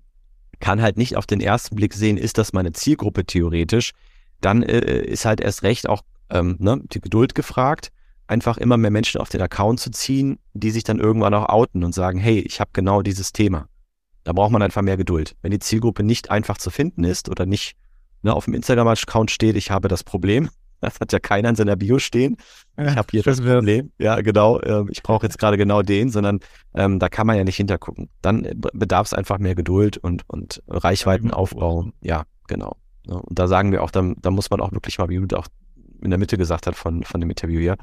kann 0.60 0.82
halt 0.82 0.96
nicht 0.96 1.16
auf 1.16 1.26
den 1.26 1.40
ersten 1.40 1.76
Blick 1.76 1.94
sehen, 1.94 2.16
ist 2.16 2.38
das 2.38 2.52
meine 2.52 2.72
Zielgruppe 2.72 3.24
theoretisch, 3.24 3.92
dann 4.40 4.62
äh, 4.62 5.02
ist 5.02 5.24
halt 5.24 5.40
erst 5.40 5.62
recht 5.62 5.88
auch 5.88 6.02
ähm, 6.30 6.56
ne, 6.58 6.80
die 6.92 7.00
Geduld 7.00 7.34
gefragt, 7.34 7.90
einfach 8.26 8.58
immer 8.58 8.76
mehr 8.76 8.90
Menschen 8.90 9.20
auf 9.20 9.28
den 9.28 9.40
Account 9.40 9.80
zu 9.80 9.90
ziehen, 9.90 10.38
die 10.52 10.70
sich 10.70 10.84
dann 10.84 10.98
irgendwann 11.00 11.34
auch 11.34 11.48
outen 11.48 11.84
und 11.84 11.94
sagen, 11.94 12.18
hey, 12.18 12.40
ich 12.40 12.60
habe 12.60 12.70
genau 12.72 13.02
dieses 13.02 13.32
Thema. 13.32 13.68
Da 14.24 14.32
braucht 14.32 14.52
man 14.52 14.62
einfach 14.62 14.82
mehr 14.82 14.96
Geduld. 14.96 15.36
Wenn 15.40 15.52
die 15.52 15.58
Zielgruppe 15.58 16.02
nicht 16.02 16.30
einfach 16.30 16.58
zu 16.58 16.70
finden 16.70 17.04
ist 17.04 17.28
oder 17.28 17.46
nicht 17.46 17.76
ne, 18.22 18.34
auf 18.34 18.44
dem 18.44 18.54
Instagram-Account 18.54 19.30
steht, 19.30 19.56
ich 19.56 19.70
habe 19.70 19.88
das 19.88 20.04
Problem, 20.04 20.50
das 20.80 21.00
hat 21.00 21.12
ja 21.12 21.18
keiner 21.18 21.48
in 21.48 21.56
seiner 21.56 21.76
Bio 21.76 21.98
stehen. 21.98 22.36
Ich 22.76 22.96
habe 22.96 23.08
hier 23.10 23.22
das 23.22 23.40
Problem. 23.40 23.92
Ja, 23.98 24.20
genau. 24.20 24.60
Äh, 24.60 24.84
ich 24.90 25.02
brauche 25.02 25.26
jetzt 25.26 25.38
gerade 25.38 25.56
genau 25.56 25.82
den, 25.82 26.10
sondern 26.10 26.40
ähm, 26.74 26.98
da 26.98 27.08
kann 27.08 27.26
man 27.26 27.36
ja 27.36 27.44
nicht 27.44 27.56
hintergucken. 27.56 28.08
Dann 28.22 28.44
äh, 28.44 28.54
bedarf 28.54 29.08
es 29.08 29.14
einfach 29.14 29.38
mehr 29.38 29.54
Geduld 29.54 29.96
und, 29.98 30.22
und 30.28 30.62
Reichweitenaufbau. 30.68 31.90
Ja, 32.00 32.24
genau. 32.46 32.76
Ja, 33.06 33.16
und 33.16 33.38
da 33.38 33.48
sagen 33.48 33.72
wir 33.72 33.82
auch, 33.82 33.90
da, 33.90 34.12
da 34.18 34.30
muss 34.30 34.50
man 34.50 34.60
auch 34.60 34.72
wirklich 34.72 34.98
mal, 34.98 35.08
wie 35.08 35.18
du 35.26 35.36
auch 35.36 35.48
in 36.00 36.10
der 36.10 36.18
Mitte 36.18 36.38
gesagt 36.38 36.66
hat 36.66 36.76
von, 36.76 37.02
von 37.02 37.20
dem 37.20 37.30
Interview 37.30 37.58
hier, 37.58 37.76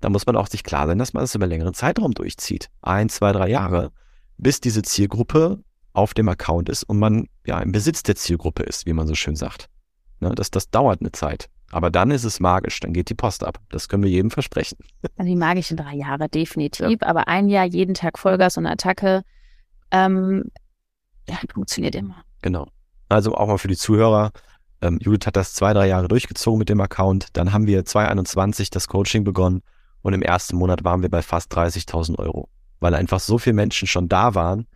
da 0.00 0.08
muss 0.08 0.26
man 0.26 0.36
auch 0.36 0.48
sich 0.48 0.64
klar 0.64 0.88
sein, 0.88 0.98
dass 0.98 1.12
man 1.12 1.22
das 1.22 1.34
über 1.34 1.46
längeren 1.46 1.74
Zeitraum 1.74 2.12
durchzieht. 2.12 2.68
Ein, 2.80 3.08
zwei, 3.08 3.30
drei 3.30 3.48
Jahre, 3.48 3.92
bis 4.36 4.60
diese 4.60 4.82
Zielgruppe 4.82 5.62
auf 5.92 6.14
dem 6.14 6.28
Account 6.28 6.68
ist 6.68 6.82
und 6.82 6.98
man 6.98 7.28
ja 7.46 7.60
im 7.60 7.70
Besitz 7.70 8.02
der 8.02 8.16
Zielgruppe 8.16 8.64
ist, 8.64 8.86
wie 8.86 8.92
man 8.92 9.06
so 9.06 9.14
schön 9.14 9.36
sagt. 9.36 9.68
Ne, 10.20 10.34
das, 10.34 10.50
das 10.50 10.70
dauert 10.70 11.00
eine 11.00 11.12
Zeit. 11.12 11.48
Aber 11.72 11.90
dann 11.90 12.10
ist 12.10 12.24
es 12.24 12.38
magisch, 12.38 12.78
dann 12.80 12.92
geht 12.92 13.08
die 13.08 13.14
Post 13.14 13.42
ab. 13.42 13.58
Das 13.70 13.88
können 13.88 14.02
wir 14.04 14.10
jedem 14.10 14.30
versprechen. 14.30 14.78
Also 15.16 15.28
die 15.28 15.36
magischen 15.36 15.76
drei 15.76 15.94
Jahre, 15.94 16.28
definitiv. 16.28 17.00
Ja. 17.00 17.08
Aber 17.08 17.28
ein 17.28 17.48
Jahr, 17.48 17.64
jeden 17.64 17.94
Tag 17.94 18.18
Vollgas 18.18 18.56
und 18.56 18.66
Attacke, 18.66 19.22
ähm, 19.90 20.44
ja, 21.28 21.36
funktioniert 21.52 21.94
immer. 21.94 22.24
Genau. 22.42 22.66
Also 23.08 23.34
auch 23.34 23.46
mal 23.46 23.58
für 23.58 23.68
die 23.68 23.76
Zuhörer. 23.76 24.32
Ähm, 24.80 24.98
Judith 25.00 25.26
hat 25.26 25.36
das 25.36 25.54
zwei, 25.54 25.72
drei 25.72 25.88
Jahre 25.88 26.08
durchgezogen 26.08 26.58
mit 26.58 26.68
dem 26.68 26.80
Account. 26.80 27.28
Dann 27.34 27.52
haben 27.52 27.66
wir 27.66 27.84
2021 27.84 28.70
das 28.70 28.88
Coaching 28.88 29.24
begonnen 29.24 29.62
und 30.02 30.12
im 30.12 30.22
ersten 30.22 30.56
Monat 30.56 30.84
waren 30.84 31.02
wir 31.02 31.08
bei 31.08 31.22
fast 31.22 31.52
30.000 31.56 32.18
Euro, 32.18 32.48
weil 32.80 32.94
einfach 32.94 33.20
so 33.20 33.38
viele 33.38 33.54
Menschen 33.54 33.86
schon 33.86 34.08
da 34.08 34.34
waren, 34.34 34.66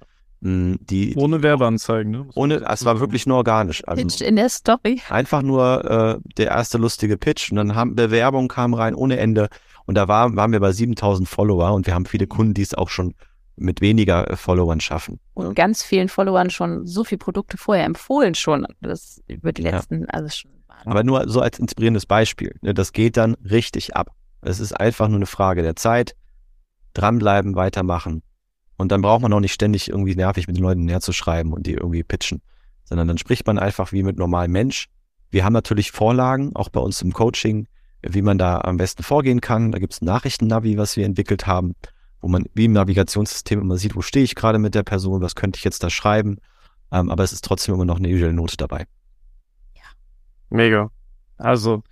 die, 0.40 1.14
ohne 1.16 1.42
Werbeanzeigen, 1.42 2.12
ne? 2.12 2.26
Ohne, 2.34 2.62
es 2.68 2.84
war 2.84 3.00
wirklich 3.00 3.26
nur 3.26 3.38
organisch. 3.38 3.86
Also 3.86 4.02
Pitch 4.02 4.20
in 4.20 4.36
der 4.36 4.48
Story. 4.48 5.00
Einfach 5.08 5.42
nur 5.42 5.84
äh, 5.84 6.28
der 6.36 6.48
erste 6.48 6.78
lustige 6.78 7.16
Pitch 7.16 7.50
und 7.50 7.56
dann 7.56 7.74
haben 7.74 7.94
Bewerbungen 7.94 8.48
kamen 8.48 8.74
rein 8.74 8.94
ohne 8.94 9.18
Ende 9.18 9.48
und 9.86 9.94
da 9.94 10.08
war, 10.08 10.36
waren 10.36 10.52
wir 10.52 10.60
bei 10.60 10.72
7000 10.72 11.28
Follower 11.28 11.72
und 11.72 11.86
wir 11.86 11.94
haben 11.94 12.06
viele 12.06 12.26
Kunden, 12.26 12.54
die 12.54 12.62
es 12.62 12.74
auch 12.74 12.90
schon 12.90 13.14
mit 13.56 13.80
weniger 13.80 14.30
äh, 14.30 14.36
Followern 14.36 14.80
schaffen. 14.80 15.18
Und 15.32 15.54
ganz 15.54 15.82
vielen 15.82 16.08
Followern 16.08 16.50
schon 16.50 16.86
so 16.86 17.04
viele 17.04 17.18
Produkte 17.18 17.56
vorher 17.56 17.86
empfohlen 17.86 18.34
schon. 18.34 18.66
Das 18.82 19.22
über 19.28 19.52
die 19.52 19.62
letzten, 19.62 20.02
ja. 20.02 20.06
also 20.08 20.28
schon. 20.28 20.50
Aber 20.84 21.02
nur 21.02 21.28
so 21.28 21.40
als 21.40 21.58
inspirierendes 21.58 22.04
Beispiel. 22.04 22.54
Ne, 22.60 22.74
das 22.74 22.92
geht 22.92 23.16
dann 23.16 23.34
richtig 23.34 23.96
ab. 23.96 24.10
Es 24.42 24.60
ist 24.60 24.74
einfach 24.74 25.08
nur 25.08 25.16
eine 25.16 25.26
Frage 25.26 25.62
der 25.62 25.74
Zeit. 25.74 26.14
Dranbleiben, 26.92 27.56
weitermachen 27.56 28.22
und 28.76 28.92
dann 28.92 29.02
braucht 29.02 29.22
man 29.22 29.32
auch 29.32 29.40
nicht 29.40 29.52
ständig 29.52 29.88
irgendwie 29.88 30.14
nervig 30.14 30.46
mit 30.46 30.56
den 30.56 30.62
Leuten 30.62 30.84
näher 30.84 31.00
zu 31.00 31.12
schreiben 31.12 31.52
und 31.52 31.66
die 31.66 31.74
irgendwie 31.74 32.02
pitchen, 32.02 32.42
sondern 32.84 33.08
dann 33.08 33.18
spricht 33.18 33.46
man 33.46 33.58
einfach 33.58 33.92
wie 33.92 34.02
mit 34.02 34.18
normalem 34.18 34.52
Mensch. 34.52 34.88
Wir 35.30 35.44
haben 35.44 35.52
natürlich 35.52 35.90
Vorlagen, 35.90 36.54
auch 36.54 36.68
bei 36.68 36.80
uns 36.80 37.02
im 37.02 37.12
Coaching, 37.12 37.66
wie 38.02 38.22
man 38.22 38.38
da 38.38 38.60
am 38.60 38.76
besten 38.76 39.02
vorgehen 39.02 39.40
kann. 39.40 39.72
Da 39.72 39.78
gibt 39.78 39.94
es 39.94 40.02
ein 40.02 40.06
Nachrichten-Navi, 40.06 40.76
was 40.78 40.96
wir 40.96 41.04
entwickelt 41.04 41.46
haben, 41.46 41.74
wo 42.20 42.28
man 42.28 42.44
wie 42.54 42.66
im 42.66 42.72
Navigationssystem 42.72 43.60
immer 43.60 43.76
sieht, 43.76 43.96
wo 43.96 44.02
stehe 44.02 44.24
ich 44.24 44.34
gerade 44.34 44.58
mit 44.58 44.74
der 44.74 44.82
Person, 44.82 45.22
was 45.22 45.34
könnte 45.34 45.58
ich 45.58 45.64
jetzt 45.64 45.82
da 45.82 45.90
schreiben. 45.90 46.38
Ähm, 46.92 47.10
aber 47.10 47.24
es 47.24 47.32
ist 47.32 47.44
trotzdem 47.44 47.74
immer 47.74 47.84
noch 47.84 47.98
eine 47.98 48.08
visuelle 48.08 48.34
Note 48.34 48.56
dabei. 48.56 48.86
Ja. 49.74 49.82
Mega. 50.50 50.90
Also, 51.36 51.82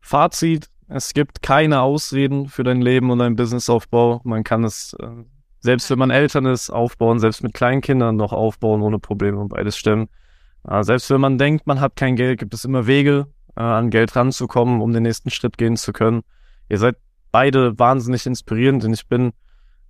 Fazit, 0.00 0.68
es 0.88 1.12
gibt 1.14 1.42
keine 1.42 1.82
Ausreden 1.82 2.48
für 2.48 2.64
dein 2.64 2.82
Leben 2.82 3.10
und 3.10 3.20
dein 3.20 3.36
Businessaufbau. 3.36 4.20
Man 4.24 4.42
kann 4.42 4.64
es 4.64 4.94
äh, 4.94 5.06
selbst 5.60 5.90
wenn 5.90 5.98
man 5.98 6.10
Eltern 6.10 6.46
ist, 6.46 6.70
aufbauen, 6.70 7.18
selbst 7.18 7.42
mit 7.42 7.54
Kleinkindern 7.54 8.16
noch 8.16 8.32
aufbauen 8.32 8.82
ohne 8.82 8.98
Probleme 8.98 9.38
und 9.38 9.48
beides 9.48 9.76
stimmen. 9.76 10.08
Äh, 10.68 10.82
selbst 10.82 11.10
wenn 11.10 11.20
man 11.20 11.38
denkt, 11.38 11.66
man 11.66 11.80
hat 11.80 11.96
kein 11.96 12.16
Geld, 12.16 12.38
gibt 12.38 12.54
es 12.54 12.64
immer 12.64 12.86
Wege, 12.86 13.26
äh, 13.56 13.62
an 13.62 13.90
Geld 13.90 14.14
ranzukommen, 14.16 14.80
um 14.80 14.92
den 14.92 15.02
nächsten 15.02 15.30
Schritt 15.30 15.58
gehen 15.58 15.76
zu 15.76 15.92
können. 15.92 16.22
Ihr 16.68 16.78
seid 16.78 16.96
beide 17.32 17.78
wahnsinnig 17.78 18.26
inspirierend 18.26 18.84
und 18.84 18.92
ich 18.92 19.06
bin 19.06 19.32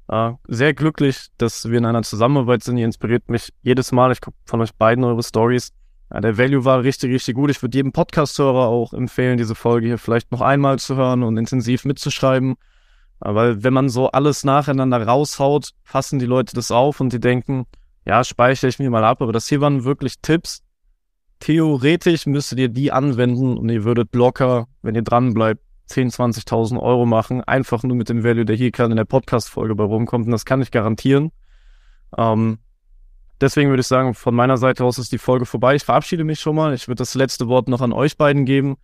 äh, 0.09 0.33
sehr 0.49 0.75
glücklich, 0.75 1.29
dass 1.39 1.71
wir 1.71 1.79
in 1.79 1.87
einer 1.87 2.03
Zusammenarbeit 2.03 2.65
sind. 2.65 2.77
Ihr 2.77 2.87
inspiriert 2.87 3.29
mich 3.29 3.53
jedes 3.63 3.93
Mal. 3.93 4.13
Ich 4.13 4.21
gucke 4.21 4.37
von 4.45 4.61
euch 4.61 4.75
beiden 4.75 5.05
eure 5.05 5.23
Stories. 5.23 5.73
Ja, 6.13 6.21
der 6.21 6.37
Value 6.37 6.65
war 6.65 6.83
richtig, 6.83 7.13
richtig 7.13 7.37
gut. 7.37 7.51
Ich 7.51 7.63
würde 7.63 7.79
jedem 7.79 7.93
Podcast-Hörer 7.93 8.67
auch 8.67 8.93
empfehlen, 8.93 9.39
diese 9.39 9.55
Folge 9.55 9.87
hier 9.87 9.99
vielleicht 9.99 10.33
noch 10.33 10.41
einmal 10.41 10.79
zu 10.81 10.97
hören 10.97 11.23
und 11.23 11.37
intensiv 11.37 11.85
mitzuschreiben. 11.85 12.57
Weil 13.21 13.63
wenn 13.63 13.75
man 13.75 13.89
so 13.89 14.11
alles 14.11 14.45
nacheinander 14.45 15.07
raushaut, 15.07 15.71
fassen 15.85 16.19
die 16.19 16.27
Leute 16.27 16.55
das 16.55 16.71
auf 16.71 17.01
und 17.01 17.13
die 17.13 17.21
denken, 17.21 17.67
ja, 18.07 18.25
speichere 18.25 18.69
ich 18.69 18.79
mir 18.79 18.91
mal 18.91 19.05
ab. 19.05 19.21
Aber 19.21 19.33
das 19.33 19.49
hier 19.49 19.61
waren 19.61 19.85
wirklich 19.85 20.21
Tipps. 20.23 20.63
Theoretisch 21.39 22.27
müsstet 22.27 22.59
ihr 22.59 22.69
die 22.69 22.93
anwenden 22.93 23.57
und 23.57 23.69
ihr 23.69 23.85
würdet 23.85 24.15
locker, 24.15 24.69
wenn 24.83 24.95
ihr 24.95 25.03
dran 25.03 25.35
bleibt, 25.35 25.63
10, 25.87 26.11
20.000 26.11 26.81
Euro 26.81 27.05
machen. 27.05 27.43
Einfach 27.43 27.83
nur 27.83 27.97
mit 27.97 28.09
dem 28.09 28.25
Value, 28.25 28.45
der 28.45 28.57
hier 28.57 28.71
gerade 28.71 28.91
in 28.91 28.97
der 28.97 29.05
Podcast-Folge 29.05 29.75
bei 29.75 29.85
rumkommt. 29.85 30.27
Und 30.27 30.33
das 30.33 30.45
kann 30.45 30.63
ich 30.63 30.71
garantieren. 30.71 31.31
Ähm, 32.17 32.59
deswegen 33.41 33.71
würde 33.71 33.81
ich 33.81 33.87
sagen, 33.87 34.15
von 34.15 34.35
meiner 34.35 34.57
Seite 34.57 34.85
aus 34.85 34.99
ist 34.99 35.13
die 35.13 35.19
Folge 35.19 35.47
vorbei. 35.47 35.75
Ich 35.75 35.85
verabschiede 35.85 36.25
mich 36.25 36.41
schon 36.41 36.57
mal. 36.57 36.73
Ich 36.75 36.89
würde 36.89 36.99
das 36.99 37.15
letzte 37.15 37.49
Wort 37.49 37.69
noch 37.69 37.81
an 37.81 37.93
euch 37.93 38.17
beiden 38.17 38.45
geben. 38.45 38.77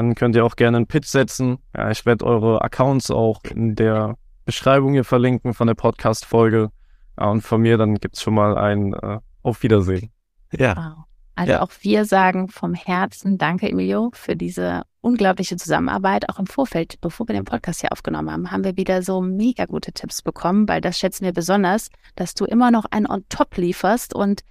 Dann 0.00 0.14
könnt 0.14 0.34
ihr 0.34 0.46
auch 0.46 0.56
gerne 0.56 0.78
einen 0.78 0.86
Pitch 0.86 1.08
setzen. 1.08 1.58
Ja, 1.76 1.90
ich 1.90 2.06
werde 2.06 2.24
eure 2.24 2.62
Accounts 2.62 3.10
auch 3.10 3.42
in 3.44 3.74
der 3.74 4.16
Beschreibung 4.46 4.94
hier 4.94 5.04
verlinken 5.04 5.52
von 5.52 5.66
der 5.66 5.74
Podcast-Folge. 5.74 6.70
Ja, 7.18 7.26
und 7.26 7.42
von 7.42 7.60
mir 7.60 7.76
dann 7.76 7.96
gibt's 7.96 8.22
schon 8.22 8.32
mal 8.32 8.56
ein 8.56 8.94
äh, 8.94 9.18
Auf 9.42 9.62
Wiedersehen. 9.62 10.10
Ja. 10.56 10.74
Wow. 10.74 11.04
Also 11.34 11.52
ja. 11.52 11.60
auch 11.60 11.70
wir 11.82 12.06
sagen 12.06 12.48
vom 12.48 12.72
Herzen 12.72 13.36
Danke, 13.36 13.68
Emilio, 13.68 14.10
für 14.14 14.36
diese 14.36 14.84
unglaubliche 15.02 15.56
Zusammenarbeit. 15.56 16.30
Auch 16.30 16.38
im 16.38 16.46
Vorfeld, 16.46 16.98
bevor 17.02 17.28
wir 17.28 17.34
den 17.34 17.44
Podcast 17.44 17.82
hier 17.82 17.92
aufgenommen 17.92 18.30
haben, 18.30 18.50
haben 18.50 18.64
wir 18.64 18.78
wieder 18.78 19.02
so 19.02 19.20
mega 19.20 19.66
gute 19.66 19.92
Tipps 19.92 20.22
bekommen, 20.22 20.66
weil 20.66 20.80
das 20.80 20.98
schätzen 20.98 21.26
wir 21.26 21.34
besonders, 21.34 21.90
dass 22.16 22.32
du 22.32 22.46
immer 22.46 22.70
noch 22.70 22.86
einen 22.90 23.06
on 23.06 23.26
top 23.28 23.54
lieferst 23.58 24.14
und 24.14 24.44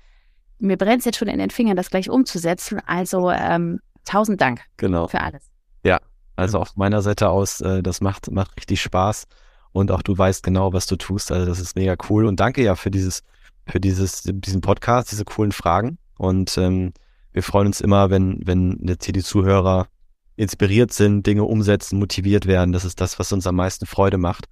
mir 0.59 0.77
brennt 0.77 0.99
es 0.99 1.05
jetzt 1.05 1.17
schon 1.17 1.27
in 1.27 1.39
den 1.39 1.49
Fingern, 1.49 1.75
das 1.75 1.89
gleich 1.89 2.07
umzusetzen. 2.07 2.79
Also 2.85 3.31
ähm, 3.31 3.79
tausend 4.09 4.41
Dank 4.41 4.61
genau. 4.77 5.07
für 5.07 5.21
alles. 5.21 5.49
Ja, 5.83 5.99
also 6.35 6.59
auf 6.59 6.75
meiner 6.75 7.01
Seite 7.01 7.29
aus, 7.29 7.61
äh, 7.61 7.83
das 7.83 8.01
macht, 8.01 8.31
macht 8.31 8.55
richtig 8.57 8.81
Spaß 8.81 9.25
und 9.71 9.91
auch 9.91 10.01
du 10.01 10.17
weißt 10.17 10.43
genau, 10.43 10.73
was 10.73 10.87
du 10.87 10.95
tust. 10.95 11.31
Also 11.31 11.45
das 11.45 11.59
ist 11.59 11.75
mega 11.75 11.95
cool 12.09 12.25
und 12.25 12.39
danke 12.39 12.63
ja 12.63 12.75
für 12.75 12.91
dieses, 12.91 13.21
für 13.67 13.79
dieses, 13.79 14.23
diesen 14.25 14.61
Podcast, 14.61 15.11
diese 15.11 15.25
coolen 15.25 15.51
Fragen. 15.51 15.97
Und 16.17 16.57
ähm, 16.57 16.93
wir 17.31 17.43
freuen 17.43 17.67
uns 17.67 17.81
immer, 17.81 18.09
wenn, 18.09 18.41
wenn 18.43 18.79
jetzt 18.81 19.05
hier 19.05 19.13
die 19.13 19.23
Zuhörer 19.23 19.87
inspiriert 20.35 20.91
sind, 20.93 21.25
Dinge 21.27 21.43
umsetzen, 21.43 21.99
motiviert 21.99 22.45
werden. 22.45 22.71
Das 22.71 22.85
ist 22.85 22.99
das, 23.01 23.19
was 23.19 23.31
uns 23.31 23.45
am 23.45 23.55
meisten 23.55 23.85
Freude 23.85 24.17
macht. 24.17 24.45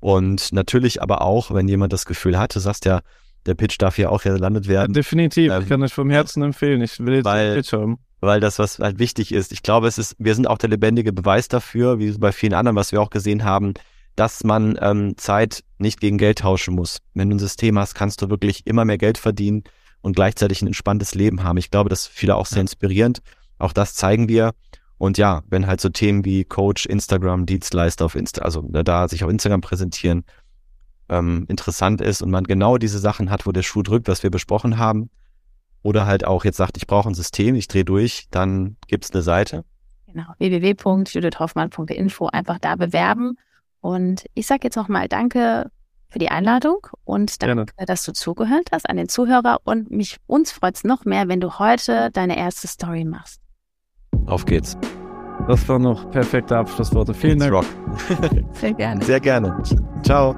Und 0.00 0.52
natürlich 0.52 1.02
aber 1.02 1.22
auch, 1.22 1.52
wenn 1.52 1.68
jemand 1.68 1.92
das 1.92 2.04
Gefühl 2.04 2.38
hat, 2.38 2.54
du 2.54 2.60
sagst 2.60 2.84
ja, 2.84 3.00
der 3.46 3.54
Pitch 3.54 3.76
darf 3.78 3.96
hier 3.96 4.10
auch 4.10 4.22
gelandet 4.22 4.68
werden. 4.68 4.92
Definitiv, 4.92 5.52
ähm, 5.52 5.62
ich 5.62 5.68
kann 5.68 5.82
euch 5.82 5.92
vom 5.92 6.10
Herzen 6.10 6.42
empfehlen. 6.42 6.80
Ich 6.80 6.98
will 6.98 7.16
jetzt 7.16 7.24
weil, 7.24 7.46
einen 7.46 7.56
Pitch 7.56 7.72
haben. 7.72 7.98
Weil 8.24 8.40
das, 8.40 8.58
was 8.58 8.78
halt 8.78 8.98
wichtig 8.98 9.32
ist, 9.32 9.52
ich 9.52 9.62
glaube, 9.62 9.86
es 9.86 9.98
ist, 9.98 10.16
wir 10.18 10.34
sind 10.34 10.46
auch 10.46 10.58
der 10.58 10.70
lebendige 10.70 11.12
Beweis 11.12 11.48
dafür, 11.48 11.98
wie 11.98 12.12
bei 12.12 12.32
vielen 12.32 12.54
anderen, 12.54 12.76
was 12.76 12.90
wir 12.90 13.02
auch 13.02 13.10
gesehen 13.10 13.44
haben, 13.44 13.74
dass 14.16 14.44
man 14.44 14.78
ähm, 14.80 15.16
Zeit 15.18 15.62
nicht 15.78 16.00
gegen 16.00 16.16
Geld 16.16 16.38
tauschen 16.38 16.74
muss. 16.74 17.00
Wenn 17.12 17.28
du 17.28 17.36
ein 17.36 17.40
System 17.40 17.78
hast, 17.78 17.94
kannst 17.94 18.22
du 18.22 18.30
wirklich 18.30 18.66
immer 18.66 18.84
mehr 18.84 18.96
Geld 18.96 19.18
verdienen 19.18 19.64
und 20.00 20.16
gleichzeitig 20.16 20.62
ein 20.62 20.68
entspanntes 20.68 21.14
Leben 21.14 21.42
haben. 21.42 21.58
Ich 21.58 21.70
glaube, 21.70 21.90
das 21.90 22.02
ist 22.02 22.08
viele 22.08 22.36
auch 22.36 22.46
sehr 22.46 22.62
inspirierend. 22.62 23.20
Auch 23.58 23.72
das 23.72 23.94
zeigen 23.94 24.28
wir. 24.28 24.52
Und 24.96 25.18
ja, 25.18 25.42
wenn 25.48 25.66
halt 25.66 25.80
so 25.80 25.90
Themen 25.90 26.24
wie 26.24 26.44
Coach, 26.44 26.86
Instagram, 26.86 27.44
Dienstleister 27.44 28.06
auf 28.06 28.14
Insta, 28.14 28.42
also 28.42 28.62
ne, 28.62 28.84
da 28.84 29.08
sich 29.08 29.24
auf 29.24 29.30
Instagram 29.30 29.60
präsentieren, 29.60 30.24
ähm, 31.10 31.44
interessant 31.48 32.00
ist 32.00 32.22
und 32.22 32.30
man 32.30 32.44
genau 32.44 32.78
diese 32.78 32.98
Sachen 32.98 33.28
hat, 33.28 33.46
wo 33.46 33.52
der 33.52 33.62
Schuh 33.62 33.82
drückt, 33.82 34.08
was 34.08 34.22
wir 34.22 34.30
besprochen 34.30 34.78
haben, 34.78 35.10
oder 35.84 36.06
halt 36.06 36.26
auch 36.26 36.44
jetzt 36.44 36.56
sagt, 36.56 36.76
ich 36.76 36.88
brauche 36.88 37.08
ein 37.08 37.14
System, 37.14 37.54
ich 37.54 37.68
drehe 37.68 37.84
durch, 37.84 38.26
dann 38.30 38.76
gibt's 38.88 39.12
eine 39.12 39.22
Seite. 39.22 39.64
Genau, 40.08 40.24
www.judithhoffmann.info, 40.38 42.26
einfach 42.26 42.58
da 42.58 42.74
bewerben. 42.74 43.36
Und 43.80 44.24
ich 44.34 44.46
sage 44.46 44.62
jetzt 44.64 44.76
nochmal 44.76 45.08
Danke 45.08 45.70
für 46.08 46.18
die 46.18 46.30
Einladung 46.30 46.86
und 47.04 47.42
danke, 47.42 47.66
Gerne. 47.66 47.86
dass 47.86 48.04
du 48.04 48.12
zugehört 48.12 48.70
hast 48.72 48.88
an 48.88 48.96
den 48.96 49.08
Zuhörer. 49.08 49.58
Und 49.64 49.90
mich, 49.90 50.16
uns 50.26 50.52
freut 50.52 50.76
es 50.76 50.84
noch 50.84 51.04
mehr, 51.04 51.28
wenn 51.28 51.40
du 51.40 51.58
heute 51.58 52.10
deine 52.12 52.38
erste 52.38 52.66
Story 52.66 53.04
machst. 53.04 53.40
Auf 54.26 54.46
geht's. 54.46 54.78
Das 55.48 55.68
waren 55.68 55.82
noch 55.82 56.10
perfekte 56.10 56.56
Abschlussworte. 56.56 57.12
Vielen 57.12 57.40
Dank. 57.40 57.52
Rock. 57.52 57.66
Sehr 58.52 58.72
gerne. 58.72 59.04
Sehr 59.04 59.20
gerne. 59.20 59.62
Ciao. 60.02 60.34